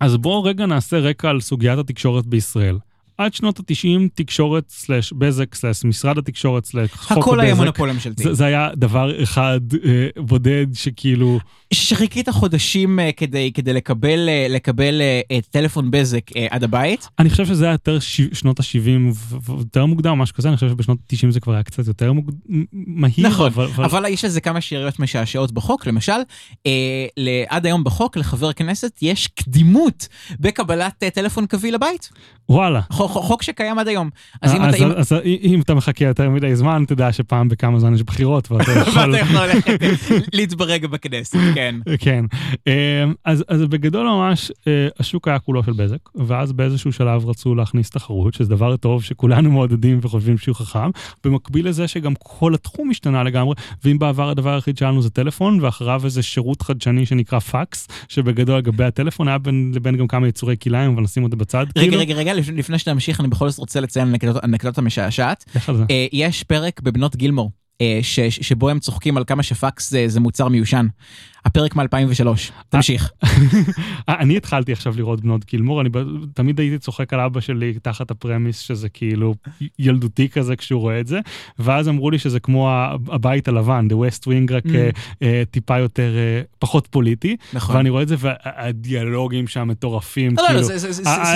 אז 0.00 0.16
בואו 0.16 0.42
רגע 0.42 0.66
נעשה 0.66 0.98
רקע 0.98 1.30
על 1.30 1.40
סוגיית 1.40 1.78
התקשורת 1.78 2.26
בישראל. 2.26 2.78
עד 3.18 3.34
שנות 3.34 3.58
ה-90, 3.58 4.08
תקשורת 4.14 4.64
סלאש 4.68 5.12
בזק 5.12 5.54
סלאש 5.54 5.84
משרד 5.84 6.18
התקשורת 6.18 6.64
סלאש 6.64 6.90
חוק 6.92 7.18
הכל 7.18 7.40
היה 7.40 7.48
הבזק. 7.50 7.60
מונופול 7.60 7.92
ממשלתי. 7.92 8.22
זה, 8.22 8.34
זה 8.34 8.44
היה 8.44 8.68
דבר 8.76 9.22
אחד 9.22 9.60
אה, 9.84 10.08
בודד 10.22 10.66
שכאילו, 10.74 11.38
שחיכית 11.72 12.28
חודשים 12.28 13.00
אה, 13.00 13.10
כדי, 13.16 13.52
כדי 13.54 13.72
לקבל, 13.72 14.28
אה, 14.28 14.46
לקבל 14.50 15.00
אה, 15.00 15.20
אה, 15.30 15.38
טלפון 15.50 15.90
בזק 15.90 16.36
אה, 16.36 16.46
עד 16.50 16.64
הבית. 16.64 17.08
אני 17.18 17.30
חושב 17.30 17.46
שזה 17.46 17.64
היה 17.64 17.72
יותר 17.72 17.98
ש... 18.00 18.20
שנות 18.32 18.60
ה-70 18.60 19.12
ויותר 19.46 19.86
מוקדם, 19.86 20.18
משהו 20.18 20.34
כזה, 20.34 20.48
אני 20.48 20.56
חושב 20.56 20.68
שבשנות 20.68 20.98
ה-90 21.12 21.30
זה 21.30 21.40
כבר 21.40 21.52
היה 21.52 21.62
קצת 21.62 21.86
יותר 21.86 22.12
מוג... 22.12 22.30
מהיר, 22.72 23.28
נכון, 23.28 23.46
אבל, 23.46 23.64
אבל... 23.64 23.84
אבל 23.84 24.04
יש 24.08 24.24
לזה 24.24 24.40
כמה 24.40 24.60
שאריות 24.60 24.98
משעשעות 24.98 25.52
בחוק. 25.52 25.86
למשל, 25.86 26.12
אה, 26.66 27.06
ל- 27.16 27.42
עד 27.48 27.66
היום 27.66 27.84
בחוק 27.84 28.16
לחבר 28.16 28.52
כנסת 28.52 28.98
יש 29.02 29.26
קדימות 29.26 30.08
בקבלת 30.40 31.02
אה, 31.02 31.10
טלפון 31.10 31.46
קווי 31.46 31.70
לבית. 31.70 32.10
וואלה. 32.48 32.80
חוק, 32.92 33.05
חוק 33.08 33.42
שקיים 33.42 33.78
עד 33.78 33.88
היום. 33.88 34.10
אז 34.42 34.54
אם 34.54 34.62
אז, 34.62 34.74
אתה... 34.74 34.84
אז, 34.84 35.12
אם 35.42 35.60
אתה 35.60 35.74
מחכה 35.74 36.04
יותר 36.04 36.30
מדי 36.30 36.56
זמן, 36.56 36.84
תדע 36.86 37.12
שפעם 37.12 37.48
בכמה 37.48 37.80
זמן 37.80 37.94
יש 37.94 38.02
בחירות, 38.02 38.52
ואתה 38.52 38.72
יכול... 38.72 39.02
ואתה 39.12 39.18
יכול 39.18 39.46
ללכת 39.46 39.82
אה, 39.82 40.18
להתברג 40.32 40.86
בכנסת, 40.86 41.38
כן. 41.54 41.74
כן. 41.98 42.24
אמ, 42.66 42.72
אז, 43.24 43.44
אז 43.48 43.62
בגדול 43.62 44.06
ממש 44.06 44.52
אה, 44.66 44.88
השוק 44.98 45.28
היה 45.28 45.38
כולו 45.38 45.62
של 45.62 45.72
בזק, 45.72 45.98
ואז 46.14 46.52
באיזשהו 46.52 46.92
שלב 46.92 47.28
רצו 47.28 47.54
להכניס 47.54 47.90
תחרות, 47.90 48.34
שזה 48.34 48.50
דבר 48.50 48.76
טוב 48.76 49.02
שכולנו 49.02 49.50
מעודדים 49.50 49.98
וחושבים 50.02 50.38
שהוא 50.38 50.56
חכם, 50.56 50.90
במקביל 51.24 51.68
לזה 51.68 51.88
שגם 51.88 52.14
כל 52.18 52.54
התחום 52.54 52.90
השתנה 52.90 53.22
לגמרי, 53.22 53.54
ואם 53.84 53.98
בעבר 53.98 54.28
הדבר 54.28 54.54
היחיד 54.54 54.78
שלנו 54.78 55.02
זה 55.02 55.10
טלפון, 55.10 55.60
ואחריו 55.60 56.00
איזה 56.04 56.22
שירות 56.22 56.62
חדשני 56.62 57.06
שנקרא 57.06 57.38
פקס, 57.38 57.88
שבגדול 58.08 58.54
על 58.54 58.62
גבי 58.62 58.84
הטלפון 58.84 59.28
היה 59.28 59.38
בין 59.38 59.72
לבין 59.74 59.96
גם 59.96 60.06
כמה 60.06 60.28
יצורי 60.28 60.56
כלאיים, 60.62 60.92
אבל 60.92 61.02
נשים 61.02 61.30
זה 61.30 61.36
בצד. 61.36 61.66
רגע, 61.76 61.88
כאילו. 61.88 61.98
רגע, 61.98 62.14
רגע, 62.14 62.34
לפני 62.34 62.78
שאתה 62.78 62.94
ממשיך, 62.96 63.20
אני 63.20 63.28
בכל 63.28 63.50
זאת 63.50 63.58
רוצה 63.58 63.80
לציין 63.80 64.14
אנקדוטה- 64.14 64.80
משעשעת. 64.82 65.44
אה, 65.90 66.06
יש 66.12 66.42
פרק 66.42 66.80
בבנות 66.80 67.16
גילמור, 67.16 67.50
אה, 67.80 67.98
ש- 68.02 68.20
ש- 68.20 68.38
שבו 68.48 68.68
הם 68.68 68.78
צוחקים 68.78 69.16
על 69.16 69.24
כמה 69.26 69.42
שפקס 69.42 69.90
זה- 69.90 70.04
זה 70.08 70.20
מוצר 70.20 70.48
מיושן. 70.48 70.86
הפרק 71.46 71.76
מ-2003. 71.76 72.26
תמשיך. 72.68 73.10
אה, 74.08 74.14
אני 74.18 74.36
התחלתי 74.36 74.72
עכשיו 74.72 74.94
לראות 74.96 75.20
בנות 75.20 75.44
גילמור, 75.44 75.80
אני 75.80 75.88
תמיד 76.34 76.60
הייתי 76.60 76.78
צוחק 76.78 77.12
על 77.12 77.20
אבא 77.20 77.40
שלי 77.40 77.74
תחת 77.82 78.10
הפרמיס 78.10 78.58
שזה 78.58 78.88
כאילו 78.88 79.34
ילדותי 79.78 80.28
כזה 80.28 80.56
כשהוא 80.56 80.80
רואה 80.80 81.00
את 81.00 81.06
זה, 81.06 81.20
ואז 81.58 81.88
אמרו 81.88 82.10
לי 82.10 82.18
שזה 82.18 82.40
כמו 82.40 82.70
הבית 83.06 83.48
הלבן, 83.48 83.88
The 83.90 83.94
West 83.94 84.22
Wing, 84.22 84.52
רק 84.52 84.66
Mm. 84.66 84.74
אה, 84.74 84.90
אה, 85.22 85.42
טיפה 85.50 85.78
יותר, 85.78 86.14
פחות 86.58 86.86
פוליטי, 86.86 87.36
נכון. 87.52 87.76
ואני 87.76 87.90
רואה 87.90 88.02
את 88.02 88.08
זה 88.08 88.16
והדיאלוגים 88.18 89.46
שם 89.46 89.68
מטורפים, 89.68 90.32
לא, 90.36 90.42
לא, 90.42 90.48
כאילו, 90.48 90.84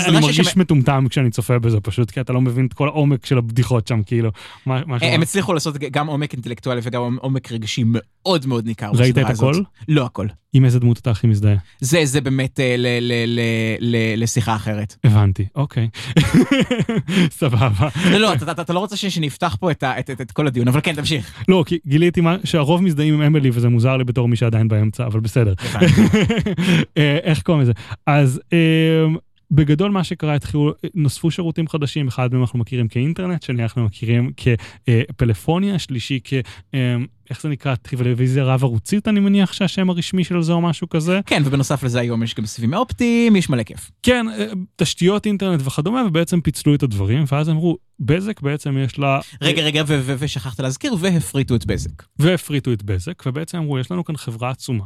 אני 0.09 0.21
מרגיש 0.21 0.57
מטומטם 0.57 1.07
כשאני 1.11 1.31
צופה 1.31 1.59
בזה 1.59 1.81
פשוט, 1.81 2.11
כי 2.11 2.21
אתה 2.21 2.33
לא 2.33 2.41
מבין 2.41 2.67
את 2.67 2.73
כל 2.73 2.89
העומק 2.89 3.27
של 3.27 3.39
הבדיחות 3.39 3.87
שם, 3.87 4.03
כאילו, 4.03 4.31
הם. 4.67 5.23
הצליחו 5.23 5.55
לעשות 5.55 5.77
גם 5.79 6.07
עומק 6.07 6.33
אינטלקטואלי 6.33 6.81
וגם 6.85 7.19
עומק 7.21 7.53
רגשי 7.53 7.83
מאוד 7.87 8.47
מאוד 8.47 8.67
ניכר. 8.67 8.91
ראית 8.95 9.19
את. 9.19 9.31
הכל? 9.31 9.55
לא 9.89 10.00
הכל. 10.07 10.27
עם 10.53 10.65
איזה 10.65 10.79
דמות 10.81 10.99
אתה 10.99 11.11
הכי 11.11 11.27
מזדהה? 11.27 11.57
זה 11.81 12.05
זה 12.05 12.21
באמת 12.21 12.61
אה, 12.61 12.75
ל- 12.79 12.99
ל- 13.01 13.25
ל- 13.27 13.41
ל- 13.81 14.23
לשיחה 14.23 14.57
אחרת. 14.57 14.97
הבנתי, 15.05 15.47
אוקיי. 15.55 15.89
סבבה. 17.31 17.89
לא, 18.11 18.19
לא, 18.19 18.35
אתה- 18.35 18.53
אתה 18.53 18.63
אתה 18.63 18.73
לא 18.73 18.79
רוצה 18.79 18.97
שנפתח 18.97 19.57
פה 19.61 19.71
את 19.71 19.83
ה- 19.83 19.99
את- 19.99 20.11
את- 20.11 20.21
את 20.21 20.33
כל 20.33 20.47
הדיון, 20.47 20.69
אבל 20.69 20.81
כן, 20.83 20.95
תמשיך. 20.95 21.45
לא, 21.49 21.65
כי 21.67 21.79
גיליתי 21.87 22.21
מה, 22.21 22.37
שהרוב 22.45 22.83
מזדהים 22.83 23.15
עם 23.15 23.23
אמילי 23.23 23.51
וזה 23.53 23.69
מוזר 23.69 23.97
לי 23.97 24.05
בתור 24.05 24.29
מי 24.29 24.37
שעדיין 24.37 24.69
באמצע, 24.69 25.07
אבל 25.07 25.21
בסדר. 25.21 25.53
אה, 26.99 27.19
איך 27.23 27.43
קוראים 27.43 27.63
לזה? 27.63 27.73
אז 28.07 28.41
אה, 28.53 28.59
בגדול 29.51 29.91
מה 29.91 30.05
שקרה, 30.05 30.35
התחילו, 30.35 30.73
נוספו 30.95 31.31
שירותים 31.31 31.69
חדשים, 31.69 32.09
אחד 32.09 32.33
מהם 32.33 32.41
אנחנו 32.43 32.59
מכירים 32.59 32.89
כאינטרנט, 32.89 33.43
שני 33.43 33.63
אנחנו 33.63 33.85
מכירים 33.85 34.31
כפלאפוניה, 34.37 35.79
שלישי 35.79 36.21
כ... 36.25 36.35
איך 37.31 37.43
זה 37.43 37.49
נקרא? 37.49 37.75
טלוויזיה 37.75 38.45
רב 38.45 38.65
ערוצית, 38.65 39.09
אני 39.09 39.21
מניח 39.21 39.53
שהשם 39.53 39.91
הרשמי 39.91 40.25
של 40.25 40.43
זה 40.43 40.53
או 40.53 40.61
משהו 40.61 40.89
כזה. 40.89 41.21
כן, 41.27 41.43
ובנוסף 41.47 41.83
לזה 41.83 42.01
היום 42.01 42.23
יש 42.23 42.35
גם 42.35 42.47
סיבים 42.47 42.75
אופטיים, 42.75 43.37
יש 43.37 43.51
מלא 43.51 43.63
כיף. 43.63 43.91
כן, 44.03 44.27
אה, 44.29 44.47
תשתיות 44.77 45.27
אינטרנט 45.27 45.61
וכדומה, 45.65 46.05
ובעצם 46.07 46.41
פיצלו 46.41 46.75
את 46.75 46.83
הדברים, 46.83 47.25
ואז 47.33 47.49
אמרו, 47.49 47.77
בזק 48.01 48.41
בעצם 48.41 48.79
יש 48.79 48.99
לה... 48.99 49.21
רגע, 49.43 49.63
רגע, 49.63 49.83
ושכחת 50.19 50.61
להזכיר, 50.61 50.95
והפריטו 50.99 51.55
את 51.55 51.67
בזק. 51.67 52.03
והפריטו 52.19 52.73
את 52.73 52.83
בזק, 52.83 53.23
ובעצם 53.27 53.59
אמרו, 53.59 53.79
יש 53.79 53.91
לנו 53.91 54.05
כאן 54.05 54.17
חברה 54.17 54.51
עצומה. 54.51 54.85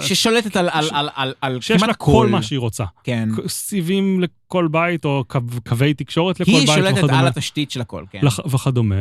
ששולטת 0.00 0.56
על- 0.56 0.68
על- 0.72 0.84
ש- 0.84 0.90
על- 0.92 1.08
על- 1.14 1.34
על 1.40 1.60
שיש 1.60 1.76
כמעט 1.76 1.88
לה 1.88 1.94
כל 1.94 2.28
מה 2.28 2.42
שהיא 2.42 2.58
רוצה. 2.58 2.84
כן. 3.04 3.28
סיבים 3.48 4.20
לכל 4.54 4.68
בית, 4.68 5.04
או 5.04 5.24
קו- 5.28 5.38
קווי 5.68 5.94
תקשורת 5.94 6.40
לכל 6.40 6.50
היא 6.50 6.58
בית 6.60 6.68
שולטת 6.68 6.96
וכדומה. 6.98 7.20
על 7.20 7.26
התשתית 7.26 7.70
של 7.70 7.80
הכל, 7.80 8.04
כן. 8.10 8.18
לח- 8.22 8.46
וכדומה, 8.46 8.94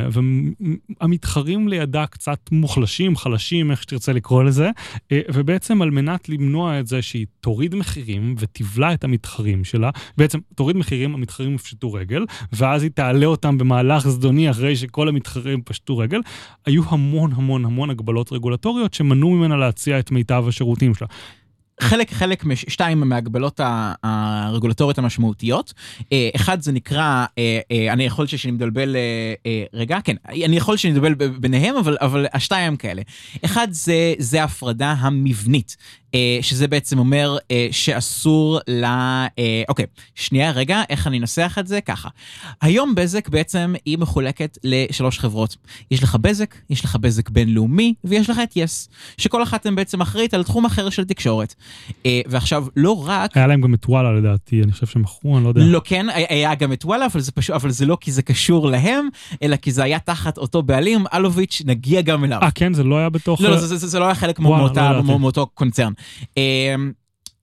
והמתחרים 1.01 1.67
לידה 1.67 2.05
קצת 2.05 2.39
מוחלשים, 2.51 3.15
חלשים, 3.15 3.71
איך 3.71 3.81
שתרצה 3.81 4.13
לקרוא 4.13 4.43
לזה, 4.43 4.69
אה, 5.11 5.19
ובעצם 5.33 5.81
על 5.81 5.91
מנת 5.91 6.29
למנוע 6.29 6.79
את 6.79 6.87
זה 6.87 7.01
שהיא 7.01 7.25
תוריד 7.41 7.75
מחירים 7.75 8.35
ותבלע 8.39 8.93
את 8.93 9.03
המתחרים 9.03 9.63
שלה, 9.63 9.89
בעצם 10.17 10.39
תוריד 10.55 10.77
מחירים, 10.77 11.13
המתחרים 11.13 11.55
יפשטו 11.55 11.93
רגל, 11.93 12.25
ואז 12.53 12.83
היא 12.83 12.91
תעלה 12.91 13.25
אותם 13.25 13.57
במהלך 13.57 14.07
זדוני 14.07 14.49
אחרי 14.49 14.75
שכל 14.75 15.07
המתחרים 15.09 15.61
פשטו 15.65 15.97
רגל, 15.97 16.19
היו 16.65 16.81
המון 16.89 17.31
המון 17.35 17.65
המון 17.65 17.89
הגבלות 17.89 18.31
רגולטוריות 18.33 18.93
שמנעו 18.93 19.31
ממנה 19.31 19.57
להציע 19.57 19.99
את 19.99 20.11
מיטב 20.11 20.43
השירותים 20.47 20.95
שלה. 20.95 21.07
חלק, 21.81 22.11
חלק, 22.13 22.45
מש- 22.45 22.65
שתיים 22.67 22.99
מההגבלות 22.99 23.59
ה- 23.59 23.93
הרגולטוריות 24.03 24.97
המשמעותיות. 24.97 25.73
אה, 26.13 26.29
אחד 26.35 26.61
זה 26.61 26.71
נקרא, 26.71 27.25
אה, 27.37 27.59
אה, 27.71 27.93
אני 27.93 28.03
יכול 28.05 28.27
שאני 28.27 28.51
מדלבל, 28.51 28.95
רגע, 29.73 29.97
כן, 30.03 30.15
אני 30.45 30.57
יכול 30.57 30.77
שאני 30.77 30.93
מדלבל 30.93 31.13
ביניהם, 31.27 31.75
אבל, 31.75 31.97
אבל 32.01 32.25
השתיים 32.33 32.75
כאלה. 32.75 33.01
אחד 33.45 33.67
זה, 33.71 34.13
זה 34.17 34.41
ההפרדה 34.41 34.91
המבנית. 34.91 35.77
אה, 36.15 36.37
שזה 36.41 36.67
בעצם 36.67 36.99
אומר 36.99 37.37
אה, 37.51 37.67
שאסור 37.71 38.59
ל... 38.67 38.83
אה, 38.85 39.29
אוקיי, 39.69 39.85
שנייה 40.15 40.51
רגע, 40.51 40.81
איך 40.89 41.07
אני 41.07 41.19
אנסח 41.19 41.55
את 41.59 41.67
זה? 41.67 41.81
ככה. 41.81 42.09
היום 42.61 42.95
בזק 42.95 43.29
בעצם 43.29 43.73
היא 43.85 43.97
מחולקת 43.97 44.57
לשלוש 44.63 45.19
חברות. 45.19 45.55
יש 45.91 46.03
לך 46.03 46.15
בזק, 46.15 46.55
יש 46.69 46.85
לך 46.85 46.95
בזק 46.95 47.29
בינלאומי, 47.29 47.93
ויש 48.03 48.29
לך 48.29 48.39
את 48.43 48.57
יס, 48.57 48.89
שכל 49.17 49.43
אחת 49.43 49.65
מהן 49.65 49.75
בעצם 49.75 50.01
אחראית 50.01 50.33
על 50.33 50.43
תחום 50.43 50.65
אחר 50.65 50.89
של 50.89 51.03
תקשורת. 51.03 51.55
ועכשיו, 52.27 52.65
לא 52.75 53.03
רק... 53.07 53.37
היה 53.37 53.47
להם 53.47 53.61
גם 53.61 53.73
את 53.73 53.85
וואלה 53.85 54.11
לדעתי, 54.11 54.63
אני 54.63 54.71
חושב 54.71 54.85
שהם 54.85 55.01
מכרו, 55.01 55.35
אני 55.37 55.43
לא 55.43 55.49
יודע. 55.49 55.61
לא 55.63 55.81
כן, 55.83 56.05
היה- 56.29 56.55
גם 56.55 56.73
את 56.73 56.85
וואלה, 56.85 57.05
אבל 57.05 57.19
זה 57.21 57.31
פשוט, 57.31 57.55
אבל 57.55 57.71
זה 57.71 57.85
לא 57.85 57.97
כי 58.01 58.11
זה 58.11 58.21
קשור 58.21 58.67
להם, 58.69 59.07
אלא 59.43 59.55
כי 59.55 59.71
זה 59.71 59.83
היה 59.83 59.99
תחת 59.99 60.37
אותו 60.37 60.63
בעלים, 60.63 61.03
אלוביץ', 61.13 61.61
נגיע 61.65 62.01
גם 62.01 62.23
אליו. 62.23 62.39
אה, 62.41 62.51
כן, 62.51 62.73
זה 62.73 62.83
לא 62.83 62.97
היה 62.97 63.09
בתוך... 63.09 63.41
לא, 63.41 63.49
לא, 63.49 63.57
זה, 63.57 63.77
זה, 63.77 63.87
זה 63.87 63.99
לא 63.99 64.05
היה 64.05 64.15
חלק 64.15 64.39
וואלה, 64.39 64.57
מאותה, 64.63 64.91
לא. 64.93 65.19
מאותו 65.19 65.47
קונצרן. 65.53 65.93
אמ, 66.37 66.91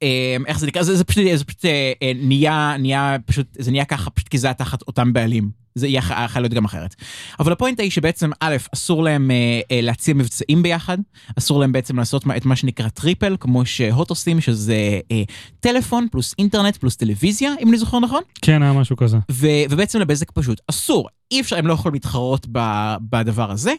אמ, 0.02 0.46
איך 0.46 0.58
זה 0.58 0.66
נקרא? 0.66 0.82
זה, 0.82 0.96
זה 0.96 1.04
פשוט, 1.04 1.24
זה 1.34 1.44
פשוט 1.44 1.64
אה, 1.64 1.92
אה, 2.02 2.12
נהיה, 2.14 2.76
נהיה 2.78 3.16
פשוט, 3.26 3.46
זה 3.58 3.70
נהיה 3.70 3.84
ככה 3.84 4.10
פשוט 4.10 4.28
כי 4.28 4.38
זה 4.38 4.46
היה 4.46 4.54
תחת 4.54 4.82
אותם 4.82 5.12
בעלים. 5.12 5.60
זה 5.74 5.88
יהיה 5.88 6.02
יכול 6.24 6.42
להיות 6.42 6.54
גם 6.54 6.64
אחרת. 6.64 6.94
אבל 7.40 7.52
הפוינט 7.52 7.80
היא 7.80 7.90
שבעצם, 7.90 8.30
א', 8.40 8.56
אסור 8.74 9.02
להם 9.02 9.30
אה, 9.30 9.60
אה, 9.70 9.80
להציע 9.80 10.14
מבצעים 10.14 10.62
ביחד, 10.62 10.98
אסור 11.38 11.60
להם 11.60 11.72
בעצם 11.72 11.98
לעשות 11.98 12.24
את 12.36 12.44
מה 12.44 12.56
שנקרא 12.56 12.88
triple, 12.88 13.36
כמו 13.40 13.66
שהוט 13.66 14.10
עושים, 14.10 14.40
שזה 14.40 15.00
אה, 15.12 15.22
טלפון 15.60 16.06
פלוס 16.10 16.34
אינטרנט 16.38 16.76
פלוס 16.76 16.96
טלוויזיה, 16.96 17.52
אם 17.60 17.68
אני 17.68 17.78
זוכר 17.78 17.98
נכון. 17.98 18.22
כן, 18.42 18.62
היה 18.62 18.72
משהו 18.72 18.96
כזה. 18.96 19.18
ו- 19.30 19.46
ובעצם 19.70 20.00
לבזק 20.00 20.30
פשוט 20.30 20.60
אסור, 20.70 21.08
אי 21.30 21.40
אפשר, 21.40 21.56
הם 21.58 21.66
לא 21.66 21.72
יכולים 21.72 21.94
להתחרות 21.94 22.46
בדבר 23.00 23.50
הזה, 23.50 23.74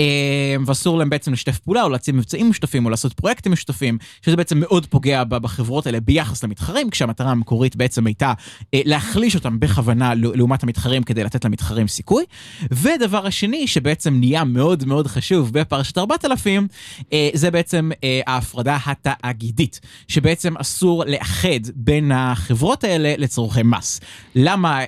אה, 0.00 0.56
ואסור 0.66 0.98
להם 0.98 1.10
בעצם 1.10 1.32
לשתף 1.32 1.58
פעולה 1.58 1.82
או 1.82 1.88
להציע 1.88 2.14
מבצעים 2.14 2.50
משותפים 2.50 2.84
או 2.84 2.90
לעשות 2.90 3.12
פרויקטים 3.12 3.52
משותפים, 3.52 3.98
שזה 4.22 4.36
בעצם 4.36 4.60
מאוד 4.60 4.86
פוגע 4.86 5.24
בחברות 5.24 5.86
האלה 5.86 6.00
ביחס 6.00 6.44
למתחרים, 6.44 6.90
כשהמטרה 6.90 7.30
המקורית 7.30 7.76
בעצם 7.76 8.06
הייתה 8.06 8.32
אה, 8.74 8.80
להחליש 8.84 9.34
אותם 9.34 9.60
בכוונה 9.60 10.14
ל- 10.14 10.36
לעומת 10.36 10.62
המתחרים 10.62 11.02
כדי 11.02 11.24
לתת 11.24 11.44
למתחרים 11.44 11.88
סיכוי. 11.88 12.24
ודבר 12.70 13.26
השני 13.26 13.66
שבעצם 13.66 14.14
נהיה 14.18 14.44
מאוד 14.44 14.84
מאוד 14.84 15.06
חשוב 15.06 15.52
בפרשת 15.52 15.98
4000, 15.98 16.68
אה, 17.12 17.28
זה 17.34 17.50
בעצם 17.50 17.90
ההפרדה 18.26 18.78
התאגידית, 18.86 19.80
שבעצם 20.08 20.56
אסור 20.56 21.04
לאחד 21.04 21.48
בין 21.74 22.12
החברות 22.12 22.84
האלה 22.84 23.14
לצורכי 23.18 23.62
מס. 23.62 24.00
למה, 24.34 24.80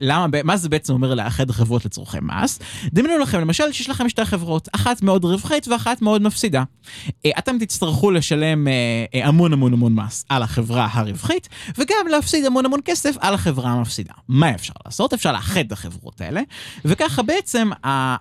למה, 0.00 0.26
מה 0.44 0.56
זה 0.56 0.68
בעצם 0.68 0.92
אומר 0.92 1.14
לאחד 1.14 1.50
חברות 1.60 1.84
לצורכי 1.84 2.18
מס? 2.22 2.58
דמיינו 2.92 3.18
לכם 3.18 3.40
למשל 3.40 3.72
שיש 3.72 3.90
לכם 3.90 4.08
שתי 4.08 4.24
חברות, 4.24 4.68
אחת 4.72 5.02
מאוד 5.02 5.24
רווחית 5.24 5.68
ואחת 5.68 6.02
מאוד 6.02 6.22
מפסידה. 6.22 6.62
אה, 7.26 7.30
אתם 7.38 7.58
תצטרכו 7.58 8.10
לשלם 8.10 8.68
אה, 8.68 8.72
אה, 9.14 9.28
המון 9.28 9.52
המון 9.52 9.72
המון 9.72 9.94
מס 9.94 10.24
על 10.28 10.42
החברה 10.42 10.88
הרווחית, 10.92 11.48
וגם 11.78 12.06
להפסיד 12.10 12.44
המון 12.44 12.66
המון 12.66 12.80
כסף 12.84 13.16
על 13.20 13.34
החברה 13.34 13.70
המפסידה. 13.70 14.12
מה 14.28 14.54
אפשר 14.54 14.72
לעשות? 14.86 15.12
אפשר 15.12 15.32
לאחד 15.32 15.60
את 15.66 15.72
החברות 15.72 16.20
האלה, 16.20 16.40
וככה 16.84 17.22
בעצם 17.22 17.70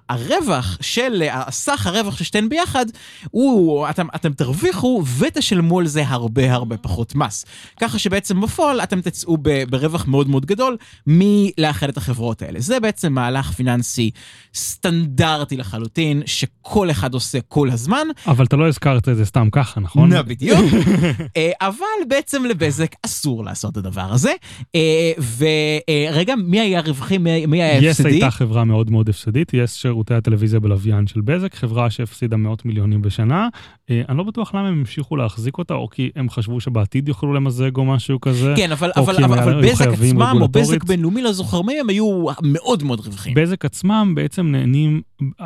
הרווח 0.10 0.78
של, 0.82 1.24
הסך 1.32 1.88
הרווח 1.88 2.18
של 2.18 2.24
שתיהן 2.24 2.50
ביחד, 2.50 2.86
הוא, 3.32 3.90
אתם, 3.90 4.08
אתם 4.16 4.34
תרוויחו 4.34 5.04
ותשלמו 5.20 5.80
על 5.80 5.88
זה 5.88 6.04
הרבה 6.08 6.54
הרבה 6.54 6.78
פחות 6.78 7.16
מס. 7.16 7.46
ככה 7.80 8.00
שבעצם 8.00 8.42
בפועל 8.42 8.82
אתם 8.82 9.02
תצאו 9.02 9.38
ברווח 9.70 10.08
מאוד 10.08 10.30
מאוד 10.30 10.46
גדול 10.46 10.78
מלאחד 11.08 11.90
את 11.90 11.98
החברות 11.98 12.42
האלה. 12.42 12.60
זה 12.60 12.80
בעצם 12.80 13.18
מהלך 13.30 13.52
פיננסי 13.52 14.12
סטנדרטי 14.56 15.58
לחלוטין, 15.58 16.22
שכל 16.26 16.92
אחד 16.92 17.14
עושה 17.14 17.40
כל 17.48 17.70
הזמן. 17.70 18.08
אבל 18.28 18.46
אתה 18.46 18.56
לא 18.56 18.68
הזכרת 18.68 19.10
את 19.10 19.18
זה 19.18 19.26
סתם 19.26 19.48
ככה, 19.52 19.80
נכון? 19.80 20.14
לא, 20.14 20.22
בדיוק. 20.22 20.60
אה, 21.38 21.52
אבל 21.62 21.86
בעצם 22.08 22.46
לבזק 22.46 22.96
אסור 23.06 23.46
לעשות 23.46 23.72
את 23.72 23.78
הדבר 23.78 24.14
הזה. 24.14 24.34
אה, 24.76 25.12
ורגע, 25.38 26.36
מי 26.36 26.60
היה 26.60 26.82
רווחי, 26.82 27.18
מי 27.18 27.64
היה 27.64 27.78
יס 27.78 28.00
הפסדי? 28.00 28.14
הייתה 28.14 28.32
חברה 28.32 28.64
מאוד 28.64 28.92
מאוד 28.92 29.10
הפסדית, 29.10 29.54
יס 29.54 29.76
שירותי 29.76 30.14
הטלוויזיה 30.14 30.60
בלוויין 30.60 31.08
של 31.08 31.22
בזק, 31.22 31.56
חברה 31.56 31.90
שהפסידה 31.90 32.38
מאות 32.38 32.66
מיליונים 32.66 33.02
בשנה. 33.02 33.48
אה, 33.90 34.02
אני 34.10 34.18
לא 34.18 34.24
בטוח 34.24 34.54
למה 34.56 34.68
הם 34.68 34.80
המשיכו 34.80 35.16
להחזיק 35.16 35.58
אותה, 35.58 35.74
או 35.74 35.90
כי 35.90 36.10
הם 36.16 36.30
חשבו 36.30 36.60
שבעתיד 36.60 37.08
יוכלו 37.08 37.34
למזג 37.34 37.78
או 37.78 37.86
משהו 37.86 38.22
כזה. 38.22 38.54
כן, 38.58 38.72
אבל, 38.72 38.92
בזק 39.64 39.88
עצמם, 39.88 40.38
או 40.42 40.48
בזק. 40.48 40.84
בינלאומי, 40.84 41.22
לא 41.22 41.32
זוכר 41.32 41.62
מי, 41.62 41.80
הם 41.80 41.90
היו 41.90 42.26
מאוד 42.44 42.84
מאוד 42.84 43.02
רווחים. 43.20 43.34
בזק 43.34 43.66
עצמם 43.66 44.14
בעצם 44.16 44.48
נהנים, 44.48 45.02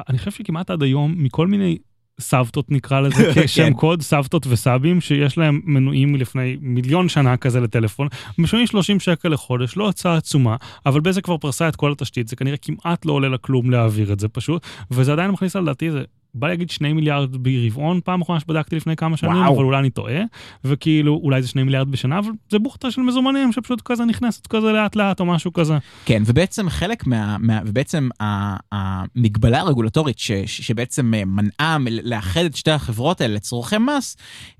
אני 0.09 0.17
חושב 0.17 0.31
שכמעט 0.31 0.69
עד 0.69 0.83
היום, 0.83 1.15
מכל 1.17 1.47
מיני 1.47 1.77
סבתות 2.19 2.71
נקרא 2.71 2.99
לזה 2.99 3.31
כשם 3.43 3.63
כן. 3.63 3.73
קוד, 3.73 4.01
סבתות 4.01 4.47
וסבים, 4.47 5.01
שיש 5.01 5.37
להם 5.37 5.61
מנויים 5.63 6.11
מלפני 6.11 6.57
מיליון 6.61 7.09
שנה 7.09 7.37
כזה 7.37 7.59
לטלפון, 7.59 8.07
משלמים 8.37 8.67
30 8.67 8.99
שקל 8.99 9.29
לחודש, 9.29 9.77
לא 9.77 9.89
הצעה 9.89 10.17
עצומה, 10.17 10.55
אבל 10.85 11.01
בזק 11.01 11.23
כבר 11.23 11.37
פרסה 11.37 11.67
את 11.67 11.75
כל 11.75 11.91
התשתית, 11.91 12.27
זה 12.27 12.35
כנראה 12.35 12.57
כמעט 12.57 13.05
לא 13.05 13.13
עולה 13.13 13.29
לה 13.29 13.37
כלום 13.37 13.71
להעביר 13.71 14.13
את 14.13 14.19
זה 14.19 14.27
פשוט, 14.27 14.65
וזה 14.91 15.13
עדיין 15.13 15.31
מכניס 15.31 15.55
לדעתי, 15.55 15.91
זה 15.91 16.03
בא 16.35 16.47
להגיד 16.47 16.69
2 16.69 16.95
מיליארד 16.95 17.43
ברבעון, 17.43 17.99
פעם 18.03 18.21
אחרונה 18.21 18.39
שבדקתי 18.39 18.75
לפני 18.75 18.95
כמה 18.95 19.17
שנים, 19.17 19.35
וואו. 19.35 19.55
אבל 19.55 19.63
אולי 19.63 19.79
אני 19.79 19.89
טועה, 19.89 20.21
וכאילו 20.63 21.19
אולי 21.23 21.41
זה 21.41 21.47
2 21.47 21.65
מיליארד 21.65 21.91
בשנה, 21.91 22.19
אבל 22.19 22.31
זה 22.49 22.59
בוכטה 22.59 22.91
של 22.91 23.01
מזומנים 23.01 23.51
שפשוט 23.51 23.81
כזה 23.85 24.05
נכנסת 24.05 24.47
כזה 24.47 24.71
לאט 24.71 24.95
לאט 24.95 25.19
או 25.19 25.25
משהו 25.25 25.53
כזה. 25.53 25.77
כן, 26.05 26.23
ובעצם 26.25 26.69
חלק 26.69 27.07
מה... 27.07 27.37
מה 27.39 27.59
ובעצם 27.65 28.09
המגבלה 28.71 29.59
הרגולטורית 29.59 30.19
ש, 30.19 30.31
ש, 30.31 30.61
שבעצם 30.61 31.13
אה, 31.13 31.25
מנעה 31.25 31.77
לאחד 32.03 32.41
את 32.45 32.55
שתי 32.55 32.71
החברות 32.71 33.21
האלה 33.21 33.33
לצורכי 33.33 33.77
מס, 33.77 34.17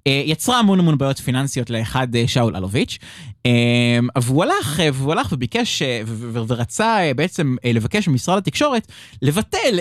אה, 0.07 0.23
יצרה 0.25 0.59
המון 0.59 0.79
המון 0.79 0.97
בעיות 0.97 1.19
פיננסיות 1.19 1.69
לאחד 1.69 2.15
אה, 2.15 2.23
שאול 2.27 2.55
אלוביץ'. 2.55 2.97
והוא 4.21 4.43
הלך, 4.43 4.81
והוא 4.93 5.11
הלך 5.11 5.31
וביקש 5.31 5.81
ורצה 6.33 7.11
בעצם 7.15 7.55
לבקש 7.73 8.07
ממשרד 8.07 8.37
התקשורת 8.37 8.87
לבטל 9.21 9.79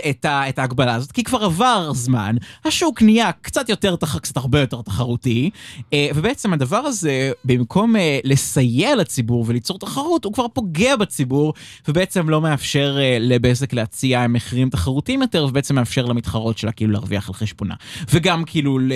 את 0.48 0.58
ההגבלה 0.58 0.94
הזאת, 0.94 1.12
כי 1.12 1.24
כבר 1.24 1.44
עבר 1.44 1.81
זמן, 1.92 2.36
השוק 2.64 3.02
נהיה 3.02 3.30
קצת 3.32 3.68
יותר, 3.68 3.96
קצת 4.22 4.36
הרבה 4.36 4.60
יותר 4.60 4.82
תחרותי, 4.82 5.50
אה, 5.92 6.08
ובעצם 6.14 6.52
הדבר 6.52 6.76
הזה, 6.76 7.32
במקום 7.44 7.96
אה, 7.96 8.18
לסייע 8.24 8.96
לציבור 8.96 9.44
וליצור 9.48 9.78
תחרות, 9.78 10.24
הוא 10.24 10.32
כבר 10.32 10.46
פוגע 10.48 10.96
בציבור, 10.96 11.54
ובעצם 11.88 12.28
לא 12.28 12.40
מאפשר 12.40 12.96
אה, 13.00 13.16
לבזק 13.20 13.72
להציע 13.72 14.26
מחירים 14.26 14.70
תחרותיים 14.70 15.22
יותר, 15.22 15.46
ובעצם 15.48 15.74
מאפשר 15.74 16.04
למתחרות 16.04 16.58
שלה 16.58 16.72
כאילו 16.72 16.92
להרוויח 16.92 17.28
על 17.28 17.34
חשבונה. 17.34 17.74
וגם 18.10 18.44
כאילו, 18.44 18.78
ל- 18.78 18.92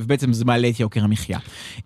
ובעצם 0.00 0.32
זה 0.32 0.44
מעלה 0.44 0.68
את 0.68 0.80
יוקר 0.80 1.04
המחיה. 1.04 1.38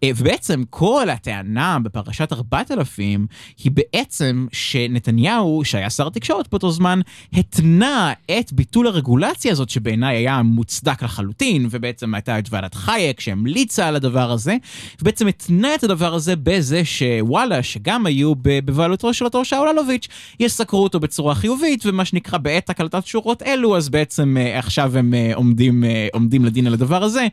ובעצם 0.04 0.62
כל 0.70 1.10
הטענה 1.10 1.78
בפרשת 1.82 2.32
4000 2.32 3.26
היא 3.64 3.72
בעצם 3.72 4.46
שנתניהו, 4.52 5.62
שהיה 5.64 5.90
שר 5.90 6.06
התקשורת 6.06 6.48
באותו 6.50 6.70
זמן, 6.70 7.00
התנה 7.32 8.12
את 8.38 8.52
ביטול 8.52 8.86
הרגולציה 8.86 9.52
הזאת, 9.52 9.70
שבעיניי 9.70 10.17
היה 10.18 10.42
מוצדק 10.42 11.02
לחלוטין, 11.02 11.68
ובעצם 11.70 12.14
הייתה 12.14 12.38
את 12.38 12.48
ועדת 12.50 12.74
חייק 12.74 13.20
שהמליצה 13.20 13.88
על 13.88 13.96
הדבר 13.96 14.30
הזה, 14.30 14.56
ובעצם 15.00 15.26
התנה 15.26 15.74
את 15.74 15.84
הדבר 15.84 16.14
הזה 16.14 16.34
בזה 16.36 16.84
שוואלה, 16.84 17.62
שגם 17.62 18.06
היו 18.06 18.32
בבעלותו 18.42 19.14
של 19.14 19.24
אותו 19.24 19.44
שאול 19.44 19.68
אלוביץ', 19.68 20.08
יסקרו 20.40 20.82
אותו 20.82 21.00
בצורה 21.00 21.34
חיובית, 21.34 21.86
ומה 21.86 22.04
שנקרא 22.04 22.38
בעת 22.38 22.70
הקלטת 22.70 23.06
שורות 23.06 23.42
אלו, 23.42 23.76
אז 23.76 23.88
בעצם 23.88 24.36
אה, 24.40 24.58
עכשיו 24.58 24.98
הם 24.98 25.14
אה, 25.14 25.30
עומדים, 25.34 25.84
אה, 25.84 26.08
עומדים 26.12 26.44
לדין 26.44 26.66
על 26.66 26.74
הדבר 26.74 27.04
הזה, 27.04 27.26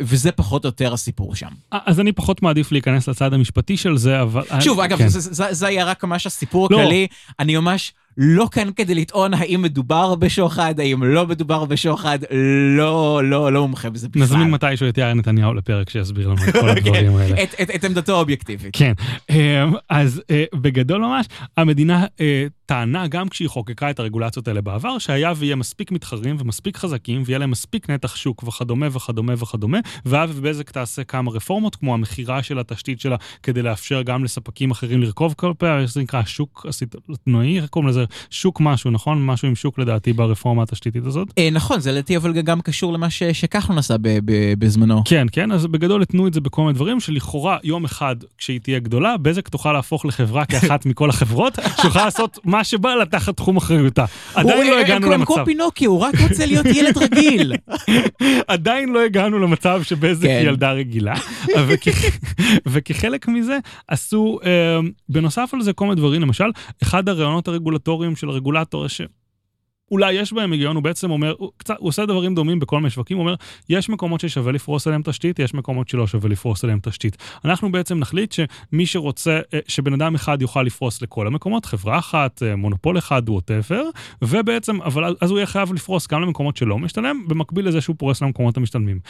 וזה 0.00 0.32
פחות 0.32 0.64
או 0.64 0.68
יותר 0.68 0.92
הסיפור 0.92 1.34
שם. 1.34 1.48
אז 1.72 2.00
אני 2.00 2.12
פחות 2.12 2.42
מעדיף 2.42 2.72
להיכנס 2.72 3.08
לצד 3.08 3.34
המשפטי 3.34 3.76
של 3.76 3.96
זה, 3.96 4.22
אבל... 4.22 4.42
שוב, 4.60 4.80
אגב, 4.80 4.98
כן. 4.98 5.08
זה, 5.08 5.20
זה, 5.20 5.44
זה 5.50 5.66
היה 5.66 5.84
רק 5.84 6.04
ממש 6.04 6.26
הסיפור 6.26 6.68
לא. 6.70 6.80
הכללי, 6.80 7.06
אני 7.40 7.56
ממש 7.56 7.92
לא 8.18 8.48
כאן 8.50 8.68
כדי 8.76 8.94
לטעון 8.94 9.34
האם 9.34 9.62
מדובר 9.62 10.14
בשוחד, 10.14 10.80
האם 10.80 11.02
לא 11.02 11.26
מדובר 11.26 11.64
בשוחד, 11.64 12.18
לא, 12.76 13.20
לא, 13.24 13.52
לא 13.52 13.60
מומחה 13.60 13.90
בזה 13.90 14.08
בכלל. 14.08 14.22
נזמין 14.22 14.50
מתישהו 14.50 14.88
את 14.88 14.98
יאיר 14.98 15.14
נתניהו 15.14 15.54
לפרק 15.54 15.90
שיסביר 15.90 16.28
לנו 16.28 16.48
את 16.48 16.52
כל 16.52 16.68
הדברים 16.76 17.16
האלה. 17.16 17.42
את, 17.42 17.54
את, 17.62 17.70
את 17.74 17.84
עמדתו 17.84 18.16
האובייקטיבית. 18.16 18.70
כן, 18.72 18.92
אמ, 19.30 19.36
אז 19.90 20.22
אה, 20.30 20.44
בגדול 20.54 21.00
ממש, 21.00 21.26
המדינה 21.56 22.06
אה, 22.20 22.46
טענה 22.66 23.06
גם 23.06 23.28
כשהיא 23.28 23.48
חוקקה 23.48 23.90
את 23.90 23.98
הרגולציות 23.98 24.48
האלה 24.48 24.60
בעבר, 24.60 24.98
שהיה 24.98 25.32
ויהיה 25.36 25.56
מספיק 25.56 25.92
מתחרים 25.92 26.36
ומספיק 26.38 26.76
חזקים, 26.76 27.22
ויהיה 27.26 27.38
להם 27.38 27.50
מספיק 27.50 27.90
נתח 27.90 28.16
שוק 28.16 28.42
וכדומה 28.42 28.86
וכדומה 28.92 29.32
וכדומה, 29.38 29.78
ואז 30.06 30.40
בזק 30.40 30.70
תעשה 30.70 31.04
כמה 31.04 31.30
רפורמות, 31.30 31.76
כמו 31.76 31.94
המכירה 31.94 32.42
של 32.42 32.58
התשתית 32.58 33.00
שלה, 33.00 33.16
כדי 33.42 33.62
לאפשר 33.62 34.02
גם 34.02 34.24
לספקים 34.24 34.70
אחרים 34.70 35.02
לרכוב 35.02 35.34
כל 35.36 35.52
פעם, 35.58 35.80
איך 35.80 35.92
זה 35.92 36.00
נקרא, 36.00 36.22
שוק 36.24 36.66
הסיטונאי, 36.68 37.56
איך 37.60 37.66
קוראים 37.66 37.88
לזה? 37.88 38.04
שוק 38.30 38.60
משהו, 38.60 38.90
נכון? 38.90 39.26
משהו 39.26 39.48
עם 39.48 39.54
שוק 39.54 39.78
לדעתי 39.78 40.12
ברפורמה 40.12 40.62
התשתיתית 40.62 41.06
הזאת. 41.06 41.28
אה, 41.38 41.48
נכון, 41.52 41.80
זה 41.80 41.92
לדעתי 41.92 42.16
אבל 42.16 42.32
גם 42.32 42.60
קשור 42.60 42.92
למה 42.92 43.10
שכחלון 43.10 43.78
עשה 43.78 43.96
בזמנו. 44.58 45.02
כן, 45.04 45.26
כן, 45.32 45.52
אז 45.52 45.66
בגדול 45.66 46.02
התנו 46.02 46.26
את 46.26 46.34
זה 46.34 46.40
בכל 46.40 46.62
מיני 46.62 46.74
דברים, 46.74 47.00
שלכאורה 47.00 47.58
יום 47.64 47.84
אחד, 47.84 48.16
כשהיא 48.38 48.60
תהיה 48.60 48.78
גדולה, 48.78 49.16
בזק 49.16 49.48
תוכל 49.48 49.72
להפוך 49.72 50.06
לחברה 50.06 50.44
כאחת 50.44 50.86
מכל 50.88 51.10
החברות, 51.10 51.58
שיוכל 51.80 52.04
לעשות 52.04 52.38
מה 52.56 52.64
שבא 52.64 52.94
לה 52.94 53.04
תחת 53.06 53.36
תחום 53.36 53.56
אחריותה. 53.56 54.04
עדיין 54.34 54.70
לא 54.70 54.78
הגענו 54.80 55.06
הם 55.06 55.12
למצב, 55.12 55.34
כמו 55.34 55.44
פינוקי, 55.44 55.84
הוא 55.84 56.00
רק 56.00 56.14
רוצה 56.30 56.46
להיות 56.46 56.66
ילד 56.66 56.98
רגיל. 56.98 57.52
עדיין 58.48 58.88
לא 58.88 59.04
הגענו 59.04 59.38
למצב 59.38 59.82
שבזק 59.82 60.22
כן. 60.22 60.28
היא 60.28 60.48
ילדה 60.48 60.72
רגילה. 60.72 61.14
וכ- 61.68 62.18
וכחלק 62.66 63.28
מזה 63.28 63.58
עשו, 63.88 64.38
אה, 64.44 64.50
בנוסף 65.08 65.50
על 65.54 65.60
זה 65.62 65.72
כל 65.72 65.84
מיני 65.84 65.96
דברים, 65.96 66.22
למשל, 66.22 66.44
אחד 66.82 67.08
הרעיונות 67.08 67.48
הרגולטוריים 67.48 68.16
של 68.16 68.28
הרגולטור. 68.28 68.86
אולי 69.90 70.12
יש 70.12 70.32
בהם 70.32 70.52
היגיון, 70.52 70.76
הוא 70.76 70.82
בעצם 70.82 71.10
אומר, 71.10 71.34
הוא, 71.38 71.50
קצת, 71.56 71.74
הוא 71.78 71.88
עושה 71.88 72.06
דברים 72.06 72.34
דומים 72.34 72.60
בכל 72.60 72.76
מיני 72.76 72.90
שווקים, 72.90 73.16
הוא 73.16 73.24
אומר, 73.24 73.34
יש 73.68 73.88
מקומות 73.88 74.20
ששווה 74.20 74.52
לפרוס 74.52 74.86
עליהם 74.86 75.02
תשתית, 75.02 75.38
יש 75.38 75.54
מקומות 75.54 75.88
שלא 75.88 76.06
שווה 76.06 76.28
לפרוס 76.28 76.64
עליהם 76.64 76.78
תשתית. 76.82 77.16
אנחנו 77.44 77.72
בעצם 77.72 77.98
נחליט 77.98 78.32
שמי 78.32 78.86
שרוצה, 78.86 79.40
אה, 79.54 79.58
שבן 79.68 79.92
אדם 79.92 80.14
אחד 80.14 80.42
יוכל 80.42 80.62
לפרוס 80.62 81.02
לכל 81.02 81.26
המקומות, 81.26 81.64
חברה 81.66 81.98
אחת, 81.98 82.42
אה, 82.42 82.56
מונופול 82.56 82.98
אחד, 82.98 83.28
ווטאבר, 83.28 83.82
ובעצם, 84.22 84.82
אבל 84.82 85.16
אז 85.20 85.30
הוא 85.30 85.38
יהיה 85.38 85.46
חייב 85.46 85.72
לפרוס 85.72 86.06
גם 86.06 86.22
למקומות 86.22 86.56
שלא 86.56 86.78
משתלם, 86.78 87.24
במקביל 87.28 87.68
לזה 87.68 87.80
שהוא 87.80 87.96
פורס 87.98 88.22
למקומות 88.22 88.56
המשתלמים. 88.56 89.00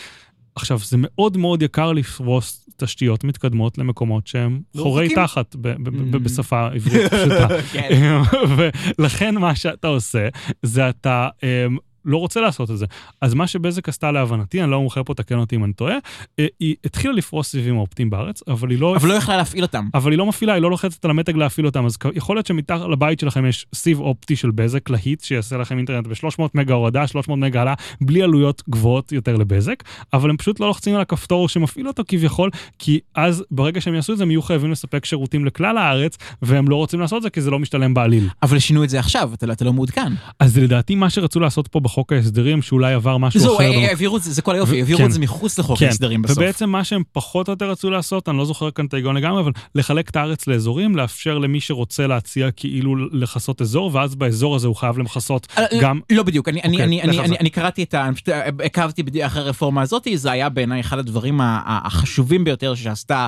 עכשיו, 0.57 0.79
זה 0.79 0.97
מאוד 1.01 1.37
מאוד 1.37 1.63
יקר 1.63 1.93
לפרוס 1.93 2.69
תשתיות 2.77 3.25
מתקדמות 3.25 3.79
למקומות 3.79 4.27
שהם 4.27 4.61
חורי 4.77 5.05
מרוחקים. 5.07 5.27
תחת, 5.27 5.55
Mm. 5.55 6.19
בשפה 6.19 6.67
עברית 6.67 7.13
פשוטה. 7.13 7.49
כן. 7.73 8.23
ולכן 8.99 9.35
מה 9.35 9.55
שאתה 9.55 9.89
עושה, 9.89 10.29
זה 10.63 10.89
אתה 10.89 11.29
אמ, 11.43 11.77
לא 12.07 12.17
רוצה 12.17 12.41
לעשות 12.41 12.71
את 12.71 12.79
זה. 12.79 12.87
אז 13.21 13.35
מה 13.35 13.47
שבזק 13.47 13.89
עשתה 13.89 14.13
להבנתי, 14.13 14.63
אני 14.63 14.71
לא 14.71 14.81
מומחה 14.81 15.05
פה, 15.05 15.15
תקן 15.15 15.39
אותי 15.39 15.57
אם 15.57 15.65
אני 15.65 15.73
טועה, 15.73 15.97
אה, 16.39 16.47
היא 16.61 16.75
התחילה 16.85 17.15
לפרוס 17.15 17.49
סיבים 17.49 17.77
אופטיים 17.77 18.11
בארץ, 18.11 18.43
אבל 18.49 18.71
היא 18.71 18.79
לא... 18.79 18.97
אבל 18.97 19.09
לא 19.09 19.15
יכלה 19.15 19.37
להפעיל 19.37 19.63
אותם. 19.63 19.89
אבל 19.95 20.11
היא 20.11 20.19
לא 20.19 20.27
מפעילה, 20.27 20.53
היא 20.53 20.63
לא 20.63 20.71
לוחצת 20.71 21.05
על 21.05 21.11
המתג 21.11 21.37
להפעיל 21.37 21.67
אותם, 21.67 21.87
אז 21.87 21.97
יכול 22.15 22.37
להיות 22.37 22.47
שמתחת 22.47 22.81
לבית 22.93 23.21
שלכם 23.21 23.47
יש 23.47 23.67
סיב 23.75 24.01
אופטי 24.01 24.37
של 24.37 24.51
בזק, 24.51 24.91
להיט, 24.91 25.25
שיעשה 25.25 25.57
לכם 25.57 25.79
אינטרנט 25.79 26.07
ב-300 26.07 26.43
מגה 26.55 26.75
הורדה, 26.75 27.07
300 27.07 27.39
מגה 27.39 27.59
העלאה, 27.59 27.75
בלי 28.01 28.23
עלויות 28.23 28.63
גבוהות 28.71 29.13
יותר 29.13 29.37
לבזק, 29.37 29.83
אבל 30.13 30.31
הם 30.31 30.37
פשוט 30.37 30.61
לא 30.61 30.67
לוחצים 30.67 30.95
על 30.95 31.01
הכפתור 31.01 31.49
שמפעיל 31.49 31.89
אותו 31.89 32.03
כביכול, 32.09 32.51
כי 32.79 33.01
אז 33.15 33.45
ברגע 33.51 33.81
שהם 33.81 33.95
יעשו 33.95 34.13
את 34.13 34.19
זה, 34.19 34.25
הם 34.25 34.31
יהיו 34.31 34.43
חייבים 34.43 34.71
לספק 34.71 35.05
שירותים 35.05 35.45
לכלל 35.45 35.79
הארץ, 35.79 36.19
והם 36.43 36.69
לא 36.69 36.77
רוצים 36.77 37.01
לעשות 37.01 37.17
את 37.17 37.23
זה 37.23 37.31
כי 37.31 37.41
זה 37.41 37.51
לא 37.51 37.59
משתלם 37.59 37.95
בעליל. 37.95 38.29
אבל 38.43 38.59
שינו 38.59 38.85
את 38.85 38.89
זה 38.89 38.99
עכשיו, 38.99 39.31
אתה 39.35 39.47
אתה 39.53 39.65
לא 39.65 39.73
מעודכן. 39.73 40.13
אז 40.41 40.59
לדעתי 40.59 40.95
מה 40.95 41.11
שרצו 41.11 41.41
לעשות 41.41 41.69
פה 41.69 41.81
בחוק 41.97 42.13
ההסדרים, 42.13 42.63
שאולי 42.63 42.95
עבר 42.95 43.19
משהו 43.19 43.41
זהו, 43.41 43.57
אחר. 43.57 43.65
אה, 43.65 43.71
במ- 43.71 43.79
אה, 43.79 43.89
העבירו 43.89 44.17
את 44.17 44.23
זה, 44.23 44.33
זה 44.33 44.43
כל 44.43 44.55
היופי, 44.55 44.77
העבירו 44.77 44.99
כן. 44.99 45.07
את 45.07 45.13
זה 45.13 45.21
מחוץ 45.21 45.59
לחוק 45.59 45.79
כן, 45.79 45.87
ההסדרים 45.87 46.23
בסוף. 46.23 46.39
ובעצם 46.39 46.71
מה 46.71 46.85
שהם 46.85 47.03
פחות 47.13 47.49
או 47.49 47.53
יותר 47.53 47.71
רצו 47.71 47.91
לעשות, 47.91 48.29
אני 48.29 48.39
לא 48.39 48.45
זוכר 48.45 48.71
כאן 48.71 48.87
את 48.87 48.95
ההיגיון 48.95 49.17
לגמרי, 49.17 49.43
אבל 49.43 49.53
לחלק 49.75 50.11
את 50.11 50.17
הארץ 50.17 50.47
לאזורים, 50.47 50.97
לאפשר 50.97 51.39
למי 51.39 51.61
שרוצה 51.61 52.07
להציע 52.07 52.51
כאילו 52.51 52.97
לכסות 53.13 53.63
אזור, 53.63 53.91
ואז 53.95 54.15
באזור 54.15 54.57
הזה 54.57 54.67
הוא 54.67 54.77
חייב 54.77 54.99
למכסות 54.99 55.47
אה, 55.59 55.65
גם... 55.81 56.01
לא 56.13 56.23
בדיוק, 56.23 56.49
אני, 56.49 56.63
אני, 56.63 56.73
אוקיי, 56.73 56.85
אני, 56.85 57.03
אני, 57.03 57.21
אני. 57.21 57.37
אני 57.41 57.51
קראתי 57.51 57.83
את 57.83 57.95
ה... 57.95 58.07
אני 58.07 58.15
פשוט 58.15 58.29
אה, 58.29 58.49
עקבתי 58.65 59.03
בדיוק 59.03 59.25
אחרי 59.25 59.43
הרפורמה 59.43 59.83
הזאת, 59.83 60.09
זה 60.15 60.31
היה 60.31 60.49
בעיניי 60.49 60.81
אחד 60.81 60.99
הדברים 60.99 61.41
החשובים 61.43 62.45
ביותר 62.45 62.75
שעשתה 62.75 63.27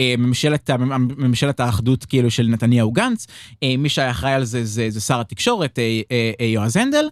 אה, 0.00 0.14
ממשלת, 0.18 0.70
ממשלת 1.16 1.60
האחדות 1.60 2.04
כאילו 2.04 2.30
של 2.30 2.46
נתניהו 2.46 2.92
גנץ. 2.92 3.26
אה, 3.62 3.74
מי 3.78 3.88
שהיה 3.88 4.10
אחראי 4.10 4.32
על 4.32 4.44
זה 4.44 4.64
זה, 4.64 4.90
זה 4.90 5.00
שר 5.00 5.20
התקשורת 5.20 5.78
אה, 5.78 6.00
אה, 6.10 6.32
אה, 6.40 6.46
יועז 6.46 6.76
הנדל, 6.76 7.04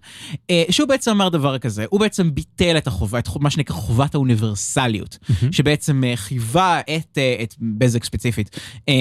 אה, 0.50 0.64
שהוא 0.70 0.88
בעצם 0.88 0.97
אמר 1.08 1.28
דבר 1.28 1.58
כזה, 1.58 1.84
הוא 1.90 2.00
בעצם 2.00 2.34
ביטל 2.34 2.76
את 2.78 2.86
החובה, 2.86 3.18
את 3.18 3.28
מה 3.40 3.50
שנקרא 3.50 3.76
חובת 3.76 4.14
האוניברסליות. 4.14 5.18
שבעצם 5.52 6.04
אה, 6.04 6.16
חייבה 6.16 6.80
את, 6.80 7.18
אה, 7.18 7.36
את 7.42 7.54
בזק 7.60 8.04
ספציפית, 8.04 8.60
אה, 8.88 8.94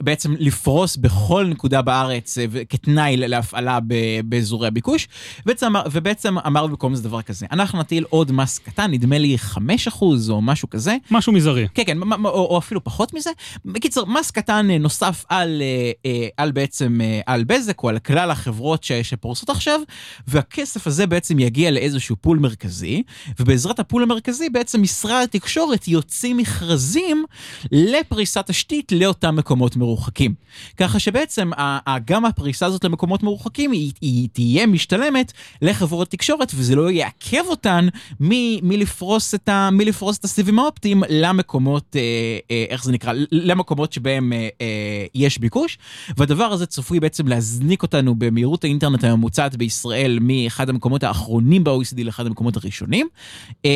בעצם 0.00 0.34
לפרוס 0.38 0.96
בכל 0.96 1.46
נקודה 1.46 1.82
בארץ 1.82 2.38
כתנאי 2.68 3.16
להפעלה 3.16 3.78
באזורי 4.24 4.66
הביקוש, 4.68 5.08
ובעצם, 5.42 5.66
אמר- 5.66 5.82
ובעצם 5.92 6.38
אמר 6.38 6.66
במקום 6.66 6.94
זה 6.94 7.02
דבר 7.02 7.22
כזה, 7.22 7.46
אנחנו 7.52 7.78
נטיל 7.80 8.04
עוד 8.08 8.32
מס 8.32 8.58
קטן, 8.58 8.90
נדמה 8.90 9.18
לי 9.18 9.36
5% 9.38 10.02
או 10.30 10.42
משהו 10.42 10.70
כזה, 10.70 10.96
משהו 11.10 11.32
מזערי. 11.32 11.66
כן, 11.74 11.82
כן, 11.86 11.98
או, 12.24 12.28
או 12.28 12.58
אפילו 12.58 12.84
פחות 12.84 13.14
מזה. 13.14 13.30
בקיצור, 13.64 14.06
מס 14.06 14.30
קטן 14.30 14.70
נוסף 14.70 15.24
על, 15.28 15.62
על 16.36 16.52
בעצם, 16.52 16.98
על 17.26 17.44
בזק 17.44 17.82
או 17.82 17.88
על 17.88 17.98
כלל 17.98 18.30
החברות 18.30 18.86
שפורסות 19.02 19.50
עכשיו, 19.50 19.80
והכסף 20.28 20.86
הזה 20.86 21.06
בעצם 21.06 21.19
יגיע 21.38 21.70
לאיזשהו 21.70 22.16
פול 22.20 22.38
מרכזי, 22.38 23.02
ובעזרת 23.40 23.80
הפול 23.80 24.02
המרכזי 24.02 24.50
בעצם 24.50 24.82
משרד 24.82 25.22
התקשורת 25.22 25.88
יוציא 25.88 26.34
מכרזים 26.34 27.24
לפריסת 27.72 28.44
תשתית 28.46 28.92
לאותם 28.92 29.36
מקומות 29.36 29.76
מרוחקים. 29.76 30.34
ככה 30.76 30.98
שבעצם 30.98 31.50
גם 32.06 32.24
הפריסה 32.24 32.66
הזאת 32.66 32.84
למקומות 32.84 33.22
מרוחקים 33.22 33.72
היא, 33.72 33.92
היא 34.00 34.28
תהיה 34.32 34.66
משתלמת 34.66 35.32
לחברות 35.62 36.08
תקשורת, 36.08 36.52
וזה 36.54 36.76
לא 36.76 36.90
יעכב 36.90 37.44
אותן 37.46 37.88
מ- 38.20 38.68
מלפרוס 38.68 39.34
את, 39.34 39.48
ה- 39.48 39.70
מלפרוס 39.72 40.18
את 40.18 40.24
הסיבים 40.24 40.58
האופטיים 40.58 41.02
למקומות, 41.08 41.96
אה, 41.96 42.00
אה, 42.50 42.64
איך 42.68 42.84
זה 42.84 42.92
נקרא, 42.92 43.12
למקומות 43.32 43.92
שבהם 43.92 44.32
אה, 44.32 44.48
אה, 44.60 44.66
יש 45.14 45.38
ביקוש, 45.38 45.78
והדבר 46.16 46.44
הזה 46.44 46.66
צפוי 46.66 47.00
בעצם 47.00 47.28
להזניק 47.28 47.82
אותנו 47.82 48.14
במהירות 48.14 48.64
האינטרנט 48.64 49.04
הממוצעת 49.04 49.56
בישראל 49.56 50.18
מאחד 50.20 50.68
המקומות 50.68 50.99
האחרונים 51.04 51.64
ב-OECD 51.64 52.04
לאחד 52.04 52.26
המקומות 52.26 52.56
הראשונים, 52.56 53.08
אה, 53.64 53.70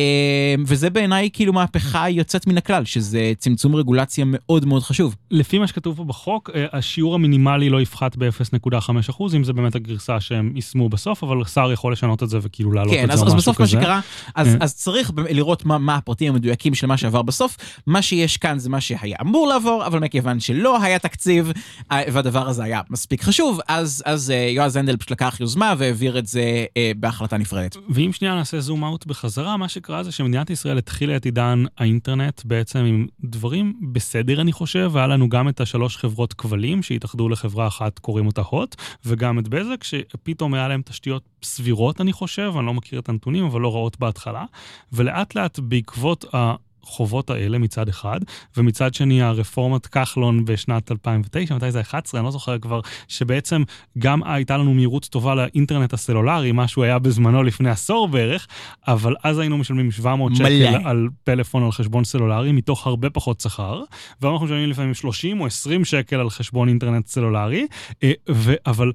וזה 0.65 0.89
בעיניי 0.89 1.29
כאילו 1.33 1.53
מהפכה 1.53 2.09
יוצאת 2.09 2.47
מן 2.47 2.57
הכלל, 2.57 2.85
שזה 2.85 3.33
צמצום 3.37 3.75
רגולציה 3.75 4.25
מאוד 4.27 4.65
מאוד 4.65 4.83
חשוב. 4.83 5.15
לפי 5.31 5.59
מה 5.59 5.67
שכתוב 5.67 5.97
פה 5.97 6.03
בחוק, 6.03 6.49
אה, 6.55 6.65
השיעור 6.73 7.15
המינימלי 7.15 7.69
לא 7.69 7.81
יפחת 7.81 8.15
ב-0.5%, 8.15 9.35
אם 9.35 9.43
זה 9.43 9.53
באמת 9.53 9.75
הגרסה 9.75 10.19
שהם 10.19 10.51
יישמו 10.55 10.89
בסוף, 10.89 11.23
אבל 11.23 11.45
שר 11.45 11.71
יכול 11.71 11.93
לשנות 11.93 12.23
את 12.23 12.29
זה 12.29 12.39
וכאילו 12.41 12.71
להעלות 12.71 12.93
כן, 12.93 13.05
את 13.05 13.09
אז, 13.09 13.19
זה 13.19 13.25
אז 13.25 13.31
או 13.31 13.37
משהו 13.37 13.51
בסוף 13.51 13.59
מה 13.59 13.65
כזה. 13.65 13.81
שקרה, 13.81 13.99
אז, 14.35 14.47
כן. 14.47 14.57
אז 14.61 14.75
צריך 14.75 15.11
לראות 15.29 15.65
מה, 15.65 15.77
מה 15.77 15.95
הפרטים 15.95 16.33
המדויקים 16.33 16.75
של 16.75 16.87
מה 16.87 16.97
שעבר 16.97 17.21
בסוף. 17.21 17.57
מה 17.87 18.01
שיש 18.01 18.37
כאן 18.37 18.59
זה 18.59 18.69
מה 18.69 18.81
שהיה 18.81 19.17
אמור 19.21 19.47
לעבור, 19.47 19.85
אבל 19.85 19.99
מכיוון 19.99 20.39
שלא 20.39 20.83
היה 20.83 20.99
תקציב, 20.99 21.51
אה, 21.91 22.01
והדבר 22.13 22.49
הזה 22.49 22.63
היה 22.63 22.81
מספיק 22.89 23.21
חשוב, 23.21 23.59
אז, 23.67 24.03
אז 24.05 24.31
אה, 24.31 24.35
יועז 24.35 24.75
הנדל 24.75 24.97
פשוט 24.97 25.11
לקח 25.11 25.37
יוזמה 25.39 25.73
והעביר 25.77 26.19
את 26.19 26.27
זה 26.27 26.65
אה, 26.77 26.91
בהחלטה 27.15 27.37
נפרדת. 27.37 27.77
ואם 27.89 28.11
שנייה 28.13 28.35
נעשה 28.35 28.59
זום 28.59 28.83
אאוט 28.83 29.05
בחזרה, 29.05 29.57
מה 29.57 29.69
שקרה 29.69 30.03
זה 30.03 30.11
שמדינת 30.11 30.49
ישראל 30.49 30.77
התחילה 30.77 31.15
את 31.15 31.25
עידן 31.25 31.63
האינטרנט 31.77 32.41
בעצם 32.45 32.79
עם 32.79 33.07
דברים 33.23 33.79
בסדר, 33.93 34.41
אני 34.41 34.51
חושב, 34.51 34.89
והיה 34.93 35.07
לנו 35.07 35.29
גם 35.29 35.49
את 35.49 35.61
השלוש 35.61 35.97
חברות 35.97 36.33
כבלים 36.33 36.83
שהתאחדו 36.83 37.29
לחברה 37.29 37.67
אחת, 37.67 37.99
קוראים 37.99 38.27
אותה 38.27 38.41
הוט, 38.41 38.75
וגם 39.05 39.39
את 39.39 39.47
בזק, 39.47 39.83
שפתאום 39.83 40.53
היה 40.53 40.67
להם 40.67 40.81
תשתיות 40.85 41.23
סבירות, 41.43 42.01
אני 42.01 42.13
חושב, 42.13 42.53
אני 42.57 42.65
לא 42.65 42.73
מכיר 42.73 42.99
את 42.99 43.09
הנתונים, 43.09 43.45
אבל 43.45 43.61
לא 43.61 43.73
רעות 43.73 43.99
בהתחלה, 43.99 44.45
ולאט 44.93 45.35
לאט 45.35 45.59
בעקבות 45.59 46.35
ה... 46.35 46.55
החובות 46.87 47.29
האלה 47.29 47.57
מצד 47.57 47.89
אחד, 47.89 48.19
ומצד 48.57 48.93
שני 48.93 49.21
הרפורמת 49.21 49.87
כחלון 49.87 50.45
בשנת 50.45 50.91
2009, 50.91 51.55
מתי 51.55 51.71
זה 51.71 51.81
11, 51.81 52.19
אני 52.19 52.25
לא 52.25 52.31
זוכר 52.31 52.59
כבר, 52.59 52.79
שבעצם 53.07 53.63
גם 53.97 54.23
הייתה 54.23 54.57
לנו 54.57 54.73
מהירות 54.73 55.05
טובה 55.05 55.35
לאינטרנט 55.35 55.93
הסלולרי, 55.93 56.51
מה 56.51 56.67
שהוא 56.67 56.83
היה 56.83 56.99
בזמנו 56.99 57.43
לפני 57.43 57.69
עשור 57.69 58.07
בערך, 58.07 58.47
אבל 58.87 59.15
אז 59.23 59.39
היינו 59.39 59.57
משלמים 59.57 59.91
700 59.91 60.31
מלא. 60.31 60.49
שקל 60.49 60.87
על 60.87 61.07
פלאפון 61.23 61.63
על 61.63 61.71
חשבון 61.71 62.03
סלולרי, 62.03 62.51
מתוך 62.51 62.87
הרבה 62.87 63.09
פחות 63.09 63.41
שכר, 63.41 63.83
והיום 64.21 64.33
אנחנו 64.33 64.45
משלמים 64.45 64.69
לפעמים 64.69 64.93
30 64.93 65.41
או 65.41 65.45
20 65.45 65.85
שקל 65.85 66.15
על 66.15 66.29
חשבון 66.29 66.67
אינטרנט 66.67 67.07
סלולרי, 67.07 67.67
אה, 68.03 68.11
ו- 68.29 68.55
אבל 68.65 68.91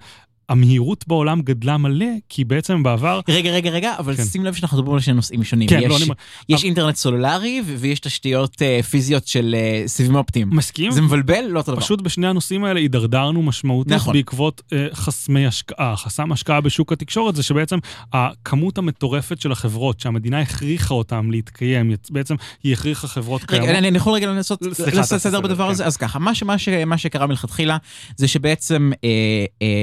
המהירות 0.51 1.05
בעולם 1.09 1.43
גדלה 1.43 1.77
מלא, 1.77 2.07
כי 2.29 2.45
בעצם 2.45 2.83
בעבר... 2.83 3.21
רגע, 3.29 3.51
רגע, 3.51 3.71
רגע, 3.71 3.95
אבל 3.99 4.17
כן. 4.17 4.25
שים 4.25 4.45
לב 4.45 4.55
שאנחנו 4.55 4.79
מדברים 4.79 4.95
על 4.95 5.01
שני 5.01 5.15
נושאים 5.15 5.45
שונים. 5.45 5.69
כן, 5.69 5.81
יש, 5.83 5.85
לא, 5.85 5.97
אני 5.97 6.15
יש 6.49 6.65
אינטרנט 6.65 6.97
סולולרי 6.97 7.63
ו- 7.67 7.75
ויש 7.79 8.01
תשתיות 8.01 8.63
אה, 8.63 8.83
פיזיות 8.83 9.27
של 9.27 9.55
אה, 9.59 9.83
סיבים 9.87 10.15
אופטיים. 10.15 10.51
מסכים? 10.53 10.91
זה 10.91 11.03
מבלבל? 11.03 11.45
לא 11.49 11.59
אותו 11.59 11.73
דבר. 11.73 11.81
פשוט 11.81 12.01
בשני 12.01 12.27
הנושאים 12.27 12.65
האלה 12.65 12.81
הידרדרנו 12.81 13.43
משמעותית 13.43 13.93
נכון. 13.93 14.15
בעקבות 14.15 14.63
אה, 14.73 14.87
חסמי 14.93 15.47
השקעה. 15.47 15.97
חסם 15.97 16.33
השקעה 16.33 16.61
בשוק 16.61 16.93
התקשורת 16.93 17.37
זה 17.37 17.43
שבעצם 17.43 17.79
הכמות 18.13 18.79
המטורפת 18.79 19.41
של 19.41 19.53
החברות 19.53 20.01
שהמדינה 20.01 20.41
הכריחה 20.41 20.95
אותן 20.95 21.27
להתקיים, 21.31 21.93
בעצם 22.11 22.35
היא 22.63 22.73
הכריחה 22.73 23.09
חברות 23.09 23.43
רגע, 23.43 23.49
קיימות. 23.49 23.69
אני, 23.69 23.89
אני 23.89 23.97
יכול 23.97 24.13
רגע 24.13 24.27
לנסות 24.27 24.63
לעשות 24.63 25.21
סדר 25.21 25.41
בדבר 25.41 25.65
כן. 25.65 25.71
הזה? 25.71 25.87
אז 25.87 25.97
ככה, 25.97 26.19
מה, 26.19 26.99
שקרה 26.99 27.27
מלכתחילה 27.27 27.77
זה 28.17 28.29
שבעצם 28.29 28.91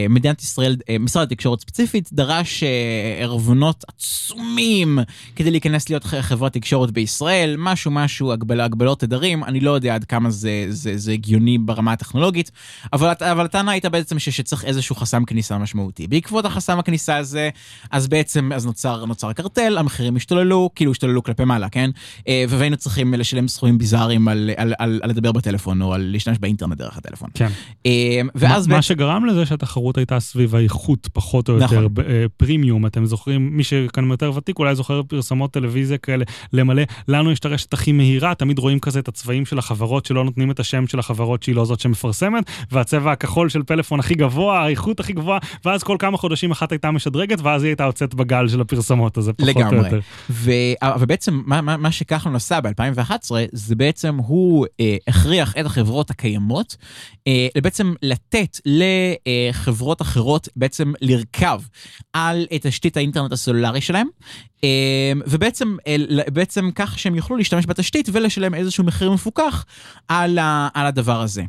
מדינת 0.09 0.41
ישראל 0.41 0.56
ישראל, 0.57 0.75
אה, 0.89 0.97
משרד 0.99 1.31
התקשורת 1.31 1.61
ספציפית, 1.61 2.09
דרש 2.13 2.63
אה, 2.63 2.69
ערבונות 3.19 3.83
עצומים 3.87 4.99
כדי 5.35 5.51
להיכנס 5.51 5.89
להיות 5.89 6.03
חברת 6.03 6.53
תקשורת 6.53 6.91
בישראל, 6.91 7.55
משהו 7.57 7.91
משהו, 7.91 8.31
הגבל, 8.31 8.61
הגבלות 8.61 8.99
תדרים, 8.99 9.43
אני 9.43 9.59
לא 9.59 9.71
יודע 9.71 9.95
עד 9.95 10.03
כמה 10.03 10.29
זה, 10.29 10.65
זה, 10.69 10.97
זה 10.97 11.11
הגיוני 11.11 11.57
ברמה 11.57 11.91
הטכנולוגית, 11.91 12.51
אבל, 12.93 13.13
אבל 13.21 13.45
הטענה 13.45 13.71
הייתה 13.71 13.89
בעצם 13.89 14.19
ש, 14.19 14.29
שצריך 14.29 14.65
איזשהו 14.65 14.95
חסם 14.95 15.25
כניסה 15.25 15.57
משמעותי. 15.57 16.07
בעקבות 16.07 16.45
החסם 16.45 16.79
הכניסה 16.79 17.17
הזה, 17.17 17.49
אז 17.91 18.07
בעצם 18.07 18.51
אז 18.53 18.65
נוצר, 18.65 19.05
נוצר 19.05 19.33
קרטל, 19.33 19.77
המחירים 19.77 20.15
השתוללו, 20.15 20.69
כאילו 20.75 20.91
השתוללו 20.91 21.23
כלפי 21.23 21.43
מעלה, 21.43 21.69
כן? 21.69 21.89
אה, 22.27 22.45
והיינו 22.49 22.77
צריכים 22.77 23.13
לשלם 23.13 23.47
סכומים 23.47 23.77
ביזאריים 23.77 24.27
על, 24.27 24.51
על, 24.57 24.73
על, 24.79 24.99
על 25.03 25.09
לדבר 25.09 25.31
בטלפון 25.31 25.81
או 25.81 25.93
על 25.93 26.01
להשתמש 26.11 26.37
באינטרנט 26.37 26.77
דרך 26.77 26.97
הטלפון. 26.97 27.29
כן. 27.33 27.47
ואז 28.35 28.67
מה, 28.67 28.71
מה 28.71 28.77
בעצם... 28.77 28.81
שגרם 28.81 29.25
לזה 29.25 29.45
שהתחרות 29.45 29.97
הייתה 29.97 30.19
סביב 30.19 30.46
האיכות 30.55 31.09
פחות 31.13 31.49
או 31.49 31.57
נכון. 31.57 31.77
יותר, 31.77 31.87
ב- 31.87 31.99
אה, 31.99 32.25
פרימיום, 32.37 32.85
אתם 32.85 33.05
זוכרים, 33.05 33.57
מי 33.57 33.63
שכאן 33.63 34.11
יותר 34.11 34.31
ותיק 34.35 34.59
אולי 34.59 34.75
זוכר 34.75 35.01
פרסמות 35.03 35.51
טלוויזיה 35.51 35.97
כאלה 35.97 36.25
למלא, 36.53 36.83
לנו 37.07 37.31
יש 37.31 37.39
את 37.39 37.45
הרשת 37.45 37.73
הכי 37.73 37.91
מהירה, 37.91 38.35
תמיד 38.35 38.59
רואים 38.59 38.79
כזה 38.79 38.99
את 38.99 39.07
הצבעים 39.07 39.45
של 39.45 39.59
החברות 39.59 40.05
שלא 40.05 40.23
נותנים 40.23 40.51
את 40.51 40.59
השם 40.59 40.87
של 40.87 40.99
החברות 40.99 41.43
שהיא 41.43 41.55
לא 41.55 41.65
זאת 41.65 41.79
שמפרסמת, 41.79 42.43
והצבע 42.71 43.11
הכחול 43.11 43.49
של 43.49 43.63
פלאפון 43.63 43.99
הכי 43.99 44.15
גבוה, 44.15 44.59
האיכות 44.59 44.99
הכי 44.99 45.13
גבוהה, 45.13 45.39
ואז 45.65 45.83
כל 45.83 45.95
כמה 45.99 46.17
חודשים 46.17 46.51
אחת 46.51 46.71
הייתה 46.71 46.91
משדרגת, 46.91 47.41
ואז 47.41 47.63
היא 47.63 47.69
הייתה 47.69 47.83
יוצאת 47.83 48.13
בגל 48.13 48.47
של 48.47 48.61
הפרסמות 48.61 49.17
הזה, 49.17 49.33
פחות 49.33 49.55
או 49.55 49.59
לגמרי. 49.59 49.77
יותר. 49.77 49.99
ו... 50.29 50.51
ובעצם 50.99 51.41
מה, 51.45 51.61
מה, 51.61 51.77
מה 51.77 51.91
שכחלון 51.91 52.35
עשה 52.35 52.61
ב-2011 52.61 53.31
זה 53.51 53.75
בעצם 53.75 54.15
הוא 54.15 54.65
אה, 54.79 54.97
הכריח 55.07 55.53
את 55.59 55.65
החברות 55.65 56.09
הקיימות 56.09 56.77
אה, 57.27 57.47
בעצם 57.63 57.93
לתת 58.01 58.57
לחברות 58.65 60.01
אחרות 60.01 60.36
בעצם 60.55 60.93
לרכב 61.01 61.61
על 62.13 62.45
תשתית 62.61 62.97
האינטרנט 62.97 63.31
הסלולרי 63.31 63.81
שלהם. 63.81 64.07
אה, 64.63 65.11
ובעצם 65.27 65.77
אה, 65.87 65.95
בעצם 66.33 66.69
כך 66.75 66.99
שהם 66.99 67.15
יוכלו 67.15 67.37
להשתמש 67.37 67.65
בתשתית 67.65 68.09
ולשלם 68.11 68.55
איזשהו 68.55 68.83
מחיר 68.83 69.11
מפוקח 69.11 69.65
על, 70.07 70.37
ה, 70.37 70.67
על 70.73 70.85
הדבר 70.85 71.21
הזה. 71.21 71.43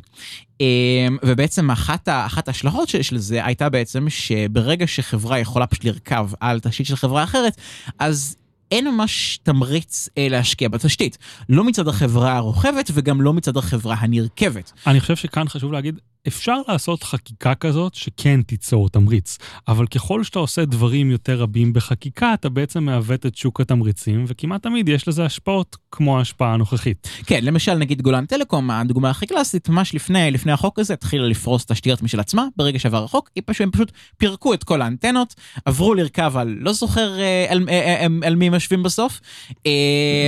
אה, 0.61 1.07
ובעצם 1.25 1.71
אחת, 1.71 2.09
אחת 2.09 2.47
ההשלכות 2.47 2.89
של 2.89 3.03
של 3.03 3.17
זה 3.17 3.45
הייתה 3.45 3.69
בעצם 3.69 4.09
שברגע 4.09 4.87
שחברה 4.87 5.39
יכולה 5.39 5.67
פשוט 5.67 5.85
לרכב 5.85 6.29
על 6.39 6.59
תשתית 6.59 6.85
של 6.85 6.95
חברה 6.95 7.23
אחרת, 7.23 7.61
אז 7.99 8.35
אין 8.71 8.87
ממש 8.87 9.39
תמריץ 9.43 10.09
אה, 10.17 10.27
להשקיע 10.29 10.69
בתשתית. 10.69 11.17
לא 11.49 11.63
מצד 11.63 11.87
החברה 11.87 12.35
הרוכבת 12.35 12.91
וגם 12.93 13.21
לא 13.21 13.33
מצד 13.33 13.57
החברה 13.57 13.95
הנרכבת. 13.99 14.71
אני 14.87 14.99
חושב 14.99 15.15
שכאן 15.15 15.49
חשוב 15.49 15.71
להגיד, 15.71 15.99
אפשר 16.27 16.61
לעשות 16.67 17.03
חקיקה 17.03 17.55
כזאת 17.55 17.95
שכן 17.95 18.41
תיצור 18.41 18.89
תמריץ, 18.89 19.37
אבל 19.67 19.87
ככל 19.87 20.23
שאתה 20.23 20.39
עושה 20.39 20.65
דברים 20.65 21.11
יותר 21.11 21.41
רבים 21.41 21.73
בחקיקה, 21.73 22.33
אתה 22.33 22.49
בעצם 22.49 22.83
מעוות 22.83 23.25
את 23.25 23.35
שוק 23.35 23.61
התמריצים, 23.61 24.25
וכמעט 24.27 24.63
תמיד 24.63 24.89
יש 24.89 25.07
לזה 25.07 25.25
השפעות 25.25 25.77
כמו 25.91 26.17
ההשפעה 26.17 26.53
הנוכחית. 26.53 27.07
כן, 27.25 27.39
למשל 27.43 27.73
נגיד 27.73 28.01
גולן 28.01 28.25
טלקום, 28.25 28.71
הדוגמה 28.71 29.09
הכי 29.09 29.27
קלאסית, 29.27 29.69
ממש 29.69 29.95
לפני, 29.95 30.31
לפני 30.31 30.51
החוק 30.51 30.79
הזה, 30.79 30.93
התחילה 30.93 31.27
לפרוס 31.27 31.65
תשתיות 31.65 32.01
משל 32.01 32.19
עצמה, 32.19 32.47
ברגע 32.57 32.79
שעבר 32.79 33.03
החוק, 33.03 33.29
היא 33.35 33.43
פשוט, 33.45 33.61
הם 33.61 33.71
פשוט 33.71 33.91
פירקו 34.17 34.53
את 34.53 34.63
כל 34.63 34.81
האנטנות, 34.81 35.35
עברו 35.65 35.93
לרכב 35.93 36.33
על, 36.37 36.57
לא 36.59 36.73
זוכר 36.73 37.19
אה, 37.19 37.45
על, 37.49 37.65
אה, 37.69 37.73
אה, 37.73 38.01
אה, 38.01 38.27
על 38.27 38.35
מי 38.35 38.47
הם 38.47 38.53
יושבים 38.53 38.83
בסוף. 38.83 39.21
אה, 39.65 39.71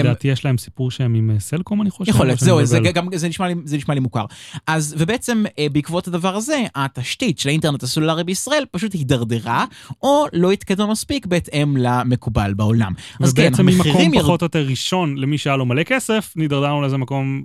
לדעתי 0.04 0.28
יש 0.28 0.46
להם 0.46 0.58
סיפור 0.58 0.92
שהם 0.92 1.14
עם 1.14 1.40
סלקום, 1.40 1.82
אני 1.82 1.92
חושב. 1.92 2.12
יכול 2.12 2.26
להיות, 2.26 2.40
שאני 2.40 2.46
זהו, 2.46 2.66
זה. 2.66 2.80
גם, 2.80 3.08
זה, 3.16 3.30
נשמע 3.30 3.48
לי, 3.48 3.56
זה 3.66 3.78
נשמע 3.78 3.94
לי 3.94 4.00
מוכר. 4.00 4.26
אז, 4.68 4.96
ובעצם 4.98 5.44
בעקבות 5.82 6.08
הדבר 6.08 6.36
הזה, 6.36 6.64
התשתית 6.76 7.40
של 7.40 7.50
האינטרנט 7.50 7.84
הסלולרי 7.84 8.24
בישראל 8.24 8.64
פשוט 8.72 8.94
הידרדרה, 8.94 9.66
או 10.04 10.26
לא 10.34 10.52
התקדמה 10.52 10.88
מספיק 10.88 11.26
בהתאם 11.26 11.78
למקובל 11.78 12.54
בעולם. 12.54 12.94
אז 13.20 13.34
כן, 13.34 13.42
ובעצם 13.42 13.66
ממקום 13.66 13.88
המחירים. 13.88 14.20
פחות 14.20 14.42
או 14.42 14.46
יותר 14.46 14.66
ראשון 14.68 15.18
למי 15.18 15.38
שהיה 15.38 15.58
לו 15.58 15.66
מלא 15.66 15.84
כסף, 15.84 16.34
נידרדרנו 16.36 16.82
לאיזה 16.82 16.98
מקום 16.98 17.44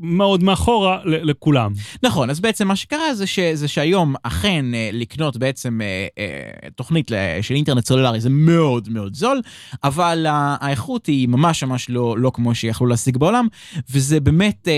מאוד 0.00 0.42
מאחורה 0.42 0.98
לכולם. 1.04 1.72
נכון, 2.02 2.30
אז 2.30 2.40
בעצם 2.40 2.68
מה 2.68 2.76
שקרה 2.76 3.14
זה, 3.14 3.26
ש, 3.26 3.38
זה 3.40 3.68
שהיום 3.68 4.14
אכן 4.22 4.74
אה, 4.74 4.90
לקנות 4.92 5.36
בעצם 5.36 5.80
אה, 5.82 6.06
אה, 6.18 6.70
תוכנית 6.70 7.10
של 7.42 7.54
אינטרנט 7.54 7.86
סלולרי 7.86 8.20
זה 8.20 8.30
מאוד 8.30 8.88
מאוד 8.88 9.14
זול, 9.14 9.40
אבל 9.84 10.26
האיכות 10.28 11.06
היא 11.06 11.28
ממש 11.28 11.64
ממש 11.64 11.90
לא, 11.90 12.18
לא 12.18 12.30
כמו 12.34 12.54
שיכלו 12.54 12.86
להשיג 12.86 13.16
בעולם, 13.16 13.46
וזה 13.90 14.20
באמת 14.20 14.68
אה, 14.68 14.72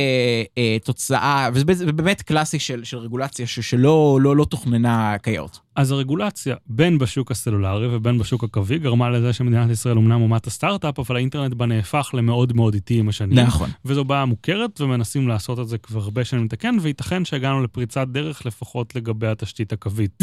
אה, 0.58 0.76
תוצאה, 0.84 1.48
וזה 1.52 1.64
באמת- 1.64 1.78
זה 1.78 1.92
באמת 1.92 2.22
קלאסי 2.22 2.58
של, 2.58 2.84
של 2.84 2.98
רגולציה 2.98 3.46
ש, 3.46 3.60
שלא 3.60 4.18
לא, 4.22 4.36
לא 4.36 4.44
תוכננה 4.44 5.16
כיאות. 5.22 5.60
אז 5.78 5.90
הרגולציה, 5.90 6.56
בין 6.66 6.98
בשוק 6.98 7.30
הסלולרי 7.30 7.96
ובין 7.96 8.18
בשוק 8.18 8.44
הקווי, 8.44 8.78
גרמה 8.78 9.10
לזה 9.10 9.32
שמדינת 9.32 9.70
ישראל 9.70 9.96
אומנם 9.96 10.20
אומת 10.20 10.46
הסטארט-אפ, 10.46 10.98
אבל 10.98 11.16
האינטרנט 11.16 11.54
בה 11.54 11.66
נהפך 11.66 12.10
למאוד 12.14 12.56
מאוד 12.56 12.74
איטי 12.74 12.98
עם 12.98 13.08
השנים. 13.08 13.38
נכון. 13.38 13.70
וזו 13.84 14.04
בעיה 14.04 14.24
מוכרת, 14.24 14.80
ומנסים 14.80 15.28
לעשות 15.28 15.58
את 15.58 15.68
זה 15.68 15.78
כבר 15.78 16.00
הרבה 16.00 16.24
שנים 16.24 16.44
לתקן, 16.44 16.76
וייתכן 16.80 17.24
שהגענו 17.24 17.62
לפריצת 17.62 18.08
דרך 18.08 18.46
לפחות 18.46 18.96
לגבי 18.96 19.26
התשתית 19.26 19.72
הקווית. 19.72 20.22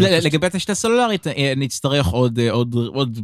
אה, 0.00 0.18
לגבי 0.24 0.46
התשתית 0.46 0.70
הסלולרית 0.70 1.26
אה, 1.26 1.52
נצטרך 1.56 2.06
עוד, 2.06 2.38
אה, 2.38 2.50
עוד, 2.50 2.74
עוד 2.74 3.16
יש 3.16 3.22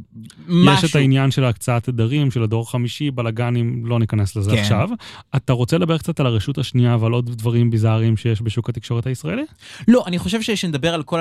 משהו. 0.48 0.88
את 0.88 0.96
העניין 0.96 1.30
של 1.30 1.44
הקצאת 1.44 1.84
תדרים, 1.84 2.30
של 2.30 2.42
הדור 2.42 2.62
החמישי, 2.62 3.10
בלאגנים, 3.10 3.86
לא 3.86 3.98
ניכנס 3.98 4.36
לזה 4.36 4.50
כן. 4.50 4.58
עכשיו. 4.58 4.88
אתה 5.36 5.52
רוצה 5.52 5.78
לדבר 5.78 5.98
קצת 5.98 6.20
על 6.20 6.26
הרשות 6.26 6.58
השנייה 6.58 6.96
ועל 7.00 7.12
עוד 7.12 7.30
דברים 7.30 7.70
ביזאריים 7.70 8.16
שיש 8.16 8.42
בשוק 8.42 8.68
התקשורת 8.68 9.06
הישראלי? 9.06 9.44
לא, 9.88 10.04
אני 10.06 10.18
חושב 10.18 10.42
שנדבר 10.42 10.94
על 10.94 11.02
כל, 11.02 11.20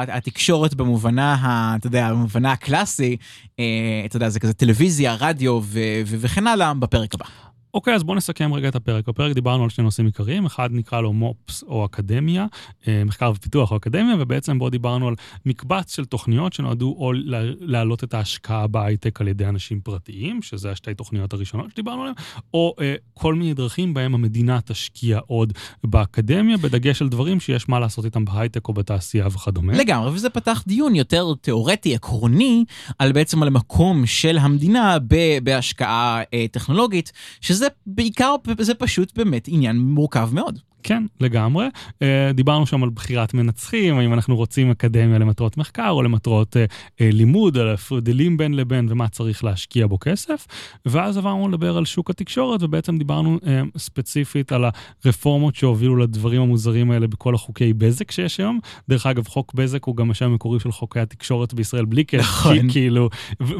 התקשורת 0.00 0.74
במובנה, 0.74 1.34
ה, 1.34 1.76
אתה 1.76 1.86
יודע, 1.86 2.10
במובנה 2.10 2.52
הקלאסי, 2.52 3.16
אה, 3.58 3.64
אתה 4.06 4.16
יודע, 4.16 4.28
זה 4.28 4.40
כזה 4.40 4.52
טלוויזיה, 4.52 5.16
רדיו 5.20 5.60
ו- 5.62 5.78
ו- 6.06 6.16
וכן 6.20 6.46
הלאה, 6.46 6.74
בפרק 6.74 7.14
הבא. 7.14 7.51
אוקיי, 7.74 7.94
אז 7.94 8.02
בואו 8.04 8.16
נסכם 8.16 8.52
רגע 8.54 8.68
את 8.68 8.76
הפרק. 8.76 9.08
בפרק 9.08 9.34
דיברנו 9.34 9.64
על 9.64 9.70
שני 9.70 9.84
נושאים 9.84 10.06
עיקריים, 10.06 10.46
אחד 10.46 10.68
נקרא 10.72 11.00
לו 11.00 11.12
מופס 11.12 11.62
או 11.62 11.84
אקדמיה, 11.86 12.46
אה, 12.88 13.04
מחקר 13.04 13.32
ופיתוח 13.34 13.70
או 13.70 13.76
אקדמיה, 13.76 14.14
ובעצם 14.18 14.58
בו 14.58 14.70
דיברנו 14.70 15.08
על 15.08 15.14
מקבץ 15.46 15.96
של 15.96 16.04
תוכניות 16.04 16.52
שנועדו 16.52 16.96
או 16.98 17.12
לה- 17.12 17.42
להעלות 17.60 18.04
את 18.04 18.14
ההשקעה 18.14 18.66
בהייטק 18.66 19.20
על 19.20 19.28
ידי 19.28 19.46
אנשים 19.46 19.80
פרטיים, 19.80 20.42
שזה 20.42 20.70
השתי 20.70 20.94
תוכניות 20.94 21.32
הראשונות 21.32 21.70
שדיברנו 21.70 22.00
עליהן, 22.00 22.14
או 22.54 22.74
אה, 22.80 22.94
כל 23.14 23.34
מיני 23.34 23.54
דרכים 23.54 23.94
בהם 23.94 24.14
המדינה 24.14 24.60
תשקיע 24.60 25.18
עוד 25.26 25.52
באקדמיה, 25.84 26.56
בדגש 26.56 27.02
על 27.02 27.08
דברים 27.08 27.40
שיש 27.40 27.68
מה 27.68 27.80
לעשות 27.80 28.04
איתם 28.04 28.24
בהייטק 28.24 28.68
או 28.68 28.72
בתעשייה 28.72 29.26
וכדומה. 29.26 29.72
לגמרי, 29.72 30.10
וזה 30.10 30.30
פתח 30.30 30.62
דיון 30.66 30.94
יותר 30.94 31.32
תיאורטי, 31.40 31.94
עקרוני, 31.94 32.64
על 32.98 33.12
בעצם 33.12 33.42
על 33.42 33.48
המקום 33.48 34.06
של 34.06 34.38
המדינה 34.38 34.96
בהשקעה 35.42 36.22
אה, 36.34 36.46
טכנולוגית, 36.50 37.12
שזה 37.40 37.61
בעיקר, 37.86 38.34
זה 38.58 38.74
פשוט 38.74 39.18
באמת 39.18 39.44
עניין 39.48 39.78
מורכב 39.78 40.30
מאוד. 40.32 40.58
כן, 40.82 41.02
לגמרי. 41.20 41.66
אה, 42.02 42.30
דיברנו 42.34 42.66
שם 42.66 42.82
על 42.82 42.90
בחירת 42.90 43.34
מנצחים, 43.34 43.98
האם 43.98 44.12
אנחנו 44.12 44.36
רוצים 44.36 44.70
אקדמיה 44.70 45.18
למטרות 45.18 45.56
מחקר 45.56 45.88
או 45.90 46.02
למטרות 46.02 46.56
אה, 46.56 46.64
אה, 47.00 47.08
לימוד, 47.12 47.58
על 47.58 47.68
ההבדלים 47.68 48.36
בין 48.36 48.54
לבין 48.54 48.86
ומה 48.90 49.08
צריך 49.08 49.44
להשקיע 49.44 49.86
בו 49.86 49.98
כסף. 50.00 50.46
ואז 50.86 51.16
עברנו 51.16 51.48
לדבר 51.48 51.76
על 51.76 51.84
שוק 51.84 52.10
התקשורת, 52.10 52.62
ובעצם 52.62 52.98
דיברנו 52.98 53.38
ספציפית 53.76 54.52
על 54.52 54.64
הרפורמות 55.04 55.54
שהובילו 55.54 55.96
לדברים 55.96 56.42
המוזרים 56.42 56.90
האלה 56.90 57.06
בכל 57.06 57.34
החוקי 57.34 57.72
בזק 57.72 58.10
שיש 58.10 58.40
היום. 58.40 58.60
דרך 58.88 59.06
אגב, 59.06 59.28
חוק 59.28 59.54
בזק 59.54 59.84
הוא 59.84 59.96
גם 59.96 60.10
השם 60.10 60.24
המקורי 60.24 60.60
של 60.60 60.72
חוקי 60.72 61.00
התקשורת 61.00 61.54
בישראל, 61.54 61.84
בלי 61.84 62.04
קשר, 62.04 62.18
נכון. 62.18 62.70
כאילו, 62.72 63.08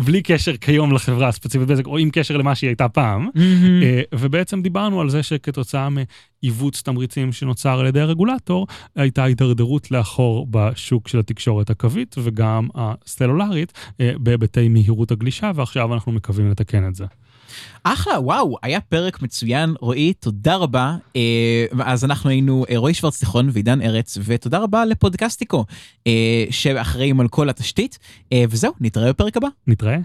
בלי 0.05 0.23
קשר 0.23 0.57
כיום 0.57 0.93
לחברה 0.93 1.29
הספציפית 1.29 1.69
בזק, 1.69 1.87
או 1.87 1.99
עם 1.99 2.11
קשר 2.13 2.37
למה 2.37 2.55
שהיא 2.55 2.69
הייתה 2.69 2.89
פעם. 2.89 3.29
אה, 3.37 3.92
ובעצם 4.15 4.63
דיברנו 4.63 5.01
על 5.01 5.11
זה 5.11 5.23
שכתוצאה 5.23 5.89
מעיוות 5.91 6.81
תמריצים 6.85 7.33
שנוצר 7.33 7.81
על 7.81 7.87
ידי 7.87 8.01
הרגולטור, 8.01 8.67
הייתה 8.97 9.25
הידרדרות 9.25 9.91
לאחור 9.91 10.47
בשוק 10.51 11.09
של 11.09 11.19
התקשורת 11.19 11.71
הקווית 11.71 12.17
וגם 12.19 12.69
הסלולרית 12.75 13.73
אה, 14.01 14.13
בהיבטי 14.19 14.69
מהירות 14.69 15.11
הגלישה, 15.11 15.51
ועכשיו 15.55 15.95
אנחנו 15.95 16.13
מקווים 16.13 16.51
לתקן 16.51 16.89
את 16.89 16.95
זה. 16.95 17.05
אחלה, 17.85 18.21
וואו, 18.21 18.57
היה 18.63 18.81
פרק 18.81 19.23
מצוין, 19.23 19.75
רועי, 19.81 20.13
תודה 20.13 20.57
רבה. 20.57 20.97
אה, 21.17 21.67
אז 21.81 22.05
אנחנו 22.05 22.31
היינו 22.31 22.65
אה, 22.71 22.79
רועי 22.79 22.95
שוורץ 22.95 23.19
תיכון 23.19 23.49
ועידן 23.53 23.81
ארץ, 23.81 24.19
ותודה 24.25 24.59
רבה 24.59 24.85
לפודקאסטיקו, 24.85 25.65
אה, 26.07 26.45
שאחראים 26.51 27.21
על 27.21 27.29
כל 27.29 27.49
התשתית, 27.49 27.99
אה, 28.33 28.45
וזהו, 28.51 28.73
נתראה 28.81 29.13
בפרק 29.13 29.37
הבא. 29.37 29.49
נתראה. 29.67 29.99